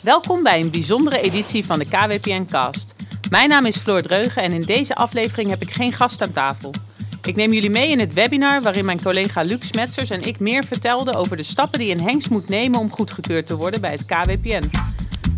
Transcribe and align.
Welkom 0.00 0.42
bij 0.42 0.60
een 0.60 0.70
bijzondere 0.70 1.20
editie 1.20 1.64
van 1.64 1.78
de 1.78 1.84
KWPN 1.84 2.46
Cast. 2.50 2.94
Mijn 3.30 3.48
naam 3.48 3.66
is 3.66 3.76
Floor 3.76 4.02
Dreugen 4.02 4.42
en 4.42 4.52
in 4.52 4.60
deze 4.60 4.94
aflevering 4.94 5.50
heb 5.50 5.62
ik 5.62 5.74
geen 5.74 5.92
gast 5.92 6.22
aan 6.22 6.32
tafel. 6.32 6.74
Ik 7.22 7.36
neem 7.36 7.52
jullie 7.52 7.70
mee 7.70 7.90
in 7.90 7.98
het 7.98 8.12
webinar 8.12 8.62
waarin 8.62 8.84
mijn 8.84 9.02
collega 9.02 9.42
Luc 9.42 9.66
Smetsers 9.66 10.10
en 10.10 10.26
ik 10.26 10.38
meer 10.38 10.64
vertelden 10.64 11.14
over 11.14 11.36
de 11.36 11.42
stappen 11.42 11.78
die 11.78 11.92
een 11.92 12.02
hengst 12.02 12.30
moet 12.30 12.48
nemen 12.48 12.80
om 12.80 12.90
goedgekeurd 12.90 13.46
te 13.46 13.56
worden 13.56 13.80
bij 13.80 13.90
het 13.90 14.04
KWPN. 14.04 14.70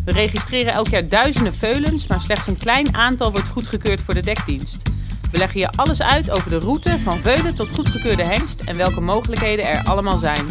We 0.04 0.12
registreren 0.12 0.72
elk 0.72 0.88
jaar 0.88 1.08
duizenden 1.08 1.54
veulens, 1.54 2.06
maar 2.06 2.20
slechts 2.20 2.46
een 2.46 2.58
klein 2.58 2.94
aantal 2.94 3.32
wordt 3.32 3.48
goedgekeurd 3.48 4.02
voor 4.02 4.14
de 4.14 4.22
dekdienst. 4.22 4.82
We 5.32 5.38
leggen 5.38 5.60
je 5.60 5.70
alles 5.70 6.02
uit 6.02 6.30
over 6.30 6.50
de 6.50 6.58
route 6.58 6.98
van 7.02 7.20
veulen 7.20 7.54
tot 7.54 7.72
goedgekeurde 7.72 8.24
hengst 8.24 8.60
en 8.60 8.76
welke 8.76 9.00
mogelijkheden 9.00 9.68
er 9.68 9.84
allemaal 9.84 10.18
zijn. 10.18 10.46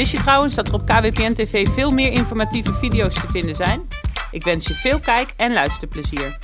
Wist 0.00 0.12
je 0.12 0.18
trouwens 0.18 0.54
dat 0.54 0.68
er 0.68 0.74
op 0.74 0.86
KWPN 0.86 1.32
TV 1.32 1.68
veel 1.68 1.90
meer 1.90 2.12
informatieve 2.12 2.74
video's 2.74 3.14
te 3.14 3.28
vinden 3.28 3.54
zijn? 3.54 3.88
Ik 4.30 4.44
wens 4.44 4.66
je 4.66 4.74
veel 4.74 5.00
kijk- 5.00 5.32
en 5.36 5.52
luisterplezier. 5.52 6.38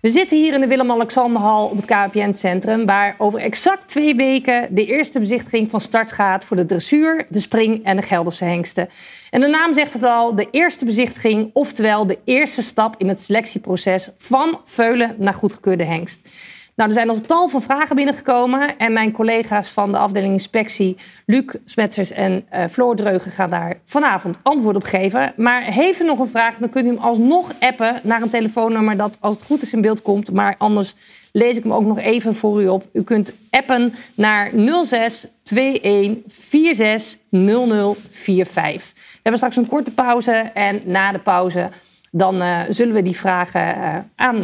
We 0.00 0.10
zitten 0.10 0.38
hier 0.38 0.54
in 0.54 0.60
de 0.60 0.66
Willem-Alexanderhal 0.66 1.66
op 1.66 1.76
het 1.76 1.84
KPN-centrum, 1.84 2.86
waar 2.86 3.14
over 3.18 3.40
exact 3.40 3.88
twee 3.88 4.14
weken 4.14 4.74
de 4.74 4.86
eerste 4.86 5.18
bezichtiging 5.18 5.70
van 5.70 5.80
start 5.80 6.12
gaat 6.12 6.44
voor 6.44 6.56
de 6.56 6.66
dressuur, 6.66 7.26
de 7.28 7.40
spring 7.40 7.84
en 7.84 7.96
de 7.96 8.02
Gelderse 8.02 8.44
hengsten. 8.44 8.88
En 9.30 9.40
de 9.40 9.48
naam 9.48 9.74
zegt 9.74 9.92
het 9.92 10.04
al, 10.04 10.34
de 10.34 10.48
eerste 10.50 10.84
bezichtiging, 10.84 11.50
oftewel 11.52 12.06
de 12.06 12.18
eerste 12.24 12.62
stap 12.62 12.94
in 12.98 13.08
het 13.08 13.20
selectieproces 13.20 14.10
van 14.16 14.60
veulen 14.64 15.14
naar 15.18 15.34
goedgekeurde 15.34 15.84
hengst. 15.84 16.28
Nou, 16.74 16.88
er 16.88 16.94
zijn 16.94 17.06
nog 17.06 17.20
tal 17.20 17.48
van 17.48 17.62
vragen 17.62 17.96
binnengekomen. 17.96 18.78
En 18.78 18.92
mijn 18.92 19.12
collega's 19.12 19.68
van 19.68 19.92
de 19.92 19.98
afdeling 19.98 20.32
inspectie, 20.32 20.96
Luc 21.26 21.44
Smetsers 21.64 22.10
en 22.10 22.46
uh, 22.54 22.64
Floor 22.70 22.96
Dreugen, 22.96 23.30
gaan 23.30 23.50
daar 23.50 23.76
vanavond 23.84 24.38
antwoord 24.42 24.76
op 24.76 24.84
geven. 24.84 25.32
Maar 25.36 25.62
heeft 25.62 26.00
u 26.00 26.04
nog 26.04 26.18
een 26.18 26.28
vraag, 26.28 26.56
dan 26.58 26.70
kunt 26.70 26.84
u 26.84 26.88
hem 26.88 26.98
alsnog 26.98 27.52
appen 27.60 28.00
naar 28.02 28.22
een 28.22 28.30
telefoonnummer 28.30 28.96
dat 28.96 29.16
als 29.20 29.36
het 29.36 29.46
goed 29.46 29.62
is 29.62 29.72
in 29.72 29.80
beeld 29.80 30.02
komt. 30.02 30.32
Maar 30.32 30.54
anders 30.58 30.94
lees 31.32 31.56
ik 31.56 31.62
hem 31.62 31.72
ook 31.72 31.84
nog 31.84 31.98
even 31.98 32.34
voor 32.34 32.62
u 32.62 32.68
op. 32.68 32.84
U 32.92 33.02
kunt 33.02 33.32
appen 33.50 33.94
naar 34.14 34.50
06 34.84 35.26
21 35.44 36.32
46 36.50 37.18
0045. 37.30 38.92
We 38.94 39.00
hebben 39.22 39.40
straks 39.40 39.56
een 39.56 39.68
korte 39.68 39.90
pauze 39.90 40.32
en 40.54 40.82
na 40.84 41.12
de 41.12 41.18
pauze 41.18 41.70
dan 42.10 42.42
uh, 42.42 42.60
zullen 42.68 42.94
we 42.94 43.02
die 43.02 43.16
vragen 43.16 43.76
uh, 43.76 43.96
aan 44.16 44.40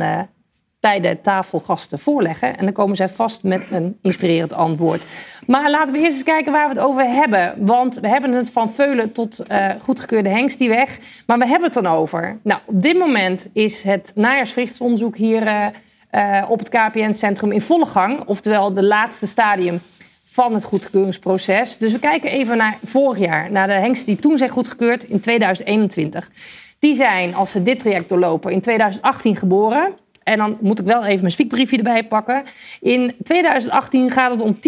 bij 0.81 1.01
de 1.01 1.21
tafelgasten 1.21 1.98
voorleggen. 1.98 2.57
En 2.57 2.65
dan 2.65 2.75
komen 2.75 2.97
zij 2.97 3.09
vast 3.09 3.43
met 3.43 3.71
een 3.71 3.98
inspirerend 4.03 4.53
antwoord. 4.53 5.03
Maar 5.47 5.71
laten 5.71 5.93
we 5.93 5.98
eerst 5.98 6.12
eens 6.12 6.23
kijken 6.23 6.53
waar 6.53 6.69
we 6.69 6.75
het 6.75 6.84
over 6.84 7.05
hebben. 7.05 7.55
Want 7.57 8.01
we 8.01 8.09
hebben 8.09 8.33
het 8.33 8.51
van 8.51 8.71
veulen 8.71 9.12
tot 9.12 9.51
uh, 9.51 9.69
goedgekeurde 9.81 10.29
hengst 10.29 10.59
die 10.59 10.69
weg. 10.69 10.99
Maar 11.27 11.39
we 11.39 11.47
hebben 11.47 11.65
het 11.65 11.83
dan 11.83 11.87
over. 11.87 12.39
Nou, 12.43 12.61
op 12.65 12.83
dit 12.83 12.99
moment 12.99 13.49
is 13.53 13.83
het 13.83 14.12
najaarsvruchtsonderzoek 14.15 15.17
hier 15.17 15.43
uh, 15.43 15.67
uh, 16.12 16.45
op 16.49 16.59
het 16.59 16.69
KPN-centrum 16.69 17.53
in 17.53 17.61
volle 17.61 17.87
gang. 17.87 18.21
Oftewel 18.27 18.75
de 18.75 18.84
laatste 18.84 19.27
stadium 19.27 19.81
van 20.25 20.55
het 20.55 20.65
goedkeuringsproces. 20.65 21.79
Dus 21.79 21.93
we 21.93 21.99
kijken 21.99 22.31
even 22.31 22.56
naar 22.56 22.79
vorig 22.84 23.19
jaar. 23.19 23.51
Naar 23.51 23.67
de 23.67 23.73
hengsten 23.73 24.06
die 24.06 24.17
toen 24.17 24.39
zijn 24.39 24.51
goedgekeurd 24.51 25.05
in 25.05 25.21
2021. 25.21 26.31
Die 26.79 26.95
zijn, 26.95 27.34
als 27.34 27.51
ze 27.51 27.62
dit 27.62 27.79
traject 27.79 28.09
doorlopen, 28.09 28.53
in 28.53 28.61
2018 28.61 29.37
geboren. 29.37 29.93
En 30.29 30.39
dan 30.39 30.59
moet 30.61 30.79
ik 30.79 30.87
wel 30.87 31.05
even 31.05 31.21
mijn 31.21 31.33
spiekbriefje 31.33 31.77
erbij 31.77 32.05
pakken. 32.05 32.43
In 32.81 33.15
2018 33.23 34.11
gaat 34.11 34.31
het 34.31 34.41
om 34.41 34.59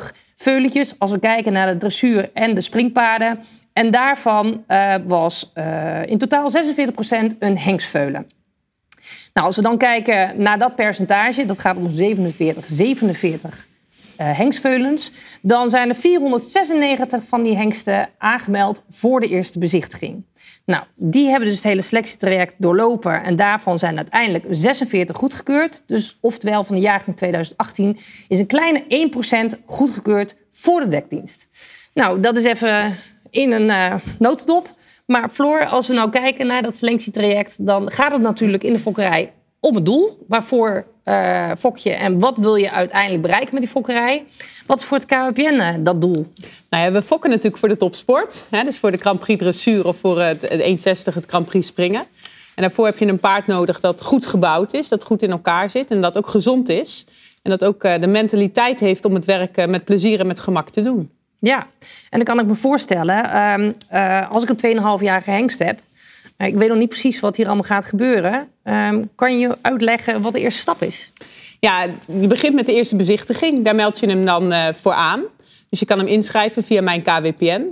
10.288 0.00 0.08
veuletjes. 0.36 0.98
Als 0.98 1.10
we 1.10 1.18
kijken 1.18 1.52
naar 1.52 1.72
de 1.72 1.78
dressuur 1.78 2.30
en 2.34 2.54
de 2.54 2.60
springpaarden. 2.60 3.38
En 3.72 3.90
daarvan 3.90 4.64
uh, 4.68 4.94
was 5.04 5.52
uh, 5.54 6.06
in 6.06 6.18
totaal 6.18 6.50
46% 6.52 6.56
een 7.38 7.58
hengsveulen. 7.58 8.26
Nou, 9.32 9.46
als 9.46 9.56
we 9.56 9.62
dan 9.62 9.78
kijken 9.78 10.42
naar 10.42 10.58
dat 10.58 10.76
percentage, 10.76 11.46
dat 11.46 11.58
gaat 11.58 11.76
om 11.76 11.92
47, 11.92 12.66
47 12.68 13.50
uh, 13.50 13.71
hengstveulens. 14.16 15.10
Dan 15.42 15.70
zijn 15.70 15.88
er 15.88 15.94
496 15.94 17.22
van 17.24 17.42
die 17.42 17.56
hengsten 17.56 18.08
aangemeld 18.18 18.82
voor 18.90 19.20
de 19.20 19.28
eerste 19.28 19.58
bezichtiging. 19.58 20.24
Nou, 20.64 20.84
die 20.94 21.28
hebben 21.28 21.48
dus 21.48 21.56
het 21.56 21.66
hele 21.66 21.82
selectietraject 21.82 22.54
doorlopen. 22.58 23.22
En 23.22 23.36
daarvan 23.36 23.78
zijn 23.78 23.96
uiteindelijk 23.96 24.44
46 24.50 25.16
goedgekeurd. 25.16 25.82
Dus 25.86 26.18
oftewel 26.20 26.64
van 26.64 26.74
de 26.74 26.80
jaargang 26.80 27.16
2018 27.16 27.98
is 28.28 28.38
een 28.38 28.46
kleine 28.46 29.10
1% 29.54 29.58
goedgekeurd 29.64 30.36
voor 30.50 30.80
de 30.80 30.88
dekdienst. 30.88 31.48
Nou, 31.94 32.20
dat 32.20 32.36
is 32.36 32.44
even 32.44 32.96
in 33.30 33.52
een 33.52 33.68
uh, 33.68 33.94
notendop. 34.18 34.70
Maar 35.06 35.28
Floor, 35.28 35.66
als 35.66 35.86
we 35.86 35.94
nou 35.94 36.10
kijken 36.10 36.46
naar 36.46 36.62
dat 36.62 36.76
selectietraject... 36.76 37.66
dan 37.66 37.90
gaat 37.90 38.12
het 38.12 38.22
natuurlijk 38.22 38.62
in 38.62 38.72
de 38.72 38.78
fokkerij 38.78 39.32
om 39.62 39.74
het 39.74 39.84
doel. 39.84 40.24
Waarvoor 40.28 40.86
uh, 41.04 41.50
fok 41.58 41.76
je 41.76 41.90
en 41.90 42.18
wat 42.18 42.38
wil 42.38 42.54
je 42.54 42.70
uiteindelijk 42.70 43.22
bereiken 43.22 43.50
met 43.52 43.62
die 43.62 43.70
fokkerij? 43.70 44.24
Wat 44.66 44.78
is 44.78 44.84
voor 44.84 44.98
het 44.98 45.06
KWPN 45.06 45.54
uh, 45.54 45.74
dat 45.80 46.00
doel? 46.00 46.26
Nou 46.70 46.84
ja, 46.84 46.92
we 46.92 47.02
fokken 47.02 47.30
natuurlijk 47.30 47.56
voor 47.58 47.68
de 47.68 47.76
topsport. 47.76 48.44
Hè, 48.50 48.64
dus 48.64 48.78
voor 48.78 48.90
de 48.90 48.96
Grand 48.96 49.20
Prix 49.20 49.42
dressuur 49.42 49.86
of 49.86 49.96
voor 49.96 50.20
het, 50.20 50.42
het 50.42 50.60
160 50.60 51.14
het 51.14 51.26
Grand 51.26 51.46
Prix 51.46 51.66
springen. 51.66 52.00
En 52.54 52.62
daarvoor 52.62 52.84
heb 52.84 52.98
je 52.98 53.06
een 53.06 53.18
paard 53.18 53.46
nodig 53.46 53.80
dat 53.80 54.02
goed 54.02 54.26
gebouwd 54.26 54.72
is, 54.72 54.88
dat 54.88 55.04
goed 55.04 55.22
in 55.22 55.30
elkaar 55.30 55.70
zit 55.70 55.90
en 55.90 56.00
dat 56.00 56.18
ook 56.18 56.26
gezond 56.26 56.68
is. 56.68 57.04
En 57.42 57.50
dat 57.50 57.64
ook 57.64 57.84
uh, 57.84 57.94
de 58.00 58.06
mentaliteit 58.06 58.80
heeft 58.80 59.04
om 59.04 59.14
het 59.14 59.24
werk 59.24 59.66
met 59.66 59.84
plezier 59.84 60.20
en 60.20 60.26
met 60.26 60.40
gemak 60.40 60.70
te 60.70 60.82
doen. 60.82 61.10
Ja, 61.38 61.66
en 62.10 62.18
dan 62.18 62.24
kan 62.24 62.38
ik 62.38 62.46
me 62.46 62.54
voorstellen, 62.54 63.36
um, 63.38 63.74
als 64.30 64.42
ik 64.42 64.48
een 64.48 64.76
2,5-jarige 64.76 65.30
hengst 65.30 65.58
heb, 65.58 65.80
ik 66.46 66.54
weet 66.54 66.68
nog 66.68 66.78
niet 66.78 66.88
precies 66.88 67.20
wat 67.20 67.36
hier 67.36 67.46
allemaal 67.46 67.64
gaat 67.64 67.84
gebeuren. 67.84 68.48
Um, 68.64 69.10
kan 69.14 69.38
je 69.38 69.56
uitleggen 69.62 70.20
wat 70.20 70.32
de 70.32 70.40
eerste 70.40 70.60
stap 70.60 70.82
is? 70.82 71.12
Ja, 71.60 71.86
je 72.20 72.26
begint 72.26 72.54
met 72.54 72.66
de 72.66 72.72
eerste 72.72 72.96
bezichtiging. 72.96 73.64
Daar 73.64 73.74
meld 73.74 73.98
je 73.98 74.06
hem 74.06 74.24
dan 74.24 74.52
uh, 74.52 74.68
voor 74.72 74.92
aan. 74.92 75.22
Dus 75.68 75.78
je 75.80 75.86
kan 75.86 75.98
hem 75.98 76.06
inschrijven 76.06 76.64
via 76.64 76.82
mijn 76.82 77.02
KWPN. 77.02 77.64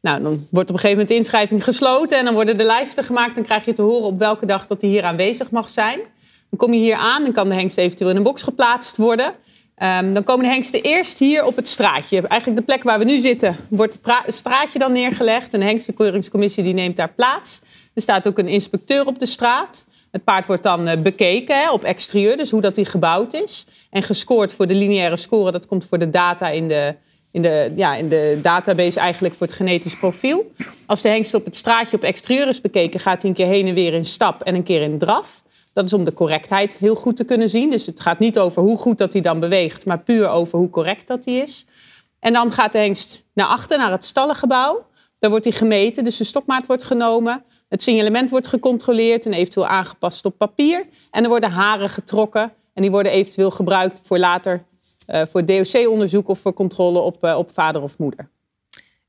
Nou, 0.00 0.22
dan 0.22 0.46
wordt 0.50 0.70
op 0.70 0.74
een 0.74 0.80
gegeven 0.80 0.90
moment 0.90 1.08
de 1.08 1.14
inschrijving 1.14 1.64
gesloten 1.64 2.18
en 2.18 2.24
dan 2.24 2.34
worden 2.34 2.56
de 2.56 2.64
lijsten 2.64 3.04
gemaakt. 3.04 3.34
Dan 3.34 3.44
krijg 3.44 3.64
je 3.64 3.72
te 3.72 3.82
horen 3.82 4.06
op 4.06 4.18
welke 4.18 4.46
dag 4.46 4.66
dat 4.66 4.80
hij 4.80 4.90
hier 4.90 5.02
aanwezig 5.02 5.50
mag 5.50 5.68
zijn. 5.70 5.98
Dan 6.50 6.58
kom 6.58 6.72
je 6.72 6.80
hier 6.80 6.96
aan, 6.96 7.22
dan 7.22 7.32
kan 7.32 7.48
de 7.48 7.54
hengst 7.54 7.78
eventueel 7.78 8.10
in 8.10 8.16
een 8.16 8.22
box 8.22 8.42
geplaatst 8.42 8.96
worden. 8.96 9.32
Um, 9.82 10.14
dan 10.14 10.24
komen 10.24 10.44
de 10.44 10.50
hengsten 10.50 10.82
eerst 10.82 11.18
hier 11.18 11.44
op 11.44 11.56
het 11.56 11.68
straatje. 11.68 12.20
Eigenlijk 12.20 12.60
de 12.60 12.66
plek 12.66 12.82
waar 12.82 12.98
we 12.98 13.04
nu 13.04 13.20
zitten, 13.20 13.56
wordt 13.68 13.98
het 14.02 14.34
straatje 14.34 14.78
dan 14.78 14.92
neergelegd. 14.92 15.54
En 15.54 15.60
de 15.60 15.66
hengstenkeuringscommissie 15.66 16.62
die 16.62 16.74
neemt 16.74 16.96
daar 16.96 17.12
plaats. 17.12 17.60
Er 17.94 18.02
staat 18.02 18.28
ook 18.28 18.38
een 18.38 18.48
inspecteur 18.48 19.06
op 19.06 19.18
de 19.18 19.26
straat. 19.26 19.86
Het 20.10 20.24
paard 20.24 20.46
wordt 20.46 20.62
dan 20.62 21.02
bekeken 21.02 21.60
hè, 21.60 21.70
op 21.70 21.84
exterieur, 21.84 22.36
dus 22.36 22.50
hoe 22.50 22.60
dat 22.60 22.76
hij 22.76 22.84
gebouwd 22.84 23.32
is. 23.32 23.66
En 23.90 24.02
gescoord 24.02 24.52
voor 24.52 24.66
de 24.66 24.74
lineaire 24.74 25.16
score, 25.16 25.52
dat 25.52 25.66
komt 25.66 25.84
voor 25.84 25.98
de 25.98 26.10
data 26.10 26.48
in 26.48 26.68
de, 26.68 26.94
in 27.30 27.42
de, 27.42 27.72
ja, 27.76 27.94
in 27.94 28.08
de 28.08 28.38
database 28.42 29.00
eigenlijk 29.00 29.34
voor 29.34 29.46
het 29.46 29.56
genetisch 29.56 29.96
profiel. 29.96 30.52
Als 30.86 31.02
de 31.02 31.08
hengst 31.08 31.34
op 31.34 31.44
het 31.44 31.56
straatje 31.56 31.96
op 31.96 32.02
exterieur 32.02 32.48
is 32.48 32.60
bekeken, 32.60 33.00
gaat 33.00 33.20
hij 33.22 33.30
een 33.30 33.36
keer 33.36 33.46
heen 33.46 33.66
en 33.66 33.74
weer 33.74 33.92
in 33.92 34.04
stap 34.04 34.42
en 34.42 34.54
een 34.54 34.62
keer 34.62 34.82
in 34.82 34.98
draf. 34.98 35.42
Dat 35.72 35.84
is 35.84 35.92
om 35.92 36.04
de 36.04 36.12
correctheid 36.12 36.78
heel 36.78 36.94
goed 36.94 37.16
te 37.16 37.24
kunnen 37.24 37.48
zien. 37.48 37.70
Dus 37.70 37.86
het 37.86 38.00
gaat 38.00 38.18
niet 38.18 38.38
over 38.38 38.62
hoe 38.62 38.76
goed 38.76 38.98
dat 38.98 39.12
hij 39.12 39.22
dan 39.22 39.40
beweegt, 39.40 39.86
maar 39.86 39.98
puur 39.98 40.28
over 40.28 40.58
hoe 40.58 40.70
correct 40.70 41.06
dat 41.06 41.24
hij 41.24 41.34
is. 41.34 41.64
En 42.20 42.32
dan 42.32 42.52
gaat 42.52 42.72
de 42.72 42.78
hengst 42.78 43.24
naar 43.34 43.46
achter, 43.46 43.78
naar 43.78 43.90
het 43.90 44.04
stallengebouw. 44.04 44.86
Daar 45.18 45.30
wordt 45.30 45.44
hij 45.44 45.54
gemeten, 45.54 46.04
dus 46.04 46.16
de 46.16 46.24
stokmaat 46.24 46.66
wordt 46.66 46.84
genomen. 46.84 47.44
Het 47.74 47.82
signalement 47.82 48.30
wordt 48.30 48.46
gecontroleerd 48.46 49.26
en 49.26 49.32
eventueel 49.32 49.66
aangepast 49.66 50.24
op 50.24 50.38
papier. 50.38 50.86
En 51.10 51.22
er 51.22 51.28
worden 51.28 51.50
haren 51.50 51.88
getrokken 51.88 52.52
en 52.74 52.82
die 52.82 52.90
worden 52.90 53.12
eventueel 53.12 53.50
gebruikt 53.50 54.00
voor 54.02 54.18
later 54.18 54.64
uh, 55.08 55.22
voor 55.26 55.44
DOC-onderzoek 55.44 56.28
of 56.28 56.38
voor 56.38 56.52
controle 56.52 56.98
op, 56.98 57.24
uh, 57.24 57.38
op 57.38 57.50
vader 57.52 57.82
of 57.82 57.98
moeder. 57.98 58.28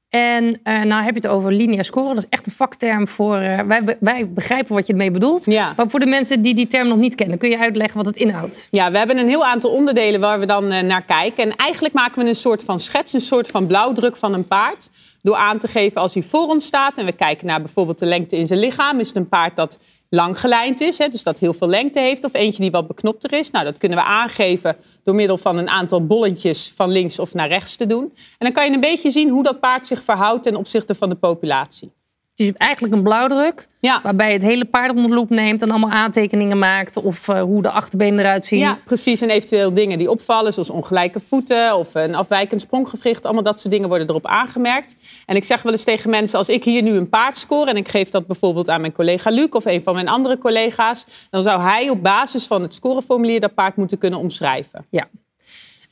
En 0.10 0.44
uh, 0.46 0.84
nou 0.84 1.04
heb 1.04 1.16
je 1.16 1.22
het 1.22 1.28
over 1.28 1.52
linea 1.52 1.84
scoren. 1.84 2.16
Dat 2.16 2.24
is 2.24 2.30
echt 2.30 2.46
een 2.46 2.52
vakterm 2.52 3.08
voor. 3.08 3.36
Uh, 3.36 3.60
wij, 3.60 3.98
wij, 4.00 4.30
begrijpen 4.30 4.76
wat 4.76 4.86
je 4.88 4.92
ermee 4.92 5.12
bedoelt. 5.12 5.46
Ja. 5.46 5.74
Maar 5.76 5.90
voor 5.90 6.00
de 6.00 6.06
mensen 6.06 6.42
die 6.42 6.56
die 6.56 6.68
term 6.68 6.88
nog 6.88 6.98
niet 6.98 7.16
kennen, 7.16 7.38
kun 7.38 7.50
je 7.50 7.60
uitleggen 7.60 7.98
wat 7.98 8.06
het 8.06 8.16
inhoudt? 8.16 8.68
Ja, 8.72 8.92
we 8.92 8.98
hebben 8.98 9.18
een 9.18 9.28
heel 9.28 9.46
aantal 9.46 9.72
onderdelen 9.72 10.20
waar 10.20 10.40
we 10.40 10.46
dan 10.46 10.74
uh, 10.74 10.82
naar 10.82 11.04
kijken. 11.04 11.44
En 11.44 11.56
eigenlijk 11.56 11.94
maken 11.94 12.24
we 12.24 12.30
een 12.30 12.36
soort 12.36 12.64
van 12.64 12.80
schets, 12.80 13.14
een 13.14 13.22
soort 13.22 13.48
van 13.48 13.68
blauwdruk 13.68 14.16
van 14.16 14.34
een 14.34 14.48
paard. 14.48 14.90
Door 15.26 15.36
aan 15.36 15.58
te 15.58 15.68
geven 15.68 16.02
als 16.02 16.14
hij 16.14 16.24
voor 16.24 16.48
ons 16.48 16.66
staat. 16.66 16.98
En 16.98 17.06
we 17.06 17.12
kijken 17.12 17.48
naar 17.48 17.62
bijvoorbeeld 17.62 18.00
de 18.00 18.06
lengte 18.06 18.38
in 18.38 18.48
zijn 18.48 18.60
lichaam. 18.60 19.00
Is 19.00 19.08
het 19.08 19.16
een 19.16 19.30
paard 19.30 19.56
dat 19.56 19.80
lang 20.10 20.40
gelijnd 20.40 20.82
is, 20.82 20.98
hè, 20.98 21.08
dus 21.08 21.24
dat 21.24 21.40
heel 21.40 21.54
veel 21.54 21.68
lengte 21.68 22.00
heeft, 22.00 22.24
of 22.24 22.34
eentje 22.34 22.62
die 22.62 22.72
wat 22.72 22.88
beknopter 22.88 23.34
is. 23.34 23.52
Nou, 23.52 23.66
dat 23.66 23.78
kunnen 23.78 23.98
we 23.98 24.04
aangeven 24.04 24.78
door 25.04 25.16
middel 25.16 25.38
van 25.38 25.58
een 25.58 25.70
aantal 25.70 26.06
bolletjes 26.06 26.74
van 26.76 26.92
links 26.92 27.20
of 27.20 27.34
naar 27.34 27.48
rechts 27.48 27.76
te 27.76 27.86
doen. 27.86 28.04
En 28.14 28.36
dan 28.38 28.52
kan 28.52 28.66
je 28.66 28.72
een 28.72 28.80
beetje 28.80 29.12
zien 29.12 29.30
hoe 29.30 29.44
dat 29.44 29.60
paard 29.60 29.88
zich 29.88 30.04
verhoudt 30.04 30.44
ten 30.44 30.56
opzichte 30.56 30.96
van 30.96 31.10
de 31.10 31.16
populatie. 31.16 31.92
Het 32.36 32.48
is 32.48 32.54
eigenlijk 32.54 32.94
een 32.94 33.04
blauwdruk. 33.04 33.68
Ja. 33.80 34.00
Waarbij 34.04 34.28
je 34.28 34.34
het 34.34 34.44
hele 34.44 34.66
paard 34.66 34.90
onder 34.90 35.10
de 35.10 35.16
loep 35.16 35.30
neemt 35.30 35.62
en 35.62 35.70
allemaal 35.70 35.90
aantekeningen 35.90 36.60
maakt. 36.60 36.98
Of 36.98 37.28
uh, 37.28 37.42
hoe 37.42 37.62
de 37.62 37.72
achterbenen 37.72 38.20
eruit 38.20 38.46
zien. 38.46 38.60
Ja, 38.60 38.80
precies. 38.86 39.22
En 39.22 39.30
eventueel 39.30 39.74
dingen 39.74 39.98
die 39.98 40.10
opvallen, 40.10 40.54
zoals 40.54 40.70
ongelijke 40.70 41.20
voeten 41.20 41.76
of 41.76 41.96
een 41.96 42.16
afwijkend 42.16 42.62
spronggewricht. 42.62 43.26
Allemaal 43.26 43.44
dat 43.44 43.60
soort 43.60 43.74
dingen 43.74 43.90
worden 43.90 44.10
erop 44.10 44.26
aangemerkt. 44.26 44.98
En 45.26 45.36
ik 45.36 45.44
zeg 45.44 45.62
wel 45.62 45.72
eens 45.72 45.84
tegen 45.84 46.10
mensen, 46.10 46.38
als 46.38 46.50
ik 46.50 46.64
hier 46.64 46.82
nu 46.82 46.92
een 46.92 47.10
paard 47.10 47.38
score... 47.38 47.70
en 47.70 47.78
ik 47.78 47.88
geef 47.88 48.10
dat 48.10 48.28
bijvoorbeeld 48.28 48.70
aan 48.70 48.82
mijn 48.82 48.94
collega 48.94 49.30
Luc 49.30 49.50
of 49.50 49.66
een 49.66 49.82
van 49.84 49.94
mijn 49.94 50.08
andere 50.08 50.38
collega's... 50.38 51.06
dan 51.30 51.44
zou 51.44 51.62
hij 51.62 51.90
op 51.90 52.04
basis 52.04 52.48
van 52.48 52.62
het 52.62 52.74
scoreformulier 52.74 53.40
dat 53.40 53.54
paard 53.54 53.76
moeten 53.76 53.98
kunnen 53.98 54.20
omschrijven. 54.20 54.86
Ja, 54.90 55.08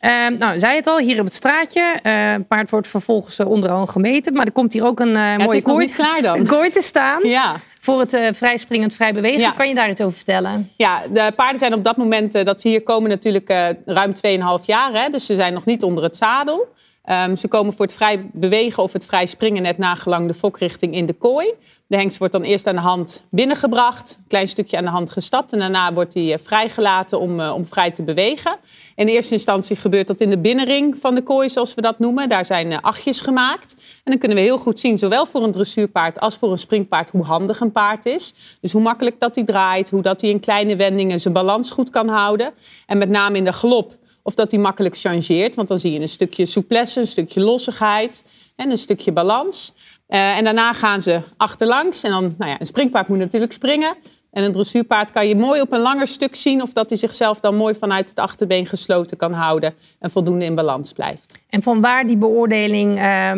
uh, 0.04 0.38
nou, 0.38 0.60
zei 0.60 0.76
het 0.76 0.88
al, 0.88 0.98
hier 0.98 1.20
op 1.20 1.26
het 1.26 1.34
straatje. 1.34 2.00
Uh, 2.04 2.36
paard 2.48 2.70
wordt 2.70 2.88
vervolgens 2.88 3.40
uh, 3.40 3.48
onderaan 3.48 3.90
gemeten. 3.90 4.34
Maar 4.34 4.46
er 4.46 4.52
komt 4.52 4.74
hier 4.74 4.86
ook 4.86 5.00
een 5.00 5.16
uh, 5.16 5.38
mooie 5.38 5.62
kooi, 5.62 5.90
klaar 5.90 6.22
dan. 6.22 6.40
Een 6.40 6.48
kooi 6.58 6.70
te 6.70 6.82
staan. 6.82 7.28
Ja. 7.28 7.56
Voor 7.80 8.00
het 8.00 8.38
vrijspringend 8.38 8.94
vrij 8.94 9.14
bewegen. 9.14 9.40
Ja. 9.40 9.52
Kan 9.52 9.68
je 9.68 9.76
daar 9.76 9.90
iets 9.90 10.02
over 10.02 10.16
vertellen? 10.16 10.72
Ja, 10.78 11.02
de 11.14 11.32
paarden 11.36 11.58
zijn 11.60 11.74
op 11.74 11.84
dat 11.84 11.98
moment 11.98 12.46
dat 12.46 12.62
ze 12.62 12.68
hier 12.68 12.84
komen 12.84 13.10
natuurlijk 13.10 13.50
ruim 13.86 14.14
2,5 14.60 14.66
jaar. 14.66 14.94
Hè, 14.94 15.10
dus 15.10 15.26
ze 15.26 15.36
zijn 15.36 15.54
nog 15.54 15.66
niet 15.66 15.84
onder 15.84 16.04
het 16.04 16.18
zadel. 16.18 16.68
Um, 17.10 17.36
ze 17.36 17.48
komen 17.48 17.74
voor 17.74 17.86
het 17.86 17.96
vrij 17.96 18.30
bewegen 18.34 18.84
of 18.84 18.94
het 18.94 19.06
vrij 19.06 19.26
springen 19.26 19.62
net 19.62 19.78
nagelang 19.78 20.28
de 20.28 20.34
fokrichting 20.34 20.96
in 20.96 21.06
de 21.06 21.14
kooi. 21.14 21.54
De 21.88 21.96
hengst 21.96 22.18
wordt 22.18 22.34
dan 22.34 22.42
eerst 22.42 22.68
aan 22.68 22.76
de 22.76 22.82
hand 22.82 23.26
binnengebracht, 23.30 24.16
een 24.18 24.28
klein 24.28 24.48
stukje 24.48 24.78
aan 24.78 24.84
de 24.84 24.90
hand 24.90 25.10
gestapt 25.10 25.54
en 25.54 25.60
daarna 25.60 25.94
wordt 25.94 26.14
hij 26.14 26.40
vrijgelaten 26.40 27.20
om, 27.20 27.40
uh, 27.40 27.54
om 27.54 27.66
vrij 27.66 27.92
te 27.92 28.04
bewegen. 28.04 28.58
In 28.96 29.08
eerste 29.08 29.34
instantie 29.34 29.76
gebeurt 29.76 30.08
dat 30.08 30.22
in 30.22 30.30
de 30.30 30.38
binnenring 30.38 30.98
van 30.98 31.16
de 31.16 31.22
kooi, 31.22 31.50
zoals 31.50 31.74
we 31.74 31.82
dat 31.82 32.00
noemen. 32.00 32.30
Daar 32.30 32.46
zijn 32.46 32.72
uh, 32.72 32.78
achtjes 32.82 33.22
gemaakt. 33.22 33.76
En 33.78 34.12
dan 34.12 34.18
kunnen 34.18 34.38
we 34.38 34.44
heel 34.44 34.58
goed 34.58 34.80
zien, 34.80 34.98
zowel 34.98 35.26
voor 35.26 35.44
een 35.44 35.52
dressuurpaard 35.52 36.20
als 36.20 36.38
voor 36.38 36.52
een 36.52 36.58
springpaard, 36.58 37.10
hoe 37.10 37.24
handig 37.24 37.60
een 37.60 37.72
paard 37.72 38.06
is. 38.06 38.34
Dus 38.62 38.72
hoe 38.72 38.82
makkelijk 38.82 39.20
dat 39.20 39.36
hij 39.36 39.46
draait, 39.46 39.90
hoe 39.90 40.02
dat 40.02 40.22
hij 40.22 40.30
in 40.30 40.40
kleine 40.40 40.76
wendingen 40.76 41.20
zijn 41.20 41.34
balans 41.34 41.72
goed 41.72 41.90
kan 41.90 42.08
houden. 42.08 42.54
En 42.86 42.98
met 42.98 43.10
name 43.10 43.38
in 43.38 43.44
de 43.44 43.54
galop 43.54 44.02
of 44.24 44.36
dat 44.36 44.52
hij 44.52 44.60
makkelijk 44.60 44.98
changeert, 44.98 45.56
want 45.56 45.68
dan 45.68 45.80
zie 45.80 45.92
je 45.92 46.00
een 46.00 46.10
stukje 46.10 46.46
souplesse, 46.46 47.00
een 47.00 47.08
stukje 47.08 47.42
lossigheid 47.42 48.24
en 48.56 48.72
een 48.72 48.78
stukje 48.78 49.12
balans. 49.12 49.74
Uh, 50.08 50.38
en 50.38 50.44
daarna 50.44 50.74
gaan 50.74 51.02
ze 51.02 51.22
achterlangs. 51.38 52.04
En 52.04 52.12
dan, 52.12 52.36
nou 52.38 52.52
ja, 52.52 52.60
een 52.60 52.66
springpaard 52.66 53.08
moet 53.08 53.18
natuurlijk 53.18 53.54
springen. 53.54 53.96
En 54.32 54.44
een 54.44 54.52
dressuurpaard 54.52 55.12
kan 55.12 55.28
je 55.28 55.36
mooi 55.36 55.62
op 55.62 55.72
een 55.72 55.80
langer 55.80 56.08
stuk 56.08 56.36
zien 56.36 56.62
of 56.62 56.74
dat 56.74 56.90
hij 56.90 56.98
zichzelf 56.98 57.40
dan 57.40 57.56
mooi 57.56 57.76
vanuit 57.76 58.10
het 58.10 58.20
achterbeen 58.20 58.66
gesloten 58.66 59.18
kan 59.18 59.34
houden 59.34 59.74
en 60.00 60.12
voldoende 60.12 60.46
in 60.46 60.56
balans 60.56 60.94
blijft. 60.94 61.40
En 61.50 61.64
van 61.64 61.82
waar 61.82 62.08
die 62.08 62.18
beoordeling 62.18 62.98
uh, 62.98 63.32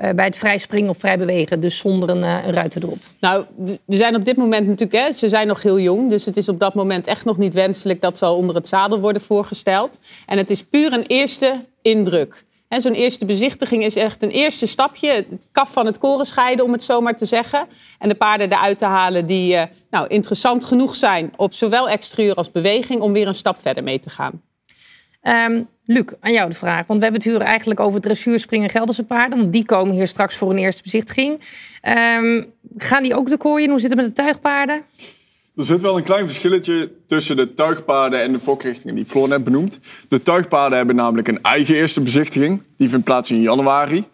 uh, 0.00 0.10
bij 0.10 0.24
het 0.24 0.36
vrij 0.36 0.58
springen 0.58 0.90
of 0.90 0.98
vrij 0.98 1.18
bewegen, 1.18 1.60
dus 1.60 1.76
zonder 1.76 2.08
een, 2.08 2.22
een 2.22 2.52
ruiter 2.52 2.82
erop? 2.82 2.98
Nou, 3.20 3.44
we 3.84 3.96
zijn 3.96 4.16
op 4.16 4.24
dit 4.24 4.36
moment 4.36 4.66
natuurlijk, 4.66 5.06
hè, 5.06 5.12
ze 5.12 5.28
zijn 5.28 5.46
nog 5.46 5.62
heel 5.62 5.80
jong, 5.80 6.10
dus 6.10 6.24
het 6.24 6.36
is 6.36 6.48
op 6.48 6.58
dat 6.58 6.74
moment 6.74 7.06
echt 7.06 7.24
nog 7.24 7.36
niet 7.36 7.54
wenselijk 7.54 8.00
dat 8.00 8.18
ze 8.18 8.24
al 8.24 8.36
onder 8.36 8.54
het 8.54 8.68
zadel 8.68 9.00
worden 9.00 9.22
voorgesteld. 9.22 9.98
En 10.26 10.38
het 10.38 10.50
is 10.50 10.62
puur 10.62 10.92
een 10.92 11.06
eerste 11.06 11.64
indruk. 11.82 12.44
Zo'n 12.80 12.92
eerste 12.92 13.24
bezichtiging 13.24 13.84
is 13.84 13.96
echt 13.96 14.22
een 14.22 14.30
eerste 14.30 14.66
stapje. 14.66 15.08
Het 15.08 15.26
kaf 15.52 15.72
van 15.72 15.86
het 15.86 15.98
koren 15.98 16.26
scheiden, 16.26 16.64
om 16.64 16.72
het 16.72 16.82
zo 16.82 17.00
maar 17.00 17.16
te 17.16 17.26
zeggen. 17.26 17.66
En 17.98 18.08
de 18.08 18.14
paarden 18.14 18.52
eruit 18.52 18.78
te 18.78 18.84
halen 18.84 19.26
die 19.26 19.54
uh, 19.54 19.62
nou, 19.90 20.06
interessant 20.06 20.64
genoeg 20.64 20.94
zijn 20.94 21.32
op 21.36 21.54
zowel 21.54 21.88
exterieur 21.88 22.34
als 22.34 22.50
beweging 22.50 23.00
om 23.00 23.12
weer 23.12 23.26
een 23.26 23.34
stap 23.34 23.58
verder 23.60 23.82
mee 23.82 23.98
te 23.98 24.10
gaan. 24.10 24.42
Um, 25.24 25.68
Luc, 25.86 26.04
aan 26.20 26.32
jou 26.32 26.48
de 26.48 26.56
vraag. 26.56 26.86
Want 26.86 26.98
we 26.98 27.04
hebben 27.04 27.22
het 27.22 27.32
hier 27.32 27.40
eigenlijk 27.40 27.80
over 27.80 28.00
dressuurspringen 28.00 28.70
Gelderse 28.70 29.04
paarden. 29.04 29.38
Want 29.38 29.52
die 29.52 29.64
komen 29.64 29.94
hier 29.94 30.08
straks 30.08 30.36
voor 30.36 30.50
een 30.50 30.58
eerste 30.58 30.82
bezichtiging. 30.82 31.40
Um, 32.18 32.52
gaan 32.76 33.02
die 33.02 33.16
ook 33.16 33.28
de 33.28 33.36
kooien? 33.36 33.70
Hoe 33.70 33.80
zit 33.80 33.90
het 33.90 33.98
met 33.98 34.08
de 34.08 34.22
tuigpaarden? 34.22 34.82
Er 35.56 35.64
zit 35.64 35.80
wel 35.80 35.96
een 35.96 36.02
klein 36.02 36.26
verschilletje 36.26 36.90
tussen 37.06 37.36
de 37.36 37.54
tuigpaarden 37.54 38.20
en 38.20 38.32
de 38.32 38.38
fokrichtingen 38.38 38.94
die 38.94 39.04
Floor 39.04 39.28
net 39.28 39.44
benoemd. 39.44 39.78
De 40.08 40.22
tuigpaarden 40.22 40.76
hebben 40.76 40.96
namelijk 40.96 41.28
een 41.28 41.42
eigen 41.42 41.74
eerste 41.74 42.00
bezichtiging. 42.00 42.62
Die 42.76 42.88
vindt 42.88 43.04
plaats 43.04 43.30
in 43.30 43.40
januari. 43.40 44.04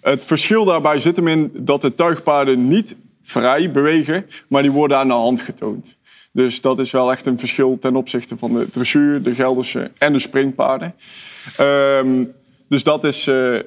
Het 0.00 0.24
verschil 0.24 0.64
daarbij 0.64 0.98
zit 0.98 1.16
hem 1.16 1.28
in 1.28 1.50
dat 1.54 1.80
de 1.80 1.94
tuigpaarden 1.94 2.68
niet 2.68 2.96
vrij 3.22 3.70
bewegen, 3.70 4.26
maar 4.48 4.62
die 4.62 4.70
worden 4.70 4.96
aan 4.96 5.08
de 5.08 5.14
hand 5.14 5.40
getoond. 5.40 5.98
Dus 6.36 6.60
dat 6.60 6.78
is 6.78 6.90
wel 6.90 7.10
echt 7.10 7.26
een 7.26 7.38
verschil 7.38 7.78
ten 7.78 7.96
opzichte 7.96 8.36
van 8.36 8.54
de 8.54 8.70
dressuur, 8.70 9.22
de 9.22 9.34
Gelderse 9.34 9.90
en 9.98 10.12
de 10.12 10.18
springpaarden. 10.18 10.94
Um, 11.60 12.32
dus 12.68 12.82
dat 12.82 13.04
is 13.04 13.26
uh, 13.26 13.58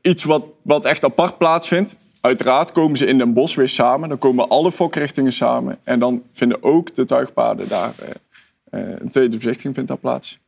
iets 0.00 0.24
wat, 0.24 0.44
wat 0.62 0.84
echt 0.84 1.04
apart 1.04 1.38
plaatsvindt. 1.38 1.96
Uiteraard 2.20 2.72
komen 2.72 2.96
ze 2.96 3.06
in 3.06 3.18
Den 3.18 3.32
Bosch 3.32 3.56
weer 3.56 3.68
samen. 3.68 4.08
Dan 4.08 4.18
komen 4.18 4.48
alle 4.48 4.72
fokrichtingen 4.72 5.32
samen. 5.32 5.78
En 5.84 5.98
dan 5.98 6.22
vinden 6.32 6.62
ook 6.62 6.94
de 6.94 7.04
tuigpaarden 7.04 7.68
daar 7.68 7.92
uh, 8.02 8.08
uh, 8.80 8.94
een 8.98 9.10
tweede 9.10 9.36
bezichtiging 9.36 9.74
vindt 9.74 9.88
daar 9.88 9.98
plaats. 9.98 10.38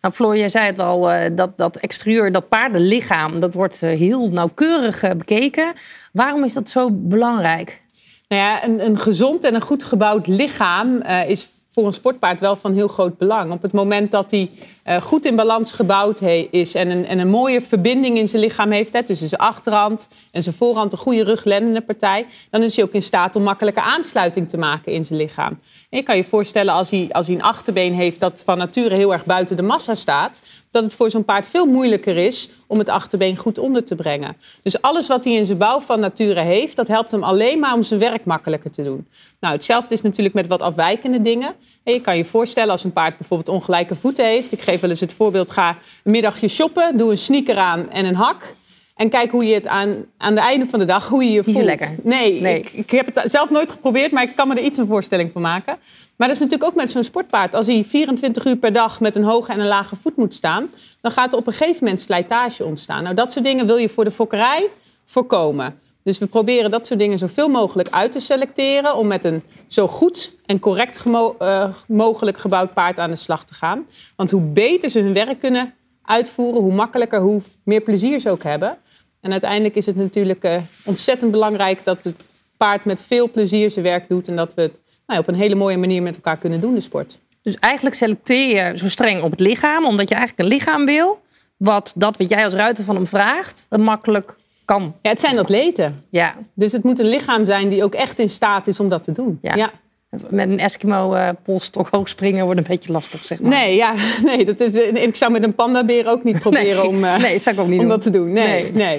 Nou, 0.00 0.14
Floor, 0.14 0.36
jij 0.36 0.48
zei 0.48 0.66
het 0.66 0.78
al, 0.78 1.08
dat, 1.34 1.58
dat 1.58 1.76
exterieur, 1.76 2.32
dat 2.32 2.48
paardenlichaam, 2.48 3.40
dat 3.40 3.54
wordt 3.54 3.80
heel 3.80 4.28
nauwkeurig 4.28 5.00
bekeken. 5.16 5.72
Waarom 6.12 6.44
is 6.44 6.52
dat 6.52 6.68
zo 6.68 6.88
belangrijk? 6.92 7.84
Nou 8.28 8.42
ja, 8.42 8.64
een, 8.64 8.84
een 8.84 8.98
gezond 8.98 9.44
en 9.44 9.54
een 9.54 9.60
goed 9.60 9.84
gebouwd 9.84 10.26
lichaam 10.26 11.02
is 11.26 11.48
voor 11.76 11.86
een 11.86 11.92
sportpaard 11.92 12.40
wel 12.40 12.56
van 12.56 12.74
heel 12.74 12.88
groot 12.88 13.18
belang. 13.18 13.52
Op 13.52 13.62
het 13.62 13.72
moment 13.72 14.10
dat 14.10 14.30
hij 14.30 14.50
uh, 14.86 14.96
goed 14.96 15.24
in 15.24 15.36
balans 15.36 15.72
gebouwd 15.72 16.20
is 16.50 16.74
en 16.74 16.90
een, 16.90 17.06
en 17.06 17.18
een 17.18 17.28
mooie 17.28 17.60
verbinding 17.60 18.18
in 18.18 18.28
zijn 18.28 18.42
lichaam 18.42 18.70
heeft, 18.70 18.92
hè, 18.92 19.02
tussen 19.02 19.28
zijn 19.28 19.40
achterhand 19.40 20.08
en 20.30 20.42
zijn 20.42 20.54
voorhand, 20.54 20.92
een 20.92 20.98
goede 20.98 21.24
ruglendende 21.24 21.80
partij, 21.80 22.26
dan 22.50 22.62
is 22.62 22.76
hij 22.76 22.84
ook 22.84 22.92
in 22.92 23.02
staat 23.02 23.36
om 23.36 23.42
makkelijke 23.42 23.80
aansluiting 23.80 24.48
te 24.48 24.56
maken 24.56 24.92
in 24.92 25.04
zijn 25.04 25.18
lichaam. 25.18 25.58
Je 25.90 26.02
kan 26.02 26.16
je 26.16 26.24
voorstellen 26.24 26.74
als 26.74 26.90
hij, 26.90 27.08
als 27.12 27.26
hij 27.26 27.36
een 27.36 27.42
achterbeen 27.42 27.94
heeft 27.94 28.20
dat 28.20 28.42
van 28.44 28.58
nature 28.58 28.94
heel 28.94 29.12
erg 29.12 29.24
buiten 29.24 29.56
de 29.56 29.62
massa 29.62 29.94
staat, 29.94 30.40
dat 30.70 30.82
het 30.82 30.94
voor 30.94 31.10
zo'n 31.10 31.24
paard 31.24 31.46
veel 31.46 31.66
moeilijker 31.66 32.16
is 32.16 32.48
om 32.66 32.78
het 32.78 32.88
achterbeen 32.88 33.36
goed 33.36 33.58
onder 33.58 33.84
te 33.84 33.94
brengen. 33.94 34.36
Dus 34.62 34.82
alles 34.82 35.06
wat 35.06 35.24
hij 35.24 35.32
in 35.32 35.46
zijn 35.46 35.58
bouw 35.58 35.80
van 35.80 36.00
nature 36.00 36.40
heeft, 36.40 36.76
dat 36.76 36.88
helpt 36.88 37.10
hem 37.10 37.22
alleen 37.22 37.58
maar 37.58 37.74
om 37.74 37.82
zijn 37.82 38.00
werk 38.00 38.24
makkelijker 38.24 38.70
te 38.70 38.82
doen. 38.82 39.08
Nou, 39.40 39.54
hetzelfde 39.54 39.94
is 39.94 40.02
natuurlijk 40.02 40.34
met 40.34 40.46
wat 40.46 40.62
afwijkende 40.62 41.22
dingen. 41.22 41.54
En 41.84 41.92
je 41.92 42.00
kan 42.00 42.16
je 42.16 42.24
voorstellen 42.24 42.70
als 42.70 42.84
een 42.84 42.92
paard 42.92 43.16
bijvoorbeeld 43.16 43.48
ongelijke 43.48 43.94
voeten 43.94 44.26
heeft. 44.26 44.52
Ik 44.52 44.60
geef 44.60 44.80
wel 44.80 44.90
eens 44.90 45.00
het 45.00 45.12
voorbeeld, 45.12 45.50
ga 45.50 45.68
een 46.04 46.12
middagje 46.12 46.48
shoppen, 46.48 46.96
doe 46.96 47.10
een 47.10 47.18
sneaker 47.18 47.58
aan 47.58 47.90
en 47.90 48.04
een 48.04 48.14
hak. 48.14 48.54
En 48.96 49.08
kijk 49.08 49.30
hoe 49.30 49.44
je 49.44 49.54
het 49.54 49.66
aan, 49.66 50.04
aan 50.16 50.30
het 50.30 50.44
einde 50.44 50.66
van 50.66 50.78
de 50.78 50.84
dag, 50.84 51.08
hoe 51.08 51.24
je 51.24 51.30
je 51.30 51.42
voelt. 51.42 51.56
Niet 51.56 51.64
lekker. 51.64 51.94
Nee, 52.02 52.40
nee. 52.40 52.58
Ik, 52.58 52.72
ik, 52.72 52.90
heb 52.90 53.14
het 53.14 53.30
zelf 53.30 53.50
nooit 53.50 53.70
geprobeerd, 53.70 54.12
maar 54.12 54.22
ik 54.22 54.36
kan 54.36 54.48
me 54.48 54.54
er 54.54 54.62
iets 54.62 54.78
een 54.78 54.86
voorstelling 54.86 55.32
van 55.32 55.42
maken. 55.42 55.78
Maar 56.16 56.28
dat 56.28 56.36
is 56.36 56.42
natuurlijk 56.42 56.70
ook 56.70 56.76
met 56.76 56.90
zo'n 56.90 57.04
sportpaard. 57.04 57.54
Als 57.54 57.66
hij 57.66 57.84
24 57.84 58.44
uur 58.44 58.56
per 58.56 58.72
dag 58.72 59.00
met 59.00 59.14
een 59.14 59.24
hoge 59.24 59.52
en 59.52 59.60
een 59.60 59.66
lage 59.66 59.96
voet 59.96 60.16
moet 60.16 60.34
staan... 60.34 60.68
dan 61.00 61.12
gaat 61.12 61.32
er 61.32 61.38
op 61.38 61.46
een 61.46 61.52
gegeven 61.52 61.84
moment 61.84 62.00
slijtage 62.00 62.64
ontstaan. 62.64 63.02
Nou, 63.02 63.14
dat 63.14 63.32
soort 63.32 63.44
dingen 63.44 63.66
wil 63.66 63.76
je 63.76 63.88
voor 63.88 64.04
de 64.04 64.10
fokkerij 64.10 64.68
voorkomen. 65.04 65.78
Dus 66.02 66.18
we 66.18 66.26
proberen 66.26 66.70
dat 66.70 66.86
soort 66.86 66.98
dingen 66.98 67.18
zoveel 67.18 67.48
mogelijk 67.48 67.88
uit 67.90 68.12
te 68.12 68.20
selecteren... 68.20 68.96
om 68.96 69.06
met 69.06 69.24
een 69.24 69.42
zo 69.66 69.88
goed 69.88 70.36
en 70.46 70.58
correct 70.58 71.04
uh, 71.06 71.68
mogelijk 71.88 72.38
gebouwd 72.38 72.74
paard 72.74 72.98
aan 72.98 73.10
de 73.10 73.16
slag 73.16 73.44
te 73.44 73.54
gaan. 73.54 73.86
Want 74.16 74.30
hoe 74.30 74.40
beter 74.40 74.90
ze 74.90 75.00
hun 75.00 75.12
werk 75.12 75.40
kunnen 75.40 75.74
uitvoeren... 76.02 76.62
hoe 76.62 76.72
makkelijker, 76.72 77.20
hoe 77.20 77.40
meer 77.62 77.80
plezier 77.80 78.18
ze 78.18 78.30
ook 78.30 78.42
hebben. 78.42 78.78
En 79.20 79.32
uiteindelijk 79.32 79.74
is 79.74 79.86
het 79.86 79.96
natuurlijk 79.96 80.44
uh, 80.44 80.56
ontzettend 80.84 81.30
belangrijk... 81.30 81.84
dat 81.84 82.04
het 82.04 82.24
paard 82.56 82.84
met 82.84 83.02
veel 83.02 83.30
plezier 83.30 83.70
zijn 83.70 83.84
werk 83.84 84.08
doet... 84.08 84.28
en 84.28 84.36
dat 84.36 84.54
we 84.54 84.62
het 84.62 84.80
nou, 85.06 85.20
op 85.20 85.28
een 85.28 85.34
hele 85.34 85.54
mooie 85.54 85.78
manier 85.78 86.02
met 86.02 86.14
elkaar 86.14 86.36
kunnen 86.36 86.60
doen, 86.60 86.74
de 86.74 86.80
sport. 86.80 87.18
Dus 87.42 87.54
eigenlijk 87.54 87.94
selecteer 87.94 88.70
je 88.70 88.78
zo 88.78 88.88
streng 88.88 89.22
op 89.22 89.30
het 89.30 89.40
lichaam... 89.40 89.86
omdat 89.86 90.08
je 90.08 90.14
eigenlijk 90.14 90.48
een 90.48 90.56
lichaam 90.56 90.84
wil... 90.84 91.20
wat 91.56 91.92
dat 91.94 92.16
wat 92.16 92.28
jij 92.28 92.44
als 92.44 92.54
ruiter 92.54 92.84
van 92.84 92.94
hem 92.94 93.06
vraagt... 93.06 93.66
makkelijk 93.70 94.34
kan. 94.64 94.94
Ja, 95.02 95.10
het 95.10 95.20
zijn 95.20 95.38
atleten. 95.38 96.04
Ja. 96.10 96.34
Dus 96.54 96.72
het 96.72 96.82
moet 96.82 96.98
een 96.98 97.08
lichaam 97.08 97.46
zijn 97.46 97.68
die 97.68 97.84
ook 97.84 97.94
echt 97.94 98.18
in 98.18 98.30
staat 98.30 98.66
is 98.66 98.80
om 98.80 98.88
dat 98.88 99.02
te 99.02 99.12
doen. 99.12 99.38
Ja. 99.42 99.54
ja. 99.54 99.70
Met 100.10 100.48
een 100.48 100.58
Eskimo-polstok 100.58 101.88
hoog 101.90 102.08
springen 102.08 102.44
wordt 102.44 102.60
een 102.60 102.66
beetje 102.68 102.92
lastig, 102.92 103.24
zeg 103.24 103.40
maar. 103.40 103.50
Nee, 103.50 103.74
ja, 103.74 103.94
nee 104.24 104.44
dat 104.44 104.60
is, 104.60 104.74
ik 104.92 105.16
zou 105.16 105.32
met 105.32 105.42
een 105.42 105.54
pandabeer 105.54 106.08
ook 106.08 106.24
niet 106.24 106.38
proberen 106.38 106.76
nee, 106.76 106.86
om, 106.86 107.04
uh, 107.04 107.18
nee, 107.18 107.38
zou 107.38 107.56
ik 107.56 107.62
ook 107.62 107.68
niet 107.68 107.80
om 107.80 107.88
dat 107.88 108.02
te 108.02 108.10
doen. 108.10 108.32
Nee, 108.32 108.72
nee. 108.72 108.72
nee. 108.72 108.98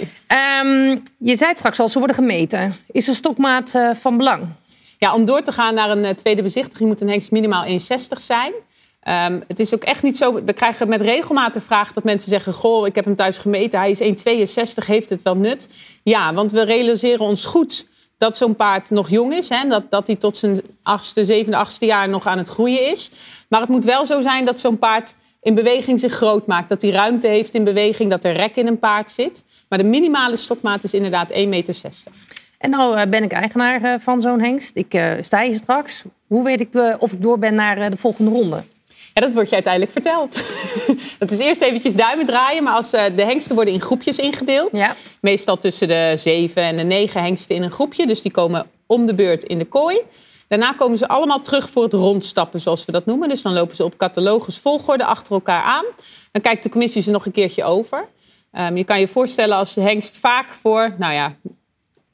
Um, 0.61 1.03
je 1.17 1.35
zei 1.35 1.49
het 1.49 1.57
straks 1.57 1.79
al, 1.79 1.89
ze 1.89 1.97
worden 1.97 2.15
gemeten. 2.15 2.75
Is 2.91 3.05
de 3.05 3.13
stokmaat 3.13 3.73
van 3.93 4.17
belang? 4.17 4.43
Ja, 4.97 5.13
om 5.13 5.25
door 5.25 5.41
te 5.41 5.51
gaan 5.51 5.73
naar 5.73 5.89
een 5.89 6.15
tweede 6.15 6.41
bezichtiging 6.41 6.89
moet 6.89 7.01
een 7.01 7.09
hengst 7.09 7.31
minimaal 7.31 7.65
1,60 7.65 7.77
zijn. 8.17 8.53
Um, 9.31 9.43
het 9.47 9.59
is 9.59 9.73
ook 9.73 9.83
echt 9.83 10.03
niet 10.03 10.17
zo. 10.17 10.43
We 10.43 10.53
krijgen 10.53 10.87
met 10.87 11.01
regelmaat 11.01 11.53
de 11.53 11.61
vraag 11.61 11.93
dat 11.93 12.03
mensen 12.03 12.29
zeggen: 12.29 12.53
Goh, 12.53 12.87
ik 12.87 12.95
heb 12.95 13.05
hem 13.05 13.15
thuis 13.15 13.37
gemeten, 13.37 13.79
hij 13.79 13.91
is 13.91 14.01
1,62, 14.01 14.85
heeft 14.85 15.09
het 15.09 15.21
wel 15.21 15.35
nut? 15.35 15.69
Ja, 16.03 16.33
want 16.33 16.51
we 16.51 16.63
realiseren 16.63 17.25
ons 17.25 17.45
goed 17.45 17.87
dat 18.17 18.37
zo'n 18.37 18.55
paard 18.55 18.89
nog 18.89 19.09
jong 19.09 19.33
is. 19.33 19.49
Hè, 19.49 19.67
dat, 19.67 19.91
dat 19.91 20.07
hij 20.07 20.15
tot 20.15 20.37
zijn 20.37 20.61
achtste, 20.83 21.25
zevende, 21.25 21.57
achtste 21.57 21.85
jaar 21.85 22.09
nog 22.09 22.25
aan 22.25 22.37
het 22.37 22.47
groeien 22.47 22.91
is. 22.91 23.11
Maar 23.49 23.59
het 23.59 23.69
moet 23.69 23.85
wel 23.85 24.05
zo 24.05 24.21
zijn 24.21 24.45
dat 24.45 24.59
zo'n 24.59 24.77
paard 24.77 25.15
in 25.41 25.55
beweging 25.55 25.99
zich 25.99 26.13
groot 26.13 26.47
maakt. 26.47 26.69
Dat 26.69 26.81
hij 26.81 26.91
ruimte 26.91 27.27
heeft 27.27 27.53
in 27.53 27.63
beweging, 27.63 28.09
dat 28.09 28.23
er 28.23 28.33
rek 28.33 28.55
in 28.55 28.67
een 28.67 28.79
paard 28.79 29.11
zit. 29.11 29.43
Maar 29.69 29.79
de 29.79 29.85
minimale 29.85 30.35
stokmaat 30.35 30.83
is 30.83 30.93
inderdaad 30.93 31.33
1,60 31.33 31.47
meter. 31.47 31.75
En 32.57 32.69
nou 32.69 32.97
eh, 32.97 33.09
ben 33.09 33.23
ik 33.23 33.31
eigenaar 33.31 33.83
eh, 33.83 33.99
van 33.99 34.21
zo'n 34.21 34.41
hengst. 34.41 34.75
Ik 34.75 34.93
eh, 34.93 35.11
sta 35.21 35.43
hier 35.43 35.57
straks. 35.57 36.03
Hoe 36.27 36.43
weet 36.43 36.59
ik 36.59 36.95
of 36.99 37.11
ik 37.11 37.21
door 37.21 37.39
ben 37.39 37.55
naar 37.55 37.89
de 37.89 37.97
volgende 37.97 38.31
ronde? 38.31 38.63
Ja, 39.17 39.23
dat 39.23 39.33
wordt 39.33 39.49
je 39.49 39.55
uiteindelijk 39.55 39.93
verteld. 39.93 40.43
dat 41.19 41.31
is 41.31 41.37
eerst 41.39 41.61
eventjes 41.61 41.95
duimen 41.95 42.25
draaien. 42.25 42.63
Maar 42.63 42.73
als 42.73 42.93
eh, 42.93 43.03
de 43.15 43.23
hengsten 43.23 43.55
worden 43.55 43.73
in 43.73 43.81
groepjes 43.81 44.17
ingedeeld. 44.17 44.77
Ja. 44.77 44.95
Meestal 45.21 45.57
tussen 45.57 45.87
de 45.87 46.13
zeven 46.17 46.61
en 46.63 46.75
de 46.75 46.83
negen 46.83 47.21
hengsten 47.21 47.55
in 47.55 47.63
een 47.63 47.71
groepje. 47.71 48.07
Dus 48.07 48.21
die 48.21 48.31
komen 48.31 48.67
om 48.85 49.05
de 49.05 49.13
beurt 49.13 49.43
in 49.43 49.57
de 49.57 49.65
kooi. 49.65 49.97
Daarna 50.47 50.73
komen 50.73 50.97
ze 50.97 51.07
allemaal 51.07 51.41
terug 51.41 51.69
voor 51.69 51.83
het 51.83 51.93
rondstappen, 51.93 52.59
zoals 52.59 52.85
we 52.85 52.91
dat 52.91 53.05
noemen. 53.05 53.29
Dus 53.29 53.41
dan 53.41 53.53
lopen 53.53 53.75
ze 53.75 53.83
op 53.83 53.97
catalogus 53.97 54.57
volgorde 54.57 55.05
achter 55.05 55.33
elkaar 55.33 55.63
aan. 55.63 55.85
Dan 56.31 56.41
kijkt 56.41 56.63
de 56.63 56.69
commissie 56.69 57.01
ze 57.01 57.11
nog 57.11 57.25
een 57.25 57.31
keertje 57.31 57.63
over. 57.63 58.07
Ehm, 58.51 58.77
je 58.77 58.83
kan 58.83 58.99
je 58.99 59.07
voorstellen 59.07 59.57
als 59.57 59.73
de 59.73 59.81
hengst 59.81 60.17
vaak 60.17 60.49
voor, 60.61 60.95
nou 60.97 61.13
ja, 61.13 61.35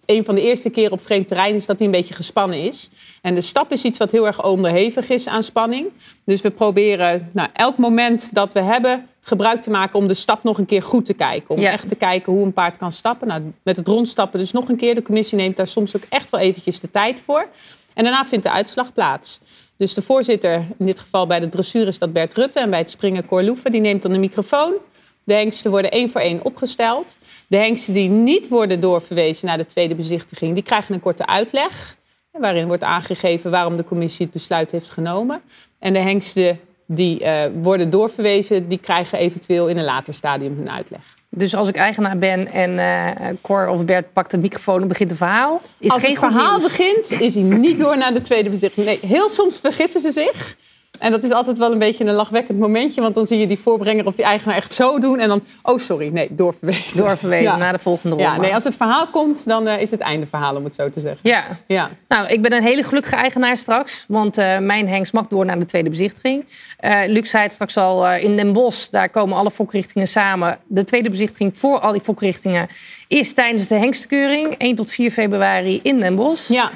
een 0.06 0.26
van 0.26 0.36
de 0.36 0.42
eerste 0.42 0.70
keren 0.70 0.92
op 0.92 1.02
vreemd 1.02 1.28
terrein 1.28 1.56
is 1.56 1.66
dat 1.66 1.78
hij 1.78 1.88
een 1.88 1.94
beetje 1.94 2.14
gespannen 2.14 2.60
is. 2.60 2.90
En 3.22 3.34
de 3.36 3.42
stap 3.42 3.72
is 3.72 3.84
iets 3.84 3.98
wat 3.98 4.12
heel 4.12 4.26
erg 4.26 4.44
onderhevig 4.44 5.10
is 5.10 5.28
aan 5.28 5.44
spanning. 5.44 5.88
Dus 6.26 6.42
we 6.42 6.52
proberen 6.52 7.30
nou, 7.34 7.50
elk 7.54 7.78
moment 7.78 8.34
dat 8.34 8.54
we 8.54 8.62
hebben 8.62 9.08
gebruik 9.22 9.62
te 9.62 9.70
maken 9.70 10.00
om 10.00 10.08
de 10.08 10.14
stap 10.14 10.44
nog 10.44 10.58
een 10.58 10.66
keer 10.66 10.82
goed 10.82 11.06
te 11.06 11.14
kijken. 11.14 11.56
Om 11.56 11.62
Ja. 11.62 11.72
echt 11.72 11.88
te 11.88 11.96
kijken 11.96 12.34
hoe 12.34 12.46
een 12.46 12.54
paard 12.54 12.78
kan 12.78 12.92
stappen. 12.92 13.28
Nou, 13.28 13.54
met 13.64 13.78
het 13.78 13.88
rondstappen 13.88 14.40
dus 14.40 14.52
nog 14.52 14.70
een 14.70 14.78
keer. 14.78 14.96
De 14.96 15.02
commissie 15.02 15.38
neemt 15.38 15.56
daar 15.56 15.68
soms 15.68 15.96
ook 15.96 16.04
echt 16.10 16.30
wel 16.30 16.40
eventjes 16.40 16.80
de 16.80 16.90
tijd 16.92 17.22
voor. 17.22 17.48
En 17.94 18.04
daarna 18.04 18.26
vindt 18.26 18.44
de 18.46 18.52
uitslag 18.52 18.94
plaats. 18.94 19.40
Dus 19.78 19.94
de 19.94 20.02
voorzitter, 20.02 20.54
in 20.78 20.86
dit 20.86 21.00
geval 21.00 21.28
bij 21.28 21.40
de 21.40 21.50
dressuur 21.50 21.88
is 21.88 21.98
dat 22.00 22.14
Bert 22.14 22.34
Rutte... 22.34 22.60
en 22.60 22.70
bij 22.70 22.80
het 22.80 22.90
springen 22.90 23.26
Cor 23.26 23.44
Loeven, 23.44 23.72
die 23.72 23.82
neemt 23.82 24.02
dan 24.02 24.12
de 24.14 24.20
microfoon. 24.20 24.74
De 25.24 25.34
hengsten 25.34 25.72
worden 25.72 25.92
één 25.92 26.10
voor 26.10 26.22
één 26.22 26.46
opgesteld. 26.46 27.18
De 27.48 27.58
hengsten 27.58 27.94
die 27.94 28.10
niet 28.10 28.48
worden 28.48 28.80
doorverwezen 28.80 29.48
naar 29.48 29.58
de 29.58 29.66
tweede 29.66 29.96
bezichtiging... 29.96 30.54
die 30.54 30.64
krijgen 30.64 30.94
een 30.94 31.00
korte 31.00 31.28
uitleg... 31.28 31.96
waarin 32.32 32.68
wordt 32.68 32.84
aangegeven 32.84 33.52
waarom 33.52 33.78
de 33.78 33.84
commissie 33.84 34.26
het 34.26 34.34
besluit 34.34 34.72
heeft 34.72 34.90
genomen. 34.90 35.42
En 35.80 35.94
de 35.94 36.00
hengsten 36.00 36.60
die 36.86 37.24
eh, 37.24 37.50
worden 37.62 37.90
doorverwezen... 37.90 38.68
die 38.68 38.78
krijgen 38.78 39.18
eventueel 39.18 39.68
in 39.68 39.78
een 39.78 39.84
later 39.84 40.14
stadium 40.14 40.58
hun 40.58 40.72
uitleg. 40.72 41.02
Dus 41.30 41.56
als 41.56 41.68
ik 41.68 41.76
eigenaar 41.76 42.18
ben 42.18 42.48
en 42.48 42.80
eh 42.80 43.28
Cor 43.42 43.68
of 43.68 43.86
Bert 43.86 44.14
pakt 44.14 44.32
de 44.32 44.38
microfoon 44.38 44.82
en 44.82 44.88
begint 44.88 45.12
een 45.12 45.18
verhaal... 45.18 45.62
is 45.78 45.90
Als 45.90 46.04
geen 46.04 46.12
het 46.12 46.20
verhaal 46.20 46.60
begint, 46.60 47.12
is 47.12 47.34
hij 47.34 47.44
niet 47.44 47.80
door 47.80 47.98
naar 47.98 48.14
de 48.14 48.22
tweede 48.22 48.50
bezichtiging. 48.50 48.86
Nee, 48.86 49.12
heel 49.12 49.30
soms 49.30 49.60
vergissen 49.60 50.02
ze 50.02 50.12
zich. 50.12 50.56
En 51.00 51.12
dat 51.12 51.24
is 51.24 51.32
altijd 51.32 51.58
wel 51.58 51.72
een 51.72 51.80
beetje 51.80 52.06
een 52.06 52.14
lachwekkend 52.14 52.60
momentje. 52.60 53.02
Want 53.02 53.16
dan 53.16 53.26
zie 53.28 53.40
je 53.40 53.48
die 53.48 53.60
voorbrenger 53.60 54.06
of 54.06 54.16
die 54.16 54.26
eigenaar 54.26 54.56
echt 54.56 54.74
zo 54.74 55.00
doen. 55.00 55.20
En 55.20 55.28
dan, 55.28 55.42
oh 55.64 55.80
sorry, 55.80 56.08
nee, 56.08 56.28
doorverwezen. 56.32 56.98
Doorverwezen 56.98 57.44
Ja. 57.52 57.56
naar 57.56 57.72
de 57.74 57.80
volgende 57.80 58.16
ronde. 58.16 58.32
Ja, 58.32 58.38
nee, 58.40 58.54
als 58.54 58.64
het 58.64 58.76
verhaal 58.76 59.08
komt, 59.08 59.46
dan 59.46 59.68
eh, 59.68 59.82
is 59.82 59.92
het 59.92 60.00
einde 60.00 60.26
verhaal, 60.28 60.56
om 60.56 60.64
het 60.64 60.76
zo 60.76 60.90
te 60.90 61.00
zeggen. 61.00 61.20
Ja. 61.24 61.44
Ja. 61.68 61.90
Nou, 62.08 62.28
ik 62.28 62.42
ben 62.42 62.54
een 62.54 62.64
hele 62.64 62.84
gelukkige 62.84 63.16
eigenaar 63.16 63.58
straks. 63.58 64.06
Want 64.08 64.38
eh, 64.38 64.58
mijn 64.60 64.88
hengst 64.88 65.14
mag 65.14 65.28
door 65.28 65.46
naar 65.46 65.60
de 65.60 65.66
tweede 65.66 65.90
bezichtiging. 65.90 66.46
Eh 66.78 67.02
Luc 67.08 67.30
zei 67.30 67.44
het 67.44 67.52
straks 67.52 67.78
al, 67.78 68.08
in 68.12 68.36
Den 68.36 68.54
Bosch, 68.54 68.88
daar 68.90 69.10
komen 69.10 69.38
alle 69.38 69.52
fokrichtingen 69.52 70.08
samen. 70.08 70.60
De 70.68 70.84
tweede 70.84 71.10
bezichtiging 71.10 71.58
voor 71.58 71.80
al 71.80 71.92
die 71.92 72.02
fokrichtingen 72.02 72.68
is 73.08 73.34
tijdens 73.34 73.68
de 73.68 73.76
hengstkeuring. 73.76 74.56
1 74.58 74.76
tot 74.76 74.92
4 74.92 75.12
februari 75.12 75.80
in 75.84 76.00
Den 76.00 76.16
Bosch. 76.16 76.50
ja. 76.50 76.70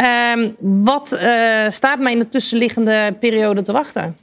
Ehm, 0.00 0.50
wat 0.58 1.12
eh, 1.12 1.70
staat 1.70 1.98
mij 1.98 2.12
in 2.12 2.18
de 2.18 2.28
tussenliggende 2.28 3.16
periode 3.20 3.62
te 3.62 3.72
wachten? 3.72 4.16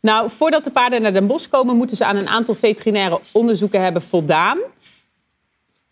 Nou, 0.00 0.30
voordat 0.30 0.64
de 0.64 0.70
paarden 0.70 1.02
naar 1.02 1.12
Den 1.12 1.26
Bosch 1.26 1.48
komen, 1.48 1.76
moeten 1.76 1.96
ze 1.96 2.04
aan 2.04 2.16
een 2.16 2.28
aantal 2.28 2.54
veterinaire 2.54 3.20
onderzoeken 3.32 3.82
hebben 3.82 4.02
voldaan. 4.02 4.58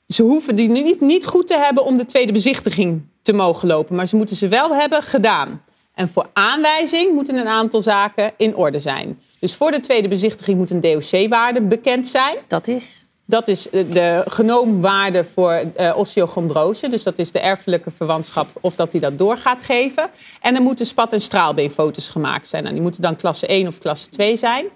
Ze 0.07 0.23
hoeven 0.23 0.57
die 0.57 0.69
niet, 0.69 1.01
niet 1.01 1.27
goed 1.27 1.47
te 1.47 1.59
hebben 1.59 1.85
om 1.85 1.97
de 1.97 2.05
tweede 2.05 2.33
bezichtiging 2.33 3.03
te 3.23 3.33
mogen 3.33 3.69
lopen, 3.69 3.97
maar 3.97 4.09
ze 4.09 4.17
moeten 4.17 4.37
ze 4.37 4.49
wel 4.49 4.75
hebben 4.75 5.03
gedaan. 5.03 5.63
En 5.95 6.09
voor 6.09 6.27
aanwijzing 6.33 7.13
moeten 7.13 7.37
een 7.37 7.49
aantal 7.49 7.83
zaken 7.83 8.33
in 8.37 8.57
orde 8.57 8.81
zijn. 8.81 9.19
Dus 9.39 9.55
voor 9.55 9.71
de 9.71 9.81
tweede 9.81 10.09
bezichtiging 10.09 10.59
moet 10.59 10.71
een 10.71 10.81
DOC-waarde 10.81 11.61
bekend 11.61 12.09
zijn. 12.09 12.37
Dat 12.47 12.69
is... 12.69 13.00
Dat 13.31 13.49
is 13.49 13.63
de 13.71 14.23
genoomwaarde 14.27 15.25
voor 15.25 15.53
eh, 15.53 15.97
osteochondrose. 15.97 16.89
Dus 16.89 17.03
dat 17.03 17.19
is 17.19 17.33
de 17.33 17.39
erfelijke 17.39 17.91
verwantschap 17.91 18.49
of 18.61 18.77
dat 18.77 18.93
hij 18.93 19.01
dat 19.01 19.19
door 19.19 19.37
gaat 19.37 19.63
geven. 19.63 20.11
En 20.41 20.55
er 20.55 20.63
moeten 20.63 20.87
spat- 20.87 21.13
en 21.13 21.21
straalbeenfoto's 21.21 22.09
gemaakt 22.09 22.49
zijn. 22.49 22.63
Nou, 22.63 22.75
die 22.75 22.83
moeten 22.83 23.03
dan 23.03 23.17
klasse 23.17 23.47
1 23.47 23.67
of 23.67 23.79
klasse 23.79 24.09
2 24.09 24.37
zijn. 24.37 24.67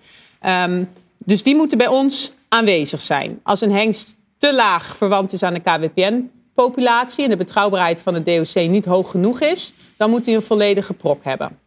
Ehm, 0.41 0.85
dus 1.25 1.43
die 1.43 1.55
moeten 1.55 1.79
bij 1.79 1.87
ons 1.87 2.33
aanwezig 2.49 3.01
zijn. 3.01 3.41
Als 3.43 3.61
een 3.61 3.73
hengst 3.73 4.17
te 4.39 4.55
laag 4.55 4.97
verwant 4.97 5.33
is 5.33 5.43
aan 5.43 5.55
de 5.55 5.61
KWPN-populatie... 5.61 7.25
en 7.25 7.31
de 7.31 7.37
betrouwbaarheid 7.37 8.03
van 8.03 8.15
het 8.15 8.27
DOC 8.27 8.55
niet 8.55 8.85
hoog 8.85 9.11
genoeg 9.11 9.41
is... 9.41 9.73
dan 9.97 10.11
moet 10.11 10.27
hij 10.27 10.35
een 10.35 10.43
volledige 10.43 10.93
prok 10.93 11.25
hebben. 11.25 11.59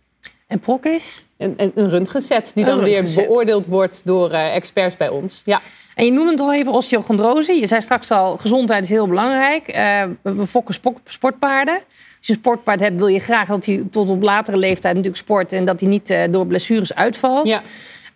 En 0.48 0.60
prok 0.60 0.86
is? 0.86 1.24
Een, 1.38 1.53
een, 1.58 1.72
een 1.75 1.89
röntgenset 1.89 2.51
die 2.53 2.63
Een 2.65 2.70
dan 2.70 2.84
weer 2.84 3.12
beoordeeld 3.15 3.65
wordt 3.65 4.01
door 4.06 4.32
eh, 4.32 4.56
experts 4.56 4.98
bij 4.98 5.10
ons. 5.10 5.41
Ja. 5.46 5.62
En 5.97 6.05
je 6.05 6.11
noemde 6.11 6.31
het 6.31 6.39
al 6.39 6.53
even 6.53 6.71
osteochondrose. 6.71 7.53
Je 7.53 7.67
zei 7.67 7.81
straks 7.81 8.11
al, 8.11 8.37
gezondheid 8.37 8.83
is 8.83 8.89
heel 8.89 9.07
belangrijk. 9.07 9.67
Eh, 9.67 10.03
we 10.21 10.47
fokken 10.47 10.75
sportpaarden. 11.03 11.73
Als 11.73 12.27
je 12.27 12.33
een 12.33 12.39
sportpaard 12.39 12.79
hebt, 12.79 12.97
wil 12.97 13.07
je 13.07 13.19
graag 13.19 13.47
dat 13.47 13.65
hij 13.65 13.83
tot 13.91 14.09
op 14.09 14.21
latere 14.21 14.57
leeftijd 14.57 14.95
natuurlijk 14.95 15.23
sport... 15.23 15.53
en 15.53 15.65
dat 15.65 15.79
hij 15.79 15.89
niet 15.89 16.09
eh, 16.09 16.23
door 16.29 16.47
blessures 16.47 16.95
uitvalt. 16.95 17.47
Ja. 17.47 17.61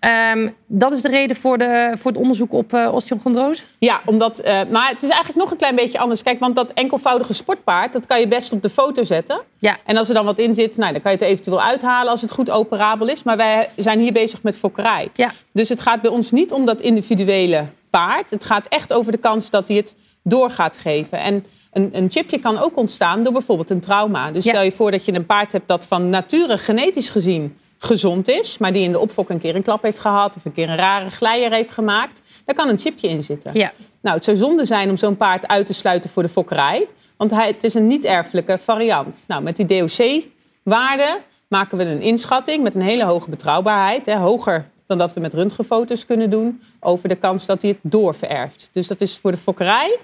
Ehm, 0.01 0.49
dat 0.67 0.91
is 0.91 1.01
de 1.01 1.09
reden 1.09 1.35
voor, 1.35 1.57
de, 1.57 1.91
voor 1.95 2.11
het 2.11 2.19
onderzoek 2.19 2.53
op 2.53 2.73
eh 2.73 2.93
osteochondrose? 2.93 3.63
Ja, 3.79 4.01
omdat, 4.05 4.39
eh, 4.39 4.61
maar 4.69 4.89
het 4.89 5.03
is 5.03 5.09
eigenlijk 5.09 5.39
nog 5.39 5.51
een 5.51 5.57
klein 5.57 5.75
beetje 5.75 5.99
anders. 5.99 6.23
Kijk, 6.23 6.39
want 6.39 6.55
dat 6.55 6.73
enkelvoudige 6.73 7.33
sportpaard, 7.33 7.93
dat 7.93 8.05
kan 8.05 8.19
je 8.19 8.27
best 8.27 8.51
op 8.53 8.61
de 8.61 8.69
foto 8.69 9.03
zetten. 9.03 9.41
Ja. 9.59 9.77
En 9.85 9.97
als 9.97 10.07
er 10.07 10.13
dan 10.13 10.25
wat 10.25 10.39
in 10.39 10.55
zit, 10.55 10.77
nou, 10.77 10.91
dan 10.91 11.01
kan 11.01 11.11
je 11.11 11.17
het 11.17 11.27
eventueel 11.27 11.61
uithalen 11.61 12.11
als 12.11 12.21
het 12.21 12.31
goed 12.31 12.49
operabel 12.49 13.07
is. 13.07 13.23
Maar 13.23 13.37
wij 13.37 13.69
zijn 13.75 13.99
hier 13.99 14.11
bezig 14.13 14.43
met 14.43 14.57
fokkerij. 14.57 15.09
Ja. 15.13 15.31
Dus 15.51 15.69
het 15.69 15.81
gaat 15.81 16.01
bij 16.01 16.11
ons 16.11 16.31
niet 16.31 16.51
om 16.51 16.65
dat 16.65 16.81
individuele 16.81 17.65
paard. 17.89 18.31
Het 18.31 18.43
gaat 18.43 18.67
echt 18.67 18.93
over 18.93 19.11
de 19.11 19.17
kans 19.17 19.49
dat 19.49 19.67
hij 19.67 19.77
het 19.77 19.95
door 20.23 20.49
gaat 20.49 20.77
geven. 20.77 21.19
En 21.19 21.45
een, 21.73 21.89
een 21.93 22.11
chipje 22.11 22.39
kan 22.39 22.57
ook 22.59 22.77
ontstaan 22.77 23.23
door 23.23 23.33
bijvoorbeeld 23.33 23.69
een 23.69 23.79
trauma. 23.79 24.31
Dus 24.31 24.43
Ja. 24.43 24.51
stel 24.51 24.63
je 24.63 24.71
voor 24.71 24.91
dat 24.91 25.05
je 25.05 25.13
een 25.13 25.25
paard 25.25 25.51
hebt 25.51 25.67
dat 25.67 25.85
van 25.85 26.09
nature 26.09 26.57
genetisch 26.57 27.09
gezien 27.09 27.57
gezond 27.83 28.27
is, 28.27 28.57
maar 28.57 28.73
die 28.73 28.83
in 28.83 28.91
de 28.91 28.99
opfok 28.99 29.29
een 29.29 29.39
keer 29.39 29.55
een 29.55 29.61
klap 29.61 29.81
heeft 29.81 29.99
gehad 29.99 30.35
of 30.35 30.45
een 30.45 30.53
keer 30.53 30.69
een 30.69 30.75
rare 30.75 31.09
glijer 31.09 31.51
heeft 31.51 31.71
gemaakt, 31.71 32.21
daar 32.45 32.55
kan 32.55 32.69
een 32.69 32.79
chipje 32.79 33.07
in 33.07 33.23
zitten. 33.23 33.51
Ja. 33.53 33.71
Nou, 34.01 34.15
het 34.15 34.25
zou 34.25 34.37
zonde 34.37 34.65
zijn 34.65 34.89
om 34.89 34.97
zo'n 34.97 35.17
paard 35.17 35.47
uit 35.47 35.65
te 35.65 35.73
sluiten 35.73 36.09
voor 36.09 36.23
de 36.23 36.29
fokkerij, 36.29 36.87
want 37.17 37.31
hij, 37.31 37.47
het 37.47 37.63
is 37.63 37.73
een 37.73 37.87
niet-erfelijke 37.87 38.57
variant. 38.57 39.23
Nou, 39.27 39.43
met 39.43 39.55
die 39.55 39.65
DOC-waarde 39.65 41.19
maken 41.47 41.77
we 41.77 41.83
een 41.83 42.01
inschatting 42.01 42.63
met 42.63 42.75
een 42.75 42.81
hele 42.81 43.03
hoge 43.03 43.29
betrouwbaarheid, 43.29 44.05
hè, 44.05 44.15
hoger 44.15 44.69
dan 44.87 44.97
dat 44.97 45.13
we 45.13 45.19
met 45.19 45.33
röntgenfoto's 45.33 46.05
kunnen 46.05 46.29
doen, 46.29 46.61
over 46.79 47.09
de 47.09 47.15
kans 47.15 47.45
dat 47.45 47.61
hij 47.61 47.71
het 47.71 47.91
doorvererft. 47.91 48.69
Dus 48.73 48.87
dat 48.87 49.01
is 49.01 49.17
voor 49.17 49.31
de 49.31 49.37
fokkerij 49.37 49.97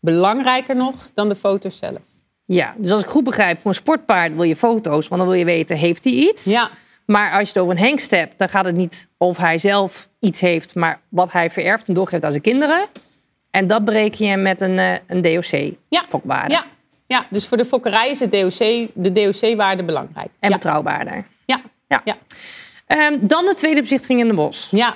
belangrijker 0.00 0.76
nog 0.76 0.94
dan 1.14 1.28
de 1.28 1.36
foto's 1.36 1.76
zelf. 1.76 2.02
ja, 2.44 2.74
dus 2.78 2.90
als 2.90 3.02
ik 3.02 3.08
goed 3.08 3.24
begrijp, 3.24 3.60
voor 3.60 3.70
een 3.70 3.76
sportpaard 3.76 4.34
wil 4.34 4.42
je 4.42 4.56
foto's... 4.56 5.08
want 5.08 5.20
dan 5.20 5.30
wil 5.30 5.38
je 5.38 5.44
weten, 5.44 5.76
heeft 5.76 6.04
hij 6.04 6.12
iets? 6.12 6.44
Ja, 6.44 6.70
Maar 7.10 7.30
als 7.32 7.40
je 7.40 7.46
het 7.48 7.58
over 7.58 7.72
een 7.72 7.82
hengst 7.82 8.10
hebt, 8.10 8.32
dan 8.38 8.48
gaat 8.48 8.64
het 8.64 8.74
niet 8.74 9.08
of 9.16 9.36
hij 9.36 9.58
zelf 9.58 10.08
iets 10.20 10.40
heeft... 10.40 10.74
maar 10.74 11.00
wat 11.08 11.32
hij 11.32 11.50
vererft 11.50 11.88
en 11.88 11.94
doorgeeft 11.94 12.24
aan 12.24 12.30
zijn 12.30 12.42
kinderen. 12.42 12.86
En 13.50 13.66
dat 13.66 13.84
bereken 13.84 14.26
je 14.26 14.36
met 14.36 14.60
een, 14.60 14.78
eh, 14.78 14.92
een 15.06 15.20
DOC-fokwaarde. 15.22 16.54
ja, 16.54 16.64
ja, 17.06 17.26
dus 17.30 17.46
voor 17.46 17.56
de 17.56 17.64
fokkerij 17.64 18.10
is 18.10 18.20
het 18.20 18.30
DOC, 18.32 18.88
de 18.94 19.12
DOC-waarde 19.12 19.82
belangrijk. 19.84 20.28
En 20.40 20.48
ja. 20.50 20.54
betrouwbaarder. 20.56 21.24
Ja, 21.46 21.60
Ja. 21.88 22.00
ja, 22.04 22.16
Ehm, 22.86 23.16
dan 23.20 23.44
de 23.44 23.54
tweede 23.54 23.80
bezichtiging 23.80 24.20
in 24.20 24.28
de 24.28 24.34
bos. 24.34 24.68
ja. 24.70 24.94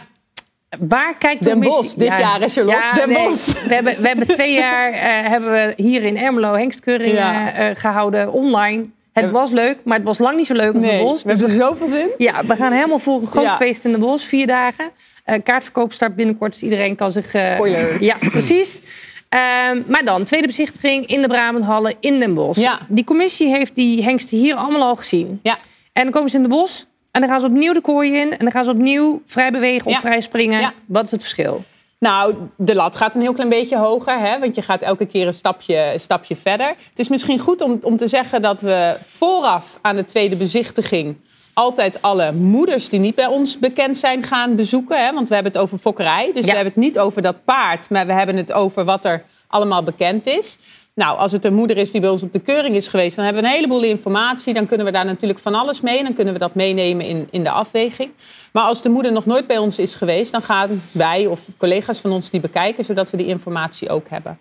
Waar 0.79 1.15
kijkt 1.17 1.43
de 1.43 1.49
Den 1.49 1.53
commissie- 1.59 1.83
Bosch, 1.83 1.95
dit 1.97 2.19
jaar, 2.21 2.41
hè, 2.41 2.49
Charlotte? 2.49 3.07
Den 3.07 3.13
Bosch. 3.25 3.67
We 3.69 3.75
hebben, 3.75 4.01
we 4.03 4.07
hebben 4.09 4.27
twee 4.27 4.53
jaar 4.55 4.93
eh, 4.93 5.01
hebben 5.29 5.53
we 5.53 5.73
hier 5.77 6.03
in 6.03 6.17
Ermelo 6.17 6.53
hengstkeuring 6.55 7.13
Ja. 7.13 7.53
eh, 7.53 7.71
eh, 7.71 7.77
gehouden 7.77 8.33
online. 8.33 8.87
Het 9.23 9.31
was 9.31 9.51
leuk, 9.51 9.77
maar 9.85 9.97
het 9.97 10.07
was 10.07 10.19
lang 10.19 10.37
niet 10.37 10.47
zo 10.47 10.55
leuk 10.55 10.75
als 10.75 10.85
Nee, 10.85 10.99
de 10.99 11.05
bos. 11.05 11.23
we 11.23 11.29
hebben 11.29 11.47
Dus 11.47 11.57
er 11.57 11.63
zoveel 11.63 11.87
zin. 11.87 12.09
ja, 12.19 12.45
we 12.47 12.57
gaan 12.57 12.73
helemaal 12.73 12.99
voor 12.99 13.21
een 13.21 13.27
groot 13.27 13.45
Ja. 13.45 13.57
feest 13.57 13.85
in 13.85 13.93
de 13.93 13.99
bos, 13.99 14.25
vier 14.25 14.47
dagen. 14.47 14.91
Eh, 15.25 15.43
kaartverkoop 15.45 15.93
start 15.93 16.15
binnenkort, 16.17 16.53
dus 16.53 16.63
iedereen 16.63 16.97
kan 16.97 17.11
zich... 17.11 17.35
eh, 17.35 17.47
Spoiler. 17.55 18.03
Ja, 18.11 18.17
precies. 18.31 18.81
Ehm, 19.29 19.83
maar 19.87 20.05
dan, 20.05 20.25
tweede 20.25 20.47
bezichtiging 20.47 21.07
in 21.07 21.21
de 21.23 21.29
Brabanthallen 21.29 21.95
in 22.01 22.19
Den 22.21 22.35
Bosch. 22.35 22.61
Ja. 22.61 22.79
Die 22.89 23.05
commissie 23.05 23.49
heeft 23.49 23.75
die 23.75 24.03
hengsten 24.03 24.39
hier 24.39 24.55
allemaal 24.55 24.83
al 24.83 24.97
gezien. 24.97 25.41
Ja, 25.43 25.59
En 25.93 26.03
dan 26.03 26.13
komen 26.13 26.31
ze 26.31 26.37
in 26.37 26.43
de 26.43 26.49
bos 26.49 26.87
en 27.11 27.21
dan 27.21 27.31
gaan 27.31 27.41
ze 27.41 27.47
opnieuw 27.47 27.73
de 27.73 27.81
kooi 27.81 28.15
in... 28.15 28.31
en 28.33 28.39
dan 28.39 28.51
gaan 28.51 28.65
ze 28.65 28.71
opnieuw 28.71 29.23
vrij 29.27 29.51
bewegen 29.51 29.87
of 29.91 29.99
vrij 30.01 30.21
springen. 30.21 30.61
Ja. 30.61 30.73
Wat 30.87 31.05
is 31.05 31.11
het 31.11 31.21
verschil? 31.21 31.63
Nou, 31.99 32.35
de 32.57 32.75
lat 32.75 32.97
gaat 32.97 33.15
een 33.15 33.21
heel 33.21 33.33
klein 33.33 33.49
beetje 33.49 33.77
hoger, 33.79 34.19
hè? 34.19 34.39
want 34.39 34.55
je 34.55 34.63
gaat 34.63 34.83
elke 34.83 35.07
keer 35.07 35.27
een 35.27 35.33
stapje, 35.33 35.93
een 35.93 36.01
stapje 36.01 36.37
verder. 36.37 36.69
Het 36.89 36.99
is 36.99 37.09
misschien 37.09 37.39
goed 37.39 37.61
om, 37.61 37.79
om 37.83 37.97
te 37.97 38.09
zeggen 38.09 38.43
dat 38.43 38.61
we 38.61 38.97
vooraf 39.03 39.79
aan 39.83 39.97
de 39.97 40.05
tweede 40.05 40.37
bezichtiging 40.37 41.17
altijd 41.55 42.03
alle 42.03 42.33
moeders 42.33 42.89
die 42.89 43.01
niet 43.01 43.15
bij 43.15 43.27
ons 43.27 43.59
bekend 43.59 43.97
zijn 43.97 44.23
gaan 44.23 44.55
bezoeken. 44.57 45.05
Hè? 45.07 45.13
Want 45.13 45.29
we 45.29 45.35
hebben 45.35 45.53
het 45.53 45.61
over 45.63 45.79
fokkerij, 45.79 46.31
dus 46.33 46.45
Ja. 46.45 46.51
we 46.51 46.57
hebben 46.57 46.73
het 46.75 46.83
niet 46.83 46.99
over 46.99 47.23
dat 47.23 47.45
paard, 47.45 47.91
maar 47.91 48.07
we 48.07 48.13
hebben 48.13 48.37
het 48.37 48.53
over 48.53 48.85
wat 48.85 49.05
er 49.05 49.25
allemaal 49.49 49.83
bekend 49.83 50.27
is. 50.27 50.59
Nou, 50.95 51.19
als 51.19 51.33
het 51.33 51.45
een 51.45 51.55
moeder 51.55 51.77
is 51.77 51.91
die 51.91 52.01
bij 52.01 52.11
ons 52.11 52.23
op 52.23 52.33
de 52.33 52.39
keuring 52.39 52.77
is 52.77 52.89
geweest, 52.89 53.17
dan 53.17 53.25
hebben 53.25 53.43
we 53.43 53.49
een 53.49 53.55
heleboel 53.55 53.83
informatie. 53.83 54.55
Dan 54.55 54.67
kunnen 54.67 54.87
we 54.87 54.93
daar 54.93 55.05
natuurlijk 55.05 55.41
van 55.41 55.55
alles 55.55 55.81
mee. 55.81 56.03
Dan 56.03 56.15
kunnen 56.15 56.33
we 56.33 56.39
dat 56.39 56.55
meenemen 56.55 57.07
in, 57.07 57.29
in 57.31 57.43
de 57.43 57.51
afweging. 57.51 58.11
Maar 58.53 58.63
als 58.63 58.83
de 58.83 58.89
moeder 58.89 59.13
nog 59.13 59.27
nooit 59.27 59.47
bij 59.47 59.59
ons 59.59 59.79
is 59.79 59.95
geweest, 59.95 60.33
dan 60.33 60.43
gaan 60.43 60.83
wij 60.93 61.27
of 61.27 61.41
collega's 61.57 61.99
van 61.99 62.11
ons 62.11 62.31
die 62.31 62.41
bekijken, 62.41 62.85
zodat 62.85 63.11
we 63.11 63.17
die 63.17 63.27
informatie 63.27 63.91
ook 63.91 64.09
hebben. 64.09 64.39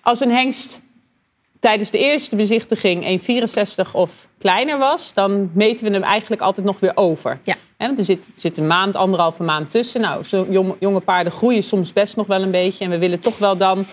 Als 0.00 0.20
een 0.20 0.30
hengst 0.30 0.82
tijdens 1.58 1.90
de 1.90 1.98
eerste 1.98 2.36
bezichtiging 2.36 3.20
1,64 3.86 3.92
of 3.92 4.28
kleiner 4.38 4.78
was, 4.78 5.14
dan 5.14 5.50
meten 5.54 5.86
we 5.86 5.92
hem 5.92 6.02
eigenlijk 6.02 6.42
altijd 6.42 6.66
nog 6.66 6.80
weer 6.80 6.96
over. 6.96 7.38
Ja. 7.42 7.56
want 7.76 7.98
er 7.98 8.04
zit, 8.04 8.32
zit 8.34 8.58
een 8.58 8.66
maand, 8.66 8.96
anderhalve 8.96 9.42
maand 9.42 9.70
tussen. 9.70 10.00
Nou, 10.00 10.24
zo 10.24 10.46
jonge, 10.50 10.74
jonge 10.80 11.00
paarden 11.00 11.32
groeien 11.32 11.62
soms 11.62 11.92
best 11.92 12.16
nog 12.16 12.26
wel 12.26 12.42
een 12.42 12.50
beetje. 12.50 12.84
En 12.84 12.90
we 12.90 12.98
willen 12.98 13.20
toch 13.20 13.38
wel 13.38 13.56
dan 13.56 13.86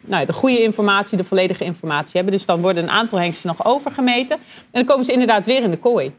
nou, 0.00 0.26
de 0.26 0.32
goede 0.32 0.62
informatie, 0.62 1.16
de 1.16 1.24
volledige 1.24 1.64
informatie 1.64 2.12
hebben. 2.14 2.32
Dus 2.32 2.46
dan 2.46 2.60
worden 2.60 2.82
een 2.82 2.90
aantal 2.90 3.18
hengsten 3.18 3.48
nog 3.48 3.66
overgemeten. 3.66 4.36
En 4.36 4.66
dan 4.72 4.84
komen 4.84 5.04
ze 5.04 5.12
inderdaad 5.12 5.46
weer 5.46 5.62
in 5.62 5.70
de 5.70 5.78
kooi. 5.78 6.12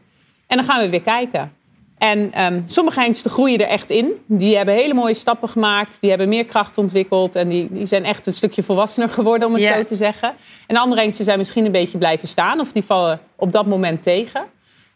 En 0.46 0.56
dan 0.56 0.66
gaan 0.66 0.80
we 0.80 0.88
weer 0.88 1.02
kijken. 1.02 1.52
En 1.98 2.32
ehm, 2.32 2.60
sommige 2.66 3.00
hengsten 3.00 3.30
groeien 3.30 3.58
er 3.58 3.66
echt 3.66 3.90
in. 3.90 4.12
Die 4.26 4.56
hebben 4.56 4.74
hele 4.74 4.94
mooie 4.94 5.14
stappen 5.14 5.48
gemaakt. 5.48 6.00
Die 6.00 6.10
hebben 6.10 6.28
meer 6.28 6.44
kracht 6.44 6.78
ontwikkeld. 6.78 7.36
En 7.36 7.48
die, 7.48 7.68
die 7.70 7.86
zijn 7.86 8.04
echt 8.04 8.26
een 8.26 8.32
stukje 8.32 8.62
volwassener 8.62 9.08
geworden, 9.08 9.48
om 9.48 9.54
het 9.54 9.62
Ja. 9.62 9.76
zo 9.76 9.84
te 9.84 9.96
zeggen. 9.96 10.34
En 10.66 10.76
andere 10.76 11.00
hengsten 11.00 11.24
zijn 11.24 11.38
misschien 11.38 11.64
een 11.64 11.72
beetje 11.72 11.98
blijven 11.98 12.28
staan. 12.28 12.60
Of 12.60 12.72
die 12.72 12.84
vallen 12.84 13.20
op 13.36 13.52
dat 13.52 13.66
moment 13.66 14.02
tegen. 14.02 14.44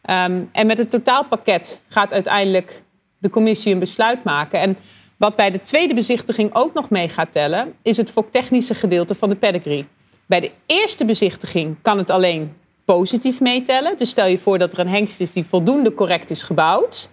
Ehm, 0.03 0.41
en 0.53 0.67
met 0.67 0.79
het 0.79 0.91
totaalpakket 0.91 1.83
gaat 1.89 2.13
uiteindelijk 2.13 2.83
de 3.19 3.31
commissie 3.31 3.73
een 3.73 3.79
besluit 3.79 4.25
maken. 4.25 4.61
En 4.61 4.77
wat 5.17 5.37
bij 5.37 5.51
de 5.51 5.61
tweede 5.61 5.95
bezichtiging 5.95 6.55
ook 6.55 6.75
nog 6.75 6.91
mee 6.91 7.09
gaat 7.09 7.33
tellen... 7.33 7.75
is 7.83 7.97
het 7.97 8.11
foktechnische 8.11 8.75
gedeelte 8.75 9.15
van 9.15 9.29
de 9.29 9.37
pedigree. 9.37 9.87
Bij 10.27 10.41
de 10.41 10.51
eerste 10.67 11.05
bezichtiging 11.05 11.77
kan 11.83 11.99
het 11.99 12.11
alleen 12.11 12.57
positief 12.85 13.41
meetellen. 13.41 13.97
Dus 13.97 14.11
stel 14.11 14.27
je 14.27 14.39
voor 14.39 14.59
dat 14.59 14.73
er 14.73 14.79
een 14.79 14.89
hengst 14.89 15.21
is 15.21 15.33
die 15.33 15.45
voldoende 15.45 15.95
correct 15.95 16.31
is 16.31 16.43
gebouwd... 16.43 17.09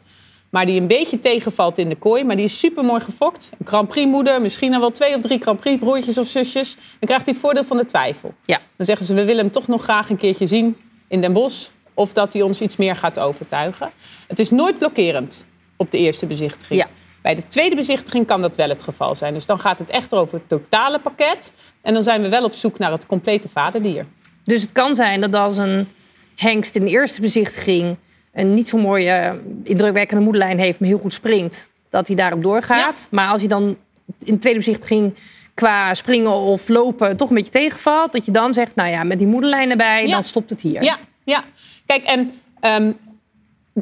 maar 0.50 0.66
die 0.66 0.80
een 0.80 0.88
beetje 0.88 1.20
tegenvalt 1.20 1.78
in 1.78 1.90
de 1.90 1.96
kooi, 1.96 2.24
maar 2.24 2.36
die 2.36 2.46
is 2.46 2.60
super 2.60 2.84
mooi 2.84 3.02
gefokt. 3.02 3.52
Een 3.60 3.68
Grand 3.68 3.88
Prix 3.88 4.08
moeder, 4.08 4.42
misschien 4.42 4.72
dan 4.72 4.80
wel 4.80 4.92
twee 4.92 5.16
of 5.16 5.22
drie 5.22 5.40
Grand 5.40 5.60
Prix 5.60 5.80
broertjes 5.80 6.18
of 6.18 6.28
zusjes. 6.28 6.76
Dan 6.76 7.08
krijgt 7.08 7.26
hij 7.26 7.34
het 7.34 7.44
voordeel 7.44 7.64
van 7.64 7.78
de 7.78 7.86
twijfel. 7.86 8.34
Ja. 8.46 8.60
Dan 8.76 8.86
zeggen 8.86 9.06
ze, 9.06 9.14
we 9.14 9.24
willen 9.24 9.44
hem 9.44 9.52
toch 9.52 9.68
nog 9.68 9.84
graag 9.84 10.10
een 10.10 10.18
keertje 10.18 10.48
zien 10.48 10.78
in 11.08 11.22
Den 11.22 11.34
Bosch... 11.34 11.70
of 11.94 12.14
dat 12.14 12.34
hij 12.34 12.42
ons 12.42 12.62
iets 12.62 12.76
meer 12.76 12.96
gaat 12.96 13.20
overtuigen. 13.20 13.92
Het 14.28 14.40
is 14.40 14.50
nooit 14.50 14.78
blokkerend 14.78 15.46
op 15.78 15.92
de 15.92 15.98
eerste 15.98 16.26
bezichtiging. 16.26 16.80
Ja. 16.80 16.88
Bij 17.24 17.36
de 17.36 17.48
tweede 17.48 17.76
bezichtiging 17.76 18.26
kan 18.28 18.42
dat 18.42 18.56
wel 18.56 18.70
het 18.70 18.82
geval 18.82 19.16
zijn. 19.16 19.34
Dus 19.34 19.46
dan 19.46 19.60
gaat 19.60 19.80
het 19.80 19.90
echt 19.90 20.14
over 20.14 20.38
het 20.38 20.50
totale 20.50 21.00
pakket. 21.00 21.54
En 21.82 21.94
dan 21.94 22.04
zijn 22.04 22.22
we 22.22 22.30
wel 22.30 22.44
op 22.44 22.54
zoek 22.54 22.78
naar 22.80 22.92
het 22.92 23.06
complete 23.06 23.50
vaderdier. 23.50 24.06
Dus 24.44 24.62
het 24.62 24.72
kan 24.72 24.96
zijn 24.96 25.22
dat 25.22 25.34
als 25.36 25.58
een 25.58 25.88
hengst 26.36 26.76
in 26.76 26.84
de 26.86 26.90
eerste 26.92 27.22
bezichtiging 27.22 27.98
een 28.34 28.54
niet 28.54 28.68
zo 28.68 28.78
mooie, 28.78 29.40
indrukwekkende 29.64 30.24
moederlijn 30.24 30.60
heeft, 30.60 30.80
maar 30.80 30.90
heel 30.90 30.98
goed 30.98 31.14
springt, 31.14 31.70
dat 31.90 32.08
hij 32.08 32.16
daarop 32.16 32.44
doorgaat. 32.44 33.08
Maar 33.12 33.30
als 33.30 33.40
hij 33.40 33.50
dan 33.50 33.78
in 34.24 34.34
de 34.34 34.40
tweede 34.40 34.60
bezichtiging 34.60 35.14
qua 35.54 35.94
springen 35.94 36.32
of 36.32 36.68
lopen 36.70 37.18
toch 37.18 37.30
een 37.30 37.36
beetje 37.36 37.52
tegenvalt, 37.52 38.12
dat 38.14 38.26
je 38.26 38.32
dan 38.32 38.54
zegt, 38.54 38.76
nou 38.76 38.90
ja, 38.90 39.04
met 39.04 39.18
die 39.20 39.28
moederlijn 39.28 39.70
erbij, 39.72 40.08
Ja. 40.08 40.14
dan 40.14 40.24
stopt 40.24 40.50
het 40.50 40.62
hier. 40.62 40.84
Ja, 40.84 40.98
ja. 41.24 41.44
Kijk, 41.86 42.04
en 42.04 42.32
ehm, 42.60 42.92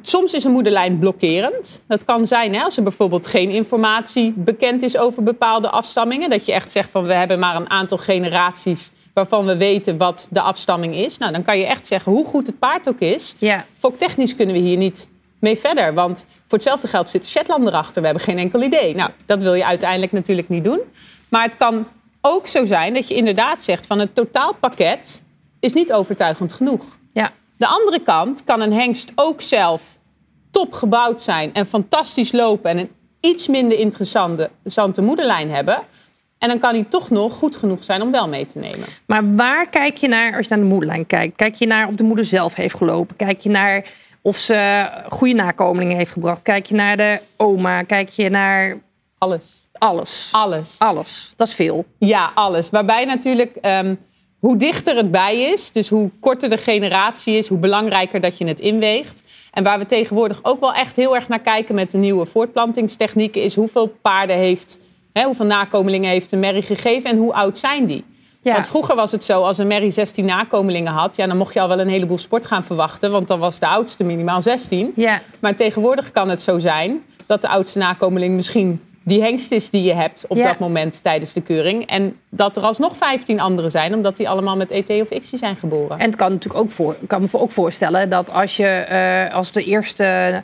soms 0.01 0.33
is 0.33 0.43
een 0.43 0.51
moederlijn 0.51 0.99
blokkerend. 0.99 1.83
Dat 1.87 2.03
kan 2.03 2.27
zijn 2.27 2.53
hè, 2.53 2.61
als 2.61 2.77
er 2.77 2.83
bijvoorbeeld 2.83 3.27
geen 3.27 3.49
informatie 3.49 4.33
bekend 4.35 4.81
is 4.81 4.97
over 4.97 5.23
bepaalde 5.23 5.69
afstammingen. 5.69 6.29
Dat 6.29 6.45
je 6.45 6.53
echt 6.53 6.71
zegt 6.71 6.89
van 6.91 7.05
we 7.05 7.13
hebben 7.13 7.39
maar 7.39 7.55
een 7.55 7.69
aantal 7.69 7.97
generaties 7.97 8.91
waarvan 9.13 9.45
we 9.45 9.57
weten 9.57 9.97
wat 9.97 10.27
de 10.31 10.41
afstamming 10.41 10.95
is. 10.95 11.17
Nou, 11.17 11.31
dan 11.31 11.43
kan 11.43 11.57
je 11.57 11.65
echt 11.65 11.87
zeggen 11.87 12.11
hoe 12.11 12.25
goed 12.25 12.47
het 12.47 12.59
paard 12.59 12.89
ook 12.89 12.99
is. 12.99 13.35
Ja. 13.37 13.65
Foktechnisch 13.77 14.35
kunnen 14.35 14.55
we 14.55 14.61
hier 14.61 14.77
niet 14.77 15.09
mee 15.39 15.57
verder. 15.57 15.93
Want 15.93 16.25
voor 16.47 16.57
hetzelfde 16.57 16.87
geld 16.87 17.09
zit 17.09 17.25
Shetland 17.25 17.67
erachter. 17.67 18.01
We 18.01 18.07
hebben 18.07 18.25
geen 18.25 18.37
enkel 18.37 18.61
idee. 18.61 18.95
Nou, 18.95 19.09
dat 19.25 19.41
wil 19.41 19.53
je 19.53 19.65
uiteindelijk 19.65 20.11
natuurlijk 20.11 20.49
niet 20.49 20.63
doen. 20.63 20.79
Maar 21.29 21.43
het 21.43 21.57
kan 21.57 21.87
ook 22.21 22.47
zo 22.47 22.65
zijn 22.65 22.93
dat 22.93 23.07
je 23.07 23.15
inderdaad 23.15 23.63
zegt 23.63 23.87
van 23.87 23.99
het 23.99 24.15
totaalpakket 24.15 25.23
is 25.59 25.73
niet 25.73 25.93
overtuigend 25.93 26.53
genoeg. 26.53 26.83
Ja. 27.13 27.31
De 27.61 27.67
andere 27.67 27.99
kant 27.99 28.43
kan 28.43 28.61
een 28.61 28.73
hengst 28.73 29.11
ook 29.15 29.41
zelf 29.41 29.97
top 30.51 30.73
gebouwd 30.73 31.21
zijn 31.21 31.53
en 31.53 31.65
fantastisch 31.65 32.31
lopen 32.31 32.69
en 32.69 32.77
een 32.77 32.89
iets 33.19 33.47
minder 33.47 33.77
interessante 33.77 35.01
moederlijn 35.01 35.51
hebben. 35.51 35.81
En 36.37 36.47
dan 36.47 36.59
kan 36.59 36.73
hij 36.73 36.83
toch 36.83 37.09
nog 37.09 37.33
goed 37.33 37.55
genoeg 37.55 37.83
zijn 37.83 38.01
om 38.01 38.11
wel 38.11 38.27
mee 38.27 38.45
te 38.45 38.59
nemen. 38.59 38.87
Maar 39.05 39.35
waar 39.35 39.69
kijk 39.69 39.97
je 39.97 40.07
naar 40.07 40.35
als 40.35 40.47
je 40.47 40.55
naar 40.55 40.63
de 40.63 40.69
moederlijn 40.69 41.05
kijkt? 41.05 41.35
Kijk 41.35 41.55
je 41.55 41.67
naar 41.67 41.87
of 41.87 41.95
de 41.95 42.03
moeder 42.03 42.25
zelf 42.25 42.55
heeft 42.55 42.75
gelopen? 42.75 43.15
Kijk 43.15 43.39
je 43.39 43.49
naar 43.49 43.85
of 44.21 44.37
ze 44.37 44.89
goede 45.09 45.33
nakomelingen 45.33 45.97
heeft 45.97 46.11
gebracht? 46.11 46.41
Kijk 46.41 46.65
je 46.65 46.75
naar 46.75 46.97
de 46.97 47.19
oma? 47.37 47.83
Kijk 47.83 48.09
je 48.09 48.29
naar 48.29 48.77
Alles. 49.17 49.67
alles? 49.73 50.29
Alles. 50.31 50.79
Alles. 50.79 51.33
Dat 51.35 51.47
is 51.47 51.55
veel. 51.55 51.85
Ja, 51.97 52.31
alles. 52.35 52.69
Waarbij 52.69 53.05
natuurlijk 53.05 53.55
ehm, 53.55 53.95
hoe 54.41 54.57
dichter 54.57 54.95
het 54.95 55.11
bij 55.11 55.41
is, 55.41 55.71
dus 55.71 55.89
hoe 55.89 56.09
korter 56.19 56.49
de 56.49 56.57
generatie 56.57 57.37
is, 57.37 57.47
hoe 57.47 57.57
belangrijker 57.57 58.21
dat 58.21 58.37
je 58.37 58.45
het 58.45 58.59
inweegt. 58.59 59.23
En 59.51 59.63
waar 59.63 59.79
we 59.79 59.85
tegenwoordig 59.85 60.39
ook 60.41 60.59
wel 60.59 60.73
echt 60.73 60.95
heel 60.95 61.15
erg 61.15 61.27
naar 61.27 61.41
kijken 61.41 61.75
met 61.75 61.91
de 61.91 61.97
nieuwe 61.97 62.25
voortplantingstechnieken, 62.25 63.43
is 63.43 63.55
hoeveel 63.55 63.87
paarden 64.01 64.35
heeft, 64.35 64.79
hè, 65.13 65.23
hoeveel 65.23 65.45
nakomelingen 65.45 66.09
heeft 66.09 66.31
een 66.31 66.39
merrie 66.39 66.61
gegeven 66.61 67.09
en 67.09 67.17
hoe 67.17 67.33
oud 67.33 67.57
zijn 67.57 67.85
die? 67.85 68.03
Ja. 68.41 68.53
Want 68.53 68.67
vroeger 68.67 68.95
was 68.95 69.11
het 69.11 69.23
zo, 69.23 69.41
als 69.41 69.57
een 69.57 69.67
merrie 69.67 69.91
16 69.91 70.25
nakomelingen 70.25 70.91
had, 70.91 71.15
ja, 71.15 71.27
dan 71.27 71.37
mocht 71.37 71.53
je 71.53 71.61
al 71.61 71.67
wel 71.67 71.79
een 71.79 71.89
heleboel 71.89 72.17
sport 72.17 72.45
gaan 72.45 72.63
verwachten, 72.63 73.11
want 73.11 73.27
dan 73.27 73.39
was 73.39 73.59
de 73.59 73.67
oudste 73.67 74.03
minimaal 74.03 74.41
16. 74.41 74.91
Ja. 74.95 75.21
Maar 75.39 75.55
tegenwoordig 75.55 76.11
kan 76.11 76.29
het 76.29 76.41
zo 76.41 76.59
zijn 76.59 77.03
dat 77.25 77.41
de 77.41 77.47
oudste 77.47 77.77
nakomeling 77.77 78.35
misschien 78.35 78.81
die 79.03 79.21
hengst 79.21 79.51
is 79.51 79.69
die 79.69 79.83
je 79.83 79.93
hebt 79.93 80.25
op 80.27 80.37
Ja. 80.37 80.47
dat 80.47 80.59
moment 80.59 81.03
tijdens 81.03 81.33
de 81.33 81.41
keuring. 81.41 81.85
En 81.85 82.17
dat 82.29 82.57
er 82.57 82.63
alsnog 82.63 82.97
15 82.97 83.39
anderen 83.39 83.71
zijn, 83.71 83.93
omdat 83.93 84.17
die 84.17 84.29
allemaal 84.29 84.57
met 84.57 84.71
ET 84.71 84.89
of 84.89 85.09
ICSI 85.09 85.37
zijn 85.37 85.55
geboren. 85.55 85.99
En 85.99 86.05
het 86.05 86.15
kan 86.15 86.31
natuurlijk 86.31 86.63
ook 86.63 86.69
voor, 86.69 86.95
ik 87.01 87.07
kan 87.07 87.21
me 87.21 87.27
ook 87.31 87.51
voorstellen 87.51 88.09
dat 88.09 88.31
als 88.31 88.57
je 88.57 88.67
eh, 88.67 89.35
als 89.35 89.51
de 89.51 89.63
eerste 89.63 90.41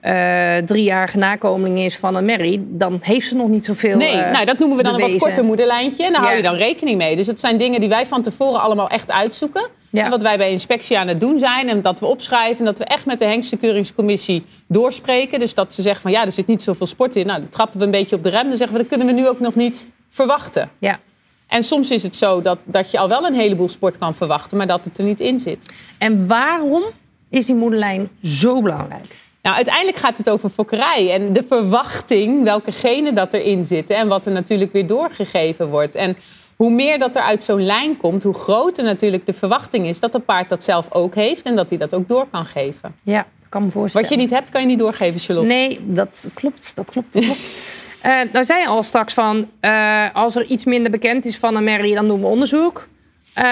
eh, 0.00 0.56
driejarige 0.56 1.18
nakomeling 1.18 1.78
is 1.78 1.96
van 1.96 2.14
een 2.14 2.24
merrie, 2.24 2.66
dan 2.68 2.98
heeft 3.02 3.26
ze 3.26 3.34
nog 3.36 3.48
niet 3.48 3.64
zoveel. 3.64 3.96
Nee, 3.96 4.16
eh, 4.16 4.32
nou, 4.32 4.44
dat 4.44 4.58
noemen 4.58 4.76
we 4.76 4.82
dan 4.82 4.94
een 4.94 5.00
wat 5.10 5.16
korter 5.16 5.44
moederlijntje. 5.44 6.04
En 6.04 6.12
daar 6.12 6.22
hou 6.22 6.36
je 6.36 6.42
dan 6.42 6.54
rekening 6.54 6.96
mee. 6.96 7.16
Dus 7.16 7.26
het 7.26 7.40
zijn 7.40 7.56
dingen 7.56 7.80
die 7.80 7.88
wij 7.88 8.06
van 8.06 8.22
tevoren 8.22 8.60
allemaal 8.60 8.88
echt 8.88 9.10
uitzoeken. 9.10 9.66
Ja. 9.90 10.04
En 10.04 10.10
wat 10.10 10.22
wij 10.22 10.36
bij 10.36 10.50
inspectie 10.50 10.98
aan 10.98 11.08
het 11.08 11.20
doen 11.20 11.38
zijn. 11.38 11.68
En 11.68 11.82
dat 11.82 12.00
we 12.00 12.06
opschrijven. 12.06 12.58
En 12.58 12.64
dat 12.64 12.78
we 12.78 12.84
echt 12.84 13.06
met 13.06 13.18
de 13.18 13.24
hengstenkeuringscommissie 13.24 14.44
doorspreken. 14.66 15.38
Dus 15.38 15.54
dat 15.54 15.74
ze 15.74 15.82
zeggen 15.82 16.02
van 16.02 16.10
ja, 16.10 16.24
er 16.24 16.32
zit 16.32 16.46
niet 16.46 16.62
zoveel 16.62 16.86
sport 16.86 17.16
in. 17.16 17.26
Nou, 17.26 17.40
dan 17.40 17.48
trappen 17.48 17.78
we 17.78 17.84
een 17.84 17.90
beetje 17.90 18.16
op 18.16 18.22
de 18.22 18.28
rem. 18.28 18.48
Dan 18.48 18.56
zeggen 18.56 18.76
we, 18.76 18.82
dat 18.82 18.90
kunnen 18.90 19.14
we 19.14 19.20
nu 19.20 19.28
ook 19.28 19.40
nog 19.40 19.54
niet 19.54 19.86
verwachten. 20.08 20.70
Ja. 20.78 21.00
En 21.46 21.62
soms 21.62 21.90
is 21.90 22.02
het 22.02 22.14
zo 22.14 22.42
dat, 22.42 22.58
dat 22.64 22.90
je 22.90 22.98
al 22.98 23.08
wel 23.08 23.26
een 23.26 23.34
heleboel 23.34 23.68
sport 23.68 23.98
kan 23.98 24.14
verwachten. 24.14 24.56
Maar 24.56 24.66
dat 24.66 24.84
het 24.84 24.98
er 24.98 25.04
niet 25.04 25.20
in 25.20 25.40
zit. 25.40 25.72
En 25.98 26.26
waarom 26.26 26.82
is 27.30 27.46
die 27.46 27.54
moederlijn 27.54 28.08
zo 28.22 28.62
belangrijk? 28.62 29.06
Nou, 29.42 29.56
uiteindelijk 29.56 29.96
gaat 29.96 30.18
het 30.18 30.30
over 30.30 30.50
fokkerij 30.50 31.12
en 31.12 31.32
de 31.32 31.42
verwachting, 31.42 32.44
welke 32.44 32.72
genen 32.72 33.14
dat 33.14 33.32
erin 33.32 33.66
zitten 33.66 33.96
en 33.96 34.08
wat 34.08 34.26
er 34.26 34.32
natuurlijk 34.32 34.72
weer 34.72 34.86
doorgegeven 34.86 35.68
wordt. 35.68 35.94
En 35.94 36.16
hoe 36.58 36.70
meer 36.70 36.98
dat 36.98 37.16
er 37.16 37.22
uit 37.22 37.42
zo'n 37.42 37.64
lijn 37.64 37.96
komt, 37.96 38.22
hoe 38.22 38.34
groter 38.34 38.84
natuurlijk 38.84 39.26
de 39.26 39.32
verwachting 39.32 39.86
is 39.86 40.00
dat 40.00 40.12
het 40.12 40.24
paard 40.24 40.48
dat 40.48 40.64
zelf 40.64 40.92
ook 40.92 41.14
heeft 41.14 41.42
en 41.42 41.56
dat 41.56 41.68
hij 41.68 41.78
dat 41.78 41.94
ook 41.94 42.08
door 42.08 42.26
kan 42.30 42.44
geven. 42.46 42.94
Ja, 43.02 43.26
kan 43.48 43.64
me 43.64 43.70
voorstellen. 43.70 44.08
Wat 44.08 44.16
je 44.18 44.22
niet 44.22 44.30
hebt, 44.34 44.50
kan 44.50 44.60
je 44.60 44.66
niet 44.66 44.78
doorgeven, 44.78 45.20
Charlotte. 45.20 45.54
Nee, 45.54 45.80
dat 45.84 46.28
klopt. 46.34 46.72
Dat 46.74 46.90
klopt. 46.90 47.12
Dat 47.12 47.22
klopt. 47.24 47.40
Eh, 48.02 48.12
nou 48.32 48.44
zei 48.44 48.60
je 48.60 48.66
al 48.66 48.82
straks 48.82 49.14
van, 49.14 49.50
eh, 49.60 50.04
als 50.12 50.34
er 50.36 50.44
iets 50.44 50.64
minder 50.64 50.90
bekend 50.90 51.24
is 51.24 51.36
van 51.36 51.56
een 51.56 51.64
merrie, 51.64 51.94
dan 51.94 52.08
doen 52.08 52.20
we 52.20 52.26
onderzoek. 52.26 52.86
Ehm, 53.34 53.44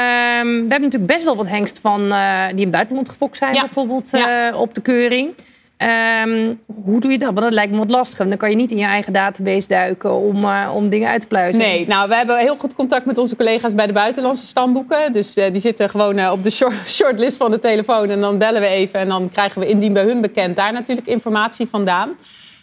we 0.47 0.67
hebben 0.69 0.81
natuurlijk 0.83 1.07
best 1.07 1.25
wel 1.25 1.37
wat 1.37 1.47
hengsten 1.49 1.83
van, 1.83 2.13
eh, 2.13 2.45
die 2.47 2.55
in 2.57 2.61
het 2.63 2.71
buitenland 2.71 3.09
gefokt 3.09 3.37
zijn, 3.37 3.55
Ja. 3.55 3.61
bijvoorbeeld 3.61 4.11
Ja. 4.11 4.57
op 4.57 4.75
de 4.75 4.81
keuring. 4.81 5.35
Ehm, 5.77 6.55
hoe 6.85 7.01
doe 7.01 7.11
je 7.11 7.19
dat? 7.19 7.29
Want 7.29 7.41
dat 7.41 7.53
lijkt 7.53 7.73
me 7.73 7.79
wat 7.79 7.91
lastig. 7.91 8.29
Dan 8.29 8.37
kan 8.37 8.51
je 8.51 8.57
niet 8.57 8.71
in 8.71 8.77
je 8.77 8.85
eigen 8.85 9.13
database 9.13 9.69
duiken 9.69 10.13
om, 10.13 10.45
eh, 10.45 10.71
om 10.75 10.89
dingen 10.89 11.09
uit 11.09 11.21
te 11.21 11.27
pluizen. 11.27 11.61
Nee, 11.63 11.87
nou, 11.87 12.09
we 12.09 12.15
hebben 12.15 12.39
heel 12.39 12.57
goed 12.57 12.75
contact 12.75 13.07
met 13.07 13.19
onze 13.19 13.37
collega's 13.37 13.75
bij 13.75 13.87
de 13.87 13.93
buitenlandse 13.93 14.47
stamboeken. 14.47 15.13
Dus 15.13 15.37
eh, 15.37 15.53
die 15.53 15.61
zitten 15.61 15.91
gewoon 15.91 16.19
eh, 16.19 16.33
op 16.33 16.43
de 16.43 16.51
short, 16.51 16.75
shortlist 16.99 17.37
van 17.37 17.51
de 17.51 17.59
telefoon. 17.59 18.11
En 18.11 18.21
dan 18.21 18.39
bellen 18.39 18.61
we 18.61 18.67
even 18.67 19.01
en 19.01 19.09
dan 19.09 19.31
krijgen 19.33 19.61
we 19.61 19.67
indien 19.67 19.93
bij 19.93 20.05
hun 20.05 20.21
bekend 20.21 20.57
daar 20.57 20.73
natuurlijk 20.73 21.07
informatie 21.07 21.67
vandaan. 21.67 22.17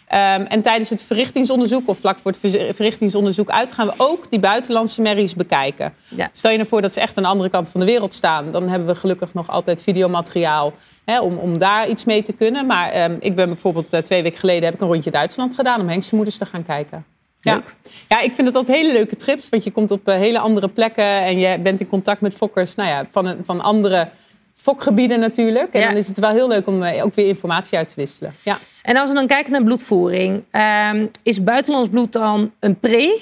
Ehm, 0.08 0.40
en 0.42 0.62
tijdens 0.62 0.90
het 0.90 1.02
verrichtingsonderzoek 1.02 1.88
of 1.88 1.98
vlak 1.98 2.18
voor 2.18 2.30
het 2.30 2.40
ver- 2.40 2.74
verrichtingsonderzoek 2.74 3.50
uit 3.50 3.72
gaan 3.72 3.86
we 3.86 3.92
ook 3.96 4.30
die 4.30 4.38
buitenlandse 4.38 5.02
merries 5.02 5.34
bekijken. 5.34 5.94
Ja. 6.08 6.28
Stel 6.32 6.50
je 6.50 6.56
nou 6.56 6.68
voor 6.68 6.82
dat 6.82 6.92
ze 6.92 7.00
echt 7.00 7.16
aan 7.16 7.22
de 7.22 7.28
andere 7.28 7.50
kant 7.50 7.68
van 7.68 7.80
de 7.80 7.86
wereld 7.86 8.14
staan. 8.14 8.50
Dan 8.52 8.68
hebben 8.68 8.88
we 8.88 8.94
gelukkig 8.94 9.34
nog 9.34 9.50
altijd 9.50 9.82
videomateriaal 9.82 10.72
hè, 11.04 11.20
om, 11.20 11.36
om 11.38 11.58
daar 11.58 11.88
iets 11.88 12.04
mee 12.04 12.22
te 12.22 12.32
kunnen. 12.32 12.66
Maar 12.66 12.90
ehm, 12.90 13.16
ik 13.20 13.34
ben 13.34 13.46
bijvoorbeeld 13.48 13.92
eh, 13.92 14.00
twee 14.00 14.22
weken 14.22 14.38
geleden 14.38 14.64
heb 14.64 14.74
ik 14.74 14.80
een 14.80 14.86
rondje 14.88 15.10
Duitsland 15.10 15.54
gedaan 15.54 15.80
om 15.80 15.88
hengstenmoeders 15.88 16.36
te 16.38 16.46
gaan 16.46 16.62
kijken. 16.64 17.04
Ja. 17.40 17.54
Leuk. 17.54 17.74
ja, 18.08 18.20
ik 18.20 18.32
vind 18.32 18.46
het 18.46 18.56
altijd 18.56 18.76
hele 18.76 18.92
leuke 18.92 19.16
trips. 19.16 19.48
Want 19.48 19.64
je 19.64 19.70
komt 19.70 19.90
op 19.90 20.08
eh, 20.08 20.14
hele 20.14 20.38
andere 20.38 20.68
plekken 20.68 21.04
en 21.22 21.38
je 21.38 21.58
bent 21.58 21.80
in 21.80 21.88
contact 21.88 22.20
met 22.20 22.34
fokkers 22.34 22.74
nou 22.74 22.88
ja, 22.88 23.06
van, 23.10 23.26
een- 23.26 23.44
van 23.44 23.60
andere 23.60 24.08
fokgebieden 24.54 25.20
natuurlijk. 25.20 25.72
En 25.72 25.80
Ja. 25.80 25.86
dan 25.86 25.96
is 25.96 26.06
het 26.08 26.18
wel 26.18 26.30
heel 26.30 26.48
leuk 26.48 26.66
om 26.66 26.82
eh, 26.82 27.04
ook 27.04 27.14
weer 27.14 27.26
informatie 27.28 27.78
uit 27.78 27.88
te 27.88 27.94
wisselen. 27.96 28.34
Ja. 28.42 28.58
En 28.82 28.96
als 28.96 29.08
we 29.08 29.14
dan 29.14 29.26
kijken 29.26 29.52
naar 29.52 29.62
bloedvoering, 29.64 30.42
ehm, 30.50 31.06
is 31.22 31.42
buitenlands 31.44 31.88
bloed 31.88 32.12
dan 32.12 32.52
een 32.60 32.78
pre? 32.78 33.20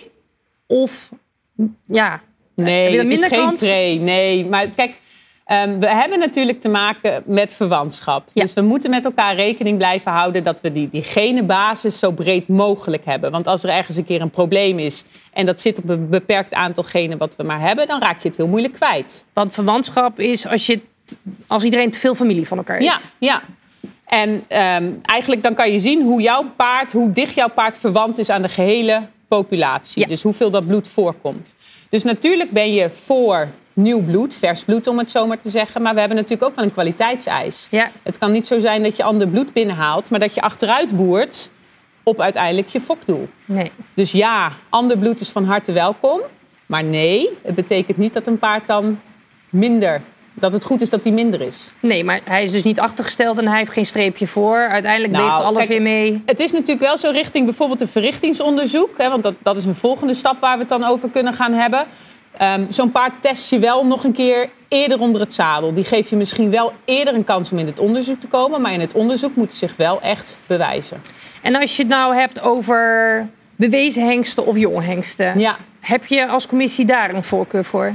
Of 0.66 1.08
ja, 1.86 2.20
je 2.54 2.62
Nee, 2.62 2.98
het 2.98 3.10
is 3.10 3.24
geen 3.24 3.38
kans? 3.44 3.60
pre. 3.60 3.96
Nee, 4.00 4.46
maar 4.46 4.68
kijk, 4.68 5.00
ehm, 5.44 5.78
we 5.78 5.86
hebben 5.88 6.18
natuurlijk 6.18 6.60
te 6.60 6.68
maken 6.68 7.22
met 7.26 7.52
verwantschap. 7.52 8.28
Ja. 8.32 8.42
Dus 8.42 8.52
we 8.54 8.60
moeten 8.60 8.90
met 8.90 9.04
elkaar 9.04 9.34
rekening 9.34 9.76
blijven 9.76 10.12
houden 10.12 10.44
dat 10.44 10.60
we 10.60 10.72
die, 10.72 10.88
die 10.88 11.02
genenbasis 11.02 11.98
zo 11.98 12.10
breed 12.10 12.48
mogelijk 12.48 13.04
hebben. 13.04 13.30
Want 13.30 13.46
als 13.46 13.62
er 13.64 13.70
ergens 13.70 13.96
een 13.96 14.04
keer 14.04 14.20
een 14.20 14.30
probleem 14.30 14.78
is 14.78 15.04
en 15.32 15.46
dat 15.46 15.60
zit 15.60 15.78
op 15.78 15.88
een 15.88 16.08
beperkt 16.08 16.54
aantal 16.54 16.84
genen 16.84 17.18
wat 17.18 17.36
we 17.36 17.42
maar 17.42 17.60
hebben, 17.60 17.86
dan 17.86 18.00
raak 18.00 18.22
je 18.22 18.28
het 18.28 18.36
heel 18.36 18.46
moeilijk 18.48 18.74
kwijt. 18.74 19.24
Want 19.32 19.52
verwantschap 19.52 20.18
is 20.20 20.46
als, 20.46 20.66
je, 20.66 20.80
als 21.46 21.64
iedereen 21.64 21.90
te 21.90 21.98
veel 21.98 22.14
familie 22.14 22.46
van 22.46 22.58
elkaar 22.58 22.78
is. 22.78 22.84
Ja, 22.84 22.98
ja. 23.18 23.42
En 24.04 24.44
ehm, 24.48 24.90
eigenlijk 25.02 25.42
dan 25.42 25.54
kan 25.54 25.72
je 25.72 25.78
zien 25.78 26.02
hoe 26.02 26.20
jouw 26.20 26.44
paard, 26.56 26.92
hoe 26.92 27.12
dicht 27.12 27.34
jouw 27.34 27.48
paard 27.48 27.78
verwant 27.78 28.18
is 28.18 28.30
aan 28.30 28.42
de 28.42 28.48
gehele 28.48 29.02
populatie. 29.28 30.02
Ja. 30.02 30.08
Dus 30.08 30.22
hoeveel 30.22 30.50
dat 30.50 30.66
bloed 30.66 30.88
voorkomt. 30.88 31.56
Dus 31.88 32.02
natuurlijk 32.02 32.50
ben 32.50 32.74
je 32.74 32.90
voor 32.90 33.48
nieuw 33.72 34.02
bloed, 34.02 34.34
vers 34.34 34.64
bloed 34.64 34.86
om 34.86 34.98
het 34.98 35.10
zo 35.10 35.26
maar 35.26 35.38
te 35.38 35.50
zeggen. 35.50 35.82
Maar 35.82 35.94
we 35.94 36.00
hebben 36.00 36.18
natuurlijk 36.18 36.48
ook 36.48 36.56
wel 36.56 36.64
een 36.64 36.72
kwaliteitseis. 36.72 37.66
Ja. 37.70 37.90
Het 38.02 38.18
kan 38.18 38.32
niet 38.32 38.46
zo 38.46 38.60
zijn 38.60 38.82
dat 38.82 38.96
je 38.96 39.02
ander 39.02 39.28
bloed 39.28 39.52
binnenhaalt, 39.52 40.10
maar 40.10 40.20
dat 40.20 40.34
je 40.34 40.40
achteruit 40.40 40.96
boert 40.96 41.50
op 42.02 42.20
uiteindelijk 42.20 42.68
je 42.68 42.80
fokdoel. 42.80 43.28
Nee. 43.44 43.70
Dus 43.94 44.12
ja, 44.12 44.52
ander 44.68 44.98
bloed 44.98 45.20
is 45.20 45.28
van 45.28 45.44
harte 45.44 45.72
welkom. 45.72 46.20
Maar 46.66 46.84
nee, 46.84 47.28
het 47.42 47.54
betekent 47.54 47.96
niet 47.96 48.14
dat 48.14 48.26
een 48.26 48.38
paard 48.38 48.66
dan 48.66 49.00
minder, 49.50 50.02
dat 50.34 50.52
het 50.52 50.64
goed 50.64 50.80
is 50.80 50.90
dat 50.90 51.04
hij 51.04 51.12
minder 51.12 51.40
is. 51.40 51.70
nee, 51.80 52.04
maar 52.04 52.20
hij 52.24 52.42
is 52.44 52.50
dus 52.52 52.62
niet 52.62 52.80
achtergesteld 52.80 53.38
en 53.38 53.48
hij 53.48 53.58
heeft 53.58 53.72
geen 53.72 53.86
streepje 53.86 54.26
voor. 54.26 54.56
Uiteindelijk 54.56 55.12
Nou, 55.12 55.24
weegt 55.24 55.42
alles 55.42 55.58
kijk, 55.58 55.68
weer 55.68 55.82
mee. 55.82 56.22
Het 56.26 56.40
is 56.40 56.52
natuurlijk 56.52 56.80
wel 56.80 56.98
zo 56.98 57.10
richting 57.10 57.44
bijvoorbeeld 57.44 57.80
een 57.80 57.88
verrichtingsonderzoek. 57.88 58.98
Hè, 58.98 59.08
want 59.08 59.22
dat, 59.22 59.34
dat 59.42 59.56
is 59.56 59.64
een 59.64 59.74
volgende 59.74 60.14
stap 60.14 60.40
waar 60.40 60.54
we 60.54 60.60
het 60.60 60.68
dan 60.68 60.84
over 60.84 61.08
kunnen 61.08 61.34
gaan 61.34 61.52
hebben. 61.52 61.84
Ehm, 62.36 62.64
Zo'n 62.68 62.90
paard 62.90 63.12
test 63.20 63.50
je 63.50 63.58
wel 63.58 63.86
nog 63.86 64.04
een 64.04 64.12
keer 64.12 64.48
eerder 64.68 65.00
onder 65.00 65.20
het 65.20 65.34
zadel. 65.34 65.72
Die 65.72 65.84
geeft 65.84 66.08
je 66.08 66.16
misschien 66.16 66.50
wel 66.50 66.72
eerder 66.84 67.14
een 67.14 67.24
kans 67.24 67.52
om 67.52 67.58
in 67.58 67.66
het 67.66 67.80
onderzoek 67.80 68.20
te 68.20 68.26
komen. 68.26 68.60
Maar 68.60 68.72
in 68.72 68.80
het 68.80 68.92
onderzoek 68.92 69.36
moet 69.36 69.48
hij 69.48 69.56
zich 69.56 69.76
wel 69.76 70.00
echt 70.00 70.38
bewijzen. 70.46 71.02
En 71.42 71.54
als 71.54 71.76
je 71.76 71.82
het 71.82 71.92
nou 71.92 72.16
hebt 72.16 72.40
over 72.40 73.28
bewezen 73.56 74.06
hengsten 74.06 74.46
of 74.46 74.58
jonge 74.58 74.82
hengsten. 74.82 75.38
Ja. 75.38 75.56
Heb 75.80 76.06
je 76.06 76.28
als 76.28 76.46
commissie 76.46 76.84
daar 76.84 77.14
een 77.14 77.24
voorkeur 77.24 77.64
voor? 77.64 77.92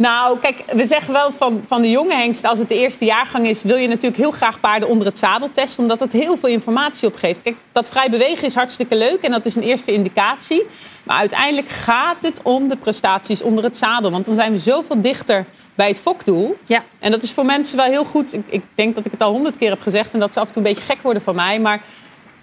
Nou, 0.00 0.38
kijk, 0.38 0.62
we 0.72 0.86
zeggen 0.86 1.12
wel 1.12 1.32
van, 1.32 1.62
van 1.66 1.82
de 1.82 1.90
jonge 1.90 2.14
hengst, 2.14 2.44
als 2.44 2.58
het 2.58 2.68
de 2.68 2.74
eerste 2.74 3.04
jaargang 3.04 3.46
is, 3.46 3.62
wil 3.62 3.76
je 3.76 3.88
natuurlijk 3.88 4.16
heel 4.16 4.30
graag 4.30 4.60
paarden 4.60 4.88
onder 4.88 5.06
het 5.06 5.18
zadel 5.18 5.50
testen, 5.52 5.82
omdat 5.82 6.00
het 6.00 6.12
heel 6.12 6.36
veel 6.36 6.48
informatie 6.48 7.08
opgeeft. 7.08 7.42
Kijk, 7.42 7.56
dat 7.72 7.88
vrij 7.88 8.10
bewegen 8.10 8.46
is 8.46 8.54
hartstikke 8.54 8.96
leuk 8.96 9.22
en 9.22 9.30
dat 9.30 9.46
is 9.46 9.56
een 9.56 9.62
eerste 9.62 9.92
indicatie. 9.92 10.62
Maar 11.02 11.16
uiteindelijk 11.18 11.68
gaat 11.68 12.22
het 12.22 12.40
om 12.42 12.68
de 12.68 12.76
prestaties 12.76 13.42
onder 13.42 13.64
het 13.64 13.76
zadel, 13.76 14.10
want 14.10 14.26
dan 14.26 14.34
zijn 14.34 14.52
we 14.52 14.58
zoveel 14.58 15.00
dichter 15.00 15.44
bij 15.74 15.88
het 15.88 15.98
fokdoel. 15.98 16.56
Ja. 16.66 16.82
En 16.98 17.10
dat 17.10 17.22
is 17.22 17.32
voor 17.32 17.44
mensen 17.44 17.76
wel 17.76 17.86
heel 17.86 18.04
goed. 18.04 18.32
Ik, 18.32 18.44
ik 18.46 18.62
denk 18.74 18.94
dat 18.94 19.06
ik 19.06 19.12
het 19.12 19.22
al 19.22 19.32
honderd 19.32 19.56
keer 19.56 19.70
heb 19.70 19.80
gezegd 19.80 20.12
en 20.12 20.20
dat 20.20 20.32
ze 20.32 20.40
af 20.40 20.46
en 20.46 20.52
toe 20.52 20.62
een 20.62 20.68
beetje 20.68 20.92
gek 20.92 21.02
worden 21.02 21.22
van 21.22 21.34
mij. 21.34 21.60
Maar 21.60 21.82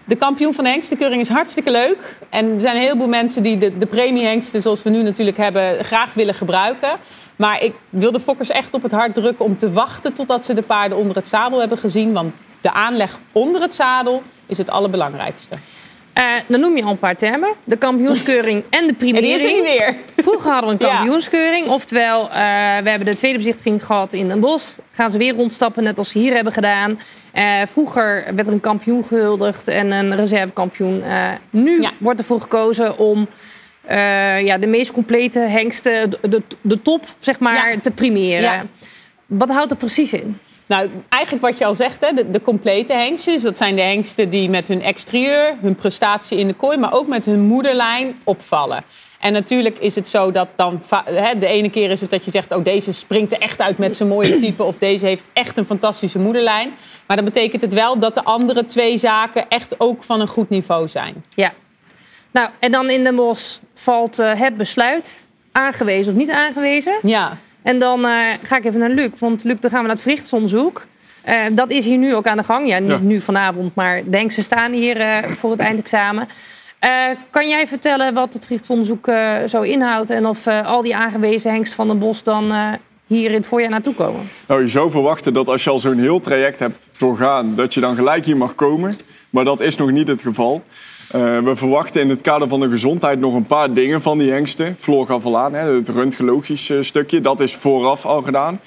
de 0.03 0.15
kampioen 0.15 0.53
van 0.53 0.63
de 0.63 0.69
hengstenkeuring 0.69 1.21
is 1.21 1.29
hartstikke 1.29 1.71
leuk. 1.71 2.17
En 2.29 2.53
er 2.53 2.61
zijn 2.61 2.75
een 2.75 2.81
heleboel 2.81 3.07
mensen 3.07 3.43
die 3.43 3.57
de, 3.57 3.77
de 3.77 3.85
premiehengsten, 3.85 4.61
zoals 4.61 4.83
we 4.83 4.89
nu 4.89 5.01
natuurlijk 5.01 5.37
hebben, 5.37 5.85
graag 5.85 6.13
willen 6.13 6.33
gebruiken. 6.33 6.89
Maar 7.37 7.63
ik 7.63 7.73
wil 7.89 8.11
de 8.11 8.19
fokkers 8.19 8.49
echt 8.49 8.73
op 8.73 8.83
het 8.83 8.91
hart 8.91 9.13
drukken 9.13 9.45
om 9.45 9.57
te 9.57 9.71
wachten 9.71 10.13
totdat 10.13 10.45
ze 10.45 10.53
de 10.53 10.61
paarden 10.61 10.97
onder 10.97 11.15
het 11.15 11.27
zadel 11.27 11.59
hebben 11.59 11.77
gezien. 11.77 12.13
Want 12.13 12.35
de 12.61 12.71
aanleg 12.71 13.19
onder 13.31 13.61
het 13.61 13.75
zadel 13.75 14.23
is 14.45 14.57
het 14.57 14.69
allerbelangrijkste. 14.69 15.55
Eh, 16.13 16.23
dan 16.47 16.59
noem 16.59 16.75
je 16.77 16.83
al 16.83 16.89
een 16.89 16.97
paar 16.97 17.15
termen. 17.15 17.49
De 17.63 17.75
kampioenskeuring 17.77 18.63
en 18.69 18.87
de 18.87 18.93
En 18.99 19.21
die 19.21 19.33
is 19.33 19.43
er 19.43 19.51
niet 19.51 19.61
primering. 19.61 19.65
meer. 19.79 19.95
Vroeger 20.23 20.51
hadden 20.51 20.77
we 20.77 20.83
een 20.83 20.89
Ja. 20.91 20.95
kampioenskeuring. 20.95 21.67
Oftewel, 21.67 22.21
eh, 22.23 22.29
we 22.83 22.89
hebben 22.89 23.05
de 23.05 23.15
tweede 23.15 23.37
bezichtiging 23.37 23.85
gehad 23.85 24.13
in 24.13 24.27
Den 24.27 24.39
Bosch. 24.39 24.77
Gaan 24.93 25.11
ze 25.11 25.17
weer 25.17 25.35
rondstappen, 25.35 25.83
net 25.83 25.97
als 25.97 26.09
ze 26.09 26.19
hier 26.19 26.33
hebben 26.33 26.53
gedaan. 26.53 26.99
Eh, 27.31 27.61
vroeger 27.67 28.23
werd 28.35 28.47
er 28.47 28.53
een 28.53 28.59
kampioen 28.59 29.03
gehuldigd 29.03 29.67
en 29.67 29.91
een 29.91 30.15
reservekampioen. 30.15 31.03
Nu 31.49 31.81
Ja. 31.81 31.91
wordt 31.97 32.19
ervoor 32.19 32.41
gekozen 32.41 32.97
om 32.97 33.27
eh, 33.87 34.45
ja, 34.45 34.57
de 34.57 34.67
meest 34.67 34.91
complete 34.91 35.39
hengsten, 35.39 36.09
de, 36.09 36.41
de, 36.61 36.81
top, 36.81 37.05
zeg 37.19 37.39
maar, 37.39 37.71
Ja. 37.71 37.79
te 37.79 37.91
primeren. 37.91 38.41
Ja. 38.41 38.65
Wat 39.25 39.49
houdt 39.49 39.71
er 39.71 39.77
precies 39.77 40.13
in? 40.13 40.39
Nou, 40.65 40.89
eigenlijk 41.09 41.43
wat 41.43 41.57
je 41.57 41.65
al 41.65 41.75
zegt, 41.75 42.01
hè, 42.01 42.13
de, 42.13 42.31
de 42.31 42.41
complete 42.41 42.93
hengsten. 42.93 43.33
Dus 43.33 43.41
dat 43.41 43.57
zijn 43.57 43.75
de 43.75 43.81
hengsten 43.81 44.29
die 44.29 44.49
met 44.49 44.67
hun 44.67 44.81
exterieur, 44.81 45.53
hun 45.61 45.75
prestatie 45.75 46.37
in 46.37 46.47
de 46.47 46.53
kooi, 46.53 46.77
maar 46.77 46.93
ook 46.93 47.07
met 47.07 47.25
hun 47.25 47.39
moederlijn 47.39 48.19
opvallen. 48.23 48.83
En 49.19 49.33
natuurlijk 49.33 49.77
is 49.77 49.95
het 49.95 50.07
zo 50.07 50.31
dat 50.31 50.47
dan 50.55 50.81
hè, 51.05 51.37
de 51.37 51.47
ene 51.47 51.69
keer 51.69 51.89
is 51.91 52.01
het 52.01 52.09
dat 52.09 52.25
je 52.25 52.31
zegt, 52.31 52.51
oh 52.51 52.63
deze 52.63 52.93
springt 52.93 53.33
er 53.33 53.41
echt 53.41 53.61
uit 53.61 53.77
met 53.77 53.95
zijn 53.95 54.09
mooie 54.09 54.35
type, 54.45 54.63
of 54.63 54.77
deze 54.77 55.05
heeft 55.05 55.27
echt 55.33 55.57
een 55.57 55.65
fantastische 55.65 56.19
moederlijn. 56.19 56.71
Maar 57.05 57.15
dan 57.15 57.25
betekent 57.25 57.61
het 57.61 57.73
wel 57.73 57.99
dat 57.99 58.15
de 58.15 58.23
andere 58.23 58.65
twee 58.65 58.97
zaken 58.97 59.45
echt 59.49 59.79
ook 59.79 60.03
van 60.03 60.21
een 60.21 60.27
goed 60.27 60.49
niveau 60.49 60.87
zijn. 60.87 61.23
Ja. 61.35 61.53
Nou, 62.31 62.49
en 62.59 62.71
dan 62.71 62.89
in 62.89 63.03
Den 63.03 63.15
Bosch 63.15 63.57
valt 63.73 64.19
eh, 64.19 64.31
het 64.39 64.57
besluit. 64.57 65.25
Aangewezen 65.51 66.11
of 66.11 66.17
niet 66.17 66.29
aangewezen. 66.29 66.93
Ja, 67.03 67.37
En 67.61 67.79
dan 67.79 68.05
eh, 68.05 68.11
ga 68.43 68.57
ik 68.57 68.65
even 68.65 68.79
naar 68.79 68.89
Luc. 68.89 69.09
Want 69.19 69.43
Luc, 69.43 69.55
dan 69.59 69.69
gaan 69.71 69.79
we 69.79 69.85
naar 69.87 69.95
het 69.95 70.05
verrichtsonderzoek. 70.05 70.85
Eh, 71.21 71.35
dat 71.51 71.69
is 71.69 71.85
hier 71.85 71.97
nu 71.97 72.15
ook 72.15 72.27
aan 72.27 72.37
de 72.37 72.43
gang. 72.43 72.67
Ja, 72.67 72.79
niet 72.79 72.89
Ja. 72.89 72.97
nu 72.97 73.21
vanavond, 73.21 73.75
maar 73.75 74.01
denk 74.05 74.31
ze 74.31 74.41
staan 74.41 74.71
hier 74.71 74.97
eh, 74.97 75.23
voor 75.31 75.51
het 75.51 75.59
eindexamen. 75.59 76.27
Eh, 76.79 76.91
kan 77.29 77.47
jij 77.49 77.67
vertellen 77.67 78.13
wat 78.13 78.33
het 78.33 78.43
verrichtsonderzoek 78.45 79.07
eh, 79.07 79.33
zo 79.47 79.61
inhoudt... 79.61 80.09
en 80.09 80.25
of 80.25 80.45
eh, 80.47 80.65
al 80.65 80.81
die 80.81 80.95
aangewezen 80.95 81.51
hengst 81.51 81.73
van 81.73 81.87
den 81.87 81.99
Bos 81.99 82.23
dan 82.23 82.51
eh, 82.51 82.67
hier 83.07 83.29
in 83.29 83.35
het 83.35 83.45
voorjaar 83.45 83.69
naartoe 83.69 83.93
komen? 83.93 84.29
Nou, 84.47 84.61
je 84.61 84.67
zou 84.67 84.91
verwachten 84.91 85.33
dat 85.33 85.47
als 85.47 85.63
je 85.63 85.69
al 85.69 85.79
zo'n 85.79 85.99
heel 85.99 86.19
traject 86.19 86.59
hebt 86.59 86.89
doorgaan, 86.97 87.55
dat 87.55 87.73
je 87.73 87.79
dan 87.79 87.95
gelijk 87.95 88.25
hier 88.25 88.37
mag 88.37 88.55
komen. 88.55 88.97
Maar 89.29 89.43
dat 89.43 89.59
is 89.59 89.75
nog 89.75 89.91
niet 89.91 90.07
het 90.07 90.21
geval. 90.21 90.63
Eh, 91.11 91.39
we 91.39 91.55
verwachten 91.55 92.01
in 92.01 92.09
het 92.09 92.21
kader 92.21 92.47
van 92.47 92.59
de 92.59 92.69
gezondheid 92.69 93.19
nog 93.19 93.33
een 93.33 93.45
paar 93.45 93.73
dingen 93.73 94.01
van 94.01 94.17
die 94.17 94.31
hengsten. 94.31 94.75
Floor 94.79 95.05
gaf 95.05 95.25
al 95.25 95.37
aan, 95.37 95.53
hè, 95.53 95.73
het 95.73 95.89
röntgenologisch 95.89 96.69
eh, 96.69 96.77
stukje, 96.81 97.21
dat 97.21 97.39
is 97.39 97.55
vooraf 97.55 98.05
al 98.05 98.21
gedaan. 98.21 98.59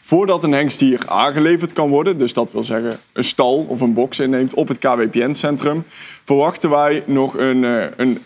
Voordat 0.00 0.42
een 0.42 0.52
hengst 0.52 0.80
hier 0.80 1.00
aangeleverd 1.06 1.72
kan 1.72 1.90
worden, 1.90 2.18
dus 2.18 2.32
dat 2.32 2.52
wil 2.52 2.64
zeggen 2.64 2.98
een 3.12 3.24
stal 3.24 3.66
of 3.68 3.80
een 3.80 3.92
box 3.92 4.18
inneemt 4.18 4.54
op 4.54 4.68
het 4.68 4.78
KWPN-centrum, 4.78 5.84
verwachten 6.24 6.70
wij 6.70 7.02
nog 7.06 7.38
een, 7.38 7.64
eh, 7.64 7.84
een 7.96 8.24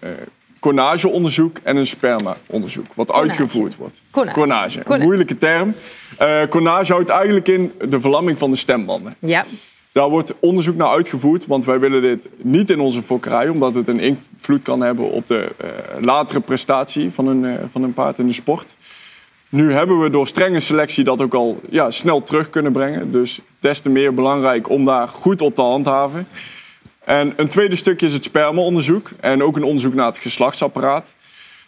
en 1.62 1.76
een 1.76 1.86
sperma-onderzoek, 1.86 2.86
wat 2.94 3.12
uitgevoerd 3.12 3.76
wordt. 3.76 4.02
Conage, 4.32 4.80
een 4.84 5.00
moeilijke 5.00 5.38
term. 5.38 5.74
Conage 6.50 6.92
houdt 6.92 7.08
eigenlijk 7.08 7.48
in 7.48 7.72
de 7.88 8.00
verlamming 8.00 8.38
van 8.38 8.50
de 8.50 8.56
stembanden. 8.56 9.14
Ja. 9.18 9.44
Daar 9.98 10.08
wordt 10.08 10.34
onderzoek 10.38 10.76
naar 10.76 10.88
uitgevoerd, 10.88 11.46
want 11.46 11.64
wij 11.64 11.78
willen 11.78 12.02
dit 12.02 12.28
niet 12.42 12.70
in 12.70 12.80
onze 12.80 13.02
fokkerij, 13.02 13.48
omdat 13.48 13.74
het 13.74 13.88
een 13.88 14.00
invloed 14.00 14.62
kan 14.62 14.80
hebben 14.80 15.10
op 15.10 15.26
de 15.26 15.48
eh, 15.56 15.68
latere 16.00 16.40
prestatie 16.40 17.10
van 17.12 17.26
een, 17.26 17.44
eh, 17.44 17.64
van 17.70 17.82
een 17.82 17.92
paard 17.92 18.18
in 18.18 18.26
de 18.26 18.32
sport. 18.32 18.76
Nu 19.48 19.72
hebben 19.72 20.00
we 20.00 20.10
door 20.10 20.26
strenge 20.26 20.60
selectie 20.60 21.04
dat 21.04 21.22
ook 21.22 21.34
al 21.34 21.60
ja, 21.70 21.90
snel 21.90 22.22
terug 22.22 22.50
kunnen 22.50 22.72
brengen. 22.72 23.10
Dus 23.10 23.40
des 23.60 23.80
te 23.80 23.88
meer 23.88 24.14
belangrijk 24.14 24.68
om 24.68 24.84
daar 24.84 25.08
goed 25.08 25.40
op 25.40 25.54
te 25.54 25.62
handhaven. 25.62 26.28
En 27.04 27.32
een 27.36 27.48
tweede 27.48 27.76
stukje 27.76 28.06
is 28.06 28.12
het 28.12 28.24
spermaonderzoek 28.24 29.10
en 29.20 29.42
ook 29.42 29.56
een 29.56 29.64
onderzoek 29.64 29.94
naar 29.94 30.06
het 30.06 30.18
geslachtsapparaat. 30.18 31.14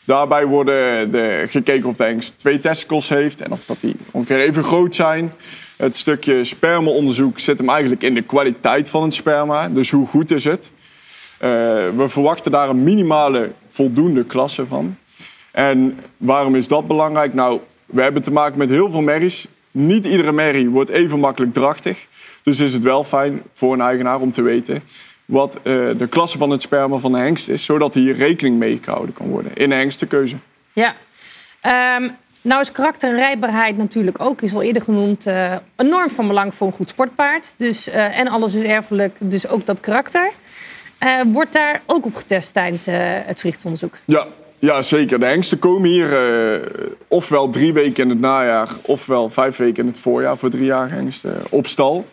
Daarbij 0.04 0.46
worden 0.46 1.10
de, 1.10 1.44
gekeken 1.48 1.88
of 1.88 1.96
de 1.96 2.04
hengst 2.04 2.38
twee 2.38 2.60
testicles 2.60 3.08
heeft 3.08 3.40
en 3.40 3.52
of 3.52 3.64
dat 3.64 3.80
die 3.80 3.96
ongeveer 4.10 4.40
even 4.40 4.64
groot 4.64 4.94
zijn. 4.94 5.32
Het 5.80 5.96
stukje 5.96 6.44
spermaonderzoek 6.44 7.38
zit 7.38 7.58
hem 7.58 7.68
eigenlijk 7.68 8.02
in 8.02 8.14
de 8.14 8.22
kwaliteit 8.22 8.88
van 8.88 9.02
het 9.02 9.14
sperma. 9.14 9.68
Dus 9.68 9.90
hoe 9.90 10.06
goed 10.06 10.30
is 10.30 10.44
het? 10.44 10.70
Eh, 11.38 11.48
we 11.96 12.04
verwachten 12.06 12.50
daar 12.50 12.68
een 12.68 12.82
minimale 12.82 13.50
voldoende 13.68 14.24
klasse 14.24 14.66
van. 14.66 14.96
En 15.50 15.98
waarom 16.16 16.54
is 16.54 16.68
dat 16.68 16.86
belangrijk? 16.86 17.34
Nou, 17.34 17.60
we 17.86 18.02
hebben 18.02 18.22
te 18.22 18.30
maken 18.30 18.58
met 18.58 18.68
heel 18.68 18.90
veel 18.90 19.00
merries. 19.00 19.46
Niet 19.70 20.04
iedere 20.04 20.32
merrie 20.32 20.68
wordt 20.68 20.90
even 20.90 21.18
makkelijk 21.18 21.52
drachtig. 21.52 22.06
Dus 22.42 22.60
is 22.60 22.72
het 22.72 22.82
wel 22.82 23.04
fijn 23.04 23.42
voor 23.52 23.72
een 23.72 23.80
eigenaar 23.80 24.20
om 24.20 24.32
te 24.32 24.42
weten 24.42 24.82
wat 25.24 25.56
eh, 25.56 25.62
de 25.98 26.06
klasse 26.10 26.38
van 26.38 26.50
het 26.50 26.62
sperma 26.62 26.96
van 26.96 27.12
de 27.12 27.18
hengst 27.18 27.48
is, 27.48 27.64
zodat 27.64 27.94
hier 27.94 28.16
rekening 28.16 28.58
mee 28.58 28.78
gehouden 28.82 29.14
kan 29.14 29.28
worden 29.28 29.54
in 29.54 29.68
de 29.68 29.74
hengstenkeuze. 29.74 30.36
Ja. 30.72 30.94
Ehm, 31.60 32.08
nou 32.42 32.60
is 32.60 32.72
karakter 32.72 33.10
en 33.10 33.16
rijbaarheid 33.16 33.76
natuurlijk 33.76 34.20
ook, 34.20 34.40
is 34.40 34.54
al 34.54 34.62
eerder 34.62 34.82
genoemd, 34.82 35.26
eh, 35.26 35.54
enorm 35.76 36.10
van 36.10 36.26
belang 36.26 36.54
voor 36.54 36.66
een 36.66 36.72
goed 36.72 36.88
sportpaard. 36.88 37.54
Dus, 37.56 37.88
eh, 37.88 38.18
en 38.18 38.28
alles 38.28 38.54
is 38.54 38.62
erfelijk, 38.62 39.16
dus 39.18 39.48
ook 39.48 39.66
dat 39.66 39.80
karakter. 39.80 40.30
Uh, 41.04 41.20
wordt 41.26 41.52
daar 41.52 41.82
ook 41.86 42.04
op 42.04 42.14
getest 42.14 42.52
tijdens 42.52 42.86
het 43.26 43.40
vruchtonderzoek? 43.40 43.94
Ja, 44.04 44.26
ja, 44.58 44.82
zeker. 44.82 45.18
De 45.18 45.26
hengsten 45.26 45.58
komen 45.58 45.88
hier 45.88 46.10
ofwel 47.08 47.48
drie 47.48 47.72
weken 47.72 48.02
in 48.02 48.08
het 48.08 48.20
najaar, 48.20 48.68
ofwel 48.82 49.30
vijf 49.30 49.56
weken 49.56 49.82
in 49.82 49.88
het 49.88 49.98
voorjaar 49.98 50.36
voor 50.36 50.50
drie 50.50 50.64
jaar 50.64 50.90
hengsten 50.90 51.42
op 51.50 51.66
stal. 51.66 52.06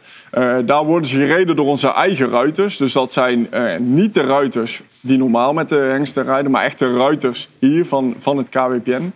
Daar 0.66 0.86
worden 0.86 1.10
ze 1.10 1.16
gereden 1.16 1.56
door 1.56 1.66
onze 1.66 1.94
eigen 1.94 2.30
ruiters. 2.30 2.78
Dus 2.78 2.94
dat 2.94 3.12
zijn 3.12 3.50
niet 3.80 4.13
de 4.13 4.22
ruiters 4.22 4.82
die 5.02 5.18
normaal 5.18 5.54
met 5.54 5.70
de 5.70 5.76
hengsten 5.76 6.24
rijden, 6.24 6.52
maar 6.52 6.63
echt 6.63 6.80
de 6.80 6.94
ruiters 6.94 7.50
hier 7.60 7.86
van, 7.86 8.16
van 8.20 8.38
het 8.38 8.50
KWPN. 8.50 9.13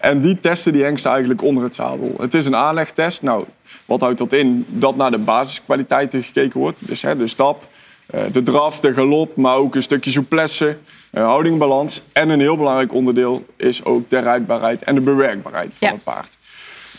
En 0.00 0.20
die 0.20 0.40
testen 0.40 0.72
die 0.72 0.82
hengsten 0.82 1.10
eigenlijk 1.10 1.42
onder 1.42 1.62
het 1.62 1.74
zadel. 1.74 2.14
Het 2.18 2.34
is 2.34 2.46
een 2.46 2.56
aanlegtest. 2.56 3.22
Nou, 3.22 3.44
wat 3.84 4.00
houdt 4.00 4.18
dat 4.18 4.32
in? 4.32 4.64
Dat 4.68 4.96
naar 4.96 5.10
de 5.10 5.18
basiskwaliteiten 5.18 6.22
gekeken 6.22 6.60
wordt. 6.60 6.88
Dus 6.88 7.02
hè, 7.02 7.16
de 7.16 7.28
stap, 7.28 7.64
uh, 8.14 8.20
de 8.32 8.42
draf, 8.42 8.80
de 8.80 8.94
galop, 8.94 9.36
maar 9.36 9.56
ook 9.56 9.74
een 9.74 9.82
stukje 9.82 10.10
souplesse, 10.10 10.76
houdingbalans. 11.10 12.02
En 12.12 12.28
een 12.28 12.40
heel 12.40 12.56
belangrijk 12.56 12.92
onderdeel 12.92 13.44
is 13.56 13.84
ook 13.84 14.10
de 14.10 14.18
rijdbaarheid 14.18 14.82
en 14.82 14.94
de 14.94 15.00
bewerkbaarheid 15.00 15.76
van 15.76 15.88
ja. 15.88 15.94
het 15.94 16.04
paard 16.04 16.28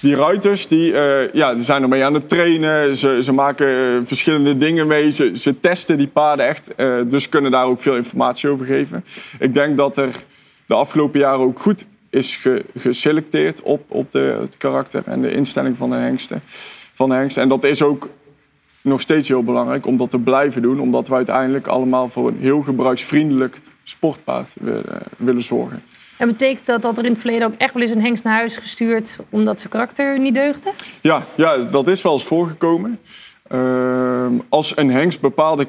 die 0.05 0.15
ruiters 0.15 0.67
die, 0.67 0.91
uh, 0.91 1.33
ja, 1.33 1.53
die 1.53 1.63
zijn 1.63 1.81
ermee 1.81 2.03
aan 2.03 2.13
het 2.13 2.29
trainen. 2.29 2.97
Ze, 2.97 3.19
ze 3.23 3.31
maken 3.31 3.67
uh, 3.67 3.99
verschillende 4.03 4.57
dingen 4.57 4.87
mee. 4.87 5.11
Ze, 5.11 5.31
ze 5.35 5.59
testen 5.59 5.97
die 5.97 6.07
paarden 6.07 6.47
echt. 6.47 6.71
Uh, 6.77 6.97
dus 7.05 7.29
kunnen 7.29 7.51
daar 7.51 7.65
ook 7.65 7.81
veel 7.81 7.95
informatie 7.95 8.49
over 8.49 8.65
geven. 8.65 9.05
Ik 9.39 9.53
denk 9.53 9.77
dat 9.77 9.97
er 9.97 10.15
de 10.65 10.73
afgelopen 10.73 11.19
jaren 11.19 11.39
ook 11.39 11.59
goed 11.59 11.85
is 12.15 12.35
ge, 12.35 12.65
geselecteerd 12.77 13.61
op, 13.61 13.83
op 13.87 14.11
de, 14.11 14.37
het 14.41 14.57
karakter 14.57 15.03
en 15.05 15.21
de 15.21 15.31
instelling 15.31 15.77
van 15.77 15.89
de, 15.89 15.95
hengsten, 15.95 16.41
van 16.93 17.09
de 17.09 17.15
hengsten. 17.15 17.41
En 17.41 17.49
dat 17.49 17.63
is 17.63 17.81
ook 17.81 18.09
nog 18.81 19.01
steeds 19.01 19.27
heel 19.27 19.43
belangrijk 19.43 19.85
om 19.85 19.97
dat 19.97 20.09
te 20.09 20.19
blijven 20.19 20.61
doen. 20.61 20.79
Omdat 20.79 21.07
we 21.07 21.15
uiteindelijk 21.15 21.67
allemaal 21.67 22.09
voor 22.09 22.27
een 22.27 22.39
heel 22.39 22.61
gebruiksvriendelijk 22.61 23.59
sportpaard 23.83 24.55
willen, 24.59 25.01
willen 25.17 25.43
zorgen. 25.43 25.83
En 26.17 26.27
betekent 26.27 26.65
dat 26.65 26.81
dat 26.81 26.97
er 26.97 27.05
in 27.05 27.11
het 27.11 27.19
verleden 27.19 27.47
ook 27.47 27.53
echt 27.57 27.73
wel 27.73 27.81
eens 27.81 27.91
een 27.91 28.01
hengst 28.01 28.23
naar 28.23 28.35
huis 28.35 28.57
gestuurd 28.57 29.17
omdat 29.29 29.59
zijn 29.59 29.71
karakter 29.71 30.19
niet 30.19 30.33
deugde? 30.33 30.71
Ja, 31.01 31.23
ja 31.35 31.57
dat 31.57 31.87
is 31.87 32.01
wel 32.01 32.13
eens 32.13 32.23
voorgekomen. 32.23 32.99
Uh, 33.51 34.27
als 34.49 34.77
een 34.77 34.91
hengst 34.91 35.19
bepaalde 35.21 35.65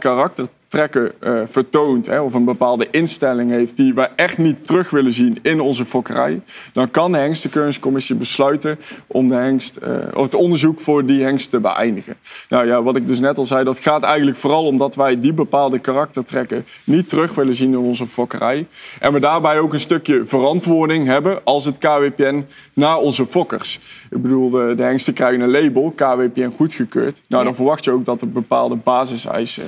uh, 0.76 1.40
vertoont 1.46 2.06
hè, 2.06 2.20
of 2.20 2.34
een 2.34 2.44
bepaalde 2.44 2.86
instelling 2.90 3.50
heeft 3.50 3.76
die 3.76 3.94
we 3.94 4.08
echt 4.16 4.38
niet 4.38 4.66
terug 4.66 4.90
willen 4.90 5.12
zien 5.12 5.38
in 5.42 5.60
onze 5.60 5.84
fokkerij, 5.84 6.40
dan 6.72 6.90
kan 6.90 7.12
de 7.12 7.18
hengstenkeuringscommissie 7.18 8.16
besluiten 8.16 8.78
om 9.06 9.28
de 9.28 9.34
hengst, 9.34 9.78
uh, 9.82 9.90
of 10.14 10.22
het 10.22 10.34
onderzoek 10.34 10.80
voor 10.80 11.06
die 11.06 11.22
hengst 11.22 11.50
te 11.50 11.60
beëindigen. 11.60 12.16
Nou 12.48 12.66
ja, 12.66 12.82
wat 12.82 12.96
ik 12.96 13.06
dus 13.06 13.20
net 13.20 13.38
al 13.38 13.46
zei, 13.46 13.64
dat 13.64 13.78
gaat 13.78 14.02
eigenlijk 14.02 14.36
vooral 14.36 14.66
omdat 14.66 14.94
wij 14.94 15.20
die 15.20 15.32
bepaalde 15.32 15.78
karaktertrekken 15.78 16.64
niet 16.84 17.08
terug 17.08 17.34
willen 17.34 17.54
zien 17.54 17.70
in 17.70 17.78
onze 17.78 18.06
fokkerij. 18.06 18.66
En 19.00 19.12
we 19.12 19.20
daarbij 19.20 19.58
ook 19.58 19.72
een 19.72 19.80
stukje 19.80 20.24
verantwoording 20.24 21.06
hebben 21.06 21.44
als 21.44 21.64
het 21.64 21.78
KWPN 21.78 22.44
naar 22.72 22.98
onze 22.98 23.26
fokkers. 23.26 23.80
Ik 24.10 24.22
bedoel, 24.22 24.50
de, 24.50 24.74
de 24.76 24.82
hengsten 24.82 25.12
krijgen 25.12 25.40
een 25.40 25.50
label, 25.50 25.92
KWPN 25.96 26.52
goedgekeurd. 26.56 27.20
Nou, 27.28 27.44
dan 27.44 27.54
verwacht 27.54 27.84
je 27.84 27.90
ook 27.90 28.04
dat 28.04 28.20
er 28.20 28.30
bepaalde 28.30 28.76
basiseisen, 28.76 29.64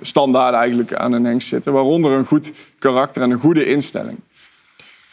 standaarden 0.00 0.60
eigenlijk 0.60 0.94
aan 0.94 1.12
een 1.12 1.24
hengst 1.24 1.48
zitten. 1.48 1.72
Waaronder 1.72 2.12
een 2.12 2.26
goed 2.26 2.52
karakter 2.78 3.22
en 3.22 3.30
een 3.30 3.40
goede 3.40 3.64
instelling. 3.64 4.18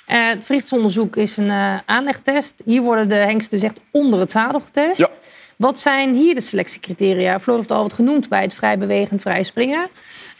Uh, 0.09 0.27
het 0.29 0.45
vrichtsonderzoek 0.45 1.15
is 1.15 1.37
een 1.37 1.45
uh, 1.45 1.77
aanlegtest. 1.85 2.61
Hier 2.65 2.81
worden 2.81 3.09
de 3.09 3.15
hengsten 3.15 3.59
dus 3.59 3.69
echt 3.69 3.79
onder 3.91 4.19
het 4.19 4.31
zadel 4.31 4.59
getest. 4.59 4.97
Ja. 4.97 5.09
Wat 5.55 5.79
zijn 5.79 6.13
hier 6.13 6.33
de 6.33 6.41
selectiecriteria? 6.41 7.39
Floor 7.39 7.57
heeft 7.57 7.71
al 7.71 7.81
wat 7.81 7.93
genoemd 7.93 8.29
bij 8.29 8.41
het 8.41 8.53
vrij 8.53 8.77
bewegend, 8.77 9.21
vrij 9.21 9.43
springen. 9.43 9.87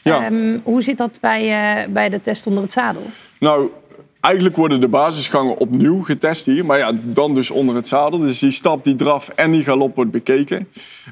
Ja. 0.02 0.26
Um, 0.26 0.60
hoe 0.64 0.82
zit 0.82 0.98
dat 0.98 1.18
bij, 1.20 1.86
bij 1.90 2.08
de 2.08 2.20
test 2.20 2.46
onder 2.46 2.62
het 2.62 2.72
zadel? 2.72 3.02
Nou, 3.38 3.70
Eigenlijk 4.20 4.56
worden 4.56 4.80
de 4.80 4.88
basisgangen 4.88 5.56
opnieuw 5.56 6.02
getest 6.02 6.46
hier, 6.46 6.64
maar 6.64 6.78
ja, 6.78 6.92
dan 7.02 7.34
dus 7.34 7.50
onder 7.50 7.74
het 7.74 7.88
zadel. 7.88 8.18
Dus 8.18 8.38
die 8.38 8.50
stap, 8.50 8.84
die 8.84 8.96
draf 8.96 9.28
en 9.28 9.50
die 9.50 9.64
galop 9.64 9.96
wordt 9.96 10.10
bekeken. 10.10 10.68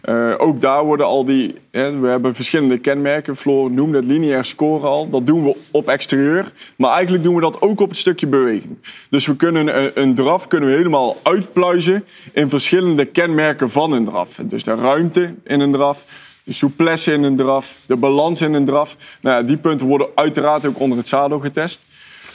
Uh, 0.08 0.34
ook 0.38 0.60
daar 0.60 0.84
worden 0.84 1.06
al 1.06 1.24
die, 1.24 1.54
hè, 1.70 1.98
we 1.98 2.08
hebben 2.08 2.34
verschillende 2.34 2.78
kenmerken. 2.78 3.36
Floor 3.36 3.70
noemde 3.70 3.96
het 3.96 4.06
lineair 4.06 4.44
scoren 4.44 4.88
al. 4.88 5.08
Dat 5.08 5.26
doen 5.26 5.44
we 5.44 5.56
op 5.70 5.88
exterieur, 5.88 6.52
maar 6.76 6.92
eigenlijk 6.92 7.22
doen 7.22 7.34
we 7.34 7.40
dat 7.40 7.60
ook 7.60 7.80
op 7.80 7.88
het 7.88 7.98
stukje 7.98 8.26
beweging. 8.26 8.78
Dus 9.10 9.26
we 9.26 9.36
kunnen 9.36 9.82
een, 9.82 9.90
een 9.94 10.14
draf 10.14 10.48
kunnen 10.48 10.68
we 10.68 10.74
helemaal 10.76 11.16
uitpluizen 11.22 12.04
in 12.32 12.48
verschillende 12.48 13.04
kenmerken 13.04 13.70
van 13.70 13.92
een 13.92 14.04
draf. 14.04 14.38
Dus 14.42 14.64
de 14.64 14.74
ruimte 14.74 15.34
in 15.44 15.60
een 15.60 15.72
draf, 15.72 16.04
de 16.44 16.52
souplesse 16.52 17.12
in 17.12 17.22
een 17.22 17.36
draf, 17.36 17.74
de 17.86 17.96
balans 17.96 18.40
in 18.40 18.54
een 18.54 18.64
draf. 18.64 18.96
Nou 19.20 19.44
die 19.44 19.56
punten 19.56 19.86
worden 19.86 20.08
uiteraard 20.14 20.66
ook 20.66 20.80
onder 20.80 20.98
het 20.98 21.08
zadel 21.08 21.38
getest. 21.38 21.86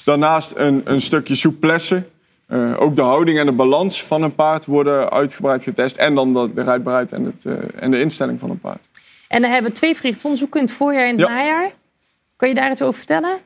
Daarnaast 0.03 0.53
een, 0.55 0.81
een 0.85 1.01
stukje 1.01 1.35
souplesse. 1.35 2.03
Uh, 2.49 2.81
ook 2.81 2.95
de 2.95 3.01
houding 3.01 3.39
en 3.39 3.45
de 3.45 3.51
balans 3.51 4.03
van 4.03 4.23
een 4.23 4.35
paard 4.35 4.65
worden 4.65 5.09
uitgebreid 5.11 5.63
getest. 5.63 5.95
En 5.95 6.15
dan 6.15 6.33
de, 6.33 6.53
de 6.53 6.63
rijdbaarheid 6.63 7.11
en, 7.11 7.23
het, 7.25 7.43
uh, 7.45 7.53
en 7.75 7.91
de 7.91 7.99
instelling 7.99 8.39
van 8.39 8.49
een 8.49 8.59
paard. 8.59 8.87
En 9.27 9.41
dan 9.41 9.51
hebben 9.51 9.71
we 9.71 9.77
twee 9.77 9.95
verrichtsonderzoeken 9.95 10.59
in 10.59 10.65
het 10.65 10.75
voorjaar 10.75 11.03
en 11.05 11.11
het 11.11 11.19
Ja. 11.19 11.27
najaar. 11.33 11.71
Kun 12.35 12.47
je 12.47 12.53
daar 12.55 12.71
iets 12.71 12.81
over 12.81 12.97
vertellen? 12.97 13.37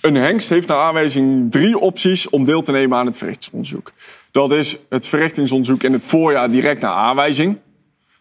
Een 0.00 0.14
hengst 0.14 0.48
heeft 0.48 0.66
naar 0.68 0.78
aanwijzing 0.78 1.50
drie 1.50 1.78
opties 1.78 2.28
om 2.28 2.44
deel 2.44 2.62
te 2.62 2.72
nemen 2.72 2.98
aan 2.98 3.06
het 3.06 3.16
verrichtsonderzoek. 3.16 3.92
Dat 4.30 4.52
is 4.52 4.76
het 4.88 5.06
verrichtingsonderzoek 5.06 5.82
in 5.82 5.92
het 5.92 6.02
voorjaar 6.04 6.50
direct 6.50 6.80
naar 6.80 6.92
aanwijzing. 6.92 7.58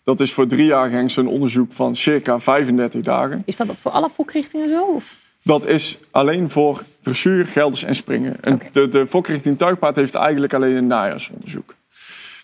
Dat 0.04 0.20
is 0.20 0.34
voor 0.34 0.48
driejarige 0.48 0.96
hengsten 0.96 1.26
een 1.26 1.32
onderzoek 1.32 1.72
van 1.72 1.96
circa 1.96 2.40
35 2.40 3.02
dagen. 3.02 3.42
Is 3.46 3.56
dat 3.56 3.68
voor 3.78 3.92
alle 3.92 4.10
fokrichtingen 4.10 4.70
zo? 4.70 4.84
Of? 4.84 5.16
Dat 5.44 5.66
is 5.66 6.00
alleen 6.12 6.50
voor 6.50 6.84
dressuur, 7.02 7.46
gelders 7.46 7.84
en 7.84 7.96
springen. 7.96 8.38
En 8.42 8.62
de, 8.72 8.90
de 8.90 9.08
fokrichting 9.08 9.58
tuigpaard 9.58 9.96
heeft 9.96 10.16
eigenlijk 10.16 10.54
alleen 10.54 10.76
een 10.76 10.88
najaarsonderzoek. 10.88 11.76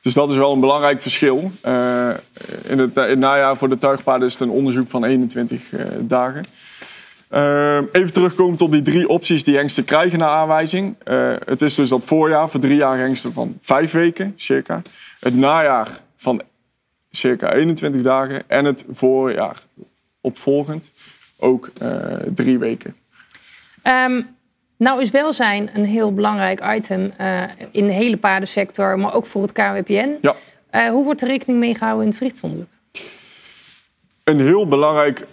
Dus 0.01 0.13
dat 0.13 0.29
is 0.29 0.35
wel 0.35 0.53
een 0.53 0.59
belangrijk 0.59 1.01
verschil. 1.01 1.51
Eh, 1.61 2.09
in, 2.63 2.79
het, 2.79 2.95
in 2.95 3.03
het 3.03 3.19
najaar 3.19 3.57
voor 3.57 3.69
de 3.69 3.77
tuigpaarden 3.77 4.27
is 4.27 4.33
het 4.33 4.41
een 4.41 4.49
onderzoek 4.49 4.87
van 4.87 5.03
21 5.03 5.73
eh, 5.73 5.85
dagen. 5.99 6.43
Eh, 7.33 7.77
even 7.91 8.13
terugkomend 8.13 8.61
op 8.61 8.71
die 8.71 8.81
drie 8.81 9.07
opties 9.07 9.43
die 9.43 9.55
hengsten 9.55 9.83
krijgen 9.83 10.19
naar 10.19 10.29
aanwijzing. 10.29 10.95
Eh, 11.03 11.33
het 11.45 11.61
is 11.61 11.75
dus 11.75 11.89
dat 11.89 12.03
voorjaar 12.03 12.49
voor 12.49 12.59
drie 12.59 12.75
jaar 12.75 12.97
hengsten 12.97 13.33
van 13.33 13.57
vijf 13.61 13.91
weken, 13.91 14.33
circa. 14.35 14.81
Het 15.19 15.35
najaar 15.35 15.99
van 16.17 16.41
circa 17.11 17.53
21 17.53 18.01
dagen. 18.01 18.43
En 18.47 18.65
het 18.65 18.85
voorjaar 18.91 19.63
opvolgend 20.21 20.91
ook 21.43 21.69
eh, 21.77 21.89
drie 22.33 22.57
weken. 22.57 22.95
Ehm, 23.81 24.21
nou 24.77 25.01
is 25.01 25.09
welzijn 25.09 25.69
een 25.73 25.85
heel 25.85 26.13
belangrijk 26.13 26.63
item 26.75 27.13
eh, 27.17 27.41
in 27.71 27.87
de 27.87 27.93
hele 27.93 28.17
paardensector, 28.17 28.99
maar 28.99 29.13
ook 29.13 29.25
voor 29.25 29.41
het 29.41 29.51
KWPN. 29.51 30.17
Ja. 30.21 30.35
Eh, 30.69 30.89
hoe 30.89 31.03
wordt 31.03 31.21
er 31.21 31.27
rekening 31.27 31.59
mee 31.59 31.75
gehouden 31.75 32.03
in 32.03 32.09
het 32.09 32.17
verrichtsonderzoek? 32.17 32.67
Een 34.23 34.39
heel 34.39 34.67
belangrijk 34.67 35.27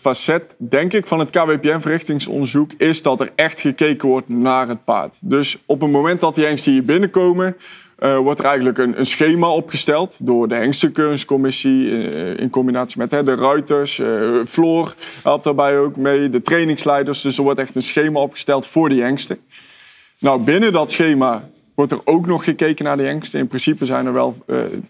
facet, 0.00 0.54
denk 0.56 0.92
ik, 0.92 1.06
van 1.06 1.18
het 1.18 1.30
KWPN-verrichtingsonderzoek 1.30 2.72
is 2.72 3.02
dat 3.02 3.20
er 3.20 3.32
echt 3.34 3.60
gekeken 3.60 4.08
wordt 4.08 4.28
naar 4.28 4.68
het 4.68 4.84
paard. 4.84 5.18
Dus 5.20 5.58
op 5.66 5.80
het 5.80 5.90
moment 5.90 6.20
dat 6.20 6.34
die 6.34 6.44
hengsten 6.44 6.72
hier 6.72 6.84
binnenkomen, 6.84 7.56
eh, 7.96 8.18
wordt 8.18 8.38
er 8.40 8.46
eigenlijk 8.46 8.78
een, 8.78 8.98
een 8.98 9.06
schema 9.06 9.48
opgesteld 9.48 10.26
door 10.26 10.48
de 10.48 10.54
hengstenkeuringscommissie 10.54 11.90
eh, 11.90 12.38
in 12.38 12.50
combinatie 12.50 12.98
met 12.98 13.10
hè, 13.10 13.22
de 13.22 13.34
ruiters. 13.34 13.98
eh 13.98 14.06
Floor 14.46 14.94
helpt 15.22 15.44
daarbij 15.44 15.78
ook 15.78 15.96
mee, 15.96 16.30
de 16.30 16.42
trainingsleiders. 16.42 17.20
Dus 17.20 17.36
er 17.36 17.42
wordt 17.42 17.60
echt 17.60 17.76
een 17.76 17.82
schema 17.82 18.20
opgesteld 18.20 18.66
voor 18.66 18.88
die 18.88 19.02
hengsten. 19.02 19.38
Nou, 20.18 20.40
binnen 20.40 20.72
dat 20.72 20.90
schema 20.90 21.48
wordt 21.74 21.92
er 21.92 22.00
ook 22.04 22.26
nog 22.26 22.44
gekeken 22.44 22.84
naar 22.84 22.96
de 22.96 23.02
hengsten. 23.02 23.40
In 23.40 23.46
principe 23.46 23.84
zijn 23.84 24.06
er 24.06 24.12
wel 24.12 24.36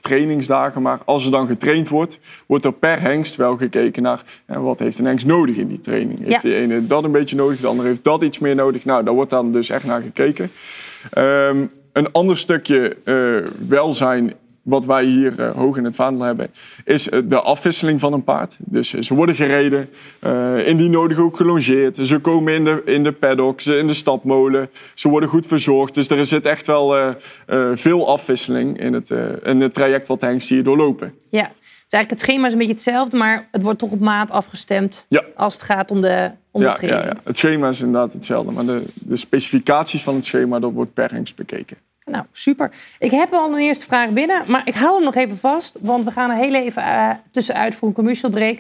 trainingsdagen, 0.01 0.83
maar 0.83 0.99
als 1.05 1.25
er 1.25 1.31
dan 1.31 1.47
getraind 1.47 1.89
wordt, 1.89 2.19
wordt 2.47 2.65
er 2.65 2.73
per 2.73 3.01
hengst 3.01 3.37
wel 3.37 3.57
gekeken 3.57 4.03
naar 4.03 4.23
eh, 4.47 4.63
wat 4.63 4.79
heeft 4.79 4.99
een 4.99 5.05
hengst 5.07 5.27
nodig 5.27 5.57
in 5.57 5.69
die 5.69 5.81
training. 5.81 6.19
Heeft 6.19 6.31
Ja. 6.43 6.49
de 6.49 6.55
ene 6.57 6.87
dat 6.87 7.05
een 7.05 7.13
beetje 7.13 7.37
nodig, 7.37 7.61
de 7.61 7.67
andere 7.67 7.89
heeft 7.89 8.05
dat 8.05 8.23
iets 8.23 8.39
meer 8.39 8.55
nodig. 8.55 8.85
Nou, 8.85 9.05
daar 9.05 9.15
wordt 9.15 9.31
dan 9.31 9.53
dus 9.53 9.71
echt 9.71 9.85
naar 9.85 10.03
gekeken. 10.03 10.51
Ehm, 11.11 11.57
een 11.97 12.13
ander 12.13 12.37
stukje 12.37 12.97
eh, 13.05 13.53
welzijn 13.69 14.35
wat 14.63 14.85
wij 14.85 15.05
hier 15.05 15.41
eh, 15.41 15.55
hoog 15.55 15.77
in 15.77 15.85
het 15.85 15.95
vaandel 15.95 16.23
hebben, 16.27 16.51
is 16.85 17.09
eh, 17.09 17.21
de 17.25 17.41
afwisseling 17.41 18.01
van 18.01 18.13
een 18.13 18.25
paard. 18.25 18.57
Dus 18.61 18.91
ze 18.91 19.15
worden 19.15 19.35
gereden, 19.35 19.89
indien 20.65 20.91
nodig 20.91 21.19
ook 21.19 21.37
gelongeerd. 21.37 21.99
Ze 22.03 22.19
komen 22.19 22.55
in 22.55 22.65
de, 22.65 22.83
in 22.85 23.03
de 23.05 23.13
paddock, 23.13 23.61
ze 23.61 23.79
in 23.79 23.87
de 23.87 23.95
stapmolen. 23.95 24.71
Ze 24.95 25.09
worden 25.09 25.29
goed 25.29 25.47
verzorgd. 25.47 25.95
Dus 25.95 26.09
er 26.09 26.27
zit 26.27 26.47
echt 26.47 26.67
wel 26.67 27.15
veel 27.75 28.09
afwisseling 28.09 28.81
in 28.81 28.93
het, 28.93 29.11
in 29.45 29.61
het 29.61 29.75
traject 29.75 30.09
wat 30.09 30.21
de 30.21 30.27
hengsten 30.27 30.55
hier 30.55 30.65
doorlopen. 30.65 31.15
Ja, 31.29 31.51
dus 31.89 31.95
eigenlijk 31.95 32.11
het 32.11 32.31
schema 32.31 32.47
is 32.47 32.53
een 32.53 32.59
beetje 32.59 32.73
hetzelfde, 32.75 33.17
maar 33.17 33.49
het 33.53 33.63
wordt 33.63 33.79
toch 33.79 33.91
op 33.91 34.01
maat 34.01 34.31
afgestemd 34.31 35.07
Ja. 35.09 35.25
als 35.37 35.55
het 35.55 35.63
gaat 35.63 35.91
om 35.91 36.01
de, 36.01 36.31
om 36.51 36.61
de 36.61 36.67
ja, 36.67 36.73
training. 36.73 37.05
ja. 37.13 37.21
Het 37.25 37.39
schema 37.39 37.69
is 37.69 37.81
inderdaad 37.81 38.13
hetzelfde, 38.13 38.53
maar 38.53 38.67
de, 38.67 38.83
de 38.95 39.17
specificaties 39.17 40.03
van 40.03 40.15
het 40.15 40.25
schema 40.25 40.59
dat 40.59 40.73
wordt 40.73 40.93
per 40.95 41.13
hengst 41.13 41.37
bekeken. 41.37 41.77
Nou, 42.11 42.25
super. 42.33 42.71
Ik 42.99 43.11
heb 43.11 43.33
al 43.33 43.53
een 43.53 43.59
eerste 43.59 43.87
vraag 43.87 44.11
binnen, 44.11 44.43
maar 44.47 44.63
ik 44.65 44.75
hou 44.75 44.95
hem 44.95 45.05
nog 45.05 45.15
even 45.15 45.39
vast, 45.39 45.77
want 45.81 46.05
we 46.05 46.11
gaan 46.11 46.31
er 46.31 46.37
heel 46.37 46.55
even 46.55 46.83
eh, 46.83 47.11
tussenuit 47.31 47.75
voor 47.75 47.89
een 47.89 47.95
commercial 47.95 48.31
break. 48.31 48.59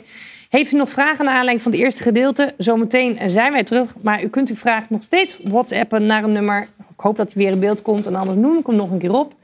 Heeft 0.48 0.72
u 0.72 0.76
nog 0.76 0.90
vragen 0.90 1.24
naar 1.24 1.34
aanleiding 1.34 1.62
van 1.62 1.72
het 1.72 1.80
eerste 1.80 2.02
gedeelte? 2.02 2.54
Zometeen 2.58 3.18
zijn 3.26 3.52
wij 3.52 3.64
terug. 3.64 3.94
Maar 4.00 4.22
u 4.22 4.28
kunt 4.28 4.48
uw 4.48 4.56
vraag 4.56 4.90
nog 4.90 5.02
steeds 5.02 5.38
whatsappen 5.42 6.06
naar 6.06 6.24
een 6.24 6.32
nummer. 6.32 6.62
Ik 6.78 7.00
hoop 7.00 7.16
dat 7.16 7.32
hij 7.32 7.42
weer 7.42 7.52
in 7.52 7.60
beeld 7.60 7.82
komt. 7.82 8.06
En 8.06 8.14
anders 8.14 8.38
noem 8.38 8.58
ik 8.58 8.66
hem 8.66 8.76
nog 8.76 8.90
een 8.90 8.98
keer 8.98 9.12
op. 9.12 9.34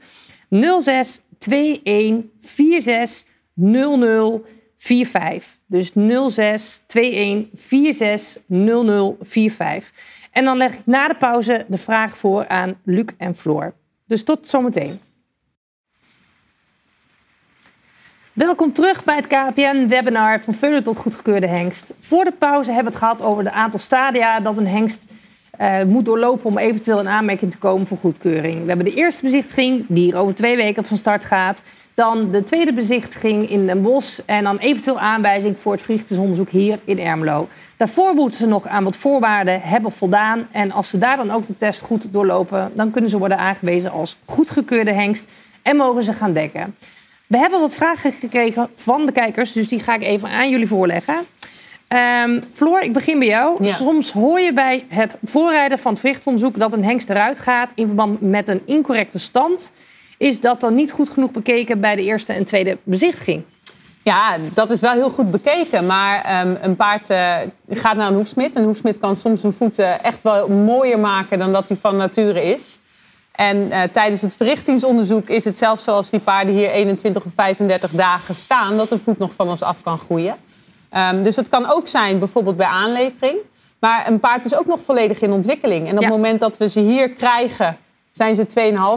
06 0.81 1.21
21 1.39 2.23
46 2.39 3.25
00 3.53 4.45
45. 4.77 5.47
Dus 5.65 5.91
06 6.29 6.83
21 6.87 7.59
46 7.59 8.41
00 8.47 9.17
45. 9.21 9.91
En 10.31 10.45
dan 10.45 10.57
leg 10.57 10.73
ik 10.73 10.85
na 10.85 11.07
de 11.07 11.15
pauze 11.15 11.65
de 11.67 11.77
vraag 11.77 12.17
voor 12.17 12.47
aan 12.47 12.79
Luc 12.83 13.05
en 13.17 13.35
Floor. 13.35 13.73
Dus 14.05 14.23
tot 14.23 14.47
zometeen. 14.47 14.99
Welkom 18.33 18.73
terug 18.73 19.03
bij 19.03 19.15
het 19.15 19.27
KPN-webinar 19.27 20.41
van 20.41 20.53
Veulen 20.53 20.83
tot 20.83 20.97
goedgekeurde 20.97 21.47
hengst. 21.47 21.91
Voor 21.99 22.23
de 22.23 22.31
pauze 22.31 22.71
hebben 22.71 22.91
we 22.93 22.97
het 22.99 23.07
gehad 23.07 23.21
over 23.21 23.43
het 23.43 23.53
aantal 23.53 23.79
stadia 23.79 24.39
dat 24.39 24.57
een 24.57 24.67
hengst 24.67 25.05
uh, 25.61 25.83
moet 25.83 26.05
doorlopen 26.05 26.45
om 26.45 26.57
eventueel 26.57 26.99
in 26.99 27.07
aanmerking 27.07 27.51
te 27.51 27.57
komen 27.57 27.87
voor 27.87 27.97
goedkeuring. 27.97 28.61
We 28.61 28.67
hebben 28.67 28.85
de 28.85 28.93
eerste 28.93 29.21
bezichtiging, 29.21 29.85
die 29.87 30.03
hier 30.03 30.15
over 30.15 30.35
twee 30.35 30.55
weken 30.55 30.85
van 30.85 30.97
start 30.97 31.25
gaat. 31.25 31.63
Dan 31.93 32.31
de 32.31 32.43
tweede 32.43 32.73
bezichtiging 32.73 33.49
in 33.49 33.65
Den 33.65 33.81
Bosch 33.81 34.19
en 34.25 34.43
dan 34.43 34.57
eventueel 34.57 34.99
aanwijzing 34.99 35.59
voor 35.59 35.71
het 35.71 35.81
vliegtuigonderzoek 35.81 36.49
hier 36.49 36.79
in 36.83 36.99
Ermelo. 36.99 37.47
Daarvoor 37.83 38.13
moeten 38.13 38.39
ze 38.39 38.47
nog 38.47 38.67
aan 38.67 38.83
wat 38.83 38.95
voorwaarden 38.95 39.61
hebben 39.61 39.91
voldaan. 39.91 40.47
En 40.51 40.71
als 40.71 40.89
ze 40.89 40.97
daar 40.97 41.17
dan 41.17 41.31
ook 41.31 41.47
de 41.47 41.57
test 41.57 41.81
goed 41.81 42.13
doorlopen, 42.13 42.71
dan 42.73 42.91
kunnen 42.91 43.09
ze 43.09 43.17
worden 43.17 43.37
aangewezen 43.37 43.91
als 43.91 44.17
goedgekeurde 44.25 44.91
hengst 44.91 45.27
en 45.61 45.75
mogen 45.75 46.03
ze 46.03 46.13
gaan 46.13 46.33
dekken. 46.33 46.75
We 47.27 47.37
hebben 47.37 47.59
wat 47.59 47.73
vragen 47.73 48.11
gekregen 48.11 48.69
van 48.75 49.05
de 49.05 49.11
kijkers, 49.11 49.51
dus 49.51 49.67
die 49.67 49.79
ga 49.79 49.95
ik 49.95 50.03
even 50.03 50.29
aan 50.29 50.49
jullie 50.49 50.67
voorleggen. 50.67 51.15
Um, 52.23 52.43
Floor, 52.53 52.81
ik 52.81 52.93
begin 52.93 53.19
bij 53.19 53.27
jou. 53.27 53.67
Soms 53.67 54.11
hoor 54.11 54.39
je 54.39 54.53
bij 54.53 54.85
het 54.87 55.17
voorrijden 55.23 55.79
van 55.79 55.91
het 55.91 56.01
vruchtonderzoek 56.01 56.59
dat 56.59 56.73
een 56.73 56.83
hengst 56.83 57.09
eruit 57.09 57.39
gaat 57.39 57.71
in 57.75 57.85
verband 57.85 58.21
met 58.21 58.47
een 58.47 58.61
incorrecte 58.65 59.19
stand. 59.19 59.71
Is 60.17 60.39
dat 60.39 60.61
dan 60.61 60.75
niet 60.75 60.91
goed 60.91 61.09
genoeg 61.09 61.31
bekeken 61.31 61.79
bij 61.79 61.95
de 61.95 62.03
eerste 62.03 62.33
en 62.33 62.43
tweede 62.43 62.77
bezichtiging? 62.83 63.43
Ja, 64.03 64.37
dat 64.53 64.69
is 64.69 64.81
wel 64.81 64.91
heel 64.91 65.09
goed 65.09 65.31
bekeken. 65.31 65.85
Maar 65.85 66.41
um, 66.45 66.57
een 66.61 66.75
paard 66.75 67.09
uh, 67.09 67.35
gaat 67.69 67.95
naar 67.95 68.07
een 68.07 68.15
hoefsmid. 68.15 68.55
Een 68.55 68.63
hoefsmid 68.63 68.99
kan 68.99 69.15
soms 69.15 69.43
een 69.43 69.53
voeten 69.53 70.03
echt 70.03 70.23
wel 70.23 70.47
mooier 70.47 70.99
maken 70.99 71.39
dan 71.39 71.51
dat 71.51 71.67
hij 71.67 71.77
van 71.77 71.97
nature 71.97 72.43
is. 72.43 72.79
En 73.31 73.57
uh, 73.57 73.81
tijdens 73.83 74.21
het 74.21 74.35
verrichtingsonderzoek 74.35 75.29
is 75.29 75.45
het 75.45 75.57
zelfs 75.57 75.83
zoals 75.83 76.09
die 76.09 76.19
paarden 76.19 76.55
hier 76.55 76.69
21 76.69 77.23
of 77.25 77.31
35 77.35 77.91
dagen 77.91 78.35
staan, 78.35 78.77
dat 78.77 78.91
een 78.91 78.99
voet 78.99 79.17
nog 79.17 79.33
van 79.33 79.49
ons 79.49 79.61
af 79.61 79.83
kan 79.83 79.97
groeien. 79.97 80.35
Um, 80.97 81.23
dus 81.23 81.35
dat 81.35 81.49
kan 81.49 81.71
ook 81.71 81.87
zijn 81.87 82.19
bijvoorbeeld 82.19 82.55
bij 82.55 82.67
aanlevering. 82.67 83.37
Maar 83.79 84.07
een 84.07 84.19
paard 84.19 84.45
is 84.45 84.55
ook 84.55 84.65
nog 84.65 84.79
volledig 84.81 85.21
in 85.21 85.31
ontwikkeling. 85.31 85.87
En 85.87 85.95
op 85.95 86.03
het 86.03 86.11
moment 86.11 86.39
dat 86.39 86.57
we 86.57 86.69
ze 86.69 86.79
hier 86.79 87.09
krijgen, 87.09 87.77
zijn 88.13 88.35
ze 88.35 88.45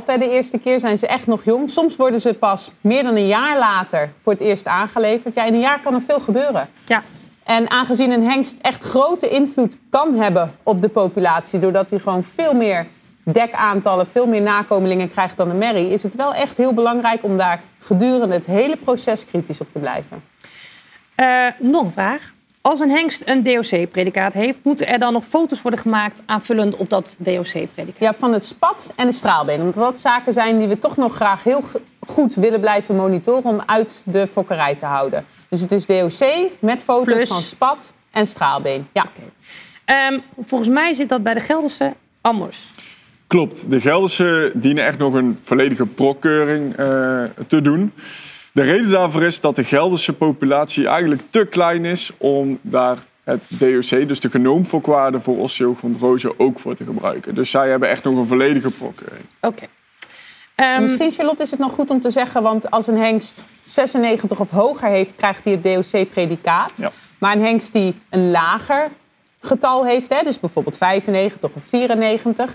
2,5 0.00 0.07
bij 0.07 0.18
de 0.18 0.31
eerste 0.31 0.59
keer, 0.59 0.81
zijn 0.81 0.98
ze 0.98 1.07
echt 1.07 1.26
nog 1.26 1.44
jong. 1.44 1.70
Soms 1.70 1.96
worden 1.96 2.20
ze 2.20 2.35
pas 2.35 2.70
meer 2.81 3.02
dan 3.02 3.16
een 3.16 3.26
jaar 3.26 3.59
later 3.59 4.12
voor 4.22 4.33
het 4.33 4.42
eerst 4.42 4.66
aangeleverd. 4.66 5.35
Ja, 5.35 5.44
in 5.44 5.55
een 5.55 5.61
jaar 5.61 5.81
kan 5.81 5.94
er 5.94 6.02
veel 6.02 6.20
gebeuren. 6.20 6.68
Ja. 6.85 7.02
En 7.44 7.70
aangezien 7.70 8.11
een 8.11 8.24
hengst 8.24 8.59
echt 8.61 8.83
grote 8.83 9.29
invloed 9.29 9.76
kan 9.90 10.14
hebben 10.14 10.55
op 10.62 10.81
de 10.81 10.88
populatie, 10.88 11.59
doordat 11.59 11.90
hij 11.90 11.98
gewoon 11.98 12.22
veel 12.22 12.55
meer 12.55 12.87
dekaantallen, 13.24 14.07
veel 14.07 14.26
meer 14.26 14.42
nakomelingen 14.42 15.11
krijgt 15.11 15.37
dan 15.37 15.50
een 15.50 15.59
merrie, 15.59 15.90
is 15.90 16.02
het 16.02 16.14
wel 16.14 16.35
echt 16.35 16.57
heel 16.57 16.74
belangrijk 16.74 17.22
om 17.22 17.37
daar 17.37 17.61
gedurende 17.79 18.35
het 18.35 18.46
hele 18.46 18.76
proces 18.76 19.24
kritisch 19.24 19.61
op 19.61 19.72
te 19.72 19.79
blijven. 19.79 20.24
Uh, 21.16 21.46
nog 21.59 21.83
een 21.83 21.90
vraag. 21.90 22.33
Als 22.66 22.81
een 22.81 22.90
hengst 22.90 23.22
een 23.24 23.42
DOC-predicaat 23.42 24.35
heeft, 24.35 24.59
moeten 24.62 24.88
er 24.88 24.98
dan 24.98 25.12
nog 25.12 25.24
foto's 25.24 25.62
worden 25.62 25.81
gemaakt 25.81 26.22
aanvullend 26.24 26.76
op 26.76 26.90
dat 26.90 27.16
DOC-predicaat? 27.18 27.98
Ja, 27.98 28.14
van 28.14 28.33
het 28.33 28.44
spat 28.44 28.92
en 28.96 29.07
de 29.07 29.12
straalbeen. 29.12 29.61
Omdat 29.61 29.74
dat 29.74 30.00
zaken 30.00 30.33
zijn 30.33 30.59
die 30.59 30.68
we 30.68 30.79
toch 30.79 30.96
nog 30.96 31.14
graag 31.14 31.44
heel 31.44 31.62
goed 32.07 32.35
willen 32.35 32.61
blijven 32.61 32.96
monitoren 32.96 33.44
om 33.44 33.62
uit 33.66 34.02
de 34.05 34.26
fokkerij 34.26 34.74
te 34.74 34.87
houden. 34.87 35.24
Dus 35.48 35.61
het 35.61 35.72
is 35.72 35.87
DOC 35.87 36.50
met 36.61 36.83
foto's 36.83 37.29
van 37.29 37.40
spat 37.40 37.92
en 38.11 38.26
straalbeen. 38.26 38.88
Ja. 38.92 39.07
Okay. 39.85 40.12
Um, 40.12 40.22
volgens 40.46 40.70
mij 40.70 40.94
zit 40.94 41.09
dat 41.09 41.22
bij 41.22 41.35
de 41.35 41.40
Gelderse 41.40 41.94
anders. 42.20 42.66
Klopt. 43.26 43.70
De 43.70 43.81
Gelderse 43.81 44.52
dienen 44.55 44.87
echt 44.87 44.98
nog 44.98 45.14
een 45.14 45.38
volledige 45.42 45.87
prokkeuring 45.87 46.79
uh, 46.79 47.22
te 47.46 47.62
doen. 47.62 47.92
De 48.57 48.62
reden 48.62 48.90
daarvoor 48.90 49.23
is 49.23 49.40
dat 49.40 49.57
de 49.57 49.64
Gelderse 49.64 50.12
populatie 50.12 50.87
eigenlijk 50.88 51.23
te 51.31 51.47
klein 51.47 51.85
is 51.85 52.11
om 52.16 52.59
daar 52.62 52.99
het 53.25 53.42
DOC, 53.49 54.09
dus 54.09 54.21
de 54.21 54.31
genoomfokwaarde 54.31 55.21
voor 55.21 55.38
osteochondrose, 55.38 56.38
ook 56.38 56.59
voor 56.59 56.75
te 56.75 56.85
gebruiken. 56.85 57.35
Dus 57.35 57.51
zij 57.51 57.69
hebben 57.69 57.88
echt 57.88 58.05
nog 58.05 58.16
een 58.16 58.27
volledige 58.27 58.71
prokkeuring. 58.71 59.25
Oké. 59.40 59.64
Um, 60.57 60.83
Misschien, 60.83 61.11
Charlotte, 61.11 61.42
is 61.42 61.51
het 61.51 61.61
nog 61.61 61.73
goed 61.73 61.90
om 61.90 62.01
te 62.01 62.11
zeggen, 62.11 62.42
want 62.42 62.71
als 62.71 62.87
een 62.87 62.99
hengst 62.99 63.42
96 63.62 64.40
of 64.40 64.51
hoger 64.51 64.88
heeft, 64.88 65.14
krijgt 65.16 65.45
hij 65.45 65.53
het 65.53 65.92
DOC-predicaat. 65.92 66.79
Ja. 66.79 66.92
Maar 67.19 67.33
een 67.33 67.45
hengst 67.45 67.73
die 67.73 67.95
een 68.09 68.31
lager 68.31 68.88
getal 69.40 69.85
heeft, 69.85 70.09
hè, 70.09 70.23
dus 70.23 70.40
bijvoorbeeld 70.40 70.77
95 70.77 71.51
of 71.55 71.62
94, 71.69 72.55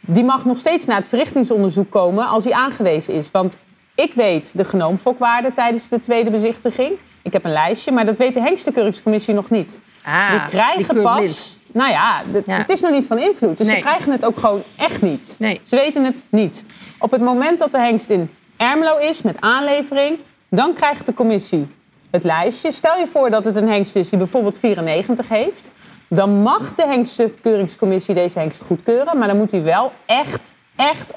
die 0.00 0.24
mag 0.24 0.44
nog 0.44 0.58
steeds 0.58 0.86
naar 0.86 0.96
het 0.96 1.06
verrichtingsonderzoek 1.06 1.90
komen 1.90 2.26
als 2.26 2.44
hij 2.44 2.52
aangewezen 2.52 3.14
is. 3.14 3.30
Want 3.30 3.56
ik 3.94 4.14
weet 4.14 4.52
de 4.56 4.64
genoomfokwaarde 4.64 5.52
tijdens 5.52 5.88
de 5.88 6.00
tweede 6.00 6.30
bezichtiging. 6.30 6.92
Ik 7.22 7.32
heb 7.32 7.44
een 7.44 7.52
lijstje, 7.52 7.92
maar 7.92 8.06
dat 8.06 8.18
weet 8.18 8.34
de 8.34 8.40
hengstenkeuringscommissie 8.40 9.34
nog 9.34 9.50
niet. 9.50 9.80
Ah, 10.04 10.30
die 10.30 10.40
krijgen 10.48 11.02
pas. 11.02 11.56
Nou 11.72 11.90
ja, 11.90 12.22
het 12.46 12.68
is 12.68 12.80
nog 12.80 12.90
niet 12.90 13.06
van 13.06 13.18
invloed. 13.18 13.58
Dus 13.58 13.68
ze 13.68 13.76
krijgen 13.76 14.12
het 14.12 14.24
ook 14.24 14.38
gewoon 14.38 14.62
echt 14.76 15.02
niet. 15.02 15.34
Nee. 15.38 15.60
Ze 15.62 15.76
weten 15.76 16.04
het 16.04 16.22
niet. 16.28 16.64
Op 16.98 17.10
het 17.10 17.20
moment 17.20 17.58
dat 17.58 17.72
de 17.72 17.78
hengst 17.78 18.10
in 18.10 18.30
Ermelo 18.56 18.98
is 18.98 19.22
met 19.22 19.36
aanlevering, 19.40 20.18
dan 20.48 20.74
krijgt 20.74 21.06
de 21.06 21.14
commissie 21.14 21.66
het 22.10 22.24
lijstje. 22.24 22.72
Stel 22.72 22.98
je 22.98 23.06
voor 23.06 23.30
dat 23.30 23.44
het 23.44 23.56
een 23.56 23.68
hengst 23.68 23.96
is 23.96 24.08
die 24.08 24.18
bijvoorbeeld 24.18 24.58
94 24.58 25.28
heeft. 25.28 25.70
Dan 26.08 26.42
mag 26.42 26.74
de 26.74 26.86
hengstenkeuringscommissie 26.86 28.14
deze 28.14 28.38
hengst 28.38 28.62
goedkeuren. 28.62 29.18
Maar 29.18 29.28
dan 29.28 29.36
moet 29.36 29.50
hij 29.50 29.62
wel 29.62 29.92
echt, 30.06 30.54
echt 30.76 31.14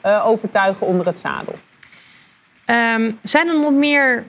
eh, 0.00 0.26
overtuigen 0.26 0.86
onder 0.86 1.06
het 1.06 1.18
zadel. 1.18 1.54
Um, 2.70 3.18
zijn 3.22 3.48
er 3.48 3.58
nog 3.58 3.72
meer 3.72 4.24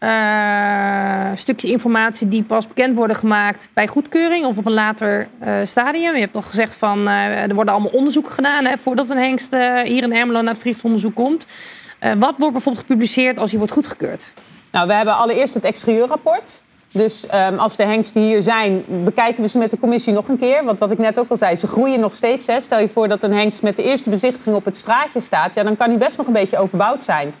uh, 0.00 1.30
stukjes 1.34 1.70
informatie 1.70 2.28
die 2.28 2.42
pas 2.42 2.66
bekend 2.66 2.96
worden 2.96 3.16
gemaakt 3.16 3.68
bij 3.72 3.88
goedkeuring 3.88 4.44
of 4.44 4.58
op 4.58 4.66
een 4.66 4.72
later 4.72 5.28
uh, 5.44 5.54
stadium? 5.64 6.14
Je 6.14 6.20
hebt 6.20 6.32
toch 6.32 6.46
gezegd 6.46 6.74
van 6.74 7.08
uh, 7.08 7.42
er 7.42 7.54
worden 7.54 7.74
allemaal 7.74 7.92
onderzoeken 7.92 8.32
gedaan 8.32 8.64
hè, 8.64 8.76
voordat 8.76 9.10
een 9.10 9.16
hengst 9.16 9.52
hier 9.84 10.02
in 10.02 10.12
Ermelo 10.12 10.40
naar 10.40 10.52
het 10.52 10.62
vliegtonderzoek 10.62 11.14
komt. 11.14 11.46
wat 12.00 12.34
wordt 12.38 12.52
bijvoorbeeld 12.52 12.78
gepubliceerd 12.86 13.38
als 13.38 13.50
hij 13.50 13.58
wordt 13.58 13.74
goedgekeurd? 13.74 14.30
Nou, 14.70 14.86
we 14.86 14.94
hebben 14.94 15.16
allereerst 15.16 15.54
het 15.54 15.64
exterieurrapport. 15.64 16.62
Dus 16.92 17.24
um, 17.34 17.58
als 17.58 17.76
de 17.76 17.82
hengsten 17.82 18.22
hier 18.22 18.42
zijn, 18.42 18.84
bekijken 18.86 19.42
we 19.42 19.48
ze 19.48 19.58
met 19.58 19.70
de 19.70 19.78
commissie 19.78 20.12
nog 20.12 20.28
een 20.28 20.38
keer. 20.38 20.64
Want 20.64 20.78
wat 20.78 20.90
ik 20.90 20.98
net 20.98 21.18
ook 21.18 21.30
al 21.30 21.36
zei, 21.36 21.56
ze 21.56 21.66
groeien 21.66 22.00
nog 22.00 22.14
steeds. 22.14 22.46
Hè. 22.46 22.60
Stel 22.60 22.78
je 22.78 22.88
voor 22.88 23.08
dat 23.08 23.22
een 23.22 23.32
hengst 23.32 23.62
met 23.62 23.76
de 23.76 23.82
eerste 23.82 24.10
bezichtiging 24.10 24.56
op 24.56 24.64
het 24.64 24.76
straatje 24.76 25.20
staat. 25.20 25.54
Ja, 25.54 25.62
dan 25.62 25.76
kan 25.76 25.88
hij 25.88 25.98
best 25.98 26.16
nog 26.16 26.26
een 26.26 26.32
beetje 26.32 26.58
overbouwd 26.58 27.04
zijn. 27.04 27.34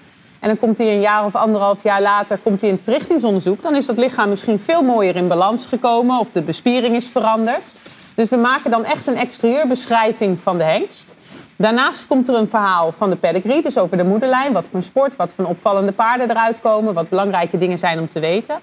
En 0.44 0.50
dan 0.50 0.58
komt 0.58 0.78
hij 0.78 0.86
een 0.86 1.00
jaar 1.00 1.24
of 1.24 1.34
anderhalf 1.34 1.82
jaar 1.82 2.02
later 2.02 2.38
komt 2.38 2.60
hij 2.60 2.68
in 2.68 2.74
het 2.74 2.84
verrichtingsonderzoek. 2.84 3.62
Dan 3.62 3.76
is 3.76 3.86
dat 3.86 3.96
lichaam 3.96 4.28
misschien 4.28 4.58
veel 4.58 4.82
mooier 4.82 5.16
in 5.16 5.28
balans 5.28 5.66
gekomen 5.66 6.18
of 6.18 6.32
de 6.32 6.42
bespiering 6.42 6.96
is 6.96 7.06
veranderd. 7.06 7.72
Dus 8.14 8.28
we 8.28 8.36
maken 8.36 8.70
dan 8.70 8.84
echt 8.84 9.06
een 9.06 9.16
exterieurbeschrijving 9.16 10.38
van 10.40 10.58
de 10.58 10.64
hengst. 10.64 11.14
Daarnaast 11.56 12.06
komt 12.06 12.28
er 12.28 12.34
een 12.34 12.48
verhaal 12.48 12.92
van 12.92 13.10
de 13.10 13.16
pedigree, 13.16 13.62
dus 13.62 13.78
over 13.78 13.96
de 13.96 14.04
moederlijn. 14.04 14.52
Wat 14.52 14.66
voor 14.70 14.82
sport, 14.82 15.16
wat 15.16 15.32
voor 15.32 15.44
opvallende 15.44 15.92
paarden 15.92 16.30
eruit 16.30 16.60
komen, 16.60 16.94
wat 16.94 17.08
belangrijke 17.08 17.58
dingen 17.58 17.78
zijn 17.78 17.98
om 17.98 18.08
te 18.08 18.20
weten. 18.20 18.56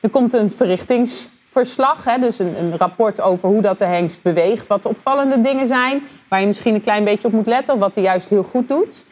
Er 0.00 0.10
komt 0.10 0.32
een 0.32 0.50
verrichtingsverslag, 0.50 2.04
hè, 2.04 2.18
dus 2.18 2.38
een, 2.38 2.58
een, 2.58 2.76
rapport 2.76 3.20
over 3.20 3.48
hoe 3.48 3.62
dat 3.62 3.78
de 3.78 3.84
hengst 3.84 4.22
beweegt. 4.22 4.66
Wat 4.66 4.82
de 4.82 4.88
opvallende 4.88 5.40
dingen 5.40 5.66
zijn, 5.66 6.02
waar 6.28 6.40
je 6.40 6.46
misschien 6.46 6.74
een 6.74 6.80
klein 6.80 7.04
beetje 7.04 7.26
op 7.26 7.34
moet 7.34 7.46
letten, 7.46 7.74
of 7.74 7.80
wat 7.80 7.94
hij 7.94 8.04
juist 8.04 8.28
heel 8.28 8.42
goed 8.42 8.68
doet. 8.68 9.04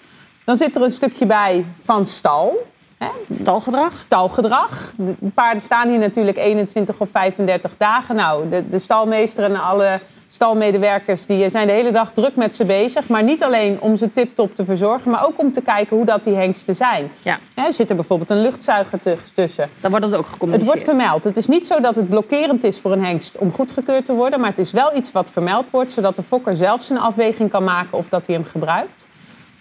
Dan 0.44 0.57
zit 0.57 0.76
er 0.76 0.83
een 0.83 0.90
stukje 0.90 1.26
bij 1.26 1.64
van 1.83 2.07
stal. 2.07 2.66
Hè? 2.98 3.37
Stalgedrag? 3.38 3.92
Stalgedrag. 3.92 4.92
De 4.96 5.30
paarden 5.35 5.62
staan 5.62 5.88
hier 5.88 5.98
natuurlijk 5.98 6.37
21 6.37 6.98
of 6.98 7.09
35 7.11 7.72
dagen. 7.78 8.14
Nou, 8.14 8.48
de, 8.48 8.68
de 8.68 8.78
stalmeester 8.78 9.44
en 9.44 9.61
alle 9.61 10.01
stalmedewerkers 10.28 11.26
die 11.26 11.51
zijn 11.51 11.66
de 11.66 11.72
hele 11.72 11.92
dag 11.92 12.12
druk 12.12 12.36
met 12.36 12.55
ze 12.55 12.64
bezig. 12.64 13.09
Maar 13.09 13.22
niet 13.22 13.42
alleen 13.42 13.80
om 13.80 13.97
ze 13.97 14.12
tip-top 14.12 14.55
te 14.55 14.64
verzorgen, 14.64 15.11
maar 15.11 15.26
ook 15.26 15.38
om 15.38 15.53
te 15.53 15.61
kijken 15.61 15.97
hoe 15.97 16.07
dat 16.07 16.24
die 16.24 16.34
hengsten 16.34 16.74
zijn. 16.74 17.11
Ja. 17.22 17.38
er 17.55 17.72
zit 17.72 17.90
er 17.90 17.97
bijvoorbeeld 17.97 18.30
een 18.30 18.42
luchtzuiger 18.42 18.99
tussen. 19.34 19.70
Dan 19.80 19.90
wordt 19.90 20.07
het 20.07 20.14
ook 20.14 20.26
gecommuniceerd. 20.26 20.72
Het 20.72 20.84
wordt 20.84 20.99
vermeld. 20.99 21.24
Het 21.24 21.36
is 21.36 21.47
niet 21.47 21.66
zo 21.66 21.80
dat 21.80 21.97
het 21.97 22.09
blokkerend 22.09 22.64
is 22.64 22.80
voor 22.80 22.92
een 22.92 23.05
hengst 23.05 23.38
om 23.38 23.53
goedgekeurd 23.53 24.05
te 24.05 24.12
worden. 24.12 24.40
Maar 24.40 24.49
het 24.49 24.59
is 24.59 24.70
wel 24.70 24.97
iets 24.97 25.12
wat 25.12 25.30
vermeld 25.30 25.70
wordt, 25.70 25.92
zodat 25.92 26.16
de 26.16 26.22
fokker 26.22 26.57
zelf 26.57 26.82
zijn 26.82 26.99
afweging 26.99 27.51
kan 27.51 27.64
maken 27.64 27.99
of 27.99 28.09
dat 28.09 28.26
hij 28.26 28.34
hem 28.34 28.45
gebruikt. 28.45 29.07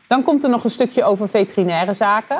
Dan 0.07 0.23
komt 0.23 0.43
er 0.43 0.49
nog 0.49 0.63
een 0.63 0.69
stukje 0.69 1.03
over 1.03 1.29
veterinaire 1.29 1.93
zaken. 1.93 2.39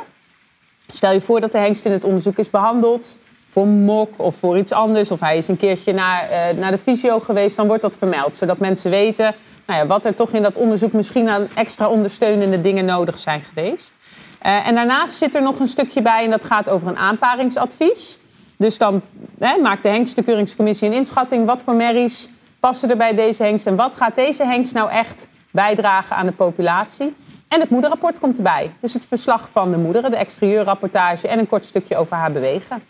Stel 0.88 1.12
je 1.12 1.22
voor 1.22 1.42
dat 1.42 1.52
de 1.52 1.58
hengst 1.58 1.86
in 1.86 1.92
het 1.92 2.04
onderzoek 2.04 2.38
is 2.38 2.50
behandeld. 2.50 3.18
voor 3.50 3.68
mok 3.68 4.14
of 4.16 4.36
voor 4.36 4.58
iets 4.58 4.72
anders. 4.72 5.12
Of 5.12 5.20
hij 5.20 5.38
is 5.38 5.48
een 5.48 5.58
keertje 5.58 5.94
naar, 5.94 6.30
eh, 6.30 6.58
naar 6.58 6.72
de 6.72 6.78
fysio 6.78 7.20
geweest. 7.20 7.56
Dan 7.56 7.68
wordt 7.68 7.82
dat 7.82 7.96
vermeld. 7.96 8.38
Zodat 8.38 8.58
mensen 8.58 8.90
weten 8.90 9.36
nou 9.66 9.80
ja, 9.80 9.86
wat 9.86 10.06
er 10.06 10.16
toch 10.16 10.30
in 10.30 10.42
dat 10.42 10.58
onderzoek 10.58 10.92
misschien 10.92 11.30
aan 11.30 11.48
extra 11.56 11.90
ondersteunende 11.90 12.62
dingen 12.62 12.86
nodig 12.86 13.18
zijn 13.18 13.42
geweest. 13.42 13.98
Eh, 14.40 14.68
en 14.68 14.76
daarnaast 14.76 15.16
zit 15.16 15.36
er 15.36 15.42
nog 15.42 15.60
een 15.60 15.68
stukje 15.68 16.02
bij 16.02 16.24
en 16.24 16.30
dat 16.30 16.44
gaat 16.44 16.70
over 16.70 16.88
een 16.88 16.98
aanparingsadvies. 16.98 18.18
Dus 18.58 18.78
dan 18.78 19.02
hè, 19.40 19.58
maakt 19.58 19.84
de 19.84 19.90
hengstenkeuringscommissie 19.90 20.88
een 20.88 20.94
inschatting. 20.94 21.46
Wat 21.46 21.62
voor 21.62 21.74
merries 21.74 22.30
passen 22.60 22.90
er 22.90 22.98
bij 22.98 23.16
deze 23.16 23.44
hengst 23.44 23.68
en 23.68 23.76
wat 23.76 23.94
gaat 23.96 24.16
deze 24.16 24.46
hengst 24.46 24.74
nou 24.74 24.90
echt 24.90 25.28
bijdragen 25.54 26.16
aan 26.16 26.26
de 26.26 26.32
populatie? 26.32 27.14
En 27.48 27.60
het 27.60 27.70
moederrapport 27.70 28.20
komt 28.20 28.38
erbij. 28.38 28.72
Dus 28.80 28.94
het 28.94 29.06
verslag 29.08 29.50
van 29.52 29.72
de 29.72 29.78
moederen, 29.78 30.12
de 30.12 30.18
exterieurrapportage 30.18 31.28
en 31.28 31.40
een 31.40 31.48
kort 31.48 31.66
stukje 31.66 31.98
over 31.98 32.16
haar 32.16 32.32
bewegen. 32.32 32.84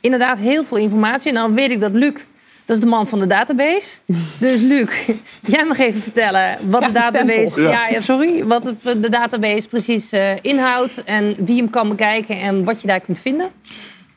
Inderdaad, 0.00 0.38
heel 0.38 0.64
veel 0.64 0.76
informatie. 0.76 1.28
En 1.28 1.34
dan 1.34 1.54
weet 1.54 1.70
ik 1.70 1.80
dat 1.80 1.92
Luc, 1.92 2.14
dat 2.64 2.76
is 2.76 2.82
de 2.82 2.88
man 2.88 3.06
van 3.08 3.20
de 3.20 3.26
database. 3.26 3.98
Dus 4.38 4.60
Luc, 4.60 4.90
jij 5.40 5.64
mag 5.64 5.78
even 5.78 6.02
vertellen 6.02 6.58
wat 6.62 6.82
de 6.82 6.92
database, 6.92 7.62
ja. 7.62 7.88
Ja, 7.88 8.00
sorry, 8.00 8.44
wat 8.44 8.72
de 8.82 9.08
database 9.08 9.68
precies 9.68 10.12
eh, 10.12 10.32
inhoudt 10.40 11.04
en 11.04 11.34
wie 11.38 11.56
hem 11.56 11.70
kan 11.70 11.88
bekijken 11.88 12.40
en 12.40 12.64
wat 12.64 12.80
je 12.80 12.86
daar 12.86 13.00
kunt 13.00 13.18
vinden. 13.18 13.50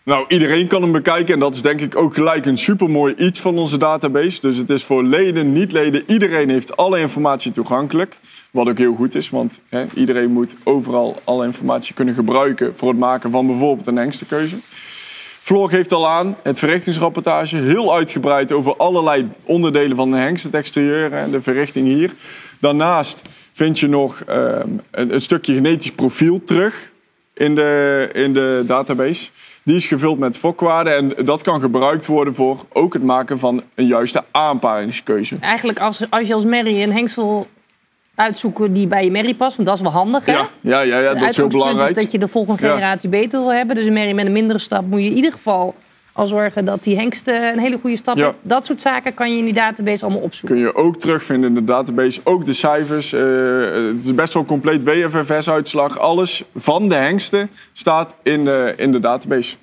Nou, 0.05 0.25
iedereen 0.27 0.67
kan 0.67 0.81
hem 0.81 0.91
bekijken 0.91 1.33
en 1.33 1.39
dat 1.39 1.55
is 1.55 1.61
denk 1.61 1.81
ik 1.81 1.95
ook 1.95 2.13
gelijk 2.13 2.45
een 2.45 2.57
supermooi 2.57 3.13
iets 3.17 3.39
van 3.39 3.57
onze 3.57 3.77
database. 3.77 4.41
Dus 4.41 4.57
het 4.57 4.69
is 4.69 4.83
voor 4.83 5.03
leden, 5.03 5.53
niet-leden, 5.53 6.03
iedereen 6.07 6.49
heeft 6.49 6.77
alle 6.77 6.99
informatie 6.99 7.51
toegankelijk. 7.51 8.17
Wat 8.51 8.67
ook 8.67 8.77
heel 8.77 8.95
goed 8.95 9.15
is, 9.15 9.29
want 9.29 9.59
hè, 9.69 9.85
iedereen 9.95 10.31
moet 10.31 10.55
overal 10.63 11.21
alle 11.23 11.45
informatie 11.45 11.93
kunnen 11.93 12.13
gebruiken 12.13 12.75
voor 12.75 12.89
het 12.89 12.97
maken 12.97 13.31
van 13.31 13.47
bijvoorbeeld 13.47 13.87
een 13.87 13.95
hengstenkeuze. 13.95 14.55
Floor 15.39 15.69
geeft 15.69 15.91
al 15.91 16.09
aan, 16.09 16.35
het 16.41 16.59
verrichtingsrapportage, 16.59 17.57
heel 17.57 17.95
uitgebreid 17.95 18.51
over 18.51 18.75
allerlei 18.75 19.29
onderdelen 19.43 19.95
van 19.95 20.11
de 20.11 20.17
hengst, 20.17 20.43
het 20.43 20.53
exterieur 20.53 21.13
en 21.13 21.31
de 21.31 21.41
verrichting 21.41 21.87
hier. 21.87 22.11
Daarnaast 22.59 23.21
vind 23.53 23.79
je 23.79 23.87
nog 23.87 24.21
ehm, 24.27 24.67
een, 24.91 25.13
een 25.13 25.21
stukje 25.21 25.53
genetisch 25.53 25.91
profiel 25.91 26.43
terug 26.43 26.91
in 27.33 27.55
de, 27.55 28.09
in 28.13 28.33
de 28.33 28.63
database. 28.65 29.29
Die 29.64 29.76
is 29.76 29.86
gevuld 29.86 30.20
met 30.20 30.38
fokwaarden 30.38 30.95
en 30.95 31.26
dat 31.26 31.41
kan 31.41 31.61
gebruikt 31.61 32.05
worden 32.05 32.36
voor 32.36 32.66
ook 32.74 32.93
het 32.93 33.03
maken 33.03 33.39
van 33.39 33.61
een 33.76 33.86
juiste 33.86 34.24
aanparingskeuze. 34.32 35.36
Eigenlijk 35.39 35.80
als, 35.80 36.09
als 36.09 36.28
je 36.28 36.34
als 36.34 36.45
merrie 36.45 36.84
een 36.84 36.91
hengst 36.91 37.16
wil 37.16 37.47
uitzoeken 38.16 38.74
die 38.74 38.88
bij 38.88 39.03
je 39.03 39.11
merrie 39.11 39.36
past, 39.36 39.55
want 39.55 39.68
dat 39.68 39.78
is 39.78 39.84
wel 39.84 39.91
handig 39.91 40.26
hè? 40.26 40.32
Ja, 40.32 40.49
ja, 40.61 40.82
ja, 40.82 41.14
dat 41.14 41.30
is 41.30 41.38
heel 41.38 41.47
belangrijk. 41.47 41.89
is 41.89 42.03
dat 42.03 42.11
je 42.11 42.20
de 42.20 42.28
volgende 42.28 42.59
generatie 42.59 43.09
beter 43.09 43.39
wil 43.39 43.53
hebben. 43.53 43.76
Dus 43.76 43.86
een 43.86 43.93
merrie 43.93 44.14
met 44.14 44.26
een 44.26 44.32
mindere 44.32 44.59
stap 44.59 44.86
moet 44.86 45.01
je 45.01 45.09
in 45.09 45.16
ieder 45.16 45.32
geval 45.32 45.76
al 46.14 46.28
zorgen 46.28 46.66
dat 46.66 46.84
die 46.84 46.95
hengst 46.97 47.28
eh, 47.28 47.47
een 47.51 47.59
hele 47.59 47.78
goede 47.82 47.97
stap 47.97 48.18
Ja. 48.18 48.26
heeft. 48.26 48.38
Dat 48.41 48.66
soort 48.66 48.82
zaken 48.82 49.14
kan 49.14 49.32
je 49.32 49.38
in 49.38 49.45
die 49.45 49.53
database 49.53 50.03
allemaal 50.05 50.22
opzoeken. 50.24 50.57
Kun 50.57 50.68
je 50.68 50.76
ook 50.76 50.99
terugvinden 50.99 51.49
in 51.49 51.55
de 51.55 51.64
database. 51.64 52.22
Ook 52.24 52.45
de 52.45 52.53
cijfers. 52.53 53.14
eh, 53.14 53.22
het 53.88 54.03
is 54.05 54.16
best 54.16 54.34
wel 54.34 54.45
compleet 54.45 54.84
WFFS-uitslag. 54.84 55.99
Alles 55.99 56.43
van 56.55 56.89
de 56.89 56.95
hengsten 56.95 57.49
staat 57.74 58.14
in 58.24 58.45
de, 58.45 58.74
in 58.78 58.91
de 58.91 58.99
database. 58.99 59.55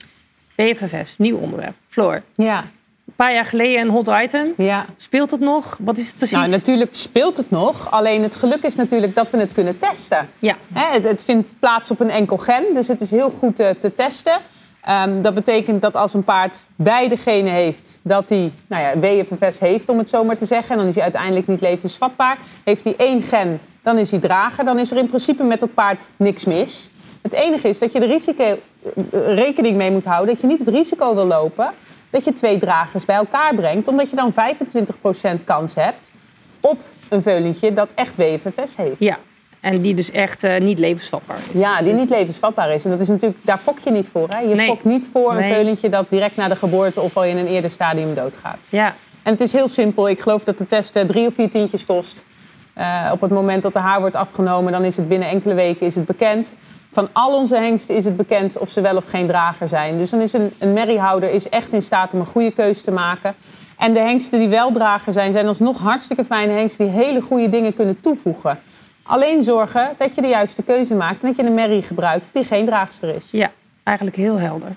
BFFS, 0.54 1.14
nieuw 1.18 1.36
onderwerp. 1.36 1.74
Floor, 1.88 2.22
Ja, 2.34 2.58
een 3.06 3.16
paar 3.26 3.32
jaar 3.34 3.44
geleden 3.44 3.80
een 3.80 3.88
hot 3.88 4.10
item. 4.22 4.52
ja. 4.56 4.86
Speelt 4.96 5.30
het 5.30 5.40
nog? 5.40 5.76
Wat 5.80 5.98
is 5.98 6.06
het 6.06 6.16
precies? 6.16 6.36
Nou, 6.36 6.48
natuurlijk 6.48 6.90
speelt 6.94 7.36
het 7.36 7.50
nog. 7.50 7.90
Alleen 7.90 8.22
het 8.22 8.34
geluk 8.34 8.62
is 8.62 8.74
natuurlijk 8.76 9.14
dat 9.14 9.30
we 9.30 9.38
het 9.38 9.52
kunnen 9.52 9.78
testen. 9.78 10.28
Ja, 10.38 10.56
Hè, 10.72 10.92
het, 10.94 11.02
het 11.04 11.22
vindt 11.24 11.48
plaats 11.58 11.90
op 11.90 12.00
een 12.00 12.10
enkel 12.10 12.36
gen, 12.36 12.64
dus 12.74 12.88
het 12.88 13.00
is 13.00 13.10
heel 13.10 13.30
goed 13.38 13.58
eh, 13.60 13.70
te 13.80 13.92
testen. 13.92 14.36
Ehm, 14.82 15.22
dat 15.22 15.34
betekent 15.34 15.82
dat 15.82 15.96
als 15.96 16.14
een 16.14 16.24
paard 16.24 16.64
beide 16.76 17.16
genen 17.16 17.52
heeft, 17.52 18.00
dat 18.02 18.28
hij 18.28 18.52
nou 18.66 18.82
ja, 18.82 19.10
heeft, 19.58 19.88
om 19.88 19.98
het 19.98 20.08
zo 20.08 20.24
maar 20.24 20.36
te 20.36 20.46
zeggen. 20.46 20.70
En 20.70 20.78
dan 20.78 20.86
is 20.86 20.94
hij 20.94 21.02
uiteindelijk 21.02 21.46
niet 21.46 21.60
levensvatbaar. 21.60 22.38
Heeft 22.64 22.84
hij 22.84 22.94
één 22.96 23.22
gen, 23.22 23.60
dan 23.82 23.98
is 23.98 24.10
hij 24.10 24.20
drager. 24.20 24.64
Dan 24.64 24.78
is 24.78 24.90
er 24.90 24.96
in 24.96 25.08
principe 25.08 25.42
met 25.42 25.60
dat 25.60 25.74
paard 25.74 26.08
niks 26.16 26.44
mis. 26.44 26.90
Het 27.22 27.32
enige 27.32 27.68
is 27.68 27.78
dat 27.78 27.92
je 27.92 28.00
er 28.00 28.06
risico, 28.06 28.42
eh, 28.44 28.58
rekening 29.34 29.76
mee 29.76 29.90
moet 29.90 30.04
houden 30.04 30.32
dat 30.34 30.40
je 30.42 30.46
niet 30.46 30.58
het 30.58 30.68
risico 30.68 31.14
wil 31.14 31.26
lopen 31.26 31.70
dat 32.10 32.24
je 32.24 32.32
twee 32.32 32.58
dragers 32.58 33.04
bij 33.04 33.16
elkaar 33.16 33.54
brengt, 33.54 33.88
omdat 33.88 34.10
je 34.10 34.16
dan 34.16 34.32
25% 34.32 35.44
kans 35.44 35.74
hebt 35.74 36.12
op 36.60 36.78
een 37.08 37.22
veulentje 37.22 37.72
dat 37.72 37.92
echt 37.94 38.16
WFFS 38.16 38.76
heeft. 38.76 38.96
ja. 38.98 39.18
En 39.60 39.80
die 39.80 39.94
dus 39.94 40.10
echt 40.10 40.44
eh, 40.44 40.60
niet 40.60 40.78
levensvatbaar 40.78 41.36
is. 41.36 41.60
Ja, 41.60 41.82
die 41.82 41.92
niet 41.92 42.10
levensvatbaar 42.10 42.70
is. 42.70 42.84
En 42.84 42.90
dat 42.90 43.00
is 43.00 43.08
natuurlijk, 43.08 43.40
daar 43.44 43.58
fok 43.58 43.78
je 43.78 43.90
niet 43.90 44.08
voor. 44.12 44.26
Hè? 44.28 44.38
Je 44.38 44.54
Nee. 44.54 44.66
fokt 44.66 44.84
niet 44.84 45.06
voor 45.12 45.32
een 45.36 45.42
veulentje 45.54 45.88
dat 45.88 46.10
direct 46.10 46.36
na 46.36 46.48
de 46.48 46.56
geboorte 46.56 47.00
of 47.00 47.16
al 47.16 47.24
in 47.24 47.36
een 47.38 47.46
eerder 47.46 47.70
stadium 47.70 48.14
doodgaat. 48.14 48.58
Ja, 48.68 48.94
En 49.22 49.32
het 49.32 49.40
is 49.40 49.52
heel 49.52 49.68
simpel. 49.68 50.08
Ik 50.08 50.20
geloof 50.20 50.44
dat 50.44 50.58
de 50.58 50.66
test 50.66 50.96
eh, 50.96 51.04
drie 51.04 51.26
of 51.26 51.34
vier 51.34 51.50
tientjes 51.50 51.86
kost. 51.86 52.22
Eh, 52.74 53.10
op 53.12 53.20
het 53.20 53.30
moment 53.30 53.62
dat 53.62 53.72
de 53.72 53.78
haar 53.78 54.00
wordt 54.00 54.16
afgenomen, 54.16 54.72
dan 54.72 54.84
is 54.84 54.96
het 54.96 55.08
binnen 55.08 55.28
enkele 55.28 55.54
weken 55.54 55.86
is 55.86 55.94
het 55.94 56.06
bekend. 56.06 56.56
Van 56.92 57.08
al 57.12 57.34
onze 57.36 57.56
hengsten 57.56 57.96
is 57.96 58.04
het 58.04 58.16
bekend 58.16 58.58
of 58.58 58.70
ze 58.70 58.80
wel 58.80 58.96
of 58.96 59.04
geen 59.08 59.26
drager 59.26 59.68
zijn. 59.68 59.98
Dus 59.98 60.10
dan 60.10 60.20
is 60.20 60.32
een, 60.32 60.52
een 60.58 60.72
merriehouder 60.72 61.30
is 61.32 61.48
echt 61.48 61.72
in 61.72 61.82
staat 61.82 62.12
om 62.14 62.20
een 62.20 62.26
goede 62.26 62.50
keuze 62.50 62.82
te 62.82 62.90
maken. 62.90 63.34
En 63.78 63.92
de 63.92 64.00
hengsten 64.00 64.38
die 64.38 64.48
wel 64.48 64.72
drager 64.72 65.12
zijn, 65.12 65.32
zijn 65.32 65.46
alsnog 65.46 65.78
hartstikke 65.78 66.24
fijne 66.24 66.52
hengsten 66.52 66.86
die 66.86 66.94
hele 67.04 67.20
goede 67.20 67.48
dingen 67.48 67.74
kunnen 67.74 68.00
toevoegen. 68.00 68.58
Alleen 69.10 69.42
zorgen 69.42 69.88
dat 69.98 70.14
je 70.14 70.20
de 70.20 70.28
juiste 70.28 70.62
keuze 70.62 70.94
maakt 70.94 71.22
en 71.22 71.28
dat 71.28 71.36
je 71.36 71.42
een 71.42 71.54
merrie 71.54 71.82
gebruikt 71.82 72.30
die 72.32 72.44
geen 72.44 72.66
draagster 72.66 73.14
is. 73.14 73.28
ja, 73.30 73.50
eigenlijk 73.82 74.16
heel 74.16 74.38
helder. 74.38 74.72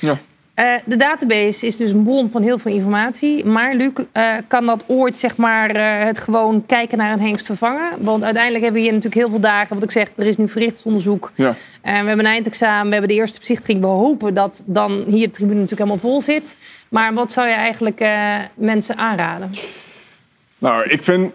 Ja. 0.00 0.16
Eh, 0.54 0.72
de 0.84 0.96
database 0.96 1.66
is 1.66 1.76
dus 1.76 1.90
een 1.90 2.02
bron 2.02 2.30
van 2.30 2.42
heel 2.42 2.58
veel 2.58 2.72
informatie. 2.72 3.44
Maar 3.44 3.74
Luc, 3.74 3.92
eh, 4.12 4.32
kan 4.48 4.66
dat 4.66 4.84
ooit 4.86 5.18
zeg 5.18 5.36
maar, 5.36 5.70
eh, 5.70 6.04
het 6.04 6.18
gewoon 6.18 6.66
kijken 6.66 6.98
naar 6.98 7.12
een 7.12 7.20
hengst 7.20 7.46
vervangen? 7.46 7.90
Want 7.98 8.22
uiteindelijk 8.22 8.64
hebben 8.64 8.80
we 8.80 8.86
hier 8.86 8.96
natuurlijk 8.96 9.22
heel 9.22 9.30
veel 9.30 9.50
dagen. 9.50 9.74
Wat 9.74 9.84
ik 9.84 9.90
zeg, 9.90 10.10
er 10.16 10.26
is 10.26 10.36
nu 10.36 10.48
verrichtsonderzoek. 10.48 11.32
Ja. 11.34 11.54
We 11.82 11.90
hebben 11.90 12.18
een 12.18 12.26
eindexamen, 12.26 12.86
we 12.86 12.92
hebben 12.92 13.10
de 13.10 13.16
eerste 13.20 13.38
bezichtiging. 13.38 13.80
We 13.80 13.86
hopen 13.86 14.34
dat 14.34 14.62
dan 14.64 15.04
hier 15.06 15.26
de 15.26 15.32
tribune 15.32 15.60
natuurlijk 15.60 15.88
helemaal 15.88 16.10
vol 16.10 16.20
zit. 16.20 16.56
Maar 16.88 17.14
wat 17.14 17.32
zou 17.32 17.48
je 17.48 17.54
eigenlijk 17.54 18.00
eh, 18.00 18.36
mensen 18.54 18.96
aanraden? 18.96 19.50
Nou, 20.58 20.90
ik 20.90 21.02
vind 21.02 21.32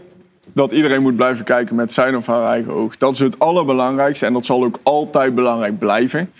dat 0.53 0.71
iedereen 0.71 1.01
moet 1.01 1.15
blijven 1.15 1.45
kijken 1.45 1.75
met 1.75 1.93
zijn 1.93 2.17
of 2.17 2.25
haar 2.25 2.51
eigen 2.51 2.73
oog. 2.73 2.97
Dat 2.97 3.13
is 3.13 3.19
het 3.19 3.39
allerbelangrijkste 3.39 4.25
en 4.25 4.33
dat 4.33 4.45
zal 4.45 4.63
ook 4.63 4.79
altijd 4.83 5.35
belangrijk 5.35 5.79
blijven. 5.79 6.31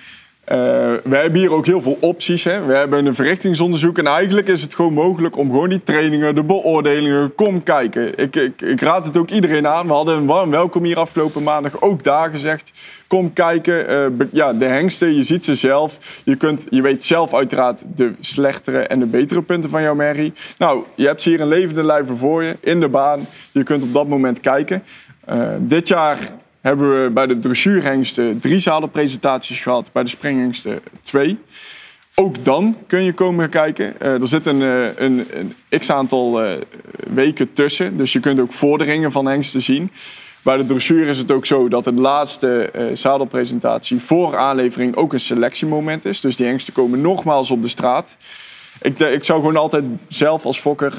Eh, 0.50 0.58
we 1.04 1.16
hebben 1.16 1.39
hier 1.39 1.52
ook 1.52 1.66
heel 1.66 1.82
veel 1.82 1.97
opties. 2.00 2.43
Hè. 2.43 2.66
We 2.66 2.74
hebben 2.74 3.06
een 3.06 3.16
verrichtingsonderzoek 3.16 3.97
en 3.97 4.08
eigenlijk 4.08 4.47
is 4.47 4.62
het 4.62 4.76
gewoon 4.76 4.93
mogelijk 4.93 5.38
om 5.38 5.50
gewoon 5.50 5.70
die 5.70 5.84
trainingen, 5.84 6.36
de 6.36 6.43
beoordelingen, 6.43 7.36
kom 7.36 7.64
kijken. 7.64 8.18
Ik, 8.18 8.36
ik, 8.36 8.62
ik 8.62 8.82
raad 8.82 9.06
het 9.06 9.18
ook 9.18 9.30
iedereen 9.30 9.68
aan. 9.68 9.88
We 9.88 9.93
hadden 9.93 10.18
een 10.18 10.26
warm 10.26 10.50
welkom 10.50 10.84
hier 10.84 10.97
afgelopen 10.97 11.43
maandag 11.43 11.82
ook 11.82 12.04
daar 12.04 12.30
gezegd. 12.30 12.72
Kom 13.08 13.34
kijken. 13.34 13.88
Eh, 13.88 14.06
ja, 14.32 14.54
de 14.54 14.66
hengsten, 14.66 15.16
je 15.16 15.24
ziet 15.24 15.45
ze 15.45 15.56
zelf. 15.56 16.22
Je, 16.24 16.36
kunt, 16.36 16.68
je 16.70 16.82
weet 16.82 17.04
zelf 17.04 17.34
uiteraard 17.34 17.84
de 17.95 18.14
slechtere 18.20 18.80
en 18.80 19.00
de 19.00 19.06
betere 19.06 19.41
punten 19.41 19.70
van 19.70 19.82
jouw 19.82 19.95
merrie. 19.95 20.34
Nou, 20.58 20.84
je 20.95 21.06
hebt 21.06 21.22
ze 21.22 21.30
hier 21.30 21.41
een 21.41 21.47
levende 21.47 21.84
lijve 21.84 22.16
voor 22.16 22.43
je, 22.43 22.58
in 22.60 22.80
de 22.80 22.89
baan. 22.89 23.28
Je 23.52 23.64
kunt 23.64 23.84
op 23.84 23.93
dat 23.93 24.08
moment 24.08 24.39
kijken. 24.39 24.84
Eh, 25.26 25.47
dit 25.60 25.88
jaar 25.88 26.20
hebben 26.62 27.03
we 27.03 27.10
bij 27.10 27.28
de 27.28 27.39
dressuurhengsten 27.39 28.39
drie 28.39 28.60
zalenpresentaties 28.60 29.60
gehad. 29.60 29.89
Bij 29.91 30.03
de 30.03 30.10
springhengsten 30.10 30.80
twee. 31.01 31.39
Ook 32.20 32.45
dan 32.45 32.78
kun 32.88 33.03
je 33.03 33.14
komen 33.14 33.49
kijken. 33.49 33.99
Eh, 34.01 34.22
er 34.22 34.28
zit 34.28 34.45
een, 34.45 34.62
eh, 34.62 34.86
een, 34.95 35.28
een 35.32 35.80
x-aantal 35.80 36.43
eh, 36.43 36.51
weken 37.14 37.53
tussen. 37.53 37.97
Dus 37.97 38.14
je 38.14 38.20
kunt 38.20 38.39
ook 38.39 38.53
vorderingen 38.53 39.12
van 39.12 39.26
hengsten 39.26 39.62
zien. 39.62 39.91
Bij 40.41 40.57
de 40.57 40.66
dressuur 40.66 41.07
is 41.07 41.18
het 41.18 41.32
ook 41.32 41.45
zo 41.45 41.68
dat 41.68 41.84
de 41.84 41.93
laatste 41.93 42.72
zadelpresentatie 42.93 43.99
voor 43.99 44.38
aanlevering 44.38 44.95
ook 44.95 45.14
een 45.14 45.20
selectiemoment 45.20 46.05
is. 46.05 46.22
Dus 46.22 46.36
die 46.36 46.45
hengsten 46.45 46.74
komen 46.74 47.01
nogmaals 47.01 47.51
op 47.51 47.62
de 47.62 47.68
straat. 47.68 48.16
Ik, 48.82 48.99
ik 48.99 49.24
zou 49.24 49.39
gewoon 49.39 49.57
altijd 49.57 49.84
zelf 50.07 50.45
als 50.45 50.60
fokker 50.60 50.93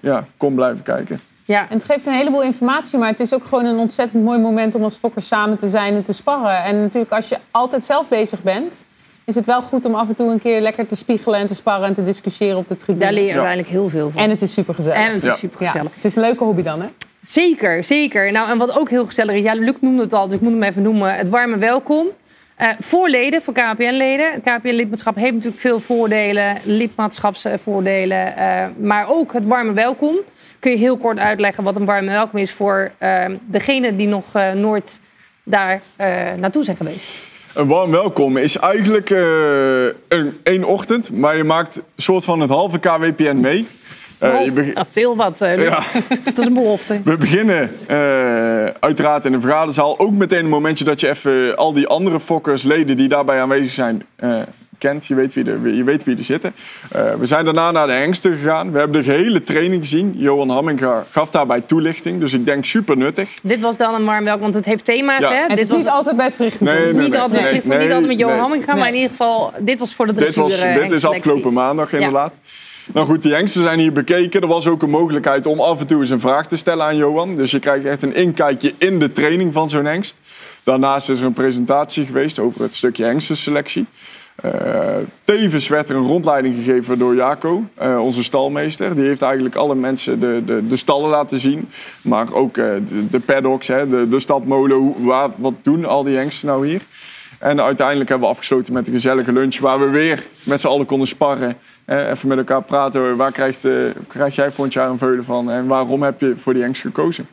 ja, 0.00 0.26
kom 0.36 0.54
blijven 0.54 0.82
kijken. 0.82 1.20
Ja, 1.48 1.60
En 1.70 1.76
het 1.76 1.84
geeft 1.84 2.06
een 2.06 2.12
heleboel 2.12 2.42
informatie, 2.42 2.98
maar 2.98 3.08
het 3.08 3.20
is 3.20 3.34
ook 3.34 3.44
gewoon 3.44 3.64
een 3.64 3.78
ontzettend 3.78 4.24
mooi 4.24 4.38
moment 4.38 4.74
om 4.74 4.82
als 4.82 4.94
fokkers 4.96 5.26
samen 5.28 5.58
te 5.58 5.68
zijn 5.68 5.94
en 5.94 6.02
te 6.02 6.12
sparren. 6.12 6.62
En 6.64 6.80
natuurlijk, 6.80 7.12
als 7.12 7.28
je 7.28 7.36
altijd 7.50 7.84
zelf 7.84 8.08
bezig 8.08 8.42
bent, 8.42 8.84
is 9.24 9.34
het 9.34 9.46
wel 9.46 9.62
goed 9.62 9.84
om 9.84 9.94
af 9.94 10.08
en 10.08 10.14
toe 10.14 10.30
een 10.30 10.40
keer 10.40 10.60
lekker 10.60 10.86
te 10.86 10.96
spiegelen 10.96 11.38
en 11.38 11.46
te 11.46 11.54
sparren 11.54 11.86
en 11.88 11.94
te 11.94 12.04
discussiëren 12.04 12.56
op 12.56 12.68
de 12.68 12.76
tribune. 12.76 13.04
daar 13.04 13.12
leer 13.12 13.22
je 13.22 13.28
Ja. 13.28 13.34
uiteindelijk 13.34 13.68
heel 13.72 13.88
veel 13.88 14.10
van. 14.10 14.22
En 14.22 14.30
het 14.30 14.42
is 14.42 14.52
super 14.52 14.74
gezellig. 14.74 14.98
En 14.98 15.12
het 15.12 15.22
is 15.22 15.28
Ja. 15.28 15.34
super 15.34 15.62
ja, 15.62 15.70
gezellig. 15.70 15.94
het 15.94 16.04
is 16.04 16.16
een 16.16 16.22
leuke 16.22 16.44
hobby 16.44 16.62
dan, 16.62 16.80
hè? 16.80 16.88
Zeker, 17.20 17.84
zeker. 17.84 18.32
Nou, 18.32 18.50
en 18.50 18.58
wat 18.58 18.78
ook 18.78 18.90
heel 18.90 19.06
gezellig 19.06 19.34
is, 19.36 19.42
ja, 19.42 19.54
Luc 19.54 19.74
noemde 19.80 20.02
het 20.02 20.12
al, 20.12 20.26
dus 20.28 20.34
ik 20.36 20.40
moet 20.40 20.52
hem 20.52 20.62
even 20.62 20.82
noemen. 20.82 21.14
Het 21.14 21.28
warme 21.28 21.56
welkom. 21.58 22.06
Eh, 22.56 22.68
voor 22.78 23.08
leden, 23.08 23.42
voor 23.42 23.54
KPN-leden. 23.54 24.32
Het 24.32 24.42
KPN-lidmaatschap 24.42 25.14
heeft 25.14 25.32
natuurlijk 25.32 25.60
veel 25.60 25.80
voordelen, 25.80 26.56
lidmaatschapsvoordelen, 26.64 28.36
eh, 28.36 28.64
maar 28.76 29.08
ook 29.08 29.32
het 29.32 29.46
warme 29.46 29.72
welkom. 29.72 30.16
Kun 30.58 30.70
je 30.70 30.76
heel 30.76 30.96
kort 30.96 31.18
uitleggen 31.18 31.64
wat 31.64 31.76
een 31.76 31.84
warme 31.84 32.10
welkom 32.10 32.38
is 32.38 32.52
voor 32.52 32.90
eh, 32.98 33.24
degenen 33.46 33.96
die 33.96 34.08
nog 34.08 34.24
eh, 34.32 34.52
nooit 34.52 35.00
daar 35.42 35.80
eh, 35.96 36.08
naartoe 36.36 36.64
zijn 36.64 36.76
geweest? 36.76 37.18
Een 37.54 37.66
warm 37.66 37.90
welkom 37.90 38.36
is 38.36 38.58
eigenlijk 38.58 39.10
uh, 39.10 39.84
een, 40.08 40.38
één 40.42 40.64
ochtend, 40.64 41.10
maar 41.10 41.36
je 41.36 41.44
maakt 41.44 41.76
een 41.76 41.82
soort 41.96 42.24
van 42.24 42.40
het 42.40 42.50
halve 42.50 42.78
KWPN 42.78 43.36
mee. 43.40 43.66
Uh, 44.22 44.44
je 44.44 44.72
dat 44.74 44.86
is 44.88 44.94
heel 44.94 45.16
wat. 45.16 45.42
Uh, 45.42 45.64
ja. 45.64 45.82
Dat 46.24 46.38
is 46.38 46.44
een 46.44 46.54
belofte. 46.54 47.00
We 47.04 47.16
beginnen 47.16 47.70
uiteraard 48.80 49.24
in 49.24 49.32
de 49.32 49.40
vergaderzaal. 49.40 49.98
Ook 49.98 50.12
meteen 50.12 50.38
een 50.38 50.48
momentje 50.48 50.84
dat 50.84 51.00
je 51.00 51.08
even 51.08 51.56
al 51.56 51.72
die 51.72 51.86
andere 51.86 52.20
fokkers, 52.20 52.62
leden 52.62 52.96
die 52.96 53.08
daarbij 53.08 53.40
aanwezig 53.40 53.72
zijn, 53.72 54.02
kent. 54.78 55.06
Je 55.06 55.14
weet 55.14 55.34
wie 55.34 55.44
er, 55.44 55.74
je 55.74 55.84
weet 55.84 56.04
wie 56.04 56.16
er 56.16 56.24
zitten. 56.24 56.54
Uh, 56.96 57.14
we 57.14 57.26
zijn 57.26 57.44
daarna 57.44 57.70
naar 57.70 57.86
de 57.86 57.92
hengsten 57.92 58.32
gegaan. 58.32 58.72
We 58.72 58.78
hebben 58.78 59.02
de 59.02 59.10
gehele 59.10 59.42
training 59.42 59.82
gezien. 59.82 60.14
Johan 60.16 60.50
Hamminga 60.50 61.04
gaf 61.10 61.30
daarbij 61.30 61.60
toelichting. 61.60 62.20
Dus 62.20 62.32
ik 62.32 62.44
denk 62.44 62.64
super 62.64 62.96
nuttig. 62.96 63.30
Dit 63.42 63.60
was 63.60 63.76
dan 63.76 63.94
een 63.94 64.04
warm 64.04 64.24
welkom, 64.24 64.42
want 64.42 64.54
het 64.54 64.64
heeft 64.64 64.84
thema's. 64.84 65.20
Ja. 65.20 65.32
Hè? 65.32 65.40
Het 65.40 65.48
dit 65.48 65.58
is 65.58 65.68
was... 65.68 65.78
niet 65.78 65.88
altijd 65.88 66.16
bij 66.16 66.30
verrichting. 66.30 66.70
Nee, 66.70 66.92
nee, 66.92 67.02
niet, 67.02 67.16
altijd, 67.16 67.42
nee, 67.42 67.52
nee, 67.52 67.78
niet 67.78 67.92
altijd 67.92 68.06
met 68.06 68.18
Johan 68.18 68.38
Hamminga, 68.38 68.74
maar 68.74 68.88
in 68.88 68.94
ieder 68.94 69.10
geval, 69.10 69.52
dit 69.58 69.78
was 69.78 69.94
voor 69.94 70.06
de 70.06 70.12
dressuur. 70.12 70.48
Dit, 70.48 70.60
was, 70.60 70.82
dit 70.82 70.92
is 70.92 71.04
afgelopen 71.04 71.52
maandag 71.52 71.92
inderdaad. 71.92 72.32
Nou 72.92 73.06
goed, 73.06 73.22
die 73.22 73.34
hengsten 73.34 73.62
zijn 73.62 73.78
hier 73.78 73.92
bekeken. 73.92 74.40
Er 74.40 74.46
was 74.46 74.66
ook 74.66 74.82
een 74.82 74.90
mogelijkheid 74.90 75.46
om 75.46 75.60
af 75.60 75.80
en 75.80 75.86
toe 75.86 76.00
eens 76.00 76.10
een 76.10 76.20
vraag 76.20 76.46
te 76.46 76.56
stellen 76.56 76.84
aan 76.84 76.96
Johan. 76.96 77.36
Dus 77.36 77.50
je 77.50 77.58
krijgt 77.58 77.84
echt 77.84 78.02
een 78.02 78.14
inkijkje 78.14 78.72
in 78.78 78.98
de 78.98 79.12
training 79.12 79.52
van 79.52 79.70
zo'n 79.70 79.84
hengst. 79.84 80.16
Daarnaast 80.62 81.08
is 81.08 81.20
er 81.20 81.26
een 81.26 81.32
presentatie 81.32 82.06
geweest 82.06 82.38
over 82.38 82.62
het 82.62 82.74
stukje 82.74 83.04
hengstenselectie. 83.04 83.86
Uh, 84.44 84.96
tevens 85.24 85.68
werd 85.68 85.88
er 85.88 85.96
een 85.96 86.06
rondleiding 86.06 86.54
gegeven 86.54 86.98
door 86.98 87.14
Jaco, 87.14 87.64
uh, 87.82 87.98
onze 88.04 88.22
stalmeester. 88.22 88.94
Die 88.94 89.04
heeft 89.04 89.22
eigenlijk 89.22 89.54
alle 89.54 89.74
mensen 89.74 90.20
de, 90.20 90.42
de, 90.44 90.66
de 90.66 90.76
stallen 90.76 91.10
laten 91.10 91.38
zien. 91.38 91.68
Maar 92.02 92.32
ook 92.32 92.56
uh, 92.56 92.64
de, 92.88 93.06
de, 93.10 93.20
paddocks, 93.20 93.66
hè, 93.66 93.88
de, 93.88 94.08
de 94.08 94.20
stadmolen. 94.20 95.04
Waar, 95.04 95.28
wat 95.36 95.52
doen 95.62 95.84
al 95.84 96.02
die 96.02 96.16
hengsten 96.16 96.48
nou 96.48 96.66
hier? 96.66 96.80
En 97.38 97.60
uiteindelijk 97.60 98.08
hebben 98.08 98.28
we 98.28 98.34
afgesloten 98.34 98.72
met 98.72 98.86
een 98.86 98.92
gezellige 98.92 99.32
lunch. 99.32 99.58
Waar 99.58 99.80
we 99.80 99.88
weer 99.88 100.26
met 100.42 100.60
z'n 100.60 100.66
allen 100.66 100.86
konden 100.86 101.08
sparren. 101.08 101.56
even 101.86 102.28
met 102.28 102.38
elkaar 102.38 102.62
praten. 102.62 103.16
Waar 103.16 103.32
krijgt, 103.32 103.66
krijg 104.06 104.34
jij 104.34 104.50
volgend 104.50 104.72
jaar 104.72 104.90
een 104.90 104.98
veulen 104.98 105.24
van? 105.24 105.50
En 105.50 105.66
waarom 105.66 106.02
heb 106.02 106.20
je 106.20 106.36
voor 106.36 106.52
die 106.52 106.62
hengst 106.62 106.80
gekozen? 106.80 107.28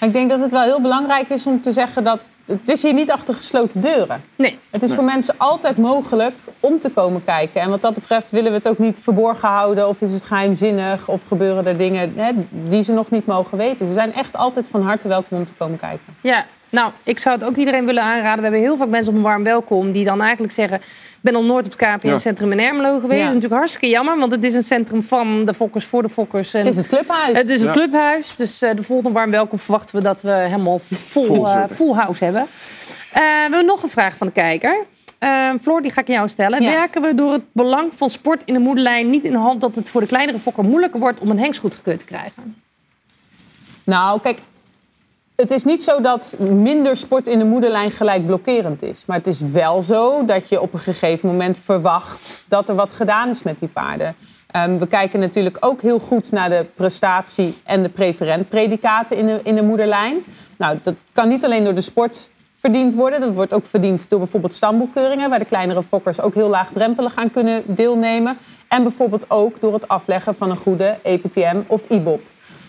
Ik 0.00 0.12
denk 0.12 0.30
dat 0.30 0.40
het 0.40 0.50
wel 0.50 0.62
heel 0.62 0.80
belangrijk 0.80 1.28
is 1.28 1.46
om 1.46 1.62
te 1.62 1.72
zeggen 1.72 2.04
dat 2.04 2.20
het 2.46 2.68
is 2.68 2.82
hier 2.82 2.92
niet 2.92 3.10
achter 3.10 3.34
gesloten 3.34 3.80
deuren. 3.80 4.22
Nee. 4.36 4.58
Het 4.70 4.82
is 4.82 4.94
voor 4.94 5.04
mensen 5.04 5.34
altijd 5.36 5.76
mogelijk 5.76 6.34
om 6.60 6.80
te 6.80 6.90
komen 6.90 7.24
kijken. 7.24 7.60
En 7.60 7.70
wat 7.70 7.80
dat 7.80 7.94
betreft 7.94 8.30
willen 8.30 8.50
we 8.50 8.56
het 8.56 8.68
ook 8.68 8.78
niet 8.78 8.98
verborgen 8.98 9.48
houden 9.48 9.88
of 9.88 10.00
is 10.00 10.12
het 10.12 10.24
geheimzinnig 10.24 11.08
of 11.08 11.22
gebeuren 11.28 11.66
er 11.66 11.76
dingen 11.76 12.12
hè, 12.16 12.30
die 12.50 12.82
ze 12.82 12.92
nog 12.92 13.10
niet 13.10 13.26
mogen 13.26 13.58
weten. 13.58 13.86
Ze 13.86 13.92
zijn 13.92 14.14
echt 14.14 14.36
altijd 14.36 14.66
van 14.70 14.82
harte 14.82 15.08
welkom 15.08 15.38
om 15.38 15.44
te 15.44 15.52
komen 15.58 15.78
kijken. 15.78 16.14
Ja, 16.20 16.46
nou, 16.68 16.92
ik 17.02 17.18
zou 17.18 17.38
het 17.38 17.44
ook 17.44 17.56
iedereen 17.56 17.84
willen 17.84 18.02
aanraden. 18.02 18.36
We 18.36 18.42
hebben 18.42 18.60
heel 18.60 18.76
vaak 18.76 18.88
mensen 18.88 19.12
op 19.12 19.18
een 19.18 19.24
warm 19.24 19.44
welkom 19.44 19.92
die 19.92 20.04
dan 20.04 20.20
eigenlijk 20.20 20.52
zeggen... 20.52 20.80
ik 21.22 21.30
ben 21.30 21.40
al 21.40 21.44
nooit 21.44 21.64
op 21.64 21.78
het 21.78 21.80
KPN-centrum 21.80 22.52
in 22.52 22.60
Ermelo 22.60 22.98
geweest. 22.98 23.08
Dat 23.08 23.18
is 23.18 23.24
natuurlijk 23.24 23.54
hartstikke 23.54 23.88
jammer, 23.88 24.18
want 24.18 24.32
het 24.32 24.44
is 24.44 24.54
een 24.54 24.64
centrum 24.64 25.02
van 25.02 25.44
de 25.44 25.54
fokkers 25.54 25.84
voor 25.84 26.02
de 26.02 26.08
fokkers. 26.08 26.54
En 26.54 26.60
het 26.60 26.68
is 26.68 26.76
het 26.76 26.86
clubhuis. 26.86 27.38
Het 27.38 27.48
is 27.48 27.60
het 27.60 27.70
clubhuis, 27.70 28.36
dus 28.36 28.62
uh, 28.62 28.74
de 28.74 28.82
volgende 28.82 29.12
warm 29.12 29.30
welkom 29.30 29.58
verwachten 29.58 29.96
we 29.96 30.02
dat 30.02 30.22
we 30.22 30.30
helemaal 30.30 30.78
vol, 30.78 31.24
vol, 31.24 31.46
uh, 31.46 31.64
full 31.70 31.92
house 31.92 32.24
hebben. 32.24 32.42
Uh, 32.42 32.48
we 33.12 33.20
hebben 33.40 33.66
nog 33.66 33.82
een 33.82 33.88
vraag 33.88 34.16
van 34.16 34.26
de 34.26 34.32
kijker. 34.32 34.84
Floor, 35.60 35.82
die 35.82 35.92
ga 35.92 36.00
ik 36.00 36.08
aan 36.08 36.14
jou 36.14 36.28
stellen. 36.28 36.60
Werken 36.60 37.02
we 37.02 37.14
door 37.14 37.32
het 37.32 37.52
belang 37.52 37.92
van 37.94 38.10
sport 38.10 38.42
in 38.44 38.54
de 38.54 38.60
moederlijn 38.60 39.10
niet 39.10 39.24
in 39.24 39.32
de 39.32 39.38
hand... 39.38 39.60
dat 39.60 39.74
het 39.74 39.88
voor 39.88 40.00
de 40.00 40.06
kleinere 40.06 40.38
fokker 40.38 40.64
moeilijker 40.64 41.00
wordt 41.00 41.20
om 41.20 41.30
een 41.30 41.38
hengst 41.38 41.60
goedgekeurd 41.60 41.98
te 41.98 42.04
krijgen? 42.04 42.62
Nou, 43.84 44.20
kijk, 44.20 44.38
het 45.36 45.50
is 45.50 45.64
niet 45.64 45.82
zo 45.82 46.00
dat 46.00 46.36
minder 46.38 46.96
sport 46.96 47.28
in 47.28 47.38
de 47.38 47.44
moederlijn 47.44 47.90
gelijk 47.90 48.26
blokkerend 48.26 48.82
is. 48.82 49.02
Maar 49.06 49.16
het 49.16 49.26
is 49.26 49.40
wel 49.40 49.82
zo 49.82 50.24
dat 50.24 50.48
je 50.48 50.60
op 50.60 50.72
een 50.72 50.80
gegeven 50.80 51.28
moment 51.28 51.58
verwacht 51.58 52.44
dat 52.48 52.68
er 52.68 52.74
wat 52.74 52.92
gedaan 52.92 53.28
is 53.28 53.42
met 53.42 53.58
die 53.58 53.68
paarden. 53.68 54.14
Um, 54.56 54.78
we 54.78 54.86
kijken 54.86 55.20
natuurlijk 55.20 55.56
ook 55.60 55.82
heel 55.82 55.98
goed 55.98 56.32
naar 56.32 56.48
de 56.48 56.66
prestatie 56.74 57.54
en 57.64 57.82
de 57.82 57.88
preferentpredicaten 57.88 59.16
in 59.16 59.26
de, 59.26 59.40
in 59.42 59.54
de 59.54 59.62
moederlijn. 59.62 60.16
Nou, 60.56 60.78
dat 60.82 60.94
kan 61.12 61.28
niet 61.28 61.44
alleen 61.44 61.64
door 61.64 61.74
de 61.74 61.80
sport 61.80 62.28
verdiend 62.54 62.94
worden. 62.94 63.20
Dat 63.20 63.34
wordt 63.34 63.52
ook 63.52 63.66
verdiend 63.66 64.10
door 64.10 64.18
bijvoorbeeld 64.18 64.54
stamboekeuringen, 64.54 65.30
waar 65.30 65.38
de 65.38 65.44
kleinere 65.44 65.82
fokkers 65.82 66.20
ook 66.20 66.34
heel 66.34 66.48
laagdrempelig 66.48 67.16
aan 67.16 67.30
kunnen 67.30 67.62
deelnemen. 67.66 68.38
En 68.68 68.82
bijvoorbeeld 68.82 69.30
ook 69.30 69.60
door 69.60 69.72
het 69.72 69.88
afleggen 69.88 70.34
van 70.34 70.50
een 70.50 70.56
goede 70.56 70.98
EPTM 71.02 71.56
of 71.66 71.88
IBOP. 71.88 72.20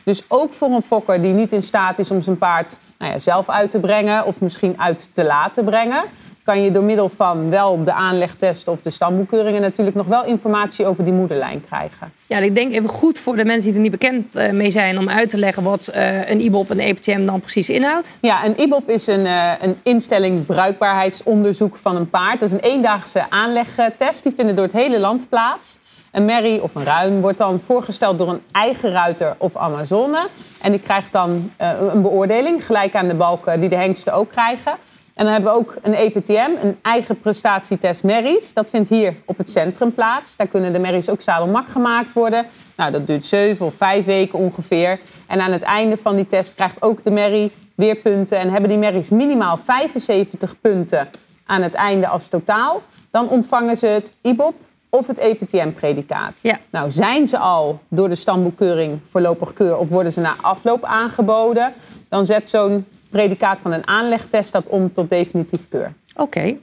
Dus 0.04 0.24
ook 0.28 0.54
voor 0.54 0.70
een 0.70 0.82
fokker 0.82 1.22
die 1.22 1.34
niet 1.34 1.52
in 1.52 1.64
staat 1.64 2.00
is 2.00 2.12
om 2.12 2.22
zijn 2.22 2.38
paard 2.38 2.78
nou 2.98 3.12
ja, 3.12 3.20
zelf 3.20 3.50
uit 3.50 3.72
te 3.72 3.80
brengen 3.80 4.26
of 4.26 4.42
misschien 4.42 4.76
uit 4.78 5.10
te 5.14 5.24
laten 5.24 5.66
brengen, 5.66 6.04
kan 6.44 6.62
je 6.64 6.72
door 6.72 6.84
middel 6.84 7.10
van 7.10 7.50
wel 7.50 7.84
de 7.84 7.94
aanlegtest 7.94 8.68
of 8.68 8.82
de 8.82 8.90
stamboekeuringen 8.90 9.62
natuurlijk 9.62 9.96
nog 9.96 10.06
wel 10.06 10.26
informatie 10.26 10.86
over 10.86 11.04
die 11.04 11.14
moederlijn 11.14 11.64
krijgen. 11.66 12.12
Ja, 12.28 12.38
ik 12.38 12.56
denk 12.56 12.74
even 12.74 12.90
goed 12.90 13.20
voor 13.20 13.36
de 13.36 13.46
mensen 13.46 13.68
die 13.68 13.76
er 13.76 13.82
niet 13.82 13.92
bekend 13.92 14.36
eh, 14.36 14.52
mee 14.52 14.72
zijn 14.72 14.98
om 14.98 15.10
uit 15.10 15.30
te 15.30 15.38
leggen 15.38 15.64
wat 15.64 15.92
uh, 15.96 16.30
een 16.30 16.42
IBOP 16.42 16.70
en 16.70 16.80
EPTM 16.80 17.26
dan 17.26 17.40
precies 17.40 17.70
inhoudt. 17.70 18.18
Ja, 18.22 18.46
een 18.46 18.60
IBOP 18.60 18.90
is 18.90 19.08
een, 19.08 19.26
uh, 19.26 19.52
een 19.62 19.76
instelling 19.84 20.46
bruikbaarheidsonderzoek 20.46 21.76
van 21.76 21.96
een 21.96 22.10
paard. 22.10 22.40
Dat 22.40 22.50
is 22.50 22.56
een 22.56 22.72
eendaagse 22.72 23.30
aanlegtest. 23.30 24.24
Die 24.24 24.34
vinden 24.36 24.56
door 24.56 24.66
het 24.66 24.74
hele 24.74 25.00
land 25.00 25.30
plaats. 25.30 25.80
Een 26.14 26.26
merrie 26.26 26.64
of 26.64 26.76
een 26.76 26.84
ruin 26.84 27.22
wordt 27.22 27.38
dan 27.38 27.60
voorgesteld 27.60 28.18
door 28.18 28.30
een 28.30 28.42
eigen 28.52 28.92
ruiter 28.92 29.36
of 29.38 29.56
Amazone. 29.56 30.28
En 30.62 30.72
die 30.72 30.82
krijgt 30.82 31.12
dan 31.12 31.52
uh, 31.62 31.72
een 31.94 32.02
beoordeling, 32.02 32.66
gelijk 32.66 32.96
aan 32.96 33.08
de 33.08 33.16
balken 33.16 33.60
die 33.60 33.70
de 33.70 33.76
hengsten 33.76 34.14
ook 34.14 34.30
krijgen. 34.30 34.72
En 35.14 35.24
dan 35.24 35.34
hebben 35.34 35.52
we 35.52 35.60
ook 35.60 35.76
een 35.82 35.94
EPTM, 35.94 36.50
een 36.62 36.78
eigen 36.82 37.20
prestatietest 37.20 38.04
merries. 38.04 38.54
Dat 38.54 38.70
vindt 38.70 38.90
hier 38.90 39.16
op 39.26 39.38
het 39.38 39.50
centrum 39.50 39.94
plaats. 39.94 40.38
Daar 40.38 40.48
kunnen 40.48 40.74
de 40.74 40.80
merries 40.80 41.10
ook 41.10 41.22
zadelmak 41.22 41.68
gemaakt 41.68 42.14
worden. 42.14 42.46
Nou, 42.78 42.92
dat 42.92 43.08
duurt 43.08 43.26
zeven 43.26 43.66
of 43.66 43.74
vijf 43.74 44.06
weken 44.06 44.40
ongeveer. 44.40 45.00
En 45.28 45.42
aan 45.42 45.52
het 45.52 45.62
einde 45.62 45.98
van 45.98 46.16
die 46.16 46.28
test 46.28 46.56
krijgt 46.56 46.82
ook 46.82 47.04
de 47.04 47.12
merrie 47.12 47.52
weer 47.76 47.96
punten. 47.96 48.40
En 48.40 48.50
hebben 48.50 48.70
die 48.70 48.80
merries 48.80 49.10
minimaal 49.10 49.58
75 49.58 50.62
punten 50.62 51.10
aan 51.46 51.62
het 51.62 51.74
einde 51.74 52.08
als 52.08 52.28
totaal. 52.28 52.82
Dan 53.12 53.30
ontvangen 53.30 53.78
ze 53.78 53.88
het 53.88 54.12
IBOP, 54.22 54.56
of 54.94 55.08
het 55.08 55.18
EPTM-predicaat. 55.18 56.40
Ja. 56.42 56.60
Nou, 56.70 56.92
zijn 56.92 57.28
ze 57.28 57.38
al 57.38 57.80
door 57.88 58.10
de 58.10 58.16
stamboekkeuring 58.16 59.00
voorlopig 59.10 59.54
keur 59.54 59.78
of 59.78 59.90
worden 59.90 60.12
ze 60.12 60.20
na 60.20 60.36
afloop 60.42 60.84
aangeboden, 60.84 61.74
dan 62.10 62.26
zet 62.26 62.50
zo'n 62.50 62.86
predicaat 63.10 63.60
van 63.60 63.72
een 63.72 63.88
aanlegtest 63.88 64.52
dat 64.52 64.68
om 64.68 64.94
tot 64.94 65.10
definitief 65.10 65.70
keur. 65.70 65.94
Oké. 66.16 66.56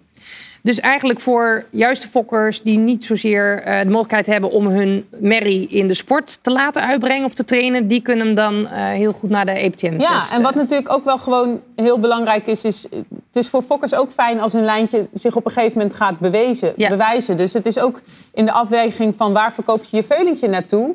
Dus 0.63 0.81
eigenlijk 0.81 1.21
voor 1.21 1.65
juist 1.71 2.03
de 2.03 2.09
fokkers 2.09 2.63
die 2.63 2.79
niet 2.79 3.05
zozeer 3.05 3.67
uh, 3.67 3.81
de 3.81 3.87
mogelijkheid 3.87 4.27
hebben 4.27 4.51
om 4.51 4.67
hun 4.67 5.07
merrie 5.19 5.69
in 5.69 5.87
de 5.89 5.95
sport 5.95 6.39
te 6.43 6.51
laten 6.51 6.83
uitbrengen 6.83 7.25
of 7.25 7.35
te 7.35 7.45
trainen, 7.45 7.87
die 7.87 8.03
kunnen 8.03 8.27
hem 8.27 8.35
dan 8.35 8.61
uh, 8.61 8.69
heel 8.71 9.13
goed 9.13 9.31
naar 9.31 9.45
de 9.45 9.51
EPTM 9.51 10.01
Ja, 10.01 10.19
testen. 10.19 10.37
en 10.37 10.43
wat 10.43 10.55
natuurlijk 10.55 10.93
ook 10.93 11.05
wel 11.05 11.19
gewoon 11.19 11.61
heel 11.77 12.01
belangrijk 12.01 12.47
is, 12.47 12.65
is 12.65 12.87
het 13.27 13.45
is 13.45 13.49
voor 13.49 13.63
fokkers 13.63 13.95
ook 13.95 14.11
fijn 14.11 14.41
als 14.41 14.53
een 14.53 14.65
lijntje 14.65 15.07
zich 15.15 15.37
op 15.37 15.47
een 15.47 15.53
gegeven 15.53 15.79
moment 15.79 15.97
gaat 15.97 16.19
bewezen, 16.19 16.73
ja. 16.77 16.89
bewijzen. 16.89 17.37
Dus 17.37 17.53
het 17.53 17.67
is 17.67 17.79
ook 17.79 18.01
in 18.35 18.45
de 18.45 18.53
afweging 18.53 19.15
van 19.17 19.33
waar 19.33 19.53
verkoop 19.53 19.85
je 19.85 19.97
je 19.97 20.05
veulentje 20.05 20.49
naartoe. 20.49 20.95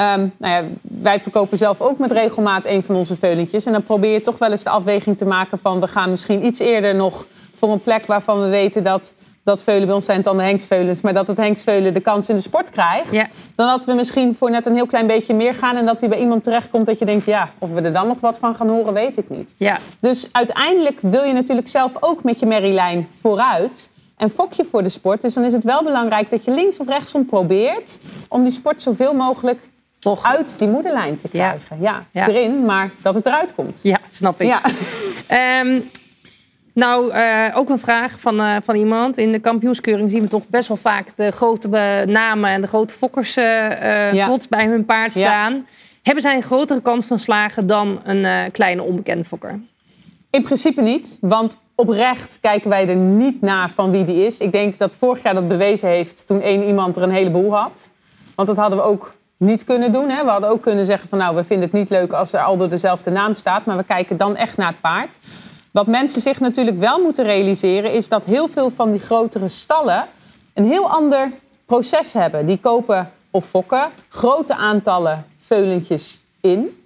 Um, 0.00 0.32
nou 0.36 0.54
ja, 0.54 0.64
wij 0.80 1.20
verkopen 1.20 1.58
zelf 1.58 1.80
ook 1.80 1.98
met 1.98 2.10
regelmaat 2.10 2.64
een 2.64 2.82
van 2.82 2.94
onze 2.94 3.16
veulentjes. 3.16 3.66
En 3.66 3.72
dan 3.72 3.82
probeer 3.82 4.12
je 4.12 4.22
toch 4.22 4.38
wel 4.38 4.50
eens 4.50 4.62
de 4.62 4.70
afweging 4.70 5.18
te 5.18 5.24
maken 5.24 5.58
van... 5.58 5.80
we 5.80 5.88
gaan 5.88 6.10
misschien 6.10 6.46
iets 6.46 6.58
eerder 6.58 6.94
nog 6.94 7.26
voor 7.58 7.72
een 7.72 7.82
plek 7.82 8.06
waarvan 8.06 8.40
we 8.40 8.48
weten 8.48 8.84
dat... 8.84 9.14
dat 9.44 9.62
veulen 9.62 9.86
bij 9.86 9.94
ons 9.94 10.04
zijn 10.04 10.22
dan 10.22 10.36
de 10.36 10.42
hengstveulens... 10.42 11.00
maar 11.00 11.14
dat 11.14 11.26
het 11.26 11.36
hengstveulen 11.36 11.94
de 11.94 12.00
kans 12.00 12.28
in 12.28 12.34
de 12.34 12.40
sport 12.40 12.70
krijgt... 12.70 13.12
Ja. 13.12 13.26
dan 13.56 13.66
dat 13.66 13.84
we 13.84 13.92
misschien 13.92 14.34
voor 14.34 14.50
net 14.50 14.66
een 14.66 14.74
heel 14.74 14.86
klein 14.86 15.06
beetje 15.06 15.34
meer 15.34 15.54
gaan... 15.54 15.76
en 15.76 15.86
dat 15.86 16.00
hij 16.00 16.08
bij 16.08 16.18
iemand 16.18 16.42
terechtkomt 16.44 16.86
dat 16.86 16.98
je 16.98 17.04
denkt... 17.04 17.24
ja, 17.24 17.50
of 17.58 17.70
we 17.70 17.80
er 17.80 17.92
dan 17.92 18.06
nog 18.06 18.20
wat 18.20 18.38
van 18.38 18.54
gaan 18.54 18.68
horen, 18.68 18.92
weet 18.92 19.16
ik 19.16 19.28
niet. 19.28 19.54
Ja. 19.58 19.78
Dus 20.00 20.28
uiteindelijk 20.32 20.98
wil 21.00 21.22
je 21.22 21.32
natuurlijk 21.32 21.68
zelf 21.68 21.92
ook 22.00 22.22
met 22.22 22.40
je 22.40 22.46
merrielijn 22.46 23.08
vooruit... 23.20 23.90
En 24.16 24.30
fok 24.30 24.52
je 24.52 24.64
voor 24.64 24.82
de 24.82 24.88
sport. 24.88 25.20
Dus 25.20 25.34
dan 25.34 25.44
is 25.44 25.52
het 25.52 25.64
wel 25.64 25.82
belangrijk 25.82 26.30
dat 26.30 26.44
je 26.44 26.50
links 26.50 26.76
of 26.76 26.88
rechtsom 26.88 27.26
probeert... 27.26 27.98
om 28.28 28.42
die 28.42 28.52
sport 28.52 28.82
zoveel 28.82 29.14
mogelijk 29.14 29.58
toch 29.98 30.24
uit 30.24 30.58
die 30.58 30.68
moederlijn 30.68 31.16
te 31.16 31.28
krijgen. 31.28 31.80
Ja, 31.80 32.02
ja, 32.10 32.28
erin, 32.28 32.64
maar 32.64 32.90
dat 33.02 33.14
het 33.14 33.26
eruit 33.26 33.54
komt. 33.54 33.80
Ja, 33.82 33.98
snap 34.10 34.40
ik. 34.40 34.46
Ja. 34.46 34.60
Um, 35.60 35.90
nou, 36.76 37.14
uh, 37.14 37.46
ook 37.54 37.68
een 37.68 37.78
vraag 37.78 38.20
van, 38.20 38.40
uh, 38.40 38.56
van 38.64 38.74
iemand. 38.74 39.18
In 39.18 39.32
de 39.32 39.38
kampioenskeuring 39.38 40.10
zien 40.10 40.22
we 40.22 40.28
toch 40.28 40.48
best 40.48 40.68
wel 40.68 40.76
vaak 40.76 41.16
de 41.16 41.30
grote 41.30 41.68
namen 42.06 42.50
en 42.50 42.60
de 42.60 42.66
grote 42.66 42.94
fokkers 42.94 43.36
uh, 43.36 44.12
ja. 44.12 44.26
tot 44.26 44.48
bij 44.48 44.66
hun 44.66 44.84
paard 44.84 45.10
staan. 45.10 45.54
Ja. 45.54 45.62
Hebben 46.02 46.22
zij 46.22 46.36
een 46.36 46.42
grotere 46.42 46.80
kans 46.80 47.06
van 47.06 47.18
slagen 47.18 47.66
dan 47.66 48.00
een 48.04 48.50
kleine 48.52 48.82
onbekende 48.82 49.24
fokker? 49.24 49.60
In 50.30 50.42
principe 50.42 50.80
niet, 50.80 51.18
want 51.20 51.56
oprecht 51.74 52.38
kijken 52.40 52.70
wij 52.70 52.88
er 52.88 52.96
niet 52.96 53.40
naar 53.40 53.70
van 53.70 53.90
wie 53.90 54.04
die 54.04 54.26
is. 54.26 54.38
Ik 54.38 54.52
denk 54.52 54.78
dat 54.78 54.94
vorig 54.94 55.22
jaar 55.22 55.34
dat 55.34 55.48
bewezen 55.48 55.88
heeft 55.88 56.26
toen 56.26 56.40
één 56.40 56.66
iemand 56.66 56.96
er 56.96 57.02
een 57.02 57.10
heleboel 57.10 57.54
had. 57.54 57.90
Want 58.34 58.48
dat 58.48 58.56
hadden 58.56 58.78
we 58.78 58.84
ook 58.84 59.14
niet 59.36 59.64
kunnen 59.64 59.92
doen. 59.92 60.08
Hè. 60.10 60.24
We 60.24 60.30
hadden 60.30 60.50
ook 60.50 60.62
kunnen 60.62 60.86
zeggen 60.86 61.08
van 61.08 61.18
nou, 61.18 61.36
we 61.36 61.44
vinden 61.44 61.68
het 61.68 61.78
niet 61.78 61.90
leuk 61.90 62.12
als 62.12 62.32
er 62.32 62.40
al 62.40 62.56
door 62.56 62.68
dezelfde 62.68 63.10
naam 63.10 63.34
staat. 63.34 63.64
Maar 63.64 63.76
we 63.76 63.84
kijken 63.84 64.16
dan 64.16 64.36
echt 64.36 64.56
naar 64.56 64.68
het 64.68 64.80
paard. 64.80 65.18
Wat 65.76 65.86
mensen 65.86 66.20
zich 66.20 66.40
natuurlijk 66.40 66.78
wel 66.78 67.00
moeten 67.00 67.24
realiseren 67.24 67.92
is 67.92 68.08
dat 68.08 68.24
heel 68.24 68.48
veel 68.48 68.70
van 68.70 68.90
die 68.90 69.00
grotere 69.00 69.48
stallen 69.48 70.04
een 70.54 70.64
heel 70.66 70.90
ander 70.90 71.28
proces 71.66 72.12
hebben. 72.12 72.46
Die 72.46 72.58
kopen 72.58 73.10
of 73.30 73.46
fokken 73.46 73.88
grote 74.08 74.54
aantallen 74.54 75.26
veulentjes 75.38 76.20
in. 76.40 76.82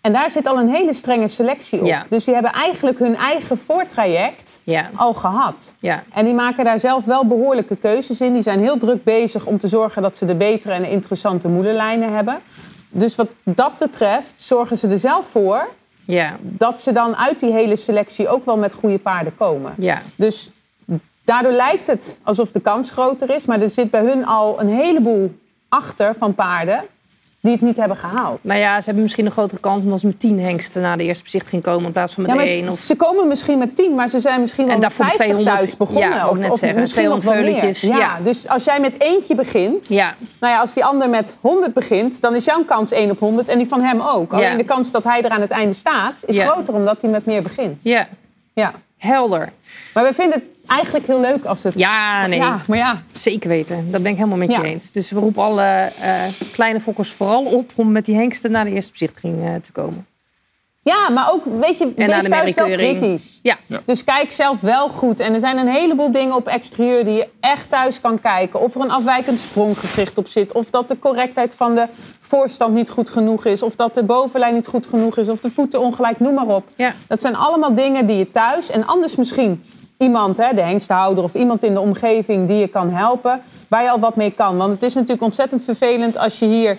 En 0.00 0.12
daar 0.12 0.30
zit 0.30 0.46
al 0.46 0.58
een 0.58 0.68
hele 0.68 0.92
strenge 0.92 1.28
selectie 1.28 1.80
op. 1.80 1.86
Ja. 1.86 2.06
Dus 2.08 2.24
die 2.24 2.34
hebben 2.34 2.52
eigenlijk 2.52 2.98
hun 2.98 3.16
eigen 3.16 3.58
voortraject 3.58 4.60
Ja. 4.64 4.90
al 4.94 5.14
gehad. 5.14 5.74
Ja. 5.78 6.02
En 6.14 6.24
die 6.24 6.34
maken 6.34 6.64
daar 6.64 6.80
zelf 6.80 7.04
wel 7.04 7.26
behoorlijke 7.26 7.76
keuzes 7.76 8.20
in. 8.20 8.32
Die 8.32 8.42
zijn 8.42 8.60
heel 8.60 8.76
druk 8.76 9.04
bezig 9.04 9.46
om 9.46 9.58
te 9.58 9.68
zorgen 9.68 10.02
dat 10.02 10.16
ze 10.16 10.26
de 10.26 10.34
betere 10.34 10.74
en 10.74 10.84
interessante 10.84 11.48
moederlijnen 11.48 12.14
hebben. 12.14 12.38
Dus 12.88 13.16
wat 13.16 13.28
dat 13.42 13.78
betreft 13.78 14.40
zorgen 14.40 14.76
ze 14.76 14.88
er 14.88 14.98
zelf 14.98 15.26
voor 15.26 15.68
Ja. 16.14 16.36
dat 16.40 16.80
ze 16.80 16.92
dan 16.92 17.16
uit 17.16 17.40
die 17.40 17.52
hele 17.52 17.76
selectie 17.76 18.28
ook 18.28 18.44
wel 18.44 18.56
met 18.56 18.72
goede 18.74 18.98
paarden 18.98 19.36
komen. 19.36 19.74
Ja. 19.78 20.02
Dus 20.16 20.50
daardoor 21.24 21.52
lijkt 21.52 21.86
het 21.86 22.18
alsof 22.22 22.50
de 22.50 22.60
kans 22.60 22.90
groter 22.90 23.30
is. 23.30 23.44
Maar 23.44 23.60
er 23.60 23.70
zit 23.70 23.90
bij 23.90 24.02
hun 24.02 24.26
al 24.26 24.60
een 24.60 24.68
heleboel 24.68 25.38
achter 25.68 26.14
van 26.18 26.34
paarden 26.34 26.84
die 27.40 27.52
het 27.52 27.60
niet 27.60 27.76
hebben 27.76 27.96
gehaald. 27.96 28.44
Nou 28.44 28.58
ja, 28.60 28.78
ze 28.78 28.84
hebben 28.84 29.02
misschien 29.02 29.26
een 29.26 29.32
grotere 29.32 29.60
kans 29.60 29.82
omdat 29.84 30.00
ze 30.00 30.06
met 30.06 30.20
tien 30.20 30.40
hengsten 30.40 30.82
naar 30.82 30.96
de 30.96 31.02
eerste 31.04 31.22
bezichtiging 31.24 31.62
komen 31.62 31.84
in 31.86 31.92
plaats 31.92 32.14
van 32.14 32.22
met 32.22 32.32
Ja, 32.36 32.42
één. 32.44 32.68
Of... 32.68 32.80
Ze 32.80 32.96
komen 32.96 33.28
misschien 33.28 33.58
met 33.58 33.76
10, 33.76 33.94
maar 33.94 34.08
ze 34.08 34.20
zijn 34.20 34.40
misschien 34.40 34.64
wel 34.66 34.74
En 34.74 34.80
met 34.80 34.88
daarvoor 34.88 35.04
50 35.16 35.24
200 35.26 35.56
thuis 35.58 35.76
begonnen. 35.76 36.08
ja, 36.08 36.28
of, 36.28 36.36
net 36.38 36.50
of 36.50 36.58
zeggen, 36.58 36.80
misschien 36.80 37.04
nog 37.08 37.18
200 37.20 37.24
wel 37.24 37.52
meer. 37.52 37.60
veuletjes, 37.60 37.90
Ja, 37.90 37.98
ja. 37.98 38.18
Dus 38.24 38.48
als 38.48 38.64
jij 38.64 38.80
met 38.80 38.94
eentje 39.00 39.34
begint, 39.34 39.88
Ja. 39.88 40.14
nou 40.40 40.52
ja, 40.52 40.60
als 40.60 40.74
die 40.74 40.84
ander 40.84 41.08
met 41.08 41.36
100 41.40 41.72
begint, 41.72 42.20
dan 42.20 42.34
is 42.34 42.44
jouw 42.44 42.64
kans 42.64 42.90
1 42.92 43.10
op 43.10 43.18
100 43.18 43.48
en 43.48 43.58
die 43.58 43.68
van 43.68 43.80
hem 43.80 44.00
ook. 44.00 44.32
Alleen 44.32 44.56
de 44.56 44.64
kans 44.64 44.90
dat 44.90 45.04
hij 45.04 45.22
er 45.22 45.30
aan 45.30 45.40
het 45.40 45.50
einde 45.50 45.74
staat, 45.74 46.22
is 46.26 46.38
groter 46.38 46.74
omdat 46.74 47.00
hij 47.00 47.10
met 47.10 47.26
meer 47.26 47.42
begint. 47.42 47.82
ja, 47.82 48.08
Ja. 48.54 48.72
Helder. 48.98 49.52
Maar 49.94 50.04
we 50.04 50.14
vinden 50.14 50.38
het 50.38 50.48
eigenlijk 50.66 51.06
heel 51.06 51.20
leuk 51.20 51.44
als 51.44 51.62
het... 51.62 51.78
Ja, 51.78 52.26
nee. 52.26 52.38
Ja, 52.38 52.60
maar 52.68 52.78
ja, 52.78 53.02
Zeker 53.12 53.48
weten, 53.48 53.90
dat 53.90 54.02
ben 54.02 54.10
ik 54.10 54.16
helemaal 54.16 54.38
met 54.38 54.48
je 54.50 54.54
Ja. 54.54 54.62
eens. 54.62 54.84
Dus 54.92 55.10
we 55.10 55.18
roepen 55.20 55.42
alle 55.42 55.90
eh, 56.00 56.22
kleine 56.52 56.80
fokkers 56.80 57.10
vooral 57.12 57.44
op 57.44 57.70
om 57.74 57.92
met 57.92 58.04
die 58.04 58.14
hengsten 58.16 58.50
naar 58.50 58.64
de 58.64 58.70
eerste 58.70 58.92
bezichtiging 58.92 59.44
eh, 59.44 59.54
te 59.54 59.72
komen. 59.72 60.06
Ja, 60.88 61.08
maar 61.08 61.32
ook, 61.32 61.44
weet 61.60 61.78
je, 61.78 61.92
naar 61.96 62.08
wees 62.08 62.28
thuis 62.28 62.54
wel 62.54 62.66
kritisch. 62.66 63.38
Ja, 63.42 63.56
Ja. 63.66 63.80
Dus 63.86 64.04
kijk 64.04 64.32
zelf 64.32 64.60
wel 64.60 64.88
goed. 64.88 65.20
En 65.20 65.34
er 65.34 65.40
zijn 65.40 65.58
een 65.58 65.68
heleboel 65.68 66.10
dingen 66.10 66.34
op 66.34 66.46
exterieur 66.46 67.04
die 67.04 67.14
je 67.14 67.28
echt 67.40 67.70
thuis 67.70 68.00
kan 68.00 68.20
kijken. 68.20 68.60
Of 68.60 68.74
er 68.74 68.80
een 68.80 68.90
afwijkend 68.90 69.38
spronggewricht 69.38 70.18
op 70.18 70.28
zit. 70.28 70.52
Of 70.52 70.70
dat 70.70 70.88
de 70.88 70.98
correctheid 70.98 71.54
van 71.54 71.74
de 71.74 71.86
voorstand 72.20 72.74
niet 72.74 72.90
goed 72.90 73.10
genoeg 73.10 73.44
is. 73.44 73.62
Of 73.62 73.74
dat 73.74 73.94
de 73.94 74.02
bovenlijn 74.02 74.54
niet 74.54 74.66
goed 74.66 74.86
genoeg 74.86 75.16
is. 75.16 75.28
Of 75.28 75.40
de 75.40 75.50
voeten 75.50 75.80
ongelijk, 75.80 76.20
noem 76.20 76.34
maar 76.34 76.46
op. 76.46 76.64
Ja. 76.76 76.92
Dat 77.08 77.20
zijn 77.20 77.36
allemaal 77.36 77.74
dingen 77.74 78.06
die 78.06 78.16
je 78.16 78.30
thuis... 78.30 78.70
En 78.70 78.86
anders 78.86 79.16
misschien 79.16 79.64
iemand, 79.98 80.36
hè, 80.36 80.54
de 80.54 80.62
hengsthouder 80.62 81.24
of 81.24 81.34
iemand 81.34 81.62
in 81.62 81.74
de 81.74 81.80
omgeving... 81.80 82.48
die 82.48 82.56
je 82.56 82.68
kan 82.68 82.90
helpen, 82.90 83.40
waar 83.68 83.82
je 83.82 83.90
al 83.90 84.00
wat 84.00 84.16
mee 84.16 84.30
kan. 84.30 84.56
Want 84.56 84.72
het 84.72 84.82
is 84.82 84.94
natuurlijk 84.94 85.22
ontzettend 85.22 85.64
vervelend 85.64 86.18
als 86.18 86.38
je 86.38 86.46
hier 86.46 86.78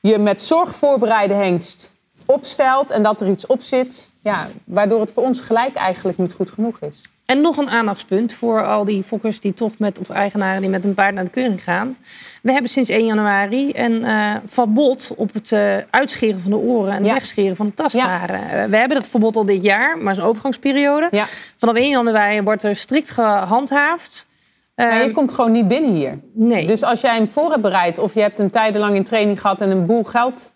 je 0.00 0.18
met 0.18 0.40
zorg 0.40 0.74
voorbereide 0.74 1.34
hengst 1.34 1.92
opstelt... 2.26 2.90
en 2.90 3.02
dat 3.02 3.20
er 3.20 3.28
iets 3.30 3.46
op 3.46 3.60
zit... 3.62 4.08
Ja, 4.22 4.46
waardoor 4.64 5.00
het 5.00 5.10
voor 5.14 5.22
ons 5.22 5.40
gelijk 5.40 5.74
eigenlijk 5.74 6.18
niet 6.18 6.32
goed 6.32 6.50
genoeg 6.50 6.78
is. 6.80 7.00
En 7.26 7.40
nog 7.40 7.56
een 7.56 7.70
aandachtspunt 7.70 8.32
voor 8.32 8.66
al 8.66 8.84
die 8.84 9.02
fokkers 9.02 9.40
die 9.40 9.54
toch 9.54 9.72
met, 9.78 9.98
of 9.98 10.10
eigenaren 10.10 10.60
die 10.60 10.70
met 10.70 10.84
een 10.84 10.94
paard 10.94 11.14
naar 11.14 11.24
de 11.24 11.30
keuring 11.30 11.62
gaan. 11.64 11.96
We 12.42 12.52
hebben 12.52 12.70
sinds 12.70 12.88
1 12.90 13.04
januari 13.06 13.70
een 13.74 14.04
eh, 14.04 14.34
verbod 14.44 15.12
op 15.16 15.32
het 15.32 15.52
eh, 15.52 15.76
uitscheren 15.90 16.40
van 16.40 16.50
de 16.50 16.56
oren 16.56 16.90
en 16.92 16.96
het 16.98 17.06
Ja. 17.06 17.12
wegscheren 17.12 17.56
van 17.56 17.66
de 17.66 17.74
tastaren. 17.74 18.40
Eh, 18.50 18.64
we 18.64 18.76
hebben 18.76 18.96
dat 18.96 19.06
verbod 19.06 19.36
al 19.36 19.44
dit 19.44 19.62
jaar, 19.62 19.96
maar 19.98 20.06
het 20.06 20.16
is 20.16 20.22
een 20.22 20.28
overgangsperiode. 20.28 21.08
Ja. 21.10 21.26
Vanaf 21.56 21.74
1 21.74 21.88
januari 21.88 22.42
wordt 22.42 22.62
er 22.62 22.76
strikt 22.76 23.10
gehandhaafd. 23.10 24.26
Ehm, 24.74 25.02
je 25.02 25.12
komt 25.12 25.32
gewoon 25.32 25.52
niet 25.52 25.68
binnen 25.68 25.94
hier. 25.94 26.18
nee. 26.32 26.66
Dus 26.66 26.82
als 26.82 27.00
jij 27.00 27.14
hem 27.16 27.28
voor 27.28 27.50
hebt 27.50 27.62
bereid 27.62 27.98
of 27.98 28.14
je 28.14 28.20
hebt 28.20 28.38
hem 28.38 28.50
tijdenlang 28.50 28.96
in 28.96 29.04
training 29.04 29.40
gehad 29.40 29.60
en 29.60 29.70
een 29.70 29.86
boel 29.86 30.04
geld 30.04 30.52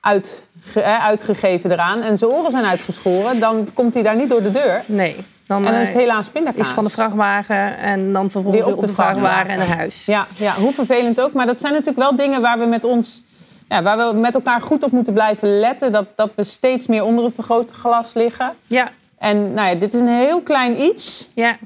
uitge- 0.00 0.80
eh, 0.80 1.04
uitgegeven 1.04 1.70
eraan 1.72 2.02
en 2.02 2.18
zijn 2.18 2.30
oren 2.30 2.50
zijn 2.50 2.64
uitgeschoren, 2.64 3.40
dan 3.40 3.68
komt 3.74 3.94
hij 3.94 4.02
daar 4.02 4.16
niet 4.16 4.28
door 4.30 4.42
de 4.42 4.52
deur. 4.52 4.82
nee. 4.86 5.16
Dan, 5.46 5.66
En 5.66 5.72
dan 5.72 5.80
is 5.80 5.88
eh, 5.88 5.94
het 5.94 6.02
helaas 6.02 6.28
pindakaas. 6.28 6.66
is 6.66 6.72
van 6.72 6.84
de 6.84 6.90
vrachtwagen 6.90 7.76
en 7.78 8.12
dan 8.12 8.30
vervolgens 8.30 8.64
Weer 8.64 8.74
op 8.74 8.80
de 8.80 8.88
vrachtwagen 8.88 9.48
en 9.50 9.58
naar 9.58 9.76
huis. 9.76 10.04
Ja, 10.04 10.26
ja, 10.36 10.54
hoe 10.54 10.72
vervelend 10.72 11.20
ook. 11.20 11.32
Maar 11.32 11.46
dat 11.46 11.60
zijn 11.60 11.72
natuurlijk 11.72 11.98
wel 11.98 12.16
dingen 12.16 12.40
waar 12.40 12.58
we 12.58 12.64
met 12.64 12.84
ons, 12.84 13.22
ja, 13.68 13.82
waar 13.82 14.12
we 14.12 14.18
met 14.18 14.34
elkaar 14.34 14.60
goed 14.60 14.82
op 14.82 14.90
moeten 14.92 15.12
blijven 15.12 15.58
letten. 15.60 15.92
Dat, 15.92 16.06
dat 16.14 16.30
we 16.34 16.44
steeds 16.44 16.86
meer 16.86 17.04
onder 17.04 17.24
een 17.24 17.32
vergrootglas 17.32 18.14
liggen. 18.14 18.52
Ja, 18.66 18.88
En 19.18 19.54
nou 19.54 19.68
ja, 19.68 19.74
dit 19.74 19.94
is 19.94 20.00
een 20.00 20.08
heel 20.08 20.40
klein 20.40 20.80
iets 20.82 21.28
ja, 21.34 21.56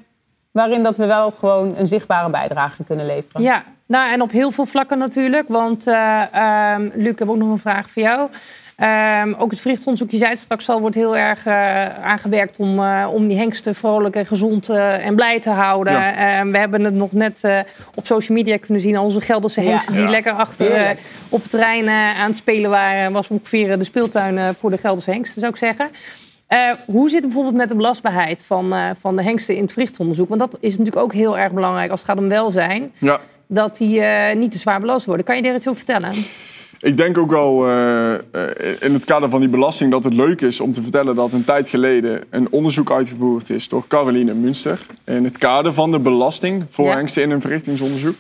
waarin 0.50 0.82
dat 0.82 0.96
we 0.96 1.06
wel 1.06 1.30
gewoon 1.38 1.74
een 1.76 1.86
zichtbare 1.86 2.30
bijdrage 2.30 2.84
kunnen 2.84 3.06
leveren. 3.06 3.42
ja. 3.42 3.64
Nou, 3.93 4.12
en 4.12 4.22
op 4.22 4.30
heel 4.30 4.51
veel 4.51 4.66
vlakken 4.66 4.99
natuurlijk. 4.99 5.49
Want 5.49 5.86
uh, 5.86 6.22
um, 6.74 6.93
Luc, 6.95 7.12
ik 7.12 7.18
heb 7.18 7.28
ook 7.28 7.36
nog 7.36 7.49
een 7.49 7.59
vraag 7.59 7.90
voor 7.90 8.03
jou. 8.03 8.28
Um, 9.22 9.34
ook 9.34 9.51
het 9.51 9.61
verrichtonderzoek, 9.61 10.11
je 10.11 10.16
zei 10.16 10.30
het 10.30 10.38
straks 10.38 10.68
al, 10.68 10.80
wordt 10.80 10.97
heel 10.97 11.16
erg 11.16 11.47
uh, 11.47 11.55
aangewerkt 12.05 12.59
om, 12.59 12.78
uh, 12.78 13.09
om 13.12 13.28
die 13.28 13.36
hengsten 13.36 13.74
vrolijk 13.74 14.16
en 14.16 14.26
gezond 14.26 14.70
uh, 14.70 15.07
en 15.07 15.14
blij 15.14 15.40
te 15.40 15.51
houden. 15.51 15.93
Ja. 15.93 16.47
we 16.47 16.59
hebben 16.59 16.84
het 16.84 16.95
nog 16.95 17.12
net 17.12 17.40
uh, 17.45 17.59
op 17.95 18.07
social 18.07 18.36
media 18.36 18.57
kunnen 18.57 18.80
zien, 18.80 18.97
al 18.97 19.05
onze 19.05 19.20
Gelderse 19.20 19.61
hengsten 19.61 19.95
ja. 19.95 19.99
die 19.99 20.09
ja. 20.09 20.14
lekker 20.14 20.32
achter 20.32 20.76
uh, 20.76 20.90
op 21.28 21.43
het 21.43 21.51
terrein 21.51 21.84
uh, 21.84 22.20
aan 22.20 22.28
het 22.28 22.36
spelen 22.36 22.70
waren. 22.70 23.12
Was 23.12 23.28
ongeveer 23.28 23.78
de 23.78 23.84
speeltuin 23.84 24.34
uh, 24.34 24.49
voor 24.59 24.70
de 24.70 24.78
Gelderse 24.78 25.11
hengsten, 25.11 25.40
zou 25.40 25.53
ik 25.53 25.59
zeggen. 25.59 25.90
Uh, 26.49 26.72
hoe 26.86 27.09
zit 27.09 27.18
het 27.18 27.26
bijvoorbeeld 27.26 27.57
met 27.57 27.68
de 27.68 27.76
belastbaarheid 27.76 28.45
van, 28.45 28.74
uh, 28.74 28.90
van 29.01 29.16
de 29.16 29.22
hengsten 29.22 29.57
in 29.57 29.62
het 29.62 29.72
verrichtonderzoek? 29.72 30.28
Want 30.28 30.40
dat 30.40 30.57
is 30.61 30.78
natuurlijk 30.78 31.05
ook 31.05 31.12
heel 31.12 31.38
erg 31.38 31.53
belangrijk 31.53 31.90
als 31.90 32.01
het 32.01 32.09
gaat 32.09 32.18
om 32.18 32.28
welzijn. 32.28 32.93
Ja. 32.99 33.20
Dat 33.55 33.76
die 33.76 33.98
uh, 33.98 34.32
niet 34.34 34.53
te 34.53 34.59
zwaar 34.59 34.80
belast 34.80 35.07
worden. 35.07 35.24
Kan 35.24 35.36
je 35.36 35.42
daar 35.42 35.55
iets 35.55 35.68
over 35.68 35.84
vertellen? 35.84 36.24
Ik 36.80 36.96
denk 36.96 37.18
ook 37.18 37.30
wel 37.30 37.68
uh, 37.68 38.12
in 38.80 38.92
het 38.92 39.05
kader 39.05 39.28
van 39.28 39.40
die 39.40 39.48
belasting 39.48 39.90
dat 39.90 40.05
het 40.05 40.14
leuk 40.14 40.40
is 40.40 40.61
om 40.61 40.72
te 40.72 40.82
vertellen 40.82 41.14
dat 41.14 41.32
een 41.32 41.44
tijd 41.44 41.68
geleden 41.68 42.22
een 42.30 42.48
onderzoek 42.50 42.90
uitgevoerd 42.90 43.50
is 43.50 43.68
door 43.68 43.86
Caroline 43.86 44.34
Münster. 44.34 44.86
In 45.05 45.24
het 45.24 45.38
kader 45.38 45.72
van 45.72 45.90
de 45.90 45.98
belasting 45.98 46.64
voor 46.70 46.86
ja. 46.86 47.05
in 47.14 47.30
een 47.30 47.40
verrichtingsonderzoek. 47.40 48.18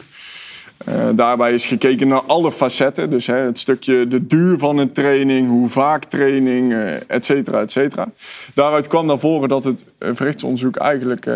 Uh, 0.88 1.08
daarbij 1.14 1.52
is 1.52 1.66
gekeken 1.66 2.08
naar 2.08 2.22
alle 2.22 2.52
facetten. 2.52 3.10
Dus 3.10 3.26
hè, 3.26 3.36
het 3.36 3.58
stukje 3.58 4.08
de 4.08 4.26
duur 4.26 4.58
van 4.58 4.78
een 4.78 4.92
training, 4.92 5.48
hoe 5.48 5.68
vaak 5.68 6.04
training, 6.04 6.72
uh, 6.72 7.10
et 7.10 7.24
cetera, 7.24 7.60
et 7.60 7.70
cetera. 7.70 8.08
Daaruit 8.54 8.86
kwam 8.86 9.06
naar 9.06 9.18
voren 9.18 9.48
dat 9.48 9.64
het 9.64 9.84
verrichtsonderzoek 10.00 10.76
eigenlijk 10.76 11.26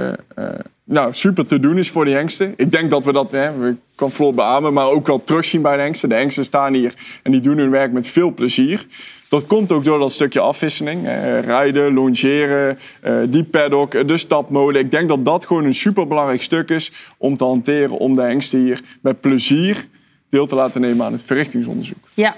nou, 0.84 1.12
super 1.12 1.47
te 1.47 1.61
doen 1.61 1.78
is 1.78 1.90
voor 1.90 2.05
die 2.05 2.14
hengsten. 2.14 2.55
Ik 2.57 2.70
denk 2.70 2.90
dat 2.90 3.05
we 3.05 3.12
dat, 3.12 3.30
hè, 3.30 3.59
we 3.59 3.74
kan 3.94 4.11
Floor 4.11 4.34
beamen, 4.34 4.72
maar 4.72 4.86
ook 4.86 5.07
wel 5.07 5.24
terugzien 5.24 5.62
bij 5.62 5.76
de 5.76 5.82
hengsten. 5.82 6.09
De 6.09 6.14
hengsten 6.14 6.44
staan 6.44 6.74
hier 6.74 6.94
en 7.22 7.32
die 7.32 7.40
doen 7.40 7.59
hun 7.59 7.70
werk 7.70 7.92
met 7.92 8.09
veel 8.09 8.34
plezier. 8.34 8.86
Dat 9.28 9.46
komt 9.46 9.72
ook 9.72 9.84
door 9.84 9.98
dat 9.98 10.12
stukje 10.12 10.40
afwisseling. 10.40 11.06
Eh, 11.06 11.40
rijden, 11.40 11.94
longeren, 11.94 12.78
eh, 13.00 13.18
die 13.28 13.44
paddock, 13.44 14.08
de 14.08 14.18
stapmolen. 14.18 14.80
Ik 14.80 14.90
denk 14.90 15.08
dat 15.08 15.24
dat 15.24 15.46
gewoon 15.46 15.64
een 15.64 15.74
superbelangrijk 15.74 16.42
stuk 16.42 16.70
is 16.70 16.92
om 17.18 17.36
te 17.36 17.44
hanteren... 17.44 17.98
om 17.98 18.14
de 18.14 18.22
hengsten 18.22 18.58
hier 18.58 18.80
met 19.00 19.20
plezier 19.20 19.88
deel 20.28 20.46
te 20.46 20.54
laten 20.54 20.80
nemen 20.80 21.06
aan 21.06 21.12
het 21.12 21.22
verrichtingsonderzoek. 21.22 22.08
Ja. 22.14 22.36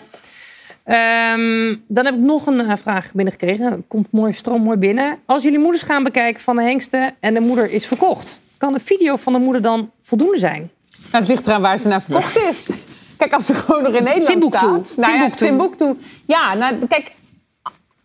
Um, 1.35 1.83
dan 1.89 2.05
heb 2.05 2.15
ik 2.15 2.21
nog 2.21 2.47
een 2.47 2.61
uh, 2.61 2.77
vraag 2.77 3.13
binnengekregen. 3.13 3.71
Dat 3.71 3.81
komt 3.89 4.07
mooi 4.11 4.33
stroom 4.33 4.63
mooi 4.63 4.77
binnen. 4.77 5.19
Als 5.27 5.43
jullie 5.43 5.59
moeders 5.59 5.83
gaan 5.83 6.03
bekijken 6.03 6.43
van 6.43 6.57
de 6.57 6.63
hengsten 6.63 7.15
en 7.21 7.35
de 7.35 7.41
moeder 7.41 7.71
is 7.71 7.87
verkocht... 7.87 8.41
kan 8.57 8.73
de 8.73 8.81
video 8.81 9.17
van 9.17 9.33
de 9.33 9.39
moeder 9.39 9.63
dan 9.63 9.91
voldoende 10.03 10.39
zijn? 10.39 10.71
Nou, 11.11 11.25
het 11.25 11.29
ligt 11.29 11.47
eraan 11.47 11.61
waar 11.61 11.79
ze 11.79 11.89
naar 11.89 12.03
verkocht 12.03 12.35
ja. 12.35 12.49
is. 12.49 12.71
Kijk, 13.19 13.33
als 13.33 13.47
ze 13.47 13.55
gewoon 13.55 13.83
nog 13.83 13.93
in 13.93 14.03
Nederland 14.03 14.27
Timbuktu. 14.27 14.79
staat. 14.83 14.97
Nou 14.97 15.19
ja, 15.19 15.31
Timbuktu. 15.31 15.99
Ja, 16.27 16.55
nou, 16.55 16.87
kijk, 16.87 17.13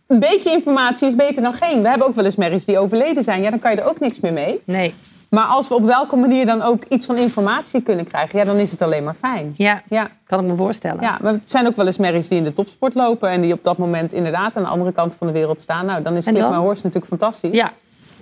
een 0.06 0.18
beetje 0.18 0.50
informatie 0.50 1.08
is 1.08 1.14
beter 1.14 1.42
dan 1.42 1.54
geen. 1.54 1.82
We 1.82 1.88
hebben 1.88 2.06
ook 2.06 2.14
wel 2.14 2.24
eens 2.24 2.36
merries 2.36 2.64
die 2.64 2.78
overleden 2.78 3.24
zijn. 3.24 3.42
Ja, 3.42 3.50
dan 3.50 3.58
kan 3.58 3.70
je 3.70 3.80
er 3.80 3.88
ook 3.88 4.00
niks 4.00 4.20
meer 4.20 4.32
mee. 4.32 4.60
Nee. 4.64 4.94
Maar 5.30 5.44
als 5.44 5.68
we 5.68 5.74
op 5.74 5.84
welke 5.84 6.16
manier 6.16 6.46
dan 6.46 6.62
ook 6.62 6.84
iets 6.88 7.06
van 7.06 7.16
informatie 7.16 7.82
kunnen 7.82 8.06
krijgen... 8.06 8.38
ja, 8.38 8.44
dan 8.44 8.56
is 8.56 8.70
het 8.70 8.82
alleen 8.82 9.04
maar 9.04 9.14
fijn. 9.14 9.54
Ja, 9.56 9.82
ja. 9.88 10.08
kan 10.26 10.40
ik 10.40 10.46
me 10.46 10.54
voorstellen. 10.56 11.02
Ja, 11.02 11.18
maar 11.22 11.32
het 11.32 11.50
zijn 11.50 11.66
ook 11.66 11.76
wel 11.76 11.86
eens 11.86 11.96
merries 11.96 12.28
die 12.28 12.38
in 12.38 12.44
de 12.44 12.52
topsport 12.52 12.94
lopen... 12.94 13.28
en 13.28 13.40
die 13.40 13.52
op 13.52 13.64
dat 13.64 13.78
moment 13.78 14.12
inderdaad 14.12 14.56
aan 14.56 14.62
de 14.62 14.68
andere 14.68 14.92
kant 14.92 15.14
van 15.14 15.26
de 15.26 15.32
wereld 15.32 15.60
staan. 15.60 15.86
Nou, 15.86 16.02
dan 16.02 16.16
is 16.16 16.24
Clip 16.24 16.48
My 16.48 16.56
Horse 16.56 16.82
natuurlijk 16.82 17.06
fantastisch. 17.06 17.54
Ja. 17.54 17.72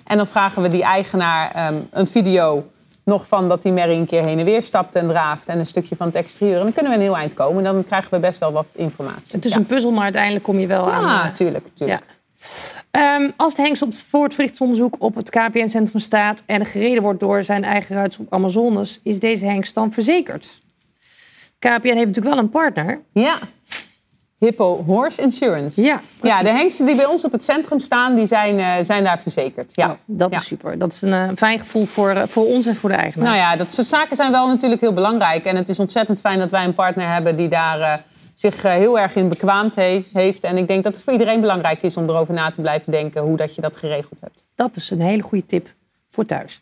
En 0.07 0.17
dan 0.17 0.27
vragen 0.27 0.63
we 0.63 0.69
die 0.69 0.83
eigenaar 0.83 1.73
um, 1.73 1.89
een 1.91 2.07
video 2.07 2.65
nog 3.05 3.27
van 3.27 3.49
dat 3.49 3.63
die 3.63 3.73
merrie 3.73 3.99
een 3.99 4.07
keer 4.07 4.25
heen 4.25 4.39
en 4.39 4.45
weer 4.45 4.63
stapt 4.63 4.95
en 4.95 5.09
draaft... 5.09 5.47
en 5.47 5.59
een 5.59 5.67
stukje 5.67 5.97
van 5.97 6.07
het 6.07 6.17
exterieur. 6.17 6.57
En 6.57 6.63
dan 6.63 6.73
kunnen 6.73 6.93
we 6.93 6.99
een 6.99 7.05
heel 7.05 7.17
eind 7.17 7.35
komen. 7.35 7.67
En 7.67 7.73
dan 7.73 7.85
krijgen 7.85 8.11
we 8.11 8.19
best 8.19 8.39
wel 8.39 8.53
wat 8.53 8.67
informatie. 8.73 9.31
Het 9.31 9.45
is 9.45 9.53
ja. 9.53 9.59
een 9.59 9.67
puzzel, 9.67 9.93
maar 9.93 10.05
uiteindelijk 10.05 10.45
kom 10.45 10.59
je 10.59 10.67
wel 10.67 10.87
ja, 10.87 10.93
aan... 10.93 11.03
Ja, 11.03 11.27
uh, 11.27 11.33
tuurlijk, 11.33 11.67
tuurlijk. 11.75 12.03
Ja. 12.03 12.11
Um, 13.17 13.33
als 13.37 13.55
de 13.55 13.63
hengst 13.63 13.83
op 13.83 13.89
het, 13.89 14.03
voor 14.03 14.25
het 14.25 14.35
verrichtsonderzoek 14.35 14.97
op 14.99 15.15
het 15.15 15.31
KPN-centrum 15.31 16.01
staat... 16.01 16.43
en 16.47 16.67
gereden 16.67 17.03
wordt 17.03 17.21
door 17.21 17.43
zijn 17.43 17.65
eigen 17.65 17.97
ruiters 17.97 18.27
op 18.27 18.33
Amazones... 18.33 19.01
is 19.03 19.19
deze 19.19 19.47
hengst 19.47 19.75
dan 19.75 19.93
verzekerd? 19.93 20.61
KPN 21.59 21.87
heeft 21.87 22.07
natuurlijk 22.07 22.35
wel 22.35 22.39
een 22.39 22.51
partner. 22.51 23.01
Ja. 23.13 23.39
Hippo 24.47 24.83
Horse 24.87 25.23
Insurance. 25.23 25.83
Ja, 25.83 26.01
ja, 26.23 26.43
de 26.43 26.51
hengsten 26.51 26.87
die 26.87 26.95
bij 26.97 27.07
ons 27.07 27.25
op 27.25 27.33
het 27.33 27.45
centrum 27.45 27.79
staan, 27.81 28.15
die 28.15 28.27
zijn, 28.27 28.59
eh, 28.59 28.85
zijn 28.85 29.05
daar 29.05 29.19
verzekerd. 29.21 29.73
Ja. 29.75 29.91
Oh, 29.91 29.95
dat 30.07 30.33
Ja. 30.33 30.39
is 30.39 30.47
super. 30.47 30.79
Dat 30.79 30.93
is 30.93 31.03
een 31.03 31.13
eh, 31.13 31.29
fijn 31.37 31.59
gevoel 31.59 31.85
voor, 31.85 32.09
eh, 32.11 32.23
voor 32.27 32.47
ons 32.47 32.67
en 32.67 32.77
voor 32.77 32.89
de 32.91 32.95
eigenaar. 32.97 33.27
Nou 33.29 33.39
ja, 33.39 33.57
dat 33.57 33.73
soort 33.73 33.87
zaken 33.87 34.17
zijn 34.17 34.31
wel 34.33 34.47
natuurlijk 34.49 34.81
heel 34.81 34.93
belangrijk. 34.93 35.45
En 35.45 35.57
het 35.57 35.69
is 35.69 35.79
ontzettend 35.79 36.21
fijn 36.21 36.39
dat 36.39 36.51
wij 36.51 36.65
een 36.65 36.75
partner 36.75 37.13
hebben 37.13 37.37
die 37.37 37.49
daar 37.49 38.05
zich 38.35 38.63
heel 38.63 38.99
erg 38.99 39.15
in 39.17 39.29
bekwaamd 39.29 39.75
he- 39.75 40.03
heeft. 40.13 40.45
En 40.45 40.57
ik 40.57 40.67
denk 40.69 40.85
dat 40.85 40.95
het 40.95 41.03
voor 41.03 41.13
iedereen 41.13 41.41
belangrijk 41.41 41.83
is 41.83 41.97
om 41.97 42.09
erover 42.09 42.35
na 42.35 42.51
te 42.51 42.61
blijven 42.61 42.93
denken 42.93 43.23
hoe 43.23 43.37
dat 43.37 43.55
je 43.55 43.61
dat 43.61 43.77
geregeld 43.77 44.21
hebt. 44.21 44.45
Dat 44.55 44.77
is 44.77 44.91
een 44.91 45.01
hele 45.01 45.23
goede 45.23 45.47
tip 45.47 45.69
voor 46.09 46.25
thuis. 46.25 46.61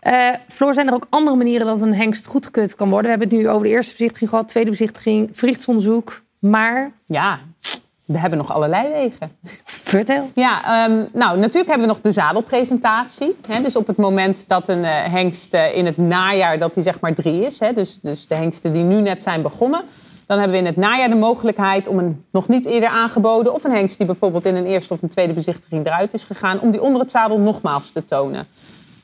Eh 0.00 0.28
Floor, 0.48 0.74
zijn 0.74 0.86
er 0.88 0.94
ook 0.94 1.06
andere 1.10 1.36
manieren 1.36 1.66
dat 1.66 1.80
een 1.80 1.94
hengst 1.94 2.26
goedgekeurd 2.26 2.74
kan 2.74 2.88
worden? 2.90 3.04
We 3.12 3.18
hebben 3.18 3.28
het 3.38 3.46
nu 3.46 3.52
over 3.52 3.66
de 3.66 3.72
eerste 3.72 3.92
bezichtiging 3.92 4.30
gehad, 4.30 4.48
tweede 4.48 4.70
bezichtiging, 4.70 5.30
verrichtsonderzoek. 5.32 6.22
Maar, 6.38 6.92
Ja, 7.06 7.38
we 8.08 8.18
hebben 8.18 8.38
nog 8.38 8.52
allerlei 8.52 8.88
wegen. 8.92 9.32
vertel. 9.64 10.30
Ja, 10.34 10.64
ehm, 10.64 11.04
nou 11.12 11.38
natuurlijk 11.38 11.68
hebben 11.68 11.86
we 11.86 11.92
nog 11.92 12.00
de 12.00 12.12
zadelpresentatie. 12.12 13.36
Hè, 13.46 13.62
dus 13.62 13.76
op 13.76 13.86
het 13.86 13.96
moment 13.96 14.48
dat 14.48 14.68
een 14.68 14.84
eh, 14.84 15.04
hengst 15.04 15.54
eh, 15.54 15.76
in 15.76 15.86
het 15.86 15.96
najaar, 15.96 16.58
dat 16.58 16.74
die 16.74 16.82
zeg 16.82 17.00
maar 17.00 17.14
drie 17.14 17.46
is. 17.46 17.60
Hè, 17.60 17.72
dus, 17.72 17.98
dus 18.02 18.26
de 18.26 18.34
hengsten 18.34 18.72
die 18.72 18.82
nu 18.82 19.00
net 19.00 19.22
zijn 19.22 19.42
begonnen. 19.42 19.82
Dan 20.26 20.38
hebben 20.38 20.56
we 20.56 20.62
in 20.62 20.68
het 20.68 20.76
najaar 20.76 21.08
de 21.08 21.14
mogelijkheid 21.14 21.88
om 21.88 21.98
een 21.98 22.24
nog 22.30 22.48
niet 22.48 22.66
eerder 22.66 22.88
aangeboden... 22.88 23.54
of 23.54 23.64
een 23.64 23.70
hengst 23.70 23.96
die 23.96 24.06
bijvoorbeeld 24.06 24.44
in 24.44 24.56
een 24.56 24.66
eerste 24.66 24.92
of 24.92 25.02
een 25.02 25.08
tweede 25.08 25.32
bezichtiging 25.32 25.86
eruit 25.86 26.14
is 26.14 26.24
gegaan... 26.24 26.60
om 26.60 26.70
die 26.70 26.82
onder 26.82 27.00
het 27.00 27.10
zadel 27.10 27.38
nogmaals 27.38 27.90
te 27.90 28.04
tonen. 28.04 28.46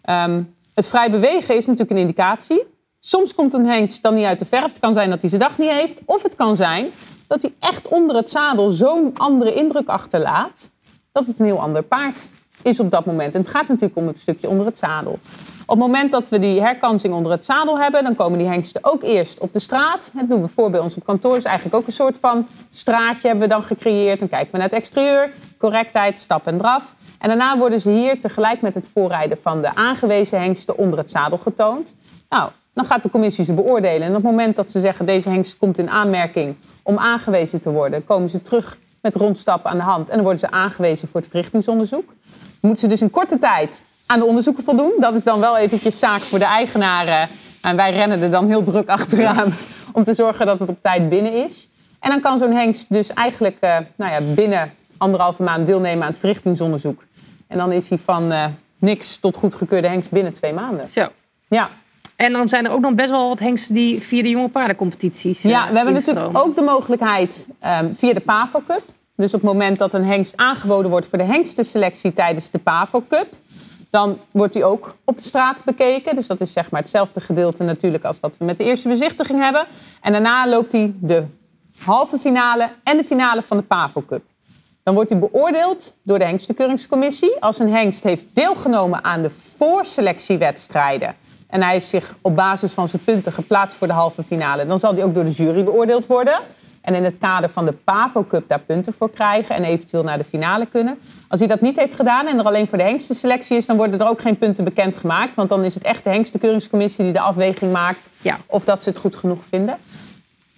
Ehm, 0.02 0.42
het 0.74 0.88
vrij 0.88 1.10
bewegen 1.10 1.56
is 1.56 1.66
natuurlijk 1.66 1.90
een 1.90 2.06
indicatie. 2.06 2.62
Soms 3.00 3.34
komt 3.34 3.54
een 3.54 3.66
hengst 3.66 4.02
dan 4.02 4.14
niet 4.14 4.24
uit 4.24 4.38
de 4.38 4.44
verf. 4.44 4.62
Het 4.62 4.78
kan 4.78 4.92
zijn 4.92 5.10
dat 5.10 5.20
hij 5.20 5.30
zijn 5.30 5.42
dag 5.42 5.58
niet 5.58 5.70
heeft. 5.70 6.00
Of 6.04 6.22
het 6.22 6.34
kan 6.34 6.56
zijn 6.56 6.90
dat 7.26 7.42
hij 7.42 7.54
echt 7.58 7.88
onder 7.88 8.16
het 8.16 8.30
zadel 8.30 8.70
zo'n 8.70 9.10
andere 9.16 9.54
indruk 9.54 9.88
achterlaat... 9.88 10.70
dat 11.12 11.26
het 11.26 11.38
een 11.38 11.44
heel 11.44 11.60
ander 11.60 11.82
paard 11.82 12.30
is 12.62 12.80
op 12.80 12.90
dat 12.90 13.04
moment. 13.04 13.34
En 13.34 13.40
het 13.40 13.50
gaat 13.50 13.68
natuurlijk 13.68 13.98
om 14.00 14.06
het 14.06 14.18
stukje 14.18 14.48
onder 14.48 14.66
het 14.66 14.78
zadel. 14.78 15.18
Op 15.66 15.78
het 15.78 15.78
moment 15.78 16.12
dat 16.12 16.28
we 16.28 16.38
die 16.38 16.60
herkansing 16.60 17.14
onder 17.14 17.32
het 17.32 17.44
zadel 17.44 17.78
hebben... 17.78 18.04
dan 18.04 18.14
komen 18.14 18.38
die 18.38 18.48
hengsten 18.48 18.84
ook 18.84 19.02
eerst 19.02 19.38
op 19.38 19.52
de 19.52 19.58
straat. 19.58 20.10
Dat 20.14 20.28
doen 20.28 20.42
we 20.42 20.48
voor 20.48 20.70
bij 20.70 20.80
ons 20.80 20.96
op 20.96 21.04
kantoor. 21.04 21.34
Dus 21.34 21.44
eigenlijk 21.44 21.76
ook 21.76 21.86
een 21.86 21.92
soort 21.92 22.16
van 22.20 22.48
straatje 22.70 23.28
hebben 23.28 23.48
we 23.48 23.54
dan 23.54 23.64
gecreëerd. 23.64 24.18
Dan 24.18 24.28
kijken 24.28 24.52
we 24.52 24.58
naar 24.58 24.68
het 24.68 24.76
exterieur, 24.78 25.30
correctheid, 25.58 26.18
stap 26.18 26.46
en 26.46 26.58
draf. 26.58 26.94
En 27.18 27.28
daarna 27.28 27.58
worden 27.58 27.80
ze 27.80 27.90
hier 27.90 28.20
tegelijk 28.20 28.60
met 28.60 28.74
het 28.74 28.88
voorrijden 28.92 29.38
van 29.42 29.60
de 29.60 29.74
aangewezen 29.74 30.40
hengsten 30.40 30.76
onder 30.76 30.98
het 30.98 31.10
zadel 31.10 31.38
getoond. 31.38 31.96
Nou, 32.28 32.50
dan 32.74 32.84
gaat 32.84 33.02
de 33.02 33.10
commissie 33.10 33.44
ze 33.44 33.52
beoordelen. 33.52 34.02
En 34.02 34.08
op 34.08 34.14
het 34.14 34.24
moment 34.24 34.56
dat 34.56 34.70
ze 34.70 34.80
zeggen 34.80 35.06
deze 35.06 35.30
hengst 35.30 35.58
komt 35.58 35.78
in 35.78 35.90
aanmerking 35.90 36.56
om 36.82 36.98
aangewezen 36.98 37.60
te 37.60 37.70
worden, 37.70 38.04
komen 38.04 38.28
ze 38.28 38.42
terug 38.42 38.78
met 39.02 39.14
rondstappen 39.14 39.70
aan 39.70 39.76
de 39.76 39.82
hand. 39.82 40.08
En 40.08 40.14
dan 40.14 40.22
worden 40.24 40.40
ze 40.40 40.50
aangewezen 40.50 41.08
voor 41.08 41.20
het 41.20 41.30
verrichtingsonderzoek. 41.30 42.14
Moeten 42.60 42.80
ze 42.80 42.86
dus 42.88 43.00
in 43.02 43.10
korte 43.10 43.38
tijd 43.38 43.84
aan 44.06 44.18
de 44.18 44.24
onderzoeken 44.24 44.64
voldoen. 44.64 44.92
Dat 44.98 45.14
is 45.14 45.22
dan 45.22 45.40
wel 45.40 45.56
eventjes 45.56 45.98
zaak 45.98 46.20
voor 46.20 46.38
de 46.38 46.44
eigenaren. 46.44 47.28
En 47.60 47.76
wij 47.76 47.92
rennen 47.92 48.22
er 48.22 48.30
dan 48.30 48.46
heel 48.46 48.62
druk 48.62 48.88
achteraan 48.88 49.52
om 49.92 50.04
te 50.04 50.14
zorgen 50.14 50.46
dat 50.46 50.58
het 50.58 50.68
op 50.68 50.82
tijd 50.82 51.08
binnen 51.08 51.44
is. 51.44 51.68
En 52.00 52.10
dan 52.10 52.20
kan 52.20 52.38
zo'n 52.38 52.52
hengst 52.52 52.86
dus 52.88 53.12
eigenlijk 53.12 53.56
eh, 53.60 53.76
nou 53.96 54.12
ja, 54.12 54.34
binnen 54.34 54.72
anderhalve 54.98 55.42
maand 55.42 55.66
deelnemen 55.66 56.02
aan 56.02 56.10
het 56.10 56.18
verrichtingsonderzoek. 56.18 57.02
En 57.46 57.58
dan 57.58 57.72
is 57.72 57.88
hij 57.88 57.98
van 57.98 58.32
eh, 58.32 58.44
niks 58.78 59.16
tot 59.16 59.36
goedgekeurde 59.36 59.88
hengst 59.88 60.10
binnen 60.10 60.32
twee 60.32 60.52
maanden. 60.52 60.88
Zo. 60.88 61.08
Ja. 61.48 61.68
En 62.24 62.32
dan 62.32 62.48
zijn 62.48 62.64
er 62.64 62.72
ook 62.72 62.80
nog 62.80 62.94
best 62.94 63.10
wel 63.10 63.28
wat 63.28 63.38
hengsten 63.38 63.74
die 63.74 64.00
via 64.00 64.22
de 64.22 64.28
jonge 64.28 64.48
paardencompetities 64.48 65.44
eh, 65.44 65.50
Ja, 65.50 65.68
we 65.70 65.76
hebben 65.76 65.94
instromen. 65.94 66.22
natuurlijk 66.22 66.48
ook 66.48 66.56
de 66.56 66.62
mogelijkheid 66.62 67.46
ehm, 67.60 67.92
via 67.94 68.12
de 68.12 68.20
PAVO 68.20 68.60
Cup. 68.66 68.82
Dus 69.16 69.34
op 69.34 69.40
het 69.40 69.52
moment 69.52 69.78
dat 69.78 69.94
een 69.94 70.04
hengst 70.04 70.36
aangeboden 70.36 70.90
wordt 70.90 71.06
voor 71.06 71.18
de 71.18 71.24
hengstenselectie 71.24 72.12
tijdens 72.12 72.50
de 72.50 72.58
PAVO 72.58 73.04
Cup, 73.08 73.26
dan 73.90 74.18
wordt 74.30 74.52
die 74.52 74.64
ook 74.64 74.94
op 75.04 75.16
de 75.16 75.22
straat 75.22 75.64
bekeken. 75.64 76.14
Dus 76.14 76.26
dat 76.26 76.40
is 76.40 76.52
zeg 76.52 76.70
maar 76.70 76.80
hetzelfde 76.80 77.20
gedeelte 77.20 77.62
natuurlijk 77.62 78.04
als 78.04 78.20
wat 78.20 78.36
we 78.38 78.44
met 78.44 78.56
de 78.56 78.64
eerste 78.64 78.88
bezichtiging 78.88 79.40
hebben. 79.40 79.66
En 80.00 80.12
daarna 80.12 80.48
loopt 80.48 80.72
hij 80.72 80.92
de 81.00 81.24
halve 81.84 82.18
finale 82.18 82.70
en 82.82 82.96
de 82.96 83.04
finale 83.04 83.42
van 83.42 83.56
de 83.56 83.62
PAVO 83.62 84.04
Cup. 84.06 84.22
Dan 84.82 84.94
wordt 84.94 85.10
hij 85.10 85.18
beoordeeld 85.18 85.96
door 86.02 86.18
de 86.18 86.24
hengstenkeuringscommissie. 86.24 87.40
Als 87.40 87.58
een 87.58 87.72
hengst 87.72 88.02
heeft 88.02 88.24
deelgenomen 88.32 89.04
aan 89.04 89.22
de 89.22 89.30
voorselectiewedstrijden... 89.30 91.14
en 91.54 91.62
hij 91.62 91.72
heeft 91.72 91.88
zich 91.88 92.14
op 92.20 92.34
basis 92.34 92.72
van 92.72 92.88
zijn 92.88 93.04
punten 93.04 93.32
geplaatst 93.32 93.76
voor 93.76 93.86
de 93.86 93.92
halve 93.92 94.22
finale... 94.22 94.66
dan 94.66 94.78
zal 94.78 94.94
hij 94.94 95.04
ook 95.04 95.14
door 95.14 95.24
de 95.24 95.30
jury 95.30 95.64
beoordeeld 95.64 96.06
worden. 96.06 96.40
En 96.80 96.94
in 96.94 97.04
het 97.04 97.18
kader 97.18 97.48
van 97.48 97.64
de 97.64 97.72
PAVO 97.72 98.24
Cup 98.28 98.48
daar 98.48 98.60
punten 98.60 98.92
voor 98.92 99.10
krijgen... 99.10 99.54
en 99.54 99.64
eventueel 99.64 100.02
naar 100.02 100.18
de 100.18 100.24
finale 100.24 100.66
kunnen. 100.66 100.98
Als 101.28 101.40
hij 101.40 101.48
dat 101.48 101.60
niet 101.60 101.76
heeft 101.76 101.94
gedaan 101.94 102.26
en 102.26 102.38
er 102.38 102.44
alleen 102.44 102.68
voor 102.68 102.78
de 102.78 102.84
hengstenselectie 102.84 103.56
is... 103.56 103.66
dan 103.66 103.76
worden 103.76 104.00
er 104.00 104.08
ook 104.08 104.20
geen 104.20 104.38
punten 104.38 104.64
bekendgemaakt. 104.64 105.34
Want 105.34 105.48
dan 105.48 105.64
is 105.64 105.74
het 105.74 105.82
echt 105.82 106.04
de 106.04 106.10
hengstenkeuringscommissie 106.10 107.04
die 107.04 107.12
de 107.12 107.20
afweging 107.20 107.72
maakt... 107.72 108.08
Ja. 108.22 108.36
of 108.46 108.64
dat 108.64 108.82
ze 108.82 108.88
het 108.88 108.98
goed 108.98 109.16
genoeg 109.16 109.44
vinden. 109.44 109.76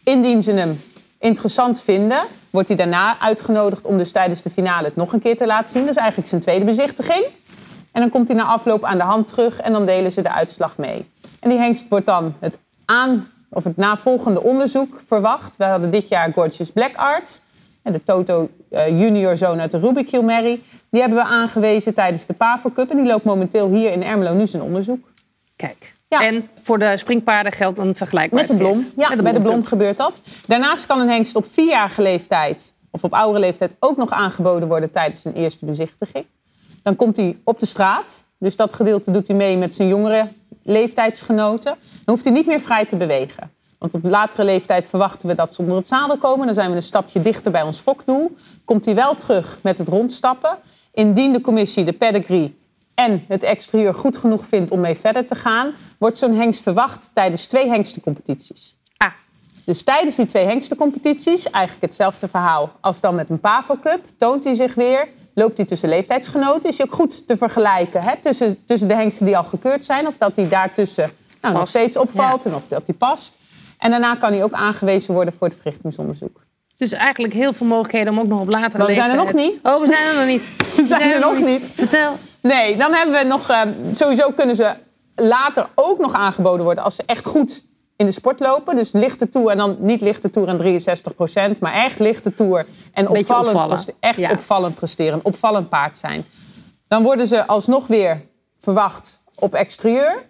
Indien 0.05 0.43
ze 0.43 0.53
hem 0.53 0.81
interessant 1.19 1.83
vinden, 1.83 2.25
wordt 2.51 2.69
hij 2.69 2.77
daarna 2.77 3.19
uitgenodigd 3.21 3.87
om 3.87 3.99
dus 3.99 4.13
tijdens 4.13 4.43
de 4.43 4.51
finale 4.51 4.85
het 4.87 4.97
nog 4.97 5.13
een 5.13 5.21
keer 5.21 5.37
te 5.37 5.47
laten 5.47 5.71
zien. 5.71 5.81
Dat 5.81 5.91
is 5.91 5.97
eigenlijk 5.97 6.29
zijn 6.29 6.41
tweede 6.41 6.65
bezichtiging. 6.65 7.25
En 7.97 8.03
dan 8.03 8.11
komt 8.11 8.29
hij 8.29 8.37
na 8.37 8.45
afloop 8.45 8.85
aan 8.85 8.99
de 8.99 9.05
hand 9.05 9.29
terug 9.29 9.61
en 9.61 9.73
dan 9.73 9.87
delen 9.87 10.13
ze 10.13 10.23
de 10.23 10.33
uitslag 10.33 10.77
mee. 10.79 11.11
En 11.41 11.51
die 11.51 11.59
hengst 11.59 11.89
wordt 11.89 12.07
dan 12.07 12.35
het 12.39 12.59
aan 12.85 13.29
of 13.51 13.65
het 13.65 13.77
navolgende 13.77 14.43
onderzoek 14.43 15.01
verwacht. 15.07 15.57
We 15.57 15.65
hadden 15.65 15.91
dit 15.91 16.09
jaar 16.09 16.33
Gorgeous 16.33 16.71
Black 16.71 16.95
Art. 16.95 17.41
En 17.83 17.93
de 17.93 18.03
Toto 18.03 18.49
eh, 18.71 18.89
junior 18.89 19.37
zoon 19.37 19.61
uit 19.61 19.71
de 19.71 19.79
Rubik 19.79 20.23
Mary. 20.23 20.61
Die 20.91 21.01
hebben 21.01 21.19
we 21.19 21.25
aangewezen 21.25 21.95
tijdens 21.95 22.27
de 22.27 22.33
PAVO 22.33 22.71
Cup. 22.75 22.91
En 22.91 22.97
die 22.97 23.07
loopt 23.07 23.25
momenteel 23.25 23.69
hier 23.69 23.93
in 23.93 24.03
Ermelo 24.03 24.35
nu 24.35 24.47
zijn 24.47 24.63
onderzoek. 24.63 25.09
Kijk. 25.57 25.93
Ja. 26.09 26.23
En 26.23 26.49
voor 26.63 26.79
de 26.79 26.97
springpaarden 26.97 27.53
geldt 27.53 27.79
een 27.79 27.95
vergelijkbaar 27.95 28.41
Met 28.41 28.51
de 28.51 28.57
blom. 28.57 28.87
Ja, 28.97 29.09
Met 29.09 29.17
de 29.17 29.23
bij 29.23 29.33
de 29.33 29.41
blom 29.41 29.65
gebeurt 29.65 29.97
dat. 29.97 30.21
Daarnaast 30.47 30.87
kan 30.87 31.01
een 31.01 31.09
hengst 31.09 31.37
op 31.37 31.47
vierjarige 31.53 32.03
leeftijd 32.03 32.73
of 32.91 33.05
op 33.05 33.15
oudere 33.15 33.41
leeftijd 33.41 33.77
ook 33.79 33.97
nog 33.97 34.11
aangeboden 34.11 34.69
worden 34.69 34.91
tijdens 34.91 35.25
een 35.25 35.35
eerste 35.35 35.65
bezichtiging. 35.65 36.27
Dan 36.87 36.97
komt 36.97 37.17
hij 37.17 37.39
op 37.45 37.59
de 37.59 37.67
straat. 37.67 38.27
Dus 38.39 38.57
dat 38.57 38.75
gedeelte 38.75 39.11
doet 39.11 39.27
hij 39.27 39.37
mee 39.37 39.57
met 39.57 39.75
zijn 39.75 39.89
jongere 39.89 40.33
leeftijdsgenoten. 40.63 41.77
Dan 41.81 42.15
hoeft 42.15 42.25
hij 42.25 42.33
niet 42.33 42.47
meer 42.47 42.61
vrij 42.61 42.87
te 42.87 42.97
bewegen. 42.97 43.51
Want 43.79 43.95
op 43.95 44.05
latere 44.05 44.45
leeftijd 44.45 44.87
verwachten 44.87 45.29
we 45.29 45.35
dat 45.35 45.55
ze 45.55 45.63
onder 45.63 45.77
het 45.77 45.87
zadel 45.87 46.17
komen. 46.17 46.47
Dan 46.47 46.55
zijn 46.55 46.71
we 46.71 46.77
een 46.77 46.83
stapje 46.83 47.23
dichter 47.23 47.51
bij 47.51 47.63
ons 47.63 47.79
fokdoel. 47.79 48.37
Komt 48.65 48.85
hij 48.85 48.95
wel 48.95 49.15
terug 49.15 49.59
met 49.63 49.79
het 49.79 49.89
rondstappen. 49.89 50.59
Indien 50.93 51.33
de 51.33 51.41
commissie 51.41 51.85
de 51.85 51.93
pedigree 51.93 52.57
en 52.95 53.25
het 53.29 53.43
exterieur 53.43 53.95
goed 53.95 54.17
genoeg 54.17 54.47
vindt 54.47 54.71
om 54.71 54.81
mee 54.81 54.97
verder 54.97 55.27
te 55.27 55.35
gaan, 55.35 55.73
wordt 55.99 56.19
zo'n 56.19 56.35
hengst 56.35 56.63
verwacht 56.63 57.11
tijdens 57.15 57.47
twee 57.47 57.69
hengstencompetities. 57.69 58.77
Ah, 58.97 59.13
Dus 59.65 59.83
tijdens 59.83 60.17
die 60.17 60.27
twee 60.27 60.45
hengstencompetities, 60.45 61.51
eigenlijk 61.51 61.87
hetzelfde 61.87 62.29
verhaal 62.29 62.71
als 62.81 63.01
dan 63.01 63.15
met 63.15 63.31
een 63.31 63.41
PAVO 63.41 63.77
Cup, 63.83 64.05
toont 64.19 64.45
hij 64.45 64.55
zich 64.55 64.75
weer, 64.75 65.09
loopt 65.37 65.57
hij 65.57 65.67
tussen 65.67 65.89
leeftijdsgenoten. 65.89 66.71
Is 66.71 66.77
hij 66.79 66.87
ook 66.87 66.95
goed 66.95 67.27
te 67.27 67.37
vergelijken 67.37 68.03
hè, 68.03 68.13
tussen, 68.21 68.59
tussen 68.67 68.89
de 68.89 68.95
hengsten 68.95 69.27
die 69.27 69.37
al 69.37 69.45
gekeurd 69.45 69.85
zijn, 69.85 70.07
of 70.07 70.17
dat 70.19 70.37
hij 70.37 70.49
daartussen 70.49 71.11
nou, 71.41 71.55
nog 71.55 71.69
steeds 71.69 71.97
opvalt 71.97 72.45
Ja. 72.45 72.51
en 72.51 72.57
of 72.57 72.69
dat 72.69 72.83
hij 72.87 72.95
past. 72.95 73.39
En 73.79 73.91
daarna 73.91 74.15
kan 74.15 74.33
hij 74.33 74.43
ook 74.45 74.53
aangewezen 74.53 75.15
worden 75.15 75.35
voor 75.35 75.47
het 75.47 75.57
verrichtingsonderzoek. 75.57 76.41
dus 76.77 76.93
eigenlijk 76.93 77.35
heel 77.35 77.53
veel 77.53 77.67
mogelijkheden 77.67 78.13
om 78.13 78.19
ook 78.19 78.27
nog 78.27 78.41
op 78.41 78.49
latere 78.49 78.79
Maar 78.79 78.87
we 78.87 78.95
zijn 78.95 79.07
leeftijd... 79.17 79.29
er 79.29 79.35
nog 79.35 79.51
niet. 79.51 79.63
Oh, 79.63 79.81
we 79.81 79.87
zijn 79.87 80.07
er 80.07 80.15
nog 80.17 80.27
niet. 80.27 80.43
We 80.77 80.87
zijn 80.87 81.11
er 81.11 81.21
nog 81.21 81.39
niet. 81.41 81.67
Vertel. 81.75 82.13
Nee, 82.41 82.77
dan 82.77 82.93
hebben 82.95 83.15
we 83.19 83.25
nog. 83.25 83.49
eh, 83.49 83.61
sowieso 83.95 84.31
kunnen 84.31 84.57
ze 84.57 84.73
later 85.15 85.69
ook 85.75 85.99
nog 85.99 86.13
aangeboden 86.13 86.65
worden 86.65 86.85
als 86.85 86.97
ze 86.97 87.03
echt 87.07 87.27
goed 87.27 87.65
in 87.97 88.07
de 88.07 88.13
sport 88.13 88.41
lopen. 88.41 88.77
Dus 88.77 88.93
lichte 88.93 89.29
toer 89.29 89.51
en 89.51 89.57
dan 89.57 89.77
niet 89.79 90.01
lichte 90.01 90.31
toer 90.31 90.49
en 90.49 90.81
63% 91.57 91.59
maar 91.61 91.73
echt 91.73 91.99
lichte 91.99 92.35
toer 92.35 92.67
en 92.93 93.09
opvallend, 93.09 93.49
opvallen. 93.49 93.79
echt 94.01 94.19
Ja. 94.19 94.31
opvallend 94.31 94.75
presteren, 94.75 95.21
opvallend 95.23 95.69
paard 95.69 95.99
zijn. 95.99 96.25
Dan 96.89 97.03
worden 97.03 97.27
ze 97.27 97.47
alsnog 97.47 97.87
weer 97.87 98.23
verwacht 98.59 99.23
op 99.35 99.55
exterieur. 99.55 100.25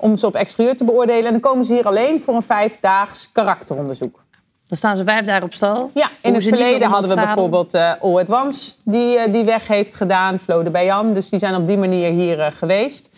Om 0.00 0.16
ze 0.16 0.26
op 0.26 0.34
exterieur 0.34 0.76
te 0.76 0.84
beoordelen. 0.84 1.24
En 1.24 1.30
dan 1.32 1.40
komen 1.40 1.64
ze 1.64 1.72
hier 1.72 1.86
alleen 1.86 2.20
voor 2.20 2.34
een 2.34 2.42
vijfdaags 2.42 3.32
karakteronderzoek. 3.32 4.24
Dan 4.66 4.78
staan 4.78 4.96
ze 4.96 5.04
vijf 5.04 5.26
dagen 5.26 5.42
op 5.44 5.52
stal. 5.52 5.90
Ja, 5.94 6.10
in 6.22 6.34
het 6.34 6.42
verleden 6.42 6.88
hadden 6.88 7.10
we 7.10 7.16
bijvoorbeeld 7.16 7.74
eh 7.74 7.92
All 8.02 8.18
at 8.18 8.30
Once 8.30 8.72
die, 8.84 9.16
eh, 9.18 9.32
die 9.32 9.44
weg 9.44 9.66
heeft 9.66 9.94
gedaan, 9.94 10.38
Flo 10.38 10.62
de 10.62 10.70
Bayam. 10.70 11.12
Dus 11.12 11.28
die 11.28 11.38
zijn 11.38 11.54
op 11.54 11.66
die 11.66 11.78
manier 11.78 12.10
hier 12.10 12.40
eh, 12.40 12.52
geweest. 12.54 13.10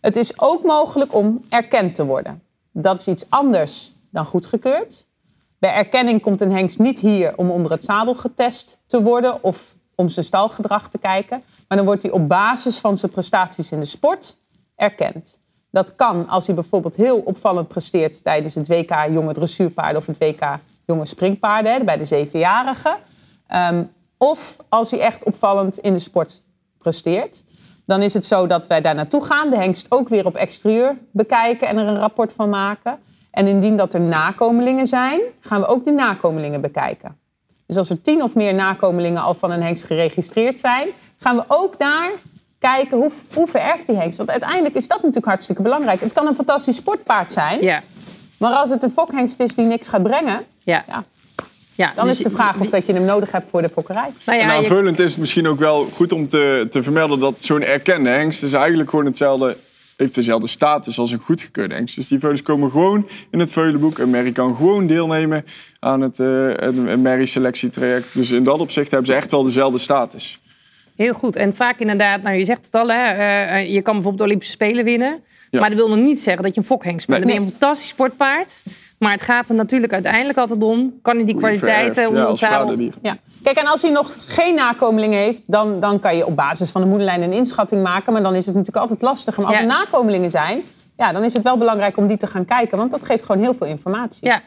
Het 0.00 0.16
is 0.16 0.40
ook 0.40 0.62
mogelijk 0.62 1.14
om 1.14 1.40
erkend 1.50 1.94
te 1.94 2.04
worden. 2.06 2.42
Dat 2.72 3.00
is 3.00 3.08
iets 3.08 3.30
anders 3.30 3.92
dan 4.10 4.24
goedgekeurd. 4.24 5.06
Bij 5.58 5.72
erkenning 5.72 6.22
komt 6.22 6.40
een 6.40 6.52
hengst 6.52 6.78
niet 6.78 6.98
hier 6.98 7.36
om 7.36 7.50
onder 7.50 7.70
het 7.70 7.84
zadel 7.84 8.14
getest 8.14 8.78
te 8.86 9.02
worden 9.02 9.42
of 9.42 9.74
om 9.94 10.08
zijn 10.08 10.24
stalgedrag 10.24 10.88
te 10.88 10.98
kijken. 10.98 11.42
Maar 11.68 11.76
dan 11.76 11.86
wordt 11.86 12.02
hij 12.02 12.10
op 12.10 12.28
basis 12.28 12.78
van 12.78 12.96
zijn 12.96 13.12
prestaties 13.12 13.72
in 13.72 13.80
de 13.80 13.86
sport 13.86 14.36
erkend. 14.76 15.40
Dat 15.70 15.94
kan 15.96 16.28
als 16.28 16.46
hij 16.46 16.54
bijvoorbeeld 16.54 16.96
heel 16.96 17.18
opvallend 17.18 17.68
presteert 17.68 18.22
tijdens 18.22 18.54
het 18.54 18.68
WK 18.68 19.06
jonge 19.10 19.32
dressuurpaarden 19.32 19.96
of 19.96 20.06
het 20.06 20.18
WK 20.18 20.58
jonge 20.86 21.04
springpaarden, 21.04 21.84
bij 21.84 21.96
de 21.96 22.04
zevenjarigen. 22.04 22.96
Ehm, 23.46 23.84
of 24.16 24.56
als 24.68 24.90
hij 24.90 25.00
echt 25.00 25.24
opvallend 25.24 25.78
in 25.78 25.92
de 25.92 25.98
sport 25.98 26.42
presteert. 26.78 27.44
Dan 27.86 28.02
is 28.02 28.14
het 28.14 28.24
zo 28.26 28.46
dat 28.46 28.66
wij 28.66 28.80
daar 28.80 28.94
naartoe 28.94 29.24
gaan, 29.24 29.50
de 29.50 29.56
hengst 29.56 29.86
ook 29.88 30.08
weer 30.08 30.26
op 30.26 30.34
exterieur 30.36 30.96
bekijken 31.10 31.68
en 31.68 31.78
er 31.78 31.86
een 31.86 31.98
rapport 31.98 32.32
van 32.32 32.48
maken. 32.48 32.98
En 33.30 33.46
indien 33.46 33.76
dat 33.76 33.94
er 33.94 34.00
nakomelingen 34.00 34.86
zijn, 34.86 35.20
gaan 35.40 35.60
we 35.60 35.66
ook 35.66 35.84
die 35.84 35.92
nakomelingen 35.92 36.60
bekijken. 36.60 37.16
Dus 37.66 37.76
als 37.76 37.90
er 37.90 38.00
tien 38.00 38.22
of 38.22 38.34
meer 38.34 38.54
nakomelingen 38.54 39.22
al 39.22 39.34
van 39.34 39.50
een 39.50 39.62
hengst 39.62 39.84
geregistreerd 39.84 40.58
zijn, 40.58 40.88
gaan 41.20 41.36
we 41.36 41.44
ook 41.48 41.78
daar 41.78 42.10
kijken 42.58 42.98
hoe, 42.98 43.10
hoe 43.34 43.46
vererft 43.46 43.86
die 43.86 43.96
hengst. 43.96 44.16
Want 44.18 44.30
uiteindelijk 44.30 44.74
is 44.74 44.88
dat 44.88 44.96
natuurlijk 44.98 45.26
hartstikke 45.26 45.62
belangrijk. 45.62 46.00
Het 46.00 46.12
kan 46.12 46.26
een 46.26 46.34
fantastisch 46.34 46.76
sportpaard 46.76 47.32
zijn, 47.32 47.62
Ja. 47.62 47.80
maar 48.38 48.52
als 48.52 48.70
het 48.70 48.82
een 48.82 48.90
fokhengst 48.90 49.40
is 49.40 49.54
die 49.54 49.64
niks 49.66 49.88
gaat 49.88 50.02
brengen, 50.02 50.44
Ja. 50.64 50.84
ja, 50.86 51.04
Ja, 51.74 51.92
dan 51.96 52.06
dus 52.06 52.18
is 52.18 52.24
de 52.24 52.30
vraag 52.30 52.58
of 52.58 52.70
dat 52.70 52.86
je 52.86 52.92
hem 52.92 53.04
nodig 53.04 53.30
hebt 53.30 53.50
voor 53.50 53.62
de 53.62 53.68
fokkerij. 53.68 54.08
Nou 54.26 54.38
ja, 54.38 54.44
en 54.44 54.50
je- 54.50 54.54
aanvullend 54.56 54.98
is 54.98 55.10
het 55.10 55.20
misschien 55.20 55.46
ook 55.48 55.58
wel 55.58 55.84
goed 55.94 56.12
om 56.12 56.28
te, 56.28 56.66
te 56.70 56.82
vermelden 56.82 57.18
dat 57.20 57.42
zo'n 57.42 57.62
erkende 57.62 58.10
hengst 58.10 58.42
is 58.42 58.52
eigenlijk 58.52 58.90
gewoon 58.90 59.04
hetzelfde, 59.04 59.56
heeft 59.96 60.14
dezelfde 60.14 60.46
status 60.48 60.98
als 60.98 61.12
een 61.12 61.18
goedgekeurde 61.18 61.74
hengst. 61.74 61.94
Dus 61.96 62.08
die 62.08 62.18
veulens 62.18 62.42
komen 62.42 62.70
gewoon 62.70 63.08
in 63.30 63.38
het 63.38 63.52
veulenboek. 63.52 63.98
Een 63.98 64.10
merrie 64.10 64.32
kan 64.32 64.56
gewoon 64.56 64.86
deelnemen 64.86 65.44
aan 65.80 66.00
het 66.00 66.20
eh 66.20 66.26
een, 66.54 66.86
een 66.86 67.02
merrie-selectietraject. 67.02 68.14
Dus 68.14 68.30
in 68.30 68.44
dat 68.44 68.60
opzicht 68.60 68.90
hebben 68.90 69.08
ze 69.08 69.14
echt 69.14 69.30
wel 69.30 69.42
dezelfde 69.42 69.78
status. 69.78 70.40
Heel 70.96 71.14
goed. 71.14 71.36
En 71.36 71.54
vaak 71.56 71.78
inderdaad, 71.78 72.22
nou 72.22 72.36
je 72.36 72.44
zegt 72.44 72.64
het 72.66 72.74
al, 72.74 72.88
hè, 72.88 72.94
eh, 73.12 73.54
eh, 73.60 73.72
je 73.72 73.82
kan 73.82 73.92
bijvoorbeeld 73.92 74.18
de 74.18 74.24
Olympische 74.24 74.52
Spelen 74.54 74.84
winnen. 74.84 75.20
Ja. 75.50 75.60
Maar 75.60 75.68
dat 75.68 75.78
wil 75.78 75.88
nog 75.88 75.98
niet 75.98 76.20
zeggen 76.20 76.42
dat 76.42 76.54
je 76.54 76.60
een 76.60 76.66
fokhengst 76.66 77.06
bent. 77.06 77.18
Nee. 77.24 77.28
Dan 77.28 77.36
ben 77.36 77.46
je 77.46 77.52
een 77.52 77.58
fantastisch 77.60 77.88
sportpaard. 77.88 78.62
Maar 79.02 79.12
het 79.12 79.22
gaat 79.22 79.48
er 79.48 79.54
natuurlijk 79.54 79.92
uiteindelijk 79.92 80.38
altijd 80.38 80.62
om. 80.62 80.98
Kan 81.02 81.16
hij 81.16 81.24
die 81.24 81.36
kwaliteiten 81.36 82.08
onder 82.08 82.38
ja. 83.02 83.16
Kijk, 83.42 83.56
en 83.56 83.66
als 83.66 83.82
hij 83.82 83.90
nog 83.90 84.16
geen 84.26 84.54
nakomelingen 84.54 85.18
heeft, 85.18 85.42
dan, 85.46 85.80
dan 85.80 86.00
kan 86.00 86.16
je 86.16 86.26
op 86.26 86.36
basis 86.36 86.70
van 86.70 86.80
de 86.80 86.86
moederlijn 86.86 87.22
een 87.22 87.32
inschatting 87.32 87.82
maken. 87.82 88.12
Maar 88.12 88.22
dan 88.22 88.34
is 88.34 88.46
het 88.46 88.54
natuurlijk 88.54 88.82
altijd 88.82 89.02
lastig. 89.02 89.36
Maar 89.36 89.46
als 89.46 89.54
Ja. 89.54 89.60
er 89.60 89.66
nakomelingen 89.66 90.30
zijn, 90.30 90.62
ja, 90.96 91.12
dan 91.12 91.24
is 91.24 91.32
het 91.32 91.42
wel 91.42 91.58
belangrijk 91.58 91.96
om 91.96 92.06
die 92.06 92.16
te 92.16 92.26
gaan 92.26 92.44
kijken. 92.44 92.78
Want 92.78 92.90
dat 92.90 93.04
geeft 93.04 93.24
gewoon 93.24 93.42
heel 93.42 93.54
veel 93.54 93.66
informatie. 93.66 94.26
Ja, 94.28 94.42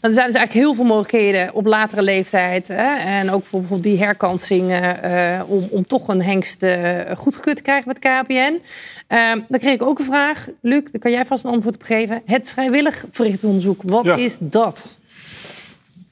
dan 0.00 0.12
zijn 0.12 0.26
dus 0.26 0.34
eigenlijk 0.34 0.52
heel 0.52 0.74
veel 0.74 0.84
mogelijkheden 0.84 1.54
op 1.54 1.66
latere 1.66 2.02
leeftijd. 2.02 2.68
Hè? 2.68 2.94
En 2.96 3.30
ook 3.30 3.44
voor 3.44 3.60
bijvoorbeeld 3.60 3.88
die 3.94 4.04
herkansing 4.04 4.70
eh, 4.72 5.40
om, 5.46 5.68
om 5.70 5.86
toch 5.86 6.08
een 6.08 6.22
hengst 6.22 6.62
eh, 6.62 7.00
goedgekeurd 7.16 7.56
te 7.56 7.62
krijgen 7.62 7.88
met 7.88 7.98
KPN. 7.98 8.60
Ehm, 9.06 9.40
dan 9.48 9.58
kreeg 9.60 9.74
ik 9.74 9.82
ook 9.82 9.98
een 9.98 10.04
vraag. 10.04 10.46
Luc, 10.60 10.82
daar 10.92 11.00
kan 11.00 11.10
jij 11.10 11.24
vast 11.24 11.44
een 11.44 11.50
antwoord 11.50 11.74
op 11.74 11.82
geven. 11.82 12.22
Het 12.26 12.48
vrijwillig 12.48 13.04
verrichtingsonderzoek, 13.10 13.80
wat 13.84 14.04
Ja. 14.04 14.14
is 14.16 14.36
dat? 14.38 14.96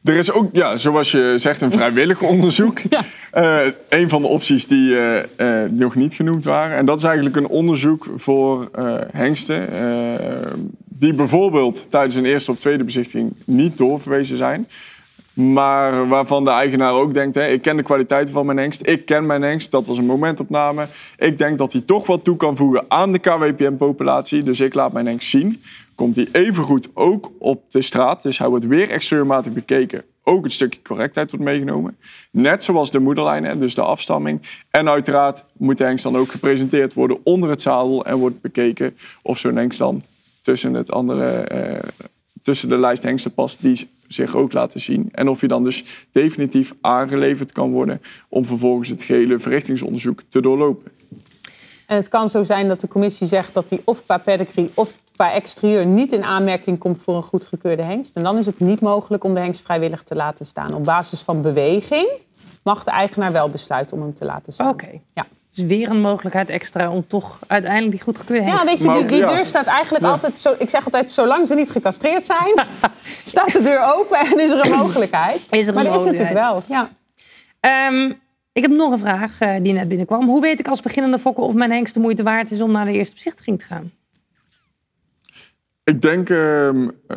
Er 0.04 0.16
is 0.16 0.32
ook, 0.32 0.48
ja, 0.52 0.76
zoals 0.76 1.10
je 1.10 1.34
zegt, 1.36 1.60
een 1.60 1.70
vrijwillig 1.70 2.22
onderzoek. 2.32 2.80
Eh, 3.30 3.60
een 3.88 4.08
van 4.08 4.22
de 4.22 4.28
opties 4.28 4.66
die 4.66 4.96
eh, 4.96 5.62
eh, 5.62 5.70
nog 5.70 5.94
niet 5.94 6.14
genoemd 6.14 6.44
waren. 6.44 6.76
En 6.76 6.86
dat 6.86 6.98
is 6.98 7.04
eigenlijk 7.04 7.36
een 7.36 7.48
onderzoek 7.48 8.06
voor 8.16 8.70
hengsten. 9.12 9.68
die 10.88 11.14
bijvoorbeeld 11.14 11.86
tijdens 11.90 12.14
een 12.14 12.24
eerste 12.24 12.50
of 12.50 12.58
tweede 12.58 12.84
bezichtiging 12.84 13.32
niet 13.46 13.78
doorverwezen 13.78 14.36
zijn. 14.36 14.68
Maar 15.34 16.08
waarvan 16.08 16.44
de 16.44 16.50
eigenaar 16.50 16.92
ook 16.92 17.14
denkt, 17.14 17.34
hè, 17.34 17.46
ik 17.46 17.62
ken 17.62 17.76
de 17.76 17.82
kwaliteiten 17.82 18.34
van 18.34 18.46
mijn 18.46 18.58
hengst. 18.58 18.86
Ik 18.86 19.06
ken 19.06 19.26
mijn 19.26 19.42
hengst, 19.42 19.70
dat 19.70 19.86
was 19.86 19.98
een 19.98 20.06
momentopname. 20.06 20.86
Ik 21.18 21.38
denk 21.38 21.58
dat 21.58 21.72
hij 21.72 21.80
toch 21.80 22.06
wat 22.06 22.24
toe 22.24 22.36
kan 22.36 22.56
voegen 22.56 22.84
aan 22.88 23.12
de 23.12 23.18
KWPN-populatie. 23.18 24.42
Dus 24.42 24.60
ik 24.60 24.74
laat 24.74 24.92
mijn 24.92 25.06
hengst 25.06 25.28
zien. 25.28 25.62
Komt 25.94 26.16
hij 26.16 26.28
evengoed 26.32 26.88
ook 26.94 27.30
op 27.38 27.62
de 27.70 27.82
straat. 27.82 28.22
Dus 28.22 28.38
hij 28.38 28.48
wordt 28.48 28.66
weer 28.66 28.90
exterieurmatig 28.90 29.52
bekeken. 29.52 30.02
Ook 30.22 30.44
het 30.44 30.52
stukje 30.52 30.82
correctheid 30.82 31.30
wordt 31.30 31.46
meegenomen. 31.46 31.96
Net 32.30 32.64
zoals 32.64 32.90
de 32.90 32.98
moederlijn, 32.98 33.58
dus 33.58 33.74
de 33.74 33.82
afstamming. 33.82 34.40
En 34.70 34.88
uiteraard 34.88 35.44
moet 35.52 35.78
de 35.78 35.84
hengst 35.84 36.04
dan 36.04 36.16
ook 36.16 36.30
gepresenteerd 36.30 36.94
worden 36.94 37.18
onder 37.24 37.50
het 37.50 37.62
zadel. 37.62 38.04
En 38.04 38.16
wordt 38.16 38.40
bekeken 38.40 38.96
of 39.22 39.38
zo'n 39.38 39.56
hengst 39.56 39.78
dan 39.78 40.02
tussen 40.42 40.74
het 40.74 40.92
andere... 40.92 41.30
eh, 41.30 41.88
tussen 42.44 42.68
de 42.68 42.78
lijst 42.78 43.02
hengsten 43.02 43.34
past 43.34 43.62
die 43.62 43.90
zich 44.08 44.36
ook 44.36 44.52
laten 44.52 44.80
zien. 44.80 45.08
En 45.12 45.28
of 45.28 45.40
je 45.40 45.48
dan 45.48 45.64
dus 45.64 45.84
definitief 46.12 46.74
aangeleverd 46.80 47.52
kan 47.52 47.70
worden 47.70 48.02
om 48.28 48.44
vervolgens 48.44 48.88
het 48.88 49.02
gehele 49.02 49.38
verrichtingsonderzoek 49.38 50.22
te 50.28 50.40
doorlopen. 50.40 50.92
En 51.86 51.96
het 51.96 52.08
kan 52.08 52.30
zo 52.30 52.42
zijn 52.42 52.68
dat 52.68 52.80
de 52.80 52.88
commissie 52.88 53.26
zegt 53.26 53.54
dat 53.54 53.70
hij 53.70 53.80
of 53.84 54.04
qua 54.04 54.18
pedigree 54.18 54.70
of 54.74 54.94
qua 55.16 55.32
exterieur 55.32 55.86
niet 55.86 56.12
in 56.12 56.24
aanmerking 56.24 56.78
komt 56.78 56.98
voor 57.02 57.16
een 57.16 57.22
goedgekeurde 57.22 57.82
hengst. 57.82 58.16
En 58.16 58.22
dan 58.22 58.38
is 58.38 58.46
het 58.46 58.60
niet 58.60 58.80
mogelijk 58.80 59.24
om 59.24 59.34
de 59.34 59.40
hengst 59.40 59.60
vrijwillig 59.60 60.02
te 60.02 60.14
laten 60.14 60.46
staan. 60.46 60.74
Op 60.74 60.84
basis 60.84 61.20
van 61.20 61.42
beweging 61.42 62.08
mag 62.62 62.84
de 62.84 62.90
eigenaar 62.90 63.32
wel 63.32 63.50
besluiten 63.50 63.96
om 63.96 64.02
hem 64.02 64.14
te 64.14 64.24
laten 64.24 64.52
staan. 64.52 64.68
Oké. 64.68 65.00
Ja. 65.14 65.26
Dus 65.54 65.64
weer 65.64 65.90
een 65.90 66.00
mogelijkheid 66.00 66.48
extra 66.48 66.90
om 66.90 67.06
toch 67.06 67.38
uiteindelijk 67.46 67.92
die 67.92 68.02
goedgekeurde 68.02 68.42
hengst... 68.42 68.62
Ja, 68.62 68.66
weet 68.66 69.00
je, 69.00 69.06
die, 69.06 69.18
deur 69.18 69.44
staat 69.44 69.66
eigenlijk 69.66 70.04
altijd, 70.04 70.38
zo, 70.38 70.54
ik 70.58 70.70
zeg 70.70 70.84
altijd, 70.84 71.10
zolang 71.10 71.48
ze 71.48 71.54
niet 71.54 71.70
gecastreerd 71.70 72.24
zijn, 72.24 72.54
staat 73.24 73.52
de 73.52 73.62
deur 73.62 73.94
open 73.94 74.18
en 74.18 74.40
is 74.40 74.50
er 74.50 74.64
een 74.64 74.78
mogelijkheid. 74.78 75.46
Is 75.50 75.60
er 75.60 75.68
een 75.68 75.74
maar 75.74 75.84
dat 75.84 76.00
is 76.00 76.04
natuurlijk 76.04 76.32
wel, 76.32 76.62
ja. 76.66 76.90
Ehm, 77.60 78.12
ik 78.52 78.62
heb 78.62 78.70
nog 78.70 78.92
een 78.92 78.98
vraag 78.98 79.40
eh, 79.40 79.54
die 79.60 79.72
net 79.72 79.88
binnenkwam. 79.88 80.26
Hoe 80.26 80.40
weet 80.40 80.58
ik 80.58 80.68
als 80.68 80.82
beginnende 80.82 81.18
fokker 81.18 81.44
of 81.44 81.54
mijn 81.54 81.70
hengst 81.70 81.94
de 81.94 82.00
moeite 82.00 82.22
waard 82.22 82.50
is 82.50 82.60
om 82.60 82.70
naar 82.70 82.84
de 82.84 82.92
eerste 82.92 83.14
bezichtiging 83.14 83.58
te 83.58 83.64
gaan? 83.64 83.92
Ik 85.84 86.02
denk, 86.02 86.30
ehm, 86.30 86.88
eh, 87.06 87.16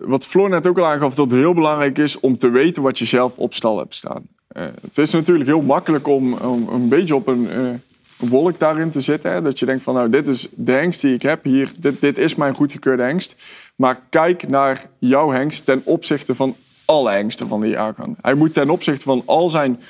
wat 0.00 0.26
Floor 0.26 0.48
net 0.48 0.66
ook 0.66 0.78
al 0.78 0.86
aangaf, 0.86 1.14
dat 1.14 1.30
het 1.30 1.40
heel 1.40 1.54
belangrijk 1.54 1.98
is 1.98 2.20
om 2.20 2.38
te 2.38 2.48
weten 2.48 2.82
wat 2.82 2.98
je 2.98 3.04
zelf 3.04 3.38
op 3.38 3.54
stal 3.54 3.78
hebt 3.78 3.94
staan. 3.94 4.28
Eh, 4.50 4.64
het 4.80 4.98
is 4.98 5.10
natuurlijk 5.10 5.48
heel 5.48 5.62
makkelijk 5.62 6.06
om, 6.06 6.32
om 6.32 6.68
een 6.68 6.88
beetje 6.88 7.14
op 7.14 7.26
een 7.26 7.50
eh, 7.50 8.28
wolk 8.28 8.58
daarin 8.58 8.90
te 8.90 9.00
zitten. 9.00 9.32
Hè? 9.32 9.42
Dat 9.42 9.58
je 9.58 9.66
denkt 9.66 9.82
van, 9.82 9.94
nou, 9.94 10.10
dit 10.10 10.28
is 10.28 10.48
de 10.50 10.72
hengst 10.72 11.00
die 11.00 11.14
ik 11.14 11.22
heb 11.22 11.44
hier. 11.44 11.70
Dit, 11.78 12.00
dit 12.00 12.18
is 12.18 12.34
mijn 12.34 12.54
goedgekeurde 12.54 13.02
hengst. 13.02 13.34
Maar 13.76 14.00
kijk 14.08 14.48
naar 14.48 14.86
jouw 14.98 15.30
hengst 15.30 15.64
ten 15.64 15.82
opzichte 15.84 16.34
van 16.34 16.56
alle 16.84 17.10
hengsten 17.10 17.48
van 17.48 17.60
die 17.60 17.70
jaargang. 17.70 18.16
Hij 18.20 18.34
moet 18.34 18.54
ten 18.54 18.70
opzichte 18.70 19.04
van 19.04 19.22
al 19.24 19.48
zijn 19.48 19.80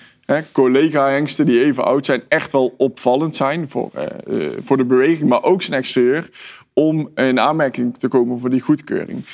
collega-hengsten 0.53 1.47
die 1.47 1.65
even 1.65 1.85
oud 1.85 2.07
zijn, 2.07 2.23
echt 2.29 2.53
wel 2.53 2.75
opvallend 2.77 3.37
zijn 3.37 3.69
voor, 3.69 3.91
eh, 3.95 4.07
voor 4.65 4.77
de 4.77 4.85
beweging, 4.85 5.29
maar 5.29 5.43
ook 5.43 5.63
zijn 5.63 5.79
exterieur, 5.79 6.31
om 6.73 7.11
in 7.15 7.41
aanmerking 7.41 7.97
te 7.99 8.09
komen 8.09 8.41
voor 8.41 8.51
die 8.51 8.61
goedkeuring. 8.61 9.25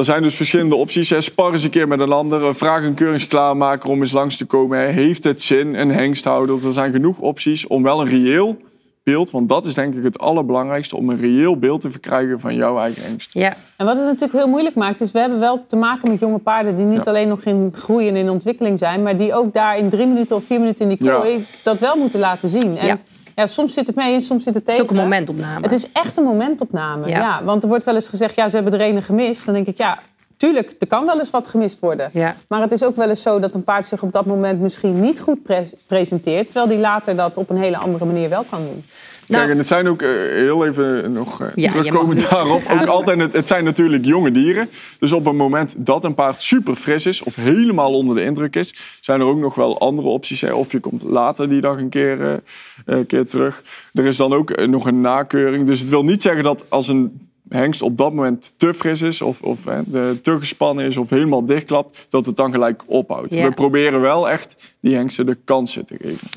Er 0.00 0.06
zijn 0.06 0.22
dus 0.22 0.34
verschillende 0.34 0.74
opties. 0.74 1.10
Hè. 1.10 1.20
Spar 1.20 1.52
eens 1.52 1.62
een 1.64 1.70
keer 1.70 1.88
met 1.88 2.00
een 2.00 2.12
ander. 2.12 2.42
eh, 2.46 2.54
Vraag 2.54 2.84
een 2.84 2.94
keuringsklaarmaker 2.94 3.90
om 3.90 4.00
eens 4.00 4.12
langs 4.12 4.36
te 4.36 4.44
komen. 4.46 4.78
Hè. 4.78 4.84
Heeft 4.86 5.24
het 5.24 5.42
zin? 5.42 5.80
Een 5.80 5.90
hengsthouder. 5.90 6.66
Er 6.66 6.72
zijn 6.72 6.92
genoeg 6.92 7.18
opties 7.18 7.66
om 7.66 7.82
wel 7.82 8.00
een 8.00 8.08
reëel 8.08 8.56
beeld... 9.02 9.30
want 9.30 9.48
dat 9.48 9.66
is 9.66 9.74
denk 9.74 9.94
ik 9.94 10.04
het 10.04 10.18
allerbelangrijkste... 10.18 10.96
om 10.96 11.10
een 11.10 11.20
reëel 11.20 11.56
beeld 11.58 11.80
te 11.80 11.90
verkrijgen 11.90 12.40
van 12.40 12.54
jouw 12.54 12.78
eigen 12.78 13.02
hengst. 13.02 13.34
Ja, 13.34 13.54
En 13.76 13.86
wat 13.86 13.94
het 13.96 14.04
natuurlijk 14.04 14.32
heel 14.32 14.48
moeilijk 14.48 14.74
maakt, 14.74 15.00
is 15.00 15.12
we 15.12 15.18
hebben 15.18 15.38
wel 15.40 15.64
te 15.66 15.76
maken 15.76 16.10
met 16.10 16.20
jonge 16.20 16.38
paarden 16.38 16.76
die 16.76 16.84
niet 16.86 17.04
Ja. 17.04 17.10
alleen 17.10 17.28
nog 17.28 17.42
in 17.44 17.72
groei 17.76 18.08
en 18.08 18.16
in 18.16 18.30
ontwikkeling 18.30 18.78
zijn, 18.78 19.02
maar 19.02 19.16
die 19.16 19.34
ook 19.34 19.52
daar 19.52 19.78
in 19.78 19.88
drie 19.88 20.06
minuten 20.06 20.36
of 20.36 20.44
vier 20.44 20.60
minuten 20.60 20.90
in 20.90 20.96
die 20.96 21.06
Ja. 21.06 21.14
kooi 21.20 21.46
dat 21.62 21.78
wel 21.78 21.96
moeten 21.96 22.20
laten 22.20 22.48
zien. 22.48 22.76
En 22.78 22.86
Ja. 22.86 22.98
Ja. 23.40 23.46
soms 23.46 23.74
zit 23.74 23.86
het 23.86 23.96
mee 23.96 24.14
en 24.14 24.22
soms 24.22 24.42
zit 24.42 24.54
het 24.54 24.54
het 24.54 24.64
tegen. 24.64 24.84
is 24.84 24.90
ook 24.90 24.96
een 24.96 25.02
momentopname. 25.02 25.60
Het 25.60 25.72
is 25.72 25.92
echt 25.92 26.16
een 26.18 26.24
momentopname. 26.24 27.08
Ja. 27.08 27.18
Ja. 27.18 27.44
want 27.44 27.62
er 27.62 27.68
wordt 27.68 27.84
wel 27.84 27.94
eens 27.94 28.08
gezegd, 28.08 28.34
ja, 28.34 28.48
ze 28.48 28.54
hebben 28.54 28.74
er 28.74 28.80
ene 28.80 29.02
gemist. 29.02 29.44
Dan 29.44 29.54
denk 29.54 29.66
ik, 29.66 29.78
ja, 29.78 29.98
tuurlijk, 30.36 30.72
er 30.78 30.86
kan 30.86 31.06
wel 31.06 31.18
eens 31.18 31.30
wat 31.30 31.46
gemist 31.46 31.80
worden. 31.80 32.10
Ja. 32.12 32.34
Maar 32.48 32.60
het 32.60 32.72
is 32.72 32.82
ook 32.84 32.96
wel 32.96 33.08
eens 33.08 33.22
zo 33.22 33.40
dat 33.40 33.54
een 33.54 33.64
paard 33.64 33.86
zich 33.86 34.02
op 34.02 34.12
dat 34.12 34.26
moment 34.26 34.60
misschien 34.60 35.00
niet 35.00 35.20
goed 35.20 35.42
pre- 35.42 35.70
presenteert, 35.86 36.44
terwijl 36.44 36.68
die 36.68 36.78
later 36.78 37.16
dat 37.16 37.36
op 37.36 37.50
een 37.50 37.58
hele 37.58 37.76
andere 37.76 38.04
manier 38.04 38.28
wel 38.28 38.44
kan 38.50 38.60
doen. 38.64 38.84
Nou- 39.30 39.42
Kijk, 39.42 39.52
en 39.52 39.58
het 39.58 39.66
zijn 39.66 39.88
ook 39.88 40.02
eh, 40.02 40.08
heel 40.30 40.66
even 40.66 41.12
nog 41.12 41.40
eh, 41.40 41.46
Ja, 41.54 41.62
je 41.62 41.68
terugkomend 41.70 42.20
mag- 42.20 42.28
daarop. 42.30 42.62
Ook 42.70 42.86
altijd, 42.86 43.18
het, 43.20 43.32
het 43.32 43.46
zijn 43.46 43.64
natuurlijk 43.64 44.04
jonge 44.04 44.32
dieren. 44.32 44.68
Dus 44.98 45.12
op 45.12 45.24
het 45.24 45.34
moment 45.34 45.74
dat 45.76 46.04
een 46.04 46.14
paard 46.14 46.42
super 46.42 46.76
fris 46.76 47.06
is 47.06 47.22
of 47.22 47.34
helemaal 47.36 47.92
onder 47.94 48.14
de 48.16 48.22
indruk 48.22 48.56
is, 48.56 48.74
zijn 49.00 49.20
er 49.20 49.26
ook 49.26 49.38
nog 49.38 49.54
wel 49.54 49.78
andere 49.78 50.08
opties. 50.08 50.40
Hè. 50.40 50.52
Of 50.52 50.72
je 50.72 50.80
komt 50.80 51.02
later 51.02 51.48
die 51.48 51.60
dag 51.60 51.76
een 51.78 51.88
keer, 51.88 52.40
een 52.84 53.06
keer 53.06 53.26
terug. 53.26 53.62
Er 53.92 54.04
is 54.04 54.16
dan 54.16 54.32
ook 54.32 54.66
nog 54.66 54.86
een 54.86 55.00
nakeuring. 55.00 55.66
Dus 55.66 55.80
het 55.80 55.88
wil 55.88 56.04
niet 56.04 56.22
zeggen 56.22 56.42
dat 56.42 56.64
als 56.68 56.88
een 56.88 57.28
hengst 57.48 57.82
op 57.82 57.96
dat 57.96 58.12
moment 58.14 58.52
te 58.56 58.74
fris 58.74 59.02
is 59.02 59.22
of, 59.22 59.42
of 59.42 59.64
hè, 59.64 60.14
te 60.16 60.38
gespannen 60.38 60.84
is 60.84 60.96
of 60.96 61.10
helemaal 61.10 61.44
dichtklapt, 61.44 62.06
dat 62.10 62.26
het 62.26 62.36
dan 62.36 62.50
gelijk 62.52 62.82
ophoudt. 62.86 63.32
Ja. 63.34 63.48
We 63.48 63.54
proberen 63.54 64.00
wel 64.00 64.30
echt 64.30 64.56
die 64.80 64.94
hengsten 64.94 65.26
de 65.26 65.36
kansen 65.44 65.84
te 65.86 65.96
geven. 66.00 66.28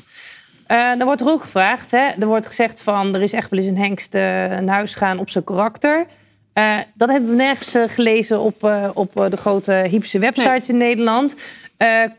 Eh 0.66 1.00
er 1.00 1.04
wordt 1.04 1.20
er 1.20 1.28
ook 1.28 1.42
gevraagd, 1.42 1.90
hè? 1.90 2.08
er 2.18 2.26
wordt 2.26 2.46
gezegd 2.46 2.80
van 2.80 3.14
er 3.14 3.22
is 3.22 3.32
echt 3.32 3.50
wel 3.50 3.60
eens 3.60 3.68
een 3.68 3.78
hengst 3.78 4.14
eh, 4.14 4.22
naar 4.22 4.68
huis 4.68 4.94
gaan 4.94 5.18
op 5.18 5.30
zijn 5.30 5.44
karakter. 5.44 6.06
Eh, 6.52 6.78
dat 6.94 7.08
hebben 7.08 7.30
we 7.30 7.36
nergens 7.36 7.92
gelezen 7.92 8.40
op, 8.40 8.70
op 8.94 9.12
de 9.14 9.36
grote 9.36 9.72
hypische 9.72 10.18
websites 10.18 10.68
in 10.68 10.76
Nederland. 10.76 11.34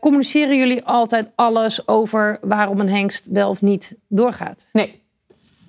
Communiceren 0.00 0.56
jullie 0.56 0.84
altijd 0.84 1.28
alles 1.34 1.88
over 1.88 2.38
waarom 2.40 2.80
een 2.80 2.88
hengst 2.88 3.28
wel 3.30 3.50
of 3.50 3.62
niet 3.62 3.94
doorgaat? 4.08 4.66
Nee. 4.72 5.02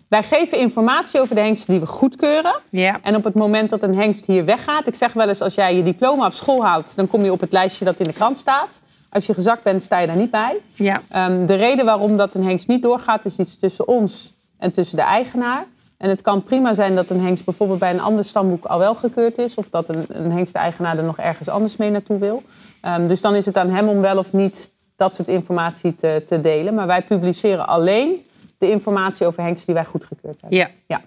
wij 0.09 0.23
geven 0.23 0.57
informatie 0.57 1.19
over 1.19 1.35
de 1.35 1.41
hengsten 1.41 1.71
die 1.71 1.79
we 1.79 1.85
goedkeuren. 1.85 2.59
Ja. 2.69 2.99
En 3.03 3.15
op 3.15 3.23
het 3.23 3.33
moment 3.33 3.69
dat 3.69 3.83
een 3.83 3.95
hengst 3.95 4.25
hier 4.25 4.45
weggaat, 4.45 4.87
ik 4.87 4.95
zeg 4.95 5.13
wel 5.13 5.27
eens, 5.27 5.41
als 5.41 5.55
jij 5.55 5.75
je 5.75 5.83
diploma 5.83 6.25
op 6.25 6.33
school 6.33 6.65
haalt, 6.65 6.95
dan 6.95 7.07
kom 7.07 7.23
je 7.23 7.31
op 7.31 7.39
het 7.39 7.51
lijstje 7.51 7.85
dat 7.85 7.99
in 7.99 8.05
de 8.05 8.13
krant 8.13 8.37
staat. 8.37 8.81
Als 9.09 9.25
je 9.25 9.33
gezakt 9.33 9.63
bent, 9.63 9.83
sta 9.83 9.99
je 9.99 10.07
daar 10.07 10.15
niet 10.15 10.31
bij. 10.31 10.57
Ja. 10.75 11.01
Ehm, 11.09 11.45
de 11.45 11.55
reden 11.55 11.85
waarom 11.85 12.17
dat 12.17 12.33
een 12.33 12.43
hengst 12.43 12.67
niet 12.67 12.81
doorgaat, 12.81 13.25
is 13.25 13.37
iets 13.37 13.57
tussen 13.57 13.87
ons 13.87 14.33
en 14.57 14.71
tussen 14.71 14.97
de 14.97 15.03
eigenaar. 15.03 15.65
En 15.97 16.09
het 16.09 16.21
kan 16.21 16.43
prima 16.43 16.73
zijn 16.73 16.95
dat 16.95 17.09
een 17.09 17.21
hengst 17.21 17.45
bijvoorbeeld 17.45 17.79
bij 17.79 17.93
een 17.93 18.01
ander 18.01 18.25
stamboek 18.25 18.65
al 18.65 18.79
wel 18.79 18.95
gekeurd 18.95 19.37
is. 19.37 19.55
Of 19.55 19.69
dat 19.69 19.89
een, 19.89 20.05
een 20.07 20.31
hengst-eigenaar 20.31 20.97
er 20.97 21.03
nog 21.03 21.17
ergens 21.17 21.49
anders 21.49 21.75
mee 21.75 21.89
naartoe 21.89 22.19
wil. 22.19 22.43
Ehm, 22.81 23.07
dus 23.07 23.21
dan 23.21 23.35
is 23.35 23.45
het 23.45 23.57
aan 23.57 23.69
hem 23.69 23.87
om 23.87 24.01
wel 24.01 24.17
of 24.17 24.33
niet 24.33 24.71
dat 24.95 25.15
soort 25.15 25.27
informatie 25.27 25.95
te, 25.95 26.23
te 26.25 26.41
delen. 26.41 26.73
Maar 26.73 26.87
wij 26.87 27.01
publiceren 27.01 27.67
alleen 27.67 28.25
de 28.57 28.69
informatie 28.69 29.25
over 29.25 29.43
hengsten 29.43 29.65
die 29.65 29.75
wij 29.75 29.85
goedgekeurd 29.85 30.41
hebben. 30.41 30.59
Ja. 30.59 30.69
Ja. 30.87 31.01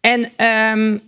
En 0.00 0.30
ehm, 0.36 0.98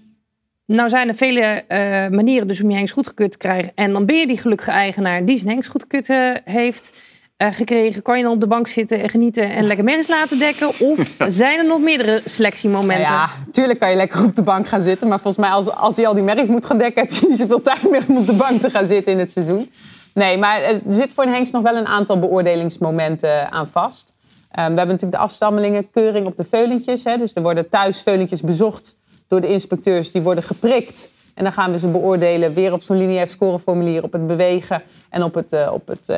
nou 0.76 0.88
zijn 0.88 1.08
er 1.08 1.14
vele 1.14 1.40
eh, 1.40 1.78
manieren 2.08 2.48
dus 2.48 2.62
om 2.62 2.70
je 2.70 2.76
hengst 2.76 2.94
goedgekeurd 2.94 3.30
te 3.30 3.38
krijgen. 3.38 3.72
En 3.74 3.92
dan 3.92 4.06
ben 4.06 4.16
je 4.16 4.26
die 4.26 4.38
gelukkige 4.38 4.70
eigenaar 4.70 5.24
die 5.24 5.36
zijn 5.36 5.50
hengst 5.50 5.70
goedgekeurd 5.70 6.08
eh, 6.08 6.54
heeft 6.54 6.92
eh, 7.36 7.48
gekregen. 7.52 8.02
Kan 8.02 8.16
je 8.16 8.22
dan 8.22 8.32
op 8.32 8.40
de 8.40 8.46
bank 8.46 8.68
zitten 8.68 9.02
en 9.02 9.08
genieten 9.08 9.50
en 9.50 9.66
lekker 9.66 9.84
merries 9.84 10.08
laten 10.08 10.38
dekken? 10.38 10.68
Of 10.68 11.14
zijn 11.28 11.58
er 11.58 11.66
nog 11.66 11.80
meerdere 11.80 12.22
selectiemomenten? 12.24 13.04
Nou 13.04 13.14
ja, 13.14 13.30
tuurlijk 13.52 13.78
kan 13.78 13.90
je 13.90 13.96
lekker 13.96 14.24
op 14.24 14.36
de 14.36 14.42
bank 14.42 14.68
gaan 14.68 14.82
zitten. 14.82 15.08
Maar 15.08 15.20
volgens 15.20 15.46
mij, 15.46 15.54
als, 15.54 15.70
als 15.70 15.96
hij 15.96 16.06
al 16.06 16.14
die 16.14 16.22
merries 16.22 16.48
moet 16.48 16.66
gaan 16.66 16.78
dekken, 16.78 17.02
heb 17.02 17.12
je 17.12 17.26
niet 17.28 17.38
zoveel 17.38 17.62
tijd 17.62 17.90
meer 17.90 18.04
om 18.08 18.16
op 18.16 18.26
de 18.26 18.36
bank 18.36 18.60
te 18.60 18.70
gaan 18.70 18.86
zitten 18.86 19.12
in 19.12 19.18
het 19.18 19.30
seizoen. 19.30 19.70
Nee, 20.14 20.38
maar 20.38 20.62
er 20.62 20.80
zit 20.88 21.12
voor 21.12 21.24
een 21.24 21.32
hengst 21.32 21.52
nog 21.52 21.62
wel 21.62 21.76
een 21.76 21.86
aantal 21.86 22.18
beoordelingsmomenten 22.18 23.52
aan 23.52 23.68
vast. 23.68 24.14
Um, 24.14 24.54
we 24.54 24.60
hebben 24.60 24.86
natuurlijk 24.86 25.12
de 25.12 25.18
afstammelingenkeuring 25.18 26.26
op 26.26 26.36
de 26.36 26.44
veulentjes. 26.44 27.04
Hè. 27.04 27.16
Dus 27.16 27.34
er 27.34 27.42
worden 27.42 27.68
thuis 27.68 28.02
veulentjes 28.02 28.40
bezocht 28.40 28.97
door 29.28 29.40
de 29.40 29.48
inspecteurs. 29.48 30.10
Die 30.10 30.22
worden 30.22 30.44
geprikt. 30.44 31.10
En 31.34 31.44
dan 31.44 31.52
gaan 31.52 31.72
we 31.72 31.78
ze 31.78 31.88
beoordelen 31.88 32.54
weer 32.54 32.72
op 32.72 32.82
zo'n 32.82 32.96
lineair 32.96 33.28
scoreformulier 33.28 34.02
op 34.02 34.12
het 34.12 34.26
bewegen 34.26 34.82
en 35.10 35.22
op 35.22 35.34
het, 35.34 35.52
uh, 35.52 35.70
op 35.72 35.88
het 35.88 36.08
uh, 36.08 36.16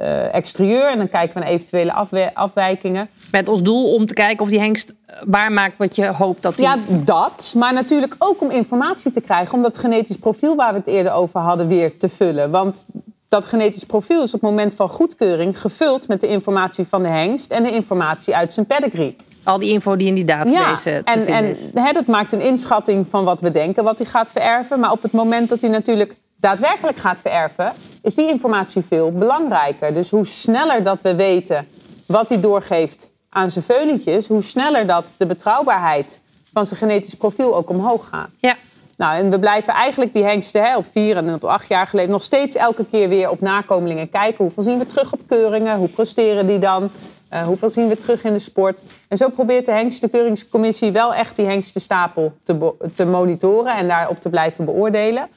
uh, 0.00 0.34
exterieur. 0.34 0.90
En 0.90 0.98
dan 0.98 1.08
kijken 1.08 1.34
we 1.34 1.40
naar 1.40 1.48
eventuele 1.48 1.92
afwe 1.92 2.34
afwijkingen. 2.34 3.08
Met 3.32 3.48
ons 3.48 3.62
doel 3.62 3.94
om 3.94 4.06
te 4.06 4.14
kijken 4.14 4.44
of 4.44 4.50
die 4.50 4.58
hengst 4.58 4.94
waarmaakt 5.24 5.76
wat 5.76 5.96
je 5.96 6.06
hoopt 6.06 6.42
dat 6.42 6.56
hij... 6.56 6.64
Ja, 6.64 6.78
dat. 6.88 7.54
Maar 7.56 7.72
natuurlijk 7.72 8.14
ook 8.18 8.40
om 8.40 8.50
informatie 8.50 9.10
te 9.12 9.20
krijgen. 9.20 9.54
Om 9.54 9.62
dat 9.62 9.78
genetisch 9.78 10.16
profiel 10.16 10.56
waar 10.56 10.72
we 10.72 10.78
het 10.78 10.88
eerder 10.88 11.12
over 11.12 11.40
hadden 11.40 11.68
weer 11.68 11.96
te 11.96 12.08
vullen. 12.08 12.50
Want 12.50 12.86
dat 13.28 13.46
genetisch 13.46 13.84
profiel 13.84 14.22
is 14.22 14.34
op 14.34 14.40
het 14.40 14.50
moment 14.50 14.74
van 14.74 14.88
goedkeuring 14.88 15.60
gevuld 15.60 16.08
met 16.08 16.20
de 16.20 16.28
informatie 16.28 16.86
van 16.86 17.02
de 17.02 17.08
hengst 17.08 17.50
en 17.50 17.62
de 17.62 17.70
informatie 17.70 18.36
uit 18.36 18.52
zijn 18.52 18.66
pedigree. 18.66 19.16
Al 19.46 19.58
die 19.58 19.70
info 19.70 19.96
die 19.96 20.06
in 20.06 20.14
die 20.14 20.24
database 20.24 20.90
ja, 20.90 21.02
te 21.02 21.02
en, 21.04 21.14
vinden 21.14 21.34
en 21.34 21.44
is. 21.50 21.58
hè, 21.74 21.92
dat 21.92 22.06
maakt 22.06 22.32
een 22.32 22.40
inschatting 22.40 23.06
van 23.08 23.24
wat 23.24 23.40
we 23.40 23.50
denken 23.50 23.84
wat 23.84 23.98
hij 23.98 24.06
gaat 24.06 24.28
vererven. 24.30 24.80
Maar 24.80 24.90
op 24.90 25.02
het 25.02 25.12
moment 25.12 25.48
dat 25.48 25.60
hij 25.60 25.70
natuurlijk 25.70 26.14
daadwerkelijk 26.40 26.96
gaat 26.96 27.20
vererven, 27.20 27.72
is 28.02 28.14
die 28.14 28.28
informatie 28.28 28.82
veel 28.82 29.12
belangrijker. 29.12 29.94
Dus 29.94 30.10
hoe 30.10 30.26
sneller 30.26 30.82
dat 30.82 31.02
we 31.02 31.14
weten 31.14 31.66
wat 32.06 32.28
hij 32.28 32.40
doorgeeft 32.40 33.10
aan 33.28 33.50
zijn 33.50 33.64
veulentjes, 33.64 34.26
hoe 34.28 34.42
sneller 34.42 34.86
dat 34.86 35.14
de 35.18 35.26
betrouwbaarheid 35.26 36.20
van 36.52 36.66
zijn 36.66 36.78
genetisch 36.78 37.14
profiel 37.14 37.56
ook 37.56 37.70
omhoog 37.70 38.08
gaat. 38.08 38.30
Ja. 38.36 38.56
Nou, 38.96 39.16
en 39.16 39.30
we 39.30 39.38
blijven 39.38 39.72
eigenlijk 39.72 40.12
die 40.12 40.24
hengsten 40.24 40.62
hè, 40.62 40.76
op 40.76 40.86
vier 40.90 41.16
en 41.16 41.34
op 41.34 41.44
acht 41.44 41.68
jaar 41.68 41.86
geleden 41.86 42.10
nog 42.10 42.22
steeds 42.22 42.54
elke 42.54 42.84
keer 42.90 43.08
weer 43.08 43.30
op 43.30 43.40
nakomelingen 43.40 44.10
kijken. 44.10 44.44
Hoeveel 44.44 44.62
zien 44.62 44.78
we 44.78 44.86
terug 44.86 45.12
op 45.12 45.20
keuringen? 45.26 45.76
Hoe 45.76 45.88
presteren 45.88 46.46
die 46.46 46.58
dan? 46.58 46.90
Uh, 47.32 47.46
hoeveel 47.46 47.70
zien 47.70 47.88
we 47.88 47.96
terug 47.96 48.24
in 48.24 48.32
de 48.32 48.38
sport? 48.38 48.82
En 49.08 49.16
zo 49.16 49.28
probeert 49.28 49.66
de 49.66 49.72
hengstenkeuringscommissie 49.72 50.92
wel 50.92 51.14
echt 51.14 51.36
die 51.36 51.46
hengstenstapel 51.46 52.32
te, 52.42 52.74
te 52.94 53.06
monitoren 53.06 53.76
en 53.76 53.88
daarop 53.88 54.20
te 54.20 54.28
blijven 54.28 54.64
beoordelen. 54.64 55.28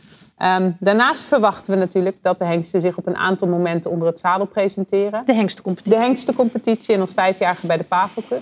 Um, 0.43 0.77
daarnaast 0.79 1.25
verwachten 1.25 1.73
we 1.73 1.79
natuurlijk 1.79 2.15
dat 2.21 2.39
de 2.39 2.45
hengsten 2.45 2.81
zich 2.81 2.97
op 2.97 3.07
een 3.07 3.17
aantal 3.17 3.47
momenten 3.47 3.91
onder 3.91 4.07
het 4.07 4.19
zadel 4.19 4.45
presenteren. 4.45 5.23
De 5.25 5.33
hengstencompetitie. 5.33 5.97
De 5.99 6.05
hengstencompetitie 6.05 6.93
en 6.93 7.01
als 7.01 7.13
vijfjarige 7.13 7.67
bij 7.67 7.77
de 7.77 7.83
Pavel 7.83 8.23
Cup. 8.29 8.41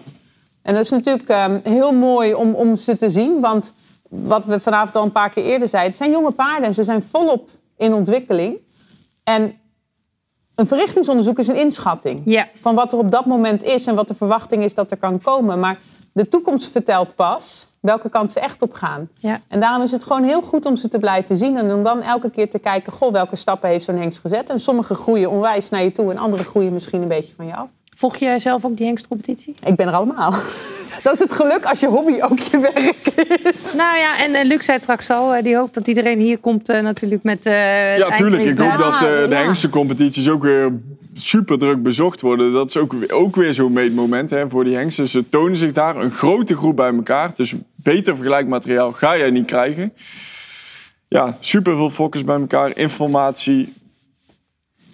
En 0.62 0.74
dat 0.74 0.84
is 0.84 0.90
natuurlijk 0.90 1.30
um, 1.30 1.62
heel 1.64 1.92
mooi 1.92 2.34
om, 2.34 2.54
om 2.54 2.76
ze 2.76 2.98
te 2.98 3.10
zien, 3.10 3.40
want 3.40 3.74
wat 4.10 4.46
we 4.46 4.60
vanavond 4.60 4.96
al 4.96 5.04
een 5.04 5.12
paar 5.12 5.30
keer 5.30 5.44
eerder 5.44 5.68
zeiden, 5.68 5.92
het 5.92 6.00
zijn 6.00 6.12
jonge 6.12 6.32
paarden 6.32 6.68
en 6.68 6.74
ze 6.74 6.84
zijn 6.84 7.02
volop 7.02 7.50
in 7.78 7.94
ontwikkeling. 7.94 8.58
En 9.24 9.56
een 10.58 10.68
verrichtingsonderzoek 10.68 11.40
is 11.40 11.48
een 11.48 11.56
inschatting 11.56 12.22
Ja. 12.26 12.48
van 12.62 12.76
wat 12.76 12.92
er 12.92 12.98
op 12.98 13.12
dat 13.12 13.26
moment 13.26 13.64
is 13.64 13.88
en 13.88 13.96
wat 13.96 14.08
de 14.08 14.14
verwachting 14.14 14.64
is 14.64 14.74
dat 14.74 14.92
er 14.92 14.98
kan 14.98 15.22
komen. 15.22 15.60
Maar 15.60 15.78
de 16.14 16.28
toekomst 16.28 16.72
vertelt 16.72 17.16
pas 17.16 17.68
welke 17.80 18.10
kant 18.10 18.32
ze 18.32 18.40
echt 18.40 18.62
op 18.62 18.74
gaan. 18.74 19.10
Ja. 19.18 19.40
En 19.48 19.60
daarom 19.60 19.84
is 19.84 19.92
het 19.92 20.04
gewoon 20.04 20.24
heel 20.24 20.42
goed 20.42 20.66
om 20.66 20.76
ze 20.76 20.88
te 20.88 20.98
blijven 20.98 21.36
zien 21.38 21.58
en 21.58 21.74
om 21.74 21.84
dan 21.84 22.02
elke 22.02 22.30
keer 22.30 22.50
te 22.50 22.60
kijken, 22.60 22.94
goh, 22.94 23.12
welke 23.12 23.36
stappen 23.36 23.70
heeft 23.70 23.86
zo'n 23.86 23.98
hengst 23.98 24.20
gezet. 24.20 24.50
En 24.50 24.60
sommige 24.60 24.94
groeien 24.96 25.30
onwijs 25.32 25.70
naar 25.70 25.84
je 25.84 25.92
toe 25.92 26.12
en 26.12 26.18
andere 26.18 26.44
groeien 26.44 26.74
misschien 26.74 27.02
een 27.02 27.08
beetje 27.08 27.34
van 27.36 27.46
je 27.46 27.56
af. 27.56 27.68
Volg 27.98 28.18
jij 28.18 28.40
zelf 28.40 28.66
ook 28.66 28.78
die 28.78 28.86
hengstcompetitie? 28.86 29.54
Ik 29.66 29.76
ben 29.76 29.88
er 29.88 29.94
allemaal. 29.94 30.32
Dat 31.04 31.14
is 31.14 31.20
het 31.20 31.32
geluk 31.32 31.66
als 31.66 31.80
je 31.80 31.88
hobby 31.88 32.22
ook 32.22 32.40
je 32.40 32.60
werk 32.60 33.08
is. 33.56 33.74
Nou 33.74 33.98
ja, 33.98 34.20
en 34.20 34.32
uh, 34.32 34.44
Luc 34.44 34.66
zei 34.66 34.80
straks 34.80 35.10
al, 35.10 35.36
uh, 35.36 35.44
die 35.44 35.56
hoopt 35.56 35.74
dat 35.74 35.88
iedereen 35.88 36.20
hier 36.20 36.38
komt 36.38 36.70
uh, 36.70 36.82
natuurlijk 36.82 37.24
met... 37.24 37.44
ja, 37.44 38.12
tuurlijk. 38.12 38.44
Ik 38.44 38.58
hoop 38.58 38.78
dat 38.78 39.00
de 39.00 39.28
ja. 39.30 39.36
hengstencompetities 39.36 40.30
ook 40.30 40.44
weer 40.44 40.72
super 41.14 41.58
druk 41.58 41.84
bezocht 41.84 42.22
worden. 42.22 42.52
Dat 42.52 42.70
is 42.70 42.78
ook, 42.78 42.94
ook 43.08 43.36
weer 43.36 43.54
zo'n 43.54 43.74
meetmoment 43.74 44.30
hè, 44.30 44.50
voor 44.50 44.64
die 44.64 44.76
hengsten. 44.76 45.08
Ze 45.08 45.30
tonen 45.30 45.58
zich 45.58 45.72
daar, 45.72 45.96
een 45.96 46.12
grote 46.12 46.56
groep 46.56 46.76
bij 46.76 46.94
elkaar. 46.94 47.32
Dus 47.36 47.54
beter 47.76 48.16
vergelijkmateriaal 48.16 48.92
ga 48.92 49.18
jij 49.18 49.30
niet 49.30 49.46
krijgen. 49.46 49.94
Ja, 51.08 51.38
super 51.40 51.76
veel 51.76 51.90
focus 51.90 52.24
bij 52.24 52.40
elkaar, 52.40 52.78
informatie. 52.78 53.74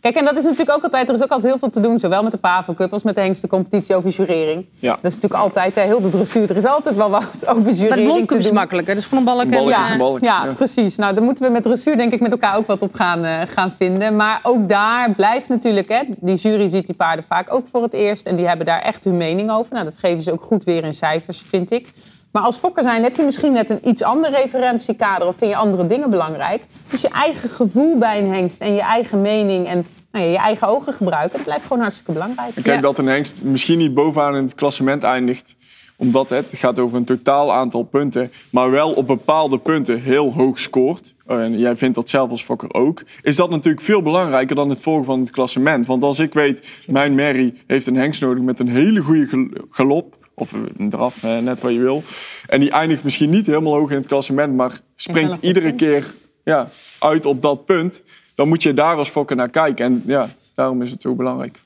Kijk, 0.04 0.16
en 0.16 0.26
dat 0.26 0.38
is 0.38 0.44
natuurlijk 0.44 0.78
ook 0.78 0.84
altijd, 0.84 1.10
er 1.10 1.16
is 1.16 1.24
ook 1.24 1.30
altijd 1.30 1.52
heel 1.52 1.60
veel 1.60 1.70
te 1.70 1.80
doen, 1.80 2.00
zowel 2.00 2.24
met 2.24 2.32
de 2.32 2.38
Pavel 2.38 2.74
Cup 2.74 2.94
als 2.94 3.04
met 3.04 3.16
de 3.16 3.22
hengstencompetitie 3.22 3.96
over 3.96 4.10
jurering. 4.10 4.66
Ja. 4.80 4.90
Dat 4.90 5.12
is 5.12 5.16
natuurlijk 5.16 5.42
altijd, 5.42 5.76
hè, 5.76 5.82
heel 5.82 6.02
de 6.02 6.10
dressuur, 6.10 6.50
er 6.50 6.58
is 6.58 6.66
altijd 6.66 6.96
wel 6.96 7.10
wat 7.10 7.24
over 7.56 7.72
jurering 7.72 7.90
Maar 7.90 8.14
blomcup 8.14 8.38
is 8.38 8.52
makkelijker, 8.52 8.96
dus 8.96 9.06
van 9.06 9.18
een 9.18 9.24
balk 9.24 9.44
Een 9.44 9.52
eh. 9.54 9.68
Ja, 9.68 10.18
Ja. 10.22 10.54
precies. 10.54 10.96
Nou, 10.96 11.14
daar 11.14 11.24
moeten 11.24 11.46
we 11.46 11.52
met 11.52 11.64
dressuur 11.64 11.98
denk 11.98 12.14
ik 12.14 12.20
met 12.20 12.32
elkaar 12.32 12.58
ook 12.58 12.68
wat 12.68 12.82
op 12.82 12.94
gaan, 12.94 13.26
eh, 13.26 13.42
gaan 13.48 13.72
vinden. 13.78 14.16
Maar 14.16 14.40
ook 14.44 14.70
daar 14.70 15.12
blijft 15.12 15.50
natuurlijk, 15.50 15.90
hè, 15.90 16.02
die 16.20 16.36
jury 16.36 16.70
ziet 16.70 16.86
die 16.86 16.96
paarden 16.96 17.26
vaak 17.28 17.54
ook 17.54 17.68
voor 17.72 17.84
het 17.84 17.94
eerst. 17.94 18.26
En 18.26 18.36
die 18.36 18.48
hebben 18.48 18.66
daar 18.66 18.82
echt 18.82 19.04
hun 19.04 19.18
mening 19.18 19.52
over. 19.52 19.74
Nou, 19.74 19.86
dat 19.86 19.98
geven 19.98 20.24
ze 20.24 20.32
ook 20.32 20.42
goed 20.42 20.64
weer 20.64 20.84
in 20.84 20.94
cijfers, 20.94 21.42
vind 21.42 21.72
ik. 21.72 21.94
Maar 22.34 22.44
als 22.44 22.58
fokker 22.58 22.84
zijn 22.84 23.04
heb 23.04 23.16
je 23.16 23.24
misschien 23.24 23.52
net 23.54 23.70
een 23.70 23.88
iets 23.90 24.02
ander 24.04 24.30
referentiekader 24.32 25.28
of 25.28 25.36
vind 25.38 25.52
je 25.52 25.58
andere 25.58 25.88
dingen 25.88 26.10
belangrijk. 26.10 26.64
Dus 26.90 27.02
je 27.02 27.10
eigen 27.10 27.50
gevoel 27.50 27.98
bij 27.98 28.18
een 28.20 28.34
hengst 28.34 28.62
en 28.62 28.74
je 28.74 28.82
eigen 28.82 29.22
mening 29.22 29.68
en 29.68 29.86
nou 30.12 30.26
ja, 30.26 30.32
je 30.32 30.38
eigen 30.38 30.68
ogen 30.68 30.94
gebruiken, 30.94 31.36
dat 31.36 31.44
blijft 31.46 31.64
gewoon 31.66 31.82
hartstikke 31.82 32.12
belangrijk. 32.12 32.54
Kijk 32.54 32.66
Ja. 32.66 32.82
dat 32.82 32.98
een 32.98 33.08
hengst 33.08 33.44
misschien 33.44 33.78
niet 33.78 33.94
bovenaan 33.94 34.36
in 34.36 34.44
het 34.44 34.56
klassement 34.56 35.04
eindigt. 35.04 35.56
Omdat 35.98 36.30
het 36.30 36.52
gaat 36.56 36.80
over 36.80 36.98
een 36.98 37.06
totaal 37.06 37.54
aantal 37.54 37.84
punten. 37.84 38.32
Maar 38.52 38.72
wel 38.72 38.92
op 38.92 39.08
bepaalde 39.08 39.58
punten 39.58 40.02
heel 40.02 40.34
hoog 40.34 40.60
scoort. 40.60 41.14
En 41.28 41.58
jij 41.60 41.76
vindt 41.76 41.96
dat 41.96 42.10
zelf 42.10 42.30
als 42.30 42.44
fokker 42.44 42.74
ook. 42.74 43.04
Is 43.22 43.36
dat 43.36 43.50
natuurlijk 43.50 43.84
veel 43.84 44.02
belangrijker 44.02 44.56
dan 44.56 44.70
het 44.70 44.82
volgen 44.82 45.06
van 45.06 45.20
het 45.20 45.30
klassement. 45.32 45.86
Want 45.86 46.04
als 46.04 46.20
ik 46.20 46.34
weet, 46.34 46.68
mijn 46.88 47.16
Mary 47.16 47.54
heeft 47.68 47.88
een 47.88 47.96
hengst 47.96 48.22
nodig 48.22 48.44
met 48.44 48.60
een 48.60 48.68
hele 48.70 49.00
goede 49.02 49.28
gel- 49.28 49.48
galop. 49.70 50.16
Of 50.36 50.52
een 50.52 50.90
draf, 50.90 51.24
eh, 51.24 51.38
net 51.38 51.62
wat 51.62 51.72
je 51.74 51.80
wil. 51.80 52.04
En 52.48 52.60
die 52.60 52.72
eindigt 52.72 53.04
misschien 53.04 53.30
niet 53.30 53.46
helemaal 53.46 53.74
hoog 53.74 53.90
in 53.90 53.98
het 53.98 54.08
klassement. 54.08 54.56
Maar 54.56 54.80
springt 54.96 55.38
iedere 55.42 55.66
punt. 55.68 55.78
keer 55.78 56.14
ja, 56.44 56.68
uit 57.00 57.26
op 57.26 57.42
dat 57.42 57.66
punt. 57.66 58.02
Dan 58.36 58.48
moet 58.48 58.64
je 58.64 58.74
daar 58.74 58.96
als 58.96 59.10
fokker 59.10 59.36
naar 59.36 59.50
kijken. 59.50 59.86
En 59.86 60.04
ja, 60.06 60.28
daarom 60.56 60.82
is 60.82 60.92
het 60.92 61.02
zo 61.02 61.16
belangrijk. 61.16 61.60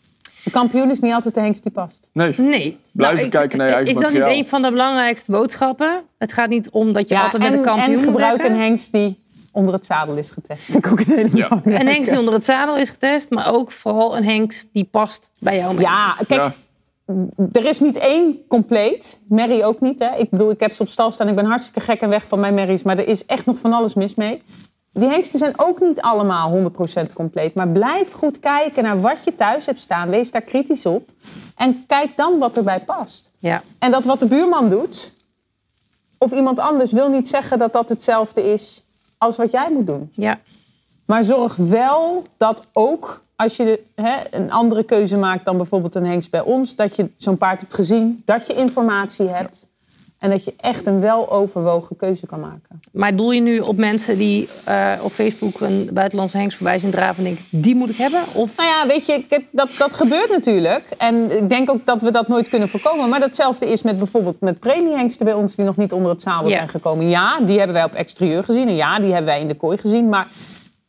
De 0.44 0.52
kampioen 0.54 0.92
is 0.92 1.00
niet 1.00 1.14
altijd 1.14 1.34
de 1.34 1.40
hengst 1.40 1.64
die 1.64 1.72
past. 1.72 2.10
Nee. 2.14 2.34
Nee. 2.38 2.78
Blijven 2.92 3.26
ik- 3.26 3.32
kijken 3.32 3.58
naar 3.58 3.68
je 3.68 3.74
eigen 3.74 3.90
Is 3.92 4.00
dat 4.00 4.04
materiaal. 4.12 4.30
niet 4.30 4.40
een 4.44 4.50
van 4.50 4.62
de 4.62 4.70
belangrijkste 4.72 5.32
boodschappen? 5.32 6.02
Het 6.18 6.34
gaat 6.34 6.50
niet 6.50 6.70
om 6.70 6.94
dat 6.94 7.08
je 7.10 7.20
altijd 7.20 7.42
met 7.44 7.52
en, 7.52 7.58
een 7.58 7.64
kampioen 7.64 7.88
en 7.90 7.96
moet 7.96 8.04
gebruik 8.10 8.44
een 8.44 8.56
hengst 8.56 8.92
die 8.92 9.20
onder 9.52 9.74
het 9.74 9.86
zadel 9.86 10.16
is 10.16 10.30
getest. 10.32 10.76
Ik 10.76 10.88
ook 10.88 11.00
een 11.00 11.30
Ja. 11.34 11.62
Een 11.64 11.88
hengst 11.88 12.10
die 12.10 12.20
onder 12.20 12.34
het 12.34 12.46
zadel 12.46 12.78
is 12.78 12.90
getest, 12.90 13.30
maar 13.30 13.54
ook 13.54 13.72
vooral 13.72 14.18
een 14.18 14.24
hengst 14.24 14.68
die 14.74 14.84
past 14.84 15.30
bij 15.40 15.58
jou. 15.58 15.80
Ja, 15.82 16.16
kijk, 16.28 16.30
Ja. 16.42 16.54
Er 17.52 17.66
is 17.66 17.80
niet 17.80 17.96
één 17.96 18.48
compleet. 18.48 19.22
Mary 19.28 19.64
ook 19.64 19.82
niet. 19.82 20.00
Hè. 20.00 20.16
Ik 20.16 20.30
bedoel, 20.30 20.50
ik 20.50 20.60
heb 20.60 20.72
ze 20.72 20.82
op 20.82 20.90
stal 20.90 21.12
staan. 21.12 21.28
Ik 21.28 21.36
ben 21.36 21.46
hartstikke 21.46 21.80
gek 21.80 22.02
en 22.02 22.10
weg 22.10 22.28
van 22.28 22.40
mijn 22.40 22.54
Marys. 22.54 22.84
Maar 22.84 22.98
er 22.98 23.08
is 23.08 23.26
echt 23.26 23.46
nog 23.46 23.60
van 23.60 23.74
alles 23.74 23.94
mis 23.94 24.16
mee. 24.16 24.42
Die 24.94 25.10
hengsten 25.10 25.40
zijn 25.40 25.54
ook 25.56 25.80
niet 25.80 26.02
allemaal 26.02 26.72
100% 27.08 27.14
compleet. 27.14 27.54
Maar 27.54 27.68
blijf 27.68 28.12
goed 28.12 28.40
kijken 28.40 28.84
naar 28.84 29.02
wat 29.02 29.24
je 29.24 29.36
thuis 29.36 29.66
hebt 29.66 29.82
staan. 29.82 30.10
Wees 30.10 30.32
daar 30.32 30.42
kritisch 30.42 30.86
op. 30.86 31.10
En 31.56 31.84
kijk 31.88 32.18
dan 32.18 32.38
wat 32.38 32.58
erbij 32.58 32.80
past. 32.80 33.32
Ja. 33.40 33.62
En 33.80 33.92
dat 33.92 34.04
wat 34.04 34.20
de 34.20 34.26
buurman 34.28 34.70
doet, 34.70 35.12
of 36.18 36.32
iemand 36.32 36.60
anders, 36.60 36.92
wil 36.92 37.10
niet 37.10 37.28
zeggen 37.28 37.60
dat 37.60 37.74
dat 37.74 37.90
hetzelfde 37.90 38.54
is 38.54 38.84
als 39.18 39.38
wat 39.38 39.52
jij 39.52 39.72
moet 39.72 39.86
doen. 39.88 40.12
ja. 40.14 40.40
Maar 41.08 41.24
zorg 41.24 41.56
wel 41.56 42.24
dat 42.38 42.66
ook 42.74 43.22
als 43.36 43.56
je 43.58 43.64
de- 43.64 44.02
hè, 44.02 44.16
een 44.32 44.52
andere 44.52 44.84
keuze 44.84 45.18
maakt 45.18 45.46
dan 45.46 45.58
bijvoorbeeld 45.58 45.96
een 45.96 46.06
hengst 46.06 46.30
bij 46.32 46.42
ons, 46.42 46.76
dat 46.76 46.96
je 46.96 47.10
zo'n 47.18 47.38
paard 47.38 47.60
hebt 47.60 47.74
gezien, 47.74 48.22
dat 48.26 48.48
je 48.48 48.54
informatie 48.54 49.28
hebt. 49.28 49.66
En 50.20 50.30
dat 50.30 50.46
je 50.46 50.54
echt 50.58 50.88
een 50.88 51.00
weloverwogen 51.00 51.96
keuze 51.96 52.26
kan 52.26 52.40
maken. 52.40 52.82
Maar 52.92 53.16
doel 53.16 53.32
je 53.32 53.42
nu 53.42 53.60
op 53.60 53.78
mensen 53.78 54.18
die 54.18 54.50
eh, 54.64 54.92
op 55.02 55.12
Facebook 55.12 55.60
een 55.60 55.90
buitenlandse 55.94 56.38
hengst 56.38 56.58
voorbij 56.58 56.80
zien 56.80 56.92
draven 56.92 57.18
en 57.18 57.24
denken, 57.24 57.46
die 57.50 57.76
moet 57.76 57.90
ik 57.90 57.96
hebben? 57.98 58.22
Of 58.34 58.58
Nou 58.58 58.70
ja, 58.70 58.88
weet 58.88 59.06
je, 59.06 59.44
dat, 59.52 59.70
dat 59.78 59.94
gebeurt 59.94 60.30
natuurlijk. 60.30 60.84
En 60.98 61.38
ik 61.38 61.50
denk 61.50 61.70
ook 61.70 61.86
dat 61.86 62.02
we 62.02 62.12
dat 62.12 62.28
nooit 62.28 62.50
kunnen 62.50 62.70
voorkomen. 62.70 63.10
Maar 63.10 63.20
datzelfde 63.20 63.66
is 63.72 63.82
met 63.82 63.98
bijvoorbeeld 63.98 64.40
met 64.42 64.60
premiehengsten 64.60 65.26
bij 65.26 65.34
ons... 65.34 65.56
die 65.56 65.66
nog 65.66 65.78
niet 65.78 65.94
onder 65.94 66.12
het 66.12 66.22
zadel 66.22 66.50
zijn 66.50 66.70
gekomen. 66.70 67.10
Ja, 67.10 67.40
die 67.40 67.58
hebben 67.58 67.76
wij 67.76 67.86
op 67.86 67.94
exterieur 67.94 68.44
gezien. 68.44 68.68
En 68.68 68.76
ja, 68.76 69.00
die 69.00 69.08
hebben 69.10 69.26
wij 69.26 69.42
in 69.42 69.48
de 69.48 69.56
kooi 69.56 69.78
gezien. 69.78 70.10
Maar 70.10 70.28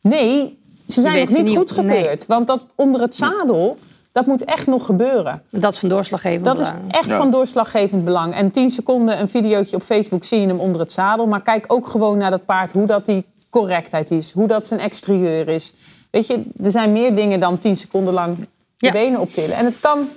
nee, 0.01 0.59
ze 0.89 1.01
zijn 1.01 1.19
nog 1.19 1.29
niet 1.29 1.45
niet- 1.45 1.57
goed 1.57 1.75
nee. 1.85 1.97
gekeurd. 2.01 2.25
Want 2.25 2.47
dat 2.47 2.61
onder 2.75 3.01
het 3.01 3.15
zadel, 3.15 3.77
dat 4.11 4.25
moet 4.25 4.43
echt 4.43 4.67
nog 4.67 4.85
gebeuren. 4.85 5.41
dat 5.49 5.73
is 5.73 5.79
van 5.79 5.89
doorslaggevend 5.89 6.45
Dat 6.45 6.59
is 6.59 6.71
belang. 6.71 6.91
echt 6.93 7.05
Ja. 7.09 7.17
van 7.17 7.31
doorslaggevend 7.31 8.05
belang. 8.05 8.33
En 8.33 8.51
10 8.51 8.69
seconden 8.69 9.19
een 9.19 9.29
videootje 9.29 9.75
op 9.75 9.81
Facebook 9.83 10.23
zie 10.23 10.41
je 10.41 10.47
hem 10.47 10.59
onder 10.59 10.81
het 10.81 10.91
zadel. 10.91 11.27
Maar 11.27 11.41
kijk 11.41 11.65
ook 11.67 11.87
gewoon 11.87 12.17
naar 12.17 12.31
dat 12.31 12.45
paard, 12.45 12.71
hoe 12.71 12.85
dat 12.85 13.05
die 13.05 13.25
correctheid 13.49 14.11
is. 14.11 14.31
Hoe 14.31 14.47
dat 14.47 14.65
zijn 14.65 14.79
exterieur 14.79 15.47
is. 15.47 15.73
Weet 16.11 16.27
je, 16.27 16.43
er 16.63 16.71
zijn 16.71 16.91
meer 16.91 17.15
dingen 17.15 17.39
dan 17.39 17.57
10 17.57 17.75
seconden 17.75 18.13
lang 18.13 18.37
de 18.37 18.45
Ja. 18.77 18.91
benen 18.91 19.19
optillen. 19.19 19.55
En 19.55 19.65
het 19.65 19.79
kan 19.79 20.07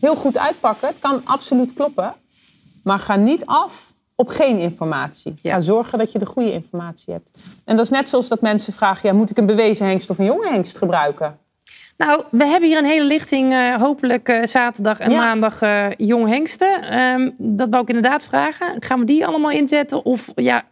heel 0.00 0.14
goed 0.16 0.38
uitpakken. 0.38 0.88
Het 0.88 0.96
kan 0.98 1.20
absoluut 1.24 1.72
kloppen. 1.72 2.14
Maar 2.82 2.98
ga 2.98 3.16
niet 3.16 3.46
af 3.46 3.87
op 4.20 4.28
geen 4.28 4.58
informatie. 4.58 5.34
Ja. 5.42 5.52
Ga 5.54 5.60
zorgen 5.60 5.98
dat 5.98 6.12
je 6.12 6.18
de 6.18 6.26
goede 6.26 6.52
informatie 6.52 7.12
hebt. 7.12 7.30
En 7.64 7.76
dat 7.76 7.84
is 7.84 7.90
net 7.90 8.08
zoals 8.08 8.28
dat 8.28 8.40
mensen 8.40 8.72
vragen... 8.72 9.08
Ja, 9.08 9.14
moet 9.14 9.30
ik 9.30 9.38
een 9.38 9.46
bewezen 9.46 9.86
hengst 9.86 10.10
of 10.10 10.18
een 10.18 10.24
jonge 10.24 10.48
hengst 10.48 10.78
gebruiken? 10.78 11.38
Nou, 11.96 12.22
we 12.30 12.44
hebben 12.46 12.68
hier 12.68 12.78
een 12.78 12.84
hele 12.84 13.04
lichting, 13.04 13.52
eh, 13.52 13.74
hopelijk 13.74 14.28
eh, 14.28 14.46
zaterdag 14.46 14.98
en 14.98 15.10
Ja. 15.10 15.18
maandag, 15.18 15.62
eh 15.62 15.86
jong 15.96 16.28
hengsten. 16.28 16.82
Ehm, 16.82 17.30
dat 17.38 17.68
wou 17.70 17.82
ik 17.82 17.88
inderdaad 17.88 18.22
vragen. 18.22 18.76
Gaan 18.80 18.98
we 18.98 19.04
die 19.04 19.26
allemaal 19.26 19.50
inzetten? 19.50 20.04
Of 20.04 20.32
ja, 20.34 20.62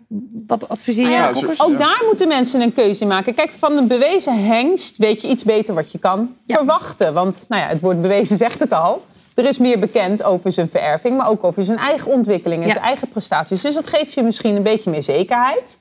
wat 0.46 0.68
adviseer 0.68 1.02
jij? 1.08 1.12
Ja, 1.12 1.32
zo- 1.34 1.46
Ook 1.56 1.70
Ja. 1.72 1.78
daar 1.78 2.02
moeten 2.06 2.28
mensen 2.28 2.60
een 2.60 2.74
keuze 2.74 3.02
in 3.02 3.08
maken. 3.08 3.34
Kijk, 3.34 3.50
van 3.50 3.76
een 3.76 3.86
bewezen 3.86 4.44
hengst 4.46 4.96
weet 4.96 5.22
je 5.22 5.28
iets 5.28 5.42
beter 5.42 5.74
wat 5.74 5.92
je 5.92 5.98
kan 5.98 6.34
Ja. 6.44 6.56
verwachten. 6.56 7.14
Want 7.14 7.44
nou 7.48 7.62
ja, 7.62 7.68
het 7.68 7.80
woord 7.80 8.02
bewezen 8.02 8.38
zegt 8.38 8.60
het 8.60 8.72
al. 8.72 9.04
Er 9.36 9.44
is 9.44 9.58
meer 9.58 9.78
bekend 9.78 10.22
over 10.22 10.52
zijn 10.52 10.68
vererving, 10.68 11.16
maar 11.16 11.28
ook 11.28 11.44
over 11.44 11.64
zijn 11.64 11.78
eigen 11.78 12.12
ontwikkeling 12.12 12.60
en 12.62 12.66
Ja. 12.66 12.72
zijn 12.72 12.84
eigen 12.84 13.08
prestaties. 13.08 13.62
Dus 13.62 13.74
dat 13.74 13.86
geeft 13.86 14.12
je 14.12 14.22
misschien 14.22 14.56
een 14.56 14.62
beetje 14.62 14.90
meer 14.90 15.02
zekerheid. 15.02 15.78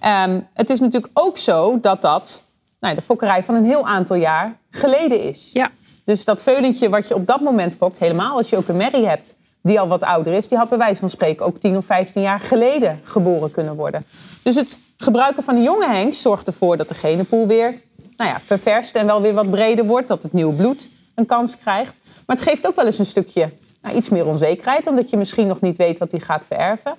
Ehm, 0.00 0.40
het 0.54 0.70
is 0.70 0.80
natuurlijk 0.80 1.12
ook 1.14 1.38
zo 1.38 1.78
dat 1.80 2.00
dat 2.02 2.42
nou, 2.80 2.94
ja, 2.94 3.00
de 3.00 3.06
fokkerij 3.06 3.42
van 3.42 3.54
een 3.54 3.64
heel 3.64 3.86
aantal 3.86 4.16
jaar 4.16 4.56
geleden 4.70 5.22
is. 5.22 5.50
Ja, 5.52 5.70
Dus 6.04 6.24
dat 6.24 6.42
veulentje 6.42 6.88
wat 6.88 7.08
je 7.08 7.14
op 7.14 7.26
dat 7.26 7.40
moment 7.40 7.74
fokt, 7.74 7.98
helemaal 7.98 8.36
als 8.36 8.50
je 8.50 8.56
ook 8.56 8.68
een 8.68 8.76
merrie 8.76 9.06
hebt 9.06 9.34
die 9.62 9.80
al 9.80 9.88
wat 9.88 10.02
ouder 10.02 10.32
is, 10.32 10.48
die 10.48 10.58
had 10.58 10.68
bij 10.68 10.78
wijze 10.78 11.00
van 11.00 11.10
spreken 11.10 11.46
ook 11.46 11.58
10 11.58 11.76
of 11.76 11.84
15 11.84 12.22
jaar 12.22 12.40
geleden 12.40 13.00
geboren 13.04 13.50
kunnen 13.50 13.74
worden. 13.76 14.04
Dus 14.42 14.54
het 14.54 14.78
gebruiken 14.96 15.42
van 15.42 15.54
een 15.56 15.62
jonge 15.62 15.88
hengst 15.88 16.20
zorgt 16.20 16.46
ervoor 16.46 16.76
dat 16.76 16.88
de 16.88 16.94
genenpool 16.94 17.46
weer 17.46 17.80
nou 18.16 18.30
ja, 18.30 18.40
ververst 18.44 18.94
en 18.94 19.06
wel 19.06 19.20
weer 19.20 19.34
wat 19.34 19.50
breder 19.50 19.84
wordt, 19.86 20.08
dat 20.08 20.22
het 20.22 20.32
nieuwe 20.32 20.54
bloed 20.54 20.88
een 21.18 21.26
kans 21.26 21.58
krijgt. 21.58 22.00
Maar 22.26 22.36
het 22.36 22.44
geeft 22.44 22.66
ook 22.66 22.76
wel 22.76 22.86
eens 22.86 22.98
een 22.98 23.06
stukje 23.06 23.50
nou, 23.82 23.96
iets 23.96 24.08
meer 24.08 24.26
onzekerheid, 24.26 24.86
omdat 24.86 25.10
je 25.10 25.16
misschien 25.16 25.46
nog 25.46 25.60
niet 25.60 25.76
weet 25.76 25.98
wat 25.98 26.10
die 26.10 26.20
gaat 26.20 26.44
vererven. 26.44 26.94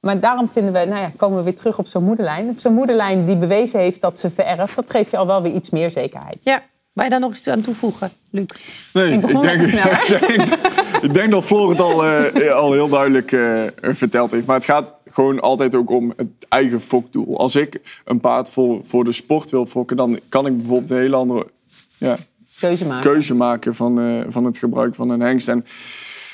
Maar 0.00 0.20
daarom 0.20 0.48
vinden 0.48 0.72
we, 0.72 0.78
nou 0.78 1.00
ja, 1.00 1.10
komen 1.16 1.38
we 1.38 1.44
weer 1.44 1.56
terug 1.56 1.78
op 1.78 1.86
zo'n 1.86 2.04
moederlijn. 2.04 2.48
Op 2.48 2.58
zo'n 2.58 2.74
moederlijn 2.74 3.26
die 3.26 3.36
bewezen 3.36 3.80
heeft 3.80 4.00
dat 4.00 4.18
ze 4.18 4.30
vererft, 4.30 4.76
dat 4.76 4.90
geeft 4.90 5.10
je 5.10 5.16
al 5.16 5.26
wel 5.26 5.42
weer 5.42 5.52
iets 5.52 5.70
meer 5.70 5.90
zekerheid. 5.90 6.44
ja. 6.44 6.62
Wil 6.92 7.04
je 7.04 7.10
daar 7.10 7.20
nog 7.20 7.36
iets 7.36 7.48
aan 7.48 7.60
toevoegen, 7.60 8.10
Luc? 8.30 8.44
Nee, 8.92 9.12
Ik 9.12 9.26
denk, 9.26 9.62
ik, 9.62 10.26
denk, 10.26 10.54
ik 11.02 11.14
denk 11.14 11.30
dat 11.30 11.44
Floor 11.44 11.70
het 11.70 11.80
al, 11.80 12.04
eh, 12.04 12.52
al 12.52 12.72
heel 12.72 12.88
duidelijk 12.88 13.32
eh, 13.32 13.62
verteld 13.80 14.30
heeft. 14.30 14.46
Maar 14.46 14.56
het 14.56 14.64
gaat 14.64 14.92
gewoon 15.10 15.40
altijd 15.40 15.74
ook 15.74 15.90
om 15.90 16.12
het 16.16 16.28
eigen 16.48 16.80
fokdoel. 16.80 17.38
Als 17.38 17.56
ik 17.56 18.00
een 18.04 18.20
paard 18.20 18.48
voor, 18.48 18.80
voor 18.84 19.04
de 19.04 19.12
sport 19.12 19.50
wil 19.50 19.66
fokken, 19.66 19.96
dan 19.96 20.18
kan 20.28 20.46
ik 20.46 20.56
bijvoorbeeld 20.56 20.90
een 20.90 20.96
hele 20.96 21.16
andere 21.16 21.46
ja, 21.98 22.18
Keuze 23.02 23.34
maken. 23.34 23.74
van, 23.74 24.00
eh, 24.00 24.20
van 24.28 24.44
het 24.44 24.58
gebruik 24.58 24.94
van 24.94 25.10
een 25.10 25.20
hengst. 25.20 25.48
En, 25.48 25.64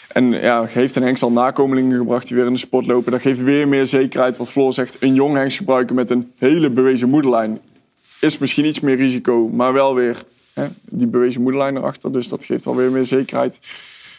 en 0.09 0.31
ja, 0.31 0.65
heeft 0.65 0.97
een 0.97 1.03
hengst 1.03 1.23
al 1.23 1.33
nakomelingen 1.33 1.99
gebracht 1.99 2.27
die 2.27 2.37
weer 2.37 2.47
in 2.47 2.53
de 2.53 2.59
sport 2.59 2.87
lopen, 2.87 3.13
dat 3.13 3.21
geeft 3.21 3.43
weer 3.43 3.69
meer 3.69 3.87
zekerheid. 3.87 4.37
Wat 4.37 4.49
Floor 4.49 4.73
zegt, 4.73 4.97
een 5.01 5.15
jong 5.15 5.37
hengst 5.37 5.57
gebruiken 5.57 5.95
met 5.95 6.11
een 6.11 6.33
hele 6.39 6.71
bewezen 6.71 7.09
moederlijn 7.09 7.61
is 8.21 8.39
misschien 8.39 8.65
iets 8.65 8.81
meer 8.81 8.97
risico, 8.97 9.49
maar 9.49 9.73
wel 9.73 9.95
weer 9.95 10.25
hè, 10.53 10.67
die 10.91 11.07
bewezen 11.07 11.43
moederlijn 11.43 11.77
erachter. 11.77 12.13
Dus 12.13 12.29
dat 12.29 12.45
geeft 12.45 12.67
alweer 12.67 12.91
meer 12.91 13.05
zekerheid. 13.05 13.59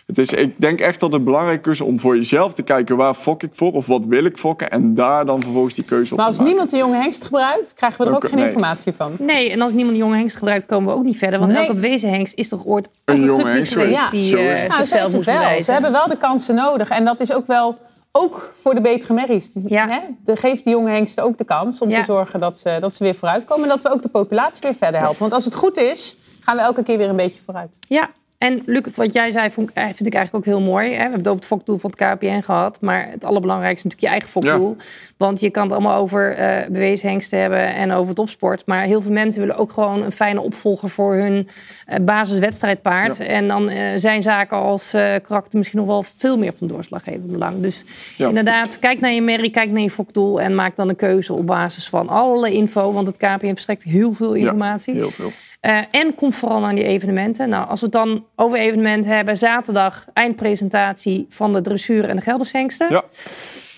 Het 0.08 0.18
is, 0.18 0.34
ik 0.34 0.54
denk 0.62 0.80
echt 0.80 1.00
dat 1.00 1.14
het 1.14 1.24
belangrijk 1.24 1.66
is 1.68 1.82
om 1.82 2.00
voor 2.00 2.16
jezelf 2.16 2.54
te 2.54 2.62
kijken 2.62 2.98
waar 2.98 3.14
fok 3.14 3.44
ik 3.44 3.50
voor 3.54 3.72
of 3.72 3.86
wat 3.86 4.06
wil 4.06 4.26
ik 4.26 4.38
fokken 4.38 4.70
en 4.70 4.94
daar 4.94 5.26
dan 5.26 5.42
vervolgens 5.42 5.74
die 5.74 5.84
keuze 5.84 6.12
op 6.12 6.18
Maar 6.18 6.26
te 6.26 6.32
als 6.32 6.40
maken. 6.40 6.52
niemand 6.52 6.72
de 6.72 6.78
jonge 6.78 6.96
hengst 7.02 7.24
gebruikt, 7.24 7.74
krijgen 7.74 8.00
we 8.00 8.06
er 8.06 8.16
ook, 8.16 8.24
Ook- 8.24 8.30
geen 8.30 8.40
nee. 8.40 8.48
informatie 8.48 8.94
van. 8.94 9.12
Nee, 9.20 9.52
en 9.52 9.62
als 9.62 9.72
niemand 9.72 9.92
een 9.98 10.04
jonge 10.04 10.16
hengst 10.16 10.38
gebruikt, 10.38 10.66
komen 10.66 10.90
we 10.90 10.96
ook 10.96 11.04
niet 11.04 11.18
verder. 11.18 11.40
Want 11.40 11.52
Nee. 11.52 11.62
elke 11.62 11.74
bewezen 11.74 12.10
hengst 12.10 12.34
is 12.36 12.50
toch 12.50 12.66
ooit 12.66 12.90
Een 13.06 13.16
een, 13.16 13.24
jonge 13.24 13.50
hengst 13.50 13.74
geweest 13.74 14.12
die 14.12 14.38
Ja, 14.38 14.38
eh. 14.38 14.68
Nou, 14.68 14.74
zichzelf 14.74 15.14
moest 15.14 15.26
wel. 15.26 15.36
bewijzen. 15.38 15.64
Ze 15.66 15.72
hebben 15.72 15.92
wel 15.92 16.08
de 16.08 16.18
kansen 16.18 16.56
nodig. 16.56 16.90
En 16.90 17.06
dat 17.06 17.20
is 17.22 17.32
ook 17.34 17.48
wel, 17.48 17.78
ook 18.12 18.54
voor 18.62 18.76
de 18.76 18.82
betere 18.82 19.14
merries. 19.14 19.52
Ja. 19.66 19.88
Hè? 19.90 20.00
De, 20.24 20.36
geeft 20.36 20.64
die 20.64 20.74
jonge 20.74 20.92
hengsten 20.92 21.24
ook 21.24 21.38
de 21.38 21.46
kans 21.46 21.82
om 21.82 21.90
Ja. 21.90 22.00
te 22.00 22.06
zorgen 22.06 22.40
dat 22.40 22.58
ze, 22.58 22.78
dat 22.80 22.94
ze 22.96 23.04
weer 23.04 23.16
vooruitkomen. 23.16 23.64
En 23.64 23.70
dat 23.70 23.82
we 23.82 23.92
ook 23.92 24.02
de 24.02 24.10
populatie 24.10 24.62
weer 24.62 24.76
verder 24.76 25.00
helpen. 25.00 25.20
Want 25.20 25.34
als 25.34 25.46
het 25.46 25.56
goed 25.56 25.78
is, 25.78 26.18
gaan 26.42 26.56
we 26.56 26.62
elke 26.62 26.84
keer 26.84 26.98
weer 26.98 27.10
een 27.10 27.16
beetje 27.16 27.42
vooruit. 27.46 27.78
Ja, 27.88 28.10
en 28.38 28.62
Luc, 28.66 28.96
wat 28.96 29.14
jij 29.14 29.32
zei 29.32 29.52
vond, 29.52 29.74
eh, 29.74 29.84
vind 29.84 30.06
ik 30.06 30.14
eigenlijk 30.14 30.48
ook 30.48 30.54
heel 30.54 30.66
mooi. 30.66 30.86
Hè? 30.90 30.96
We 30.96 31.02
hebben 31.02 31.18
het 31.20 31.28
over 31.28 31.40
het 31.40 31.48
fokdoel 31.48 31.78
van 31.78 31.94
het 31.96 32.00
KPN 32.18 32.42
gehad. 32.42 32.82
Maar 32.82 33.08
het 33.10 33.24
allerbelangrijkste 33.26 33.88
is 33.88 33.94
natuurlijk 33.94 34.02
je 34.02 34.20
eigen 34.20 34.30
fokdoel. 34.30 34.76
Want 35.18 35.40
je 35.40 35.50
kan 35.50 35.64
het 35.64 35.72
allemaal 35.72 35.98
over 36.00 36.34
eh, 36.36 36.68
bewezen 36.70 37.10
hengsten 37.10 37.40
hebben 37.40 37.74
en 37.76 37.92
over 37.92 38.14
topsport. 38.14 38.66
Maar 38.66 38.82
heel 38.82 39.02
veel 39.02 39.12
mensen 39.12 39.40
willen 39.42 39.58
ook 39.58 39.72
gewoon 39.72 40.04
een 40.04 40.12
fijne 40.12 40.42
opvolger 40.42 40.90
voor 40.90 41.14
hun 41.16 41.48
eh, 41.86 42.00
basiswedstrijdpaard. 42.02 43.18
Ja. 43.18 43.26
En 43.26 43.48
dan 43.48 43.72
zijn 43.96 44.22
zaken 44.22 44.58
als 44.58 44.90
karakter 45.22 45.58
misschien 45.58 45.80
nog 45.80 45.88
wel 45.88 46.04
veel 46.04 46.38
meer 46.38 46.54
van 46.56 46.68
doorslaggevend 46.68 47.32
belang. 47.32 47.62
Dus 47.62 47.84
Ja. 48.18 48.28
inderdaad, 48.28 48.80
kijk 48.80 49.00
naar 49.00 49.12
je 49.12 49.22
merrie, 49.22 49.50
kijk 49.50 49.72
naar 49.72 49.82
je 49.82 49.90
fokdoel. 49.90 50.42
En 50.42 50.56
maak 50.56 50.76
dan 50.76 50.90
een 50.90 50.96
keuze 50.96 51.34
op 51.34 51.46
basis 51.48 51.90
van 51.90 52.08
alle 52.10 52.52
info. 52.52 52.92
Want 52.94 53.08
het 53.08 53.18
KPN 53.18 53.54
verstrekt 53.54 53.84
heel 53.84 54.14
veel 54.14 54.34
informatie. 54.34 54.94
Heel 54.94 55.12
veel. 55.12 55.32
Eh, 55.68 55.78
en 55.92 56.16
kom 56.16 56.34
vooral 56.34 56.60
naar 56.60 56.76
die 56.76 56.84
evenementen. 56.84 57.50
Nou, 57.50 57.68
als 57.70 57.80
we 57.80 57.86
het 57.86 57.96
dan 57.96 58.26
over 58.36 58.58
evenementen 58.58 59.12
hebben, 59.12 59.38
zaterdag 59.38 60.06
eindpresentatie 60.14 61.26
van 61.30 61.54
de 61.54 61.62
dressuur 61.62 62.10
en 62.10 62.16
de 62.16 62.22
Geldershengsten. 62.22 62.88
Ja. 62.90 63.04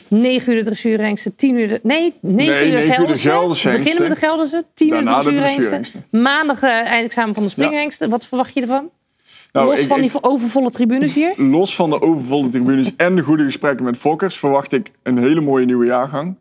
9 0.08 0.52
uur 0.52 0.58
de 0.58 0.64
dressuurhengsten, 0.66 1.36
10 1.36 1.56
uur 1.56 1.68
de... 1.68 1.80
Nee, 1.84 2.14
9 2.22 2.54
Nee, 2.54 2.66
uur 2.72 2.72
de 2.82 2.88
9 2.88 3.02
uur 3.02 3.08
de 3.08 3.18
Gelderse. 3.18 3.70
Beginnen 3.70 4.02
met 4.02 4.12
de 4.12 4.18
Gelderse, 4.18 4.66
10 4.74 4.88
uur 4.94 5.06
de 5.24 5.34
dressuurhengsten. 5.36 6.06
Maandag 6.12 6.62
eh, 6.62 6.70
eindexamen 6.70 7.34
van 7.34 7.44
de 7.44 7.50
springhengsten. 7.50 8.10
Wat 8.10 8.26
verwacht 8.26 8.54
je 8.54 8.62
ervan? 8.62 8.90
Nou, 9.52 9.68
Los 9.68 9.80
ik- 9.80 9.88
van 9.88 10.04
ik- 10.04 10.12
die 10.12 10.24
overvolle 10.24 10.70
tribunes 10.70 11.14
hier. 11.14 11.34
los 11.38 11.76
van 11.76 11.90
de 11.90 12.02
overvolle 12.02 12.50
tribunes 12.50 12.96
en 12.98 13.16
de 13.16 13.22
goede 13.22 13.44
gesprekken 13.44 13.86
met 13.86 13.98
fokkers, 13.98 14.38
verwacht 14.38 14.72
ik 14.72 14.92
een 15.04 15.18
hele 15.18 15.42
mooie 15.42 15.66
nieuwe 15.66 15.86
jaargang. 15.86 16.36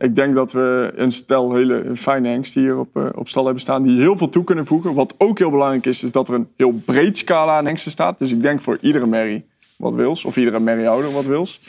Ik 0.00 0.14
denk 0.14 0.34
dat 0.34 0.52
we 0.52 0.92
een 0.96 1.12
stel 1.12 1.54
hele 1.54 1.84
fijne 1.94 2.28
hengsten 2.28 2.60
hier 2.60 2.78
op, 2.78 2.96
eh, 2.96 3.06
op 3.14 3.28
stal 3.28 3.44
hebben 3.44 3.62
staan 3.62 3.82
die 3.82 4.00
heel 4.00 4.16
veel 4.16 4.28
toe 4.28 4.44
kunnen 4.44 4.66
voegen. 4.66 4.94
Wat 4.94 5.14
ook 5.18 5.38
heel 5.38 5.50
belangrijk 5.50 5.86
is, 5.86 6.02
is 6.02 6.10
dat 6.10 6.28
er 6.28 6.34
een 6.34 6.48
heel 6.56 6.72
breed 6.84 7.18
scala 7.18 7.56
aan 7.56 7.66
hengsten 7.66 7.90
staat. 7.90 8.18
Dus 8.18 8.32
ik 8.32 8.42
denk 8.42 8.60
voor 8.60 8.78
iedere 8.80 9.06
merrie 9.06 9.44
wat 9.76 9.94
wils, 9.94 10.24
of 10.24 10.36
iedere 10.36 10.60
merriehouder 10.60 11.12
wat 11.12 11.24
wils. 11.24 11.60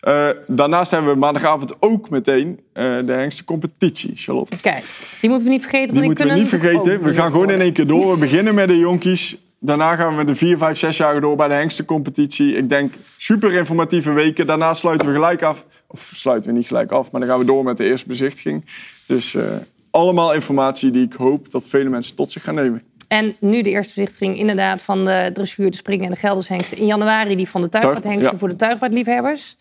Eh, 0.00 0.28
daarnaast 0.46 0.90
hebben 0.90 1.12
we 1.12 1.18
maandagavond 1.18 1.74
ook 1.78 2.10
meteen 2.10 2.60
eh, 2.72 2.84
de 3.04 3.12
hengstencompetitie, 3.12 4.12
Charlotte. 4.14 4.56
Kijk, 4.56 4.84
die 5.20 5.30
moeten 5.30 5.48
we 5.48 5.54
niet 5.54 5.62
vergeten. 5.62 5.94
Die 5.94 6.02
moeten 6.02 6.26
we 6.26 6.32
niet 6.32 6.48
vergeten. 6.48 7.02
We 7.02 7.14
gaan 7.14 7.30
gewoon 7.30 7.50
in 7.50 7.60
één 7.60 7.72
keer 7.72 7.86
door. 7.86 8.12
We 8.12 8.18
beginnen 8.18 8.54
met 8.54 8.68
de 8.68 8.78
jonkies. 8.78 9.36
Daarna 9.64 9.96
gaan 9.96 10.10
we 10.10 10.16
met 10.16 10.26
de 10.26 10.34
4, 10.34 10.58
5, 10.58 10.78
6 10.78 10.96
jaar 10.96 11.20
door 11.20 11.36
bij 11.36 11.48
de 11.48 11.54
hengstencompetitie. 11.54 12.56
Ik 12.56 12.68
denk 12.68 12.94
super 13.16 13.52
informatieve 13.52 14.12
weken. 14.12 14.46
Daarna 14.46 14.74
sluiten 14.74 15.08
we 15.08 15.14
gelijk 15.14 15.42
af. 15.42 15.66
Of 15.86 16.10
sluiten 16.14 16.50
we 16.50 16.56
niet 16.56 16.66
gelijk 16.66 16.90
af, 16.90 17.10
maar 17.10 17.20
dan 17.20 17.30
gaan 17.30 17.38
we 17.38 17.44
door 17.44 17.64
met 17.64 17.76
de 17.76 17.84
eerste 17.84 18.08
bezichtiging. 18.08 18.64
Dus 19.06 19.34
eh, 19.34 19.44
allemaal 19.90 20.34
informatie 20.34 20.90
die 20.90 21.04
ik 21.04 21.12
hoop 21.12 21.50
dat 21.50 21.68
vele 21.68 21.88
mensen 21.88 22.14
tot 22.14 22.30
zich 22.30 22.42
gaan 22.42 22.54
nemen. 22.54 22.82
En 23.08 23.36
nu 23.40 23.62
de 23.62 23.70
eerste 23.70 23.94
bezichtiging 23.94 24.38
inderdaad 24.38 24.82
van 24.82 25.04
de 25.04 25.30
dressuur, 25.34 25.70
de 25.70 25.76
springen 25.76 26.04
en 26.04 26.10
de 26.10 26.16
Geldershengsten. 26.16 26.78
In 26.78 26.86
januari 26.86 27.36
die 27.36 27.48
van 27.48 27.62
de 27.62 27.68
tuigpaardhengsten 27.68 28.32
ja. 28.32 28.38
voor 28.38 28.48
de 28.48 28.56
tuigpaardliefhebbers. 28.56 29.56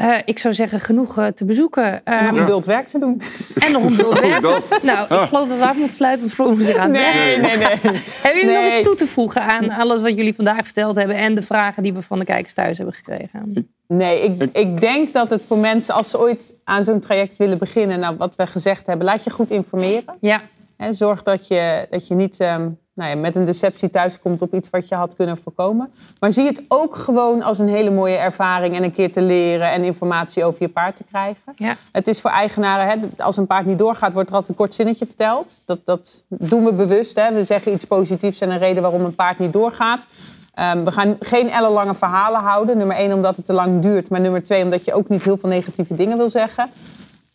Eh, 0.00 0.18
ik 0.24 0.38
zou 0.38 0.54
zeggen, 0.54 0.80
genoeg 0.80 1.18
eh, 1.18 1.26
te 1.26 1.44
bezoeken. 1.44 2.04
Eh, 2.04 2.32
Nog 2.32 2.48
een 2.48 2.62
werk 2.64 2.86
te 2.86 2.98
doen. 2.98 3.20
En 3.64 3.72
nog 3.72 3.82
een 3.82 3.96
bult 3.96 4.20
werk. 4.20 4.42
dat. 4.42 4.82
Nou, 4.82 5.14
ik 5.22 5.28
geloof 5.28 5.48
dat 5.48 5.58
we 5.58 5.66
af 5.66 5.76
moeten 5.76 5.96
sluiten, 5.96 6.20
want 6.20 6.34
Floor 6.34 6.50
moet 6.50 6.64
weer 6.64 6.78
aan. 6.78 6.90
Nee, 6.90 7.36
nee, 7.36 7.56
nee. 7.56 7.66
Hebben 8.22 8.40
jullie 8.40 8.54
nog 8.56 8.72
iets 8.72 8.82
toe 8.82 8.94
te 8.94 9.06
voegen 9.06 9.42
aan 9.42 9.70
alles 9.70 10.00
wat 10.00 10.16
jullie 10.16 10.34
vandaag 10.34 10.64
verteld 10.64 10.96
hebben... 10.96 11.16
en 11.16 11.34
de 11.34 11.42
vragen 11.42 11.82
die 11.82 11.92
we 11.92 12.02
van 12.02 12.18
de 12.18 12.24
kijkers 12.24 12.52
thuis 12.52 12.76
hebben 12.76 12.94
gekregen? 12.94 13.68
Nee, 13.86 14.22
ik, 14.22 14.48
ik 14.52 14.80
denk 14.80 15.12
dat 15.12 15.30
het 15.30 15.44
voor 15.46 15.58
mensen, 15.58 15.94
als 15.94 16.10
ze 16.10 16.18
ooit 16.18 16.54
aan 16.64 16.84
zo'n 16.84 17.00
traject 17.00 17.36
willen 17.36 17.58
beginnen, 17.58 18.00
nou, 18.00 18.16
wat 18.16 18.36
we 18.36 18.46
gezegd 18.46 18.86
hebben, 18.86 19.06
laat 19.06 19.24
je 19.24 19.30
goed 19.30 19.50
informeren. 19.50 20.16
Ja, 20.20 20.40
Hè, 20.80 20.92
zorg 20.92 21.22
dat 21.22 21.48
je, 21.48 21.86
dat 21.90 22.08
je 22.08 22.14
niet 22.14 22.40
ehm, 22.40 22.68
nou 23.00 23.12
ja, 23.12 23.16
met 23.16 23.36
een 23.36 23.44
deceptie 23.44 23.90
thuiskomt 23.90 24.42
op 24.42 24.54
iets 24.54 24.70
wat 24.70 24.88
je 24.88 24.94
had 24.94 25.16
kunnen 25.16 25.36
voorkomen. 25.36 25.92
Maar 26.18 26.32
zie 26.32 26.46
het 26.46 26.62
ook 26.68 26.96
gewoon 26.96 27.42
als 27.42 27.58
een 27.58 27.68
hele 27.68 27.90
mooie 27.90 28.16
ervaring 28.16 28.76
en 28.76 28.82
een 28.82 28.92
keer 28.92 29.12
te 29.12 29.22
leren 29.22 29.70
en 29.70 29.84
informatie 29.84 30.44
over 30.44 30.62
je 30.62 30.68
paard 30.68 30.96
te 30.96 31.04
krijgen. 31.04 31.52
Ja. 31.56 31.76
Het 31.92 32.08
is 32.08 32.20
voor 32.20 32.30
eigenaren, 32.30 32.86
hè, 32.86 33.22
als 33.22 33.36
een 33.36 33.46
paard 33.46 33.66
niet 33.66 33.78
doorgaat, 33.78 34.12
wordt 34.12 34.28
er 34.28 34.34
altijd 34.34 34.52
een 34.52 34.64
kort 34.64 34.74
zinnetje 34.74 35.06
verteld. 35.06 35.62
Dat, 35.66 35.78
dat 35.84 36.24
doen 36.28 36.64
we 36.64 36.72
bewust. 36.72 37.16
Hè. 37.16 37.32
We 37.34 37.44
zeggen 37.44 37.72
iets 37.72 37.84
positiefs 37.84 38.40
en 38.40 38.50
een 38.50 38.58
reden 38.58 38.82
waarom 38.82 39.04
een 39.04 39.14
paard 39.14 39.38
niet 39.38 39.52
doorgaat. 39.52 40.06
Ehm, 40.54 40.84
we 40.84 40.92
gaan 40.92 41.16
geen 41.20 41.50
ellenlange 41.50 41.94
verhalen 41.94 42.40
houden. 42.40 42.76
Nummer 42.78 42.96
één, 42.96 43.12
omdat 43.12 43.36
het 43.36 43.46
te 43.46 43.52
lang 43.52 43.82
duurt. 43.82 44.10
Maar 44.10 44.20
nummer 44.20 44.42
twee, 44.42 44.64
omdat 44.64 44.84
je 44.84 44.94
ook 44.94 45.08
niet 45.08 45.22
heel 45.22 45.36
veel 45.36 45.48
negatieve 45.48 45.94
dingen 45.94 46.16
wil 46.16 46.30
zeggen. 46.30 46.70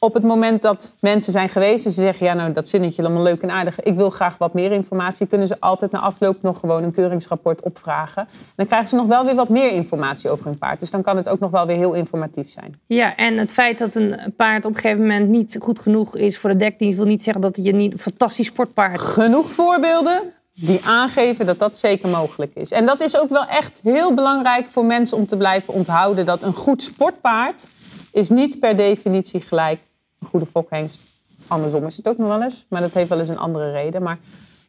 Op 0.06 0.14
het 0.14 0.23
moment 0.23 0.61
dat 0.61 0.91
mensen 0.99 1.32
zijn 1.32 1.49
geweest 1.49 1.86
en 1.86 1.91
ze 1.91 2.02
zeggen... 2.02 2.26
ja, 2.26 2.34
nou, 2.34 2.52
dat 2.52 2.69
zinnetje 2.69 3.03
allemaal 3.03 3.23
leuk 3.23 3.41
en 3.41 3.52
aardig. 3.52 3.80
Ik 3.82 3.95
wil 3.95 4.10
graag 4.10 4.38
wat 4.38 4.53
meer 4.53 4.72
informatie. 4.72 5.27
Kunnen 5.27 5.48
ze 5.48 5.60
altijd 5.60 5.91
na 5.91 5.99
afloop 5.99 6.41
nog 6.41 6.60
gewoon 6.60 6.84
een 6.84 6.91
keuringsrapport 6.91 7.61
opvragen. 7.61 8.27
Dan 8.56 8.65
krijgen 8.65 8.88
ze 8.88 8.95
nog 8.95 9.07
wel 9.07 9.26
weer 9.26 9.36
wat 9.36 9.49
meer 9.49 9.72
informatie 9.72 10.30
over 10.30 10.45
hun 10.45 10.57
paard. 10.57 10.80
Dus 10.80 10.91
dan 10.91 11.02
kan 11.02 11.18
het 11.18 11.30
ook 11.30 11.40
nog 11.40 11.52
wel 11.52 11.65
weer 11.65 11.76
heel 11.76 11.94
informatief 11.94 12.49
zijn. 12.49 12.80
Ja, 12.86 13.15
en 13.15 13.38
het 13.38 13.52
feit 13.52 13.77
dat 13.77 13.95
een 13.95 14.34
paard 14.38 14.65
op 14.65 14.76
een 14.76 14.82
gegeven 14.82 15.02
moment 15.02 15.30
niet 15.30 15.57
goed 15.60 15.80
genoeg 15.80 16.15
is 16.15 16.38
voor 16.38 16.49
de 16.49 16.56
dekdienst... 16.56 16.98
wil 16.98 17.06
niet 17.06 17.23
zeggen 17.23 17.41
dat 17.41 17.60
je 17.61 17.73
niet 17.73 17.94
een 17.94 17.99
fantastisch 17.99 18.48
sportpaard... 18.48 18.99
Genoeg 18.99 19.52
voorbeelden 19.52 20.22
die 20.53 20.80
aangeven 20.86 21.45
dat 21.45 21.60
dat 21.60 21.77
zeker 21.77 22.10
mogelijk 22.10 22.52
is. 22.53 22.72
En 22.72 22.86
dat 22.86 23.02
is 23.02 23.18
ook 23.18 23.30
wel 23.30 23.45
echt 23.45 23.80
heel 23.84 24.14
belangrijk 24.14 24.68
voor 24.68 24.86
mensen 24.86 25.18
om 25.18 25.26
te 25.26 25.38
blijven 25.38 25.73
onthouden... 25.73 26.26
dat 26.26 26.44
een 26.44 26.53
goed 26.53 26.82
sportpaard 26.82 27.68
is 28.11 28.30
niet 28.30 28.60
per 28.60 28.76
definitie 28.76 29.41
gelijk 29.41 29.80
goede 30.29 30.45
fokhengst. 30.45 31.01
Andersom 31.47 31.85
is 31.85 31.97
het 31.97 32.07
ook 32.07 32.17
nog 32.17 32.27
wel 32.27 32.43
eens, 32.43 32.65
maar 32.69 32.81
dat 32.81 32.93
heeft 32.93 33.09
wel 33.09 33.19
eens 33.19 33.29
een 33.29 33.37
andere 33.37 33.71
reden. 33.71 34.03
Maar 34.03 34.17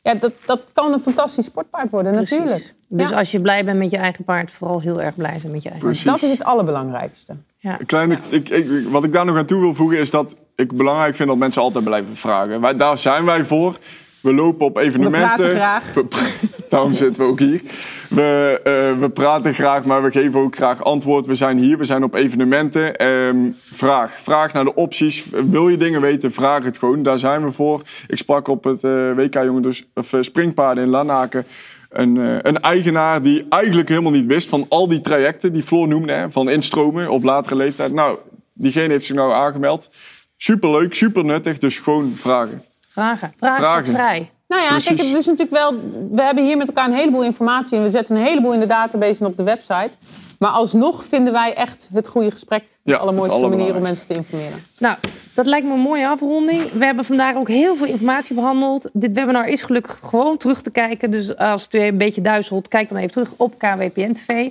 ja, 0.03 0.15
dat, 0.15 0.33
dat 0.47 0.61
kan 0.73 0.93
een 0.93 1.01
fantastisch 1.01 1.45
sportpaard 1.45 1.91
worden, 1.91 2.13
Precies. 2.13 2.39
natuurlijk. 2.39 2.75
Dus 2.89 3.11
Ja. 3.11 3.17
als 3.17 3.31
je 3.31 3.41
blij 3.41 3.65
bent 3.65 3.79
met 3.79 3.91
je 3.91 3.97
eigen 3.97 4.25
paard, 4.25 4.53
vooral 4.53 4.81
heel 4.81 5.03
erg 5.03 5.15
blij 5.17 5.39
zijn 5.39 5.53
met 5.53 5.63
je 5.63 5.69
eigen 5.69 5.87
Precies. 5.89 6.05
Dat 6.05 6.23
is 6.23 6.31
het 6.31 6.45
allerbelangrijkste. 6.45 7.35
Ja. 7.59 7.81
Een 7.81 7.87
Kleine, 7.87 8.19
ik, 8.29 8.49
ik, 8.49 8.89
wat 8.89 9.05
ik 9.05 9.13
daar 9.13 9.25
nog 9.25 9.37
aan 9.37 9.47
toe 9.47 9.61
wil 9.61 9.75
voegen 9.75 9.99
is 9.99 10.11
dat 10.11 10.35
ik 10.55 10.73
belangrijk 10.77 11.17
vind 11.17 11.29
dat 11.29 11.39
mensen 11.39 11.63
altijd 11.63 11.85
blijven 11.85 12.17
vragen. 12.17 12.61
Wij, 12.61 12.77
daar 12.77 12.99
zijn 12.99 13.25
wij 13.25 13.45
voor. 13.45 13.79
We 14.27 14.35
lopen 14.35 14.67
op 14.67 14.77
evenementen. 14.77 15.37
praten 15.37 15.55
graag. 15.55 15.95
We 15.95 16.05
pra- 16.05 16.27
daarom 16.71 16.95
zitten 16.95 17.23
we 17.23 17.29
ook 17.29 17.39
hier. 17.39 17.61
We, 18.09 18.61
eh, 18.65 18.99
we 19.01 19.09
praten 19.09 19.55
graag, 19.55 19.85
maar 19.85 20.03
we 20.03 20.11
geven 20.11 20.41
ook 20.41 20.57
graag 20.57 20.85
antwoord. 20.85 21.27
We 21.27 21.35
zijn 21.35 21.59
hier, 21.59 21.79
we 21.79 21.85
zijn 21.85 22.05
op 22.05 22.15
evenementen. 22.15 22.97
Ehm, 22.97 23.37
vraag. 23.61 24.21
Vraag 24.21 24.53
naar 24.53 24.65
de 24.65 24.75
opties. 24.75 25.25
Wil 25.31 25.69
je 25.69 25.77
dingen 25.77 26.01
weten, 26.01 26.33
vraag 26.33 26.65
het 26.65 26.79
gewoon. 26.79 27.03
Daar 27.03 27.19
zijn 27.19 27.45
we 27.45 27.53
voor. 27.53 27.83
Ik 28.07 28.19
sprak 28.19 28.49
op 28.49 28.65
het 28.65 28.85
eh, 28.85 29.13
WK 29.15 29.35
Jongen 29.35 29.63
dus, 29.63 29.89
of, 29.95 30.13
eh, 30.13 30.21
Springpaarden 30.23 30.85
in 30.85 30.91
Lanaken. 30.91 31.47
Een, 31.91 32.17
een 32.43 32.61
eigenaar 32.61 33.23
die 33.23 33.47
eigenlijk 33.49 33.89
helemaal 33.89 34.13
niet 34.13 34.27
wist 34.27 34.49
van 34.49 34.67
al 34.69 34.89
die 34.89 35.01
trajecten 35.01 35.53
die 35.53 35.63
Floor 35.63 35.89
noemde. 35.89 36.13
Hè, 36.13 36.31
van 36.31 36.51
instromen 36.51 37.11
op 37.11 37.25
latere 37.25 37.55
leeftijd. 37.57 37.93
Nou, 37.93 38.19
diegene 38.55 38.93
heeft 38.93 39.07
zich 39.07 39.17
nou 39.17 39.33
aangemeld. 39.33 39.91
Superleuk, 40.37 40.95
super 40.95 41.25
nuttig. 41.25 41.59
Dus 41.59 41.79
gewoon 41.79 42.13
vragen. 42.17 42.63
Vragen. 42.97 43.33
Vragen, 43.39 43.93
vrij. 43.93 44.31
Nou 44.49 44.63
ja, 44.63 44.69
Precies. 44.69 44.89
kijk, 44.89 45.09
het 45.09 45.17
is 45.17 45.27
natuurlijk 45.27 45.57
wel. 45.57 45.75
We 46.11 46.23
hebben 46.23 46.45
hier 46.45 46.57
met 46.57 46.69
elkaar 46.69 46.89
een 46.89 46.95
heleboel 46.95 47.25
informatie 47.25 47.79
en 47.79 47.85
we 47.85 47.91
zetten 47.91 48.17
een 48.17 48.23
heleboel 48.23 48.53
in 48.53 48.61
de 48.61 48.67
database 48.67 49.21
en 49.21 49.27
op 49.27 49.37
de 49.37 49.43
website. 49.43 49.91
Maar 50.39 50.51
alsnog 50.51 51.05
vinden 51.05 51.33
wij 51.33 51.55
echt 51.55 51.89
het 51.93 52.09
goede 52.09 52.31
gesprek 52.31 52.65
de 52.83 52.93
Ja, 52.93 52.97
allermooiste 52.99 53.49
manier 53.49 53.77
om 53.77 53.83
mensen 53.83 54.07
te 54.07 54.15
informeren. 54.15 54.63
Nou, 54.79 54.97
dat 55.35 55.47
lijkt 55.47 55.67
me 55.67 55.73
een 55.73 55.81
mooie 55.81 56.09
afronding. 56.09 56.73
We 56.73 56.85
hebben 56.85 57.05
vandaag 57.05 57.37
ook 57.37 57.49
heel 57.49 57.77
veel 57.77 57.87
informatie 57.87 58.35
behandeld. 58.35 58.89
Dit 58.93 59.13
webinar 59.13 59.49
is 59.49 59.63
gelukkig 59.63 60.01
gewoon 60.05 60.37
terug 60.37 60.63
te 60.63 60.71
kijken. 60.71 61.11
Dus 61.11 61.37
als 61.37 61.63
het 61.63 61.73
weer 61.73 61.87
een 61.89 61.99
beetje 61.99 62.23
duizelt, 62.23 62.69
kijk 62.69 62.89
dan 62.89 62.99
even 62.99 63.13
terug 63.13 63.33
op 63.37 63.59
KWPN 63.59 64.13
TV. 64.13 64.51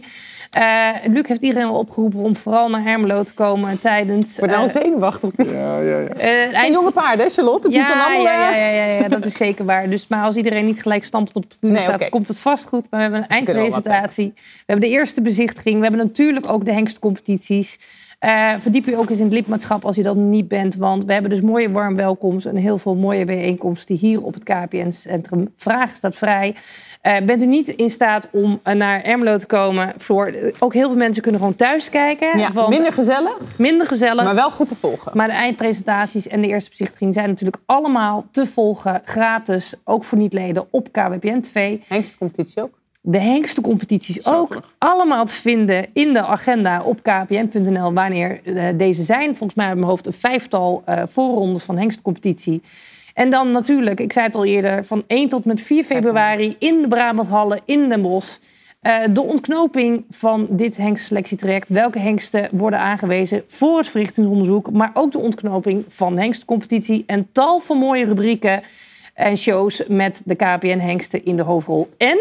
Eh, 0.52 0.90
Luc 1.06 1.28
heeft 1.28 1.44
iedereen 1.44 1.68
al 1.68 1.78
opgeroepen 1.78 2.20
om 2.20 2.36
vooral 2.36 2.70
naar 2.70 2.84
Hermelo 2.84 3.24
te 3.24 3.34
komen 3.34 3.80
tijdens... 3.80 4.34
Ik 4.34 4.40
word 4.40 4.54
al 4.54 4.64
eh, 4.64 4.70
zenuwachtig. 4.70 5.32
Ja, 5.38 5.80
ja, 5.80 5.80
ja. 5.80 5.98
eh, 5.98 6.08
het 6.08 6.18
zijn 6.18 6.54
eind- 6.54 6.74
jonge 6.74 6.92
paarden, 6.92 7.26
hè, 7.26 7.32
Charlotte? 7.32 7.68
Het 7.68 7.78
moet 7.78 7.88
dan 7.88 7.98
Ja, 7.98 8.06
allemaal... 8.06 8.24
ja, 8.24 8.56
ja, 8.56 8.56
ja, 8.56 8.84
ja, 8.86 9.00
ja, 9.02 9.08
dat 9.08 9.26
is 9.26 9.34
zeker 9.38 9.66
waar. 9.66 9.90
Dus, 9.90 10.08
maar 10.08 10.24
als 10.24 10.36
iedereen 10.36 10.66
niet 10.66 10.82
gelijk 10.82 11.04
stampelt 11.04 11.36
op 11.36 11.42
de 11.42 11.48
tribune 11.48 11.74
Nee, 11.74 11.84
staat, 11.84 12.10
komt 12.10 12.28
het 12.28 12.38
vast 12.38 12.66
goed. 12.68 12.88
Maar 12.90 13.00
we 13.00 13.18
hebben 13.18 13.20
een 13.20 13.28
wel 13.28 13.38
eindpresentatie. 13.38 14.32
We 14.36 14.42
hebben 14.66 14.90
de 14.90 14.96
eerste 14.96 15.22
bezichtiging. 15.22 15.76
We 15.76 15.88
hebben 15.88 16.06
natuurlijk 16.06 16.50
ook 16.50 16.66
de 16.66 16.74
hengstcompetities. 16.74 17.80
Eh, 18.20 18.54
verdiep 18.58 18.86
je 18.86 18.98
ook 18.98 19.10
eens 19.10 19.20
in 19.20 19.26
het 19.26 19.34
lidmaatschap 19.34 19.86
als 19.86 19.96
je 19.96 20.04
dat 20.04 20.16
niet 20.16 20.48
bent. 20.48 20.76
Want 20.76 21.06
we 21.06 21.14
hebben 21.14 21.32
dus 21.32 21.42
mooie 21.42 21.72
warm 21.72 21.96
welkomst 21.96 22.46
en 22.46 22.56
heel 22.56 22.78
veel 22.78 22.96
mooie 22.96 23.26
bijeenkomsten 23.26 23.96
hier 23.96 24.24
op 24.24 24.34
het 24.34 24.44
KPN-centrum. 24.44 25.54
Vraag 25.56 25.96
staat 25.96 26.16
vrij. 26.16 26.56
Eh, 27.06 27.22
bent 27.26 27.42
u 27.42 27.46
niet 27.46 27.68
in 27.68 27.90
staat 27.90 28.28
om 28.32 28.60
eh, 28.64 28.76
naar 28.76 29.02
Ermelo 29.02 29.38
te 29.38 29.46
komen? 29.46 29.94
Floor, 29.98 30.28
eh, 30.28 30.54
ook 30.60 30.74
heel 30.74 30.88
veel 30.88 30.98
mensen 30.98 31.22
kunnen 31.22 31.42
gewoon 31.42 31.56
thuis 31.56 31.90
kijken. 31.90 32.38
Ja, 32.38 32.52
want 32.52 32.70
minder 32.70 32.94
gezellig, 32.94 33.58
minder 33.58 33.88
gezellig. 33.88 34.24
maar 34.24 34.36
wel 34.36 34.52
goed 34.52 34.68
te 34.68 34.76
volgen. 34.76 35.12
Maar 35.16 35.28
de 35.28 35.34
eindpresentaties 35.34 36.28
en 36.28 36.42
de 36.42 36.48
eerste 36.48 36.70
bezichtiging 36.70 37.14
zijn 37.14 37.30
natuurlijk 37.30 37.58
allemaal 37.66 38.26
te 38.32 38.46
volgen, 38.46 39.02
gratis, 39.04 39.74
ook 39.84 40.04
voor 40.04 40.18
niet-leden 40.18 40.68
op 40.70 40.92
KWPN 40.92 41.40
TV. 41.40 41.78
Hengstcompetitie 41.88 42.62
ook. 42.62 42.80
De 43.02 43.20
hengstencompetities 43.20 44.26
ook 44.26 44.60
allemaal 44.78 45.26
te 45.26 45.34
vinden 45.34 45.88
in 45.94 46.14
de 46.14 46.26
agenda 46.26 46.82
op 46.82 47.04
kpn.nl 47.04 47.94
wanneer 47.94 48.42
deze 48.78 49.04
zijn. 49.04 49.36
Volgens 49.36 49.54
mij 49.54 49.68
uit 49.68 49.76
mijn 49.76 49.90
hoofd 49.90 50.08
een 50.08 50.14
vijftal 50.14 50.84
voorrondes 51.06 51.64
van 51.64 51.78
hengstcompetitie. 51.78 52.62
En 53.16 53.30
dan 53.30 53.52
natuurlijk, 53.52 54.00
ik 54.00 54.14
zei 54.14 54.26
het 54.26 54.36
al 54.36 54.46
eerder, 54.46 54.86
van 54.86 55.04
1 55.08 55.30
tot 55.30 55.46
met 55.46 55.62
4 55.62 55.84
februari 55.84 56.56
in 56.60 56.82
de 56.82 56.88
Brabanthallen 56.88 57.62
in 57.66 57.90
Den 57.90 58.02
Bosch. 58.02 58.38
Eh, 58.82 59.00
de 59.10 59.22
ontknoping 59.22 60.06
van 60.10 60.48
dit 60.50 60.78
hengstselectietraject. 60.78 61.70
Welke 61.70 62.00
hengsten 62.00 62.50
worden 62.52 62.80
aangewezen 62.80 63.44
voor 63.48 63.78
het 63.78 63.88
verrichtingsonderzoek. 63.88 64.72
Maar 64.72 64.92
ook 64.94 65.12
de 65.12 65.18
ontknoping 65.18 65.86
van 65.88 66.18
hengstcompetitie. 66.18 67.04
En 67.08 67.28
tal 67.32 67.60
van 67.60 67.78
mooie 67.78 68.06
rubrieken 68.06 68.64
en 69.14 69.38
shows 69.38 69.84
met 69.88 70.22
de 70.26 70.36
KPN-hengsten 70.36 71.26
in 71.26 71.36
de 71.36 71.42
hoofdrol. 71.42 71.90
En 71.98 72.18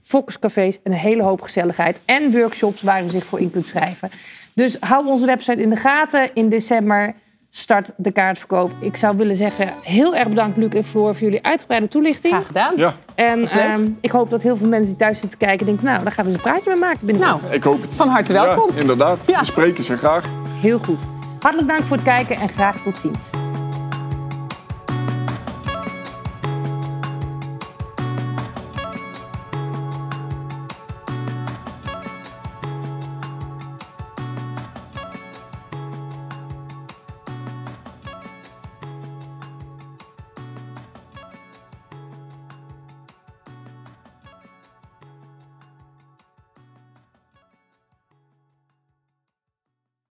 focuscafés, 0.00 0.78
een 0.82 0.92
hele 0.92 1.22
hoop 1.22 1.40
gezelligheid. 1.40 2.00
En 2.04 2.32
workshops 2.32 2.82
waar 2.82 3.04
u 3.04 3.08
zich 3.08 3.24
voor 3.24 3.40
in 3.40 3.50
kunt 3.50 3.66
schrijven. 3.66 4.10
Dus 4.52 4.76
hou 4.80 5.06
onze 5.06 5.26
website 5.26 5.62
in 5.62 5.70
de 5.70 5.76
gaten. 5.76 6.30
In 6.34 6.48
december 6.48 7.14
start 7.56 7.90
de 7.96 8.12
kaartverkoop. 8.12 8.70
Ik 8.80 8.96
zou 8.96 9.16
willen 9.16 9.36
zeggen, 9.36 9.72
heel 9.82 10.16
erg 10.16 10.28
bedankt 10.28 10.56
Luc 10.56 10.72
en 10.72 10.84
Floor 10.84 11.14
voor 11.14 11.22
jullie 11.22 11.42
uitgebreide 11.44 11.88
toelichting. 11.88 12.34
Graag 12.34 12.46
gedaan. 12.46 12.72
Ja, 12.76 12.94
En 13.14 13.48
ehm, 13.48 13.88
ik 14.00 14.10
hoop 14.10 14.30
dat 14.30 14.42
heel 14.42 14.56
veel 14.56 14.68
mensen 14.68 14.88
die 14.88 14.96
thuis 14.96 15.20
zitten 15.20 15.38
kijken 15.38 15.66
denken... 15.66 15.84
nou, 15.84 16.02
daar 16.02 16.12
gaan 16.12 16.24
we 16.24 16.30
eens 16.30 16.38
een 16.44 16.50
praatje 16.50 16.70
mee 16.70 16.78
maken 16.78 17.06
binnenkort. 17.06 17.42
Nou, 17.42 17.54
ik 17.54 17.62
hoop 17.62 17.82
het. 17.82 17.96
van 17.96 18.08
harte 18.08 18.32
welkom. 18.32 18.70
Ja, 18.74 18.80
inderdaad. 18.80 19.18
Ja. 19.26 19.38
We 19.38 19.44
spreken 19.44 19.84
ze 19.84 19.96
graag. 19.96 20.24
Heel 20.60 20.78
goed. 20.78 20.98
Hartelijk 21.40 21.68
dank 21.68 21.82
voor 21.82 21.96
het 21.96 22.06
kijken 22.06 22.36
en 22.36 22.48
graag 22.48 22.82
tot 22.82 22.96
ziens. 22.98 23.43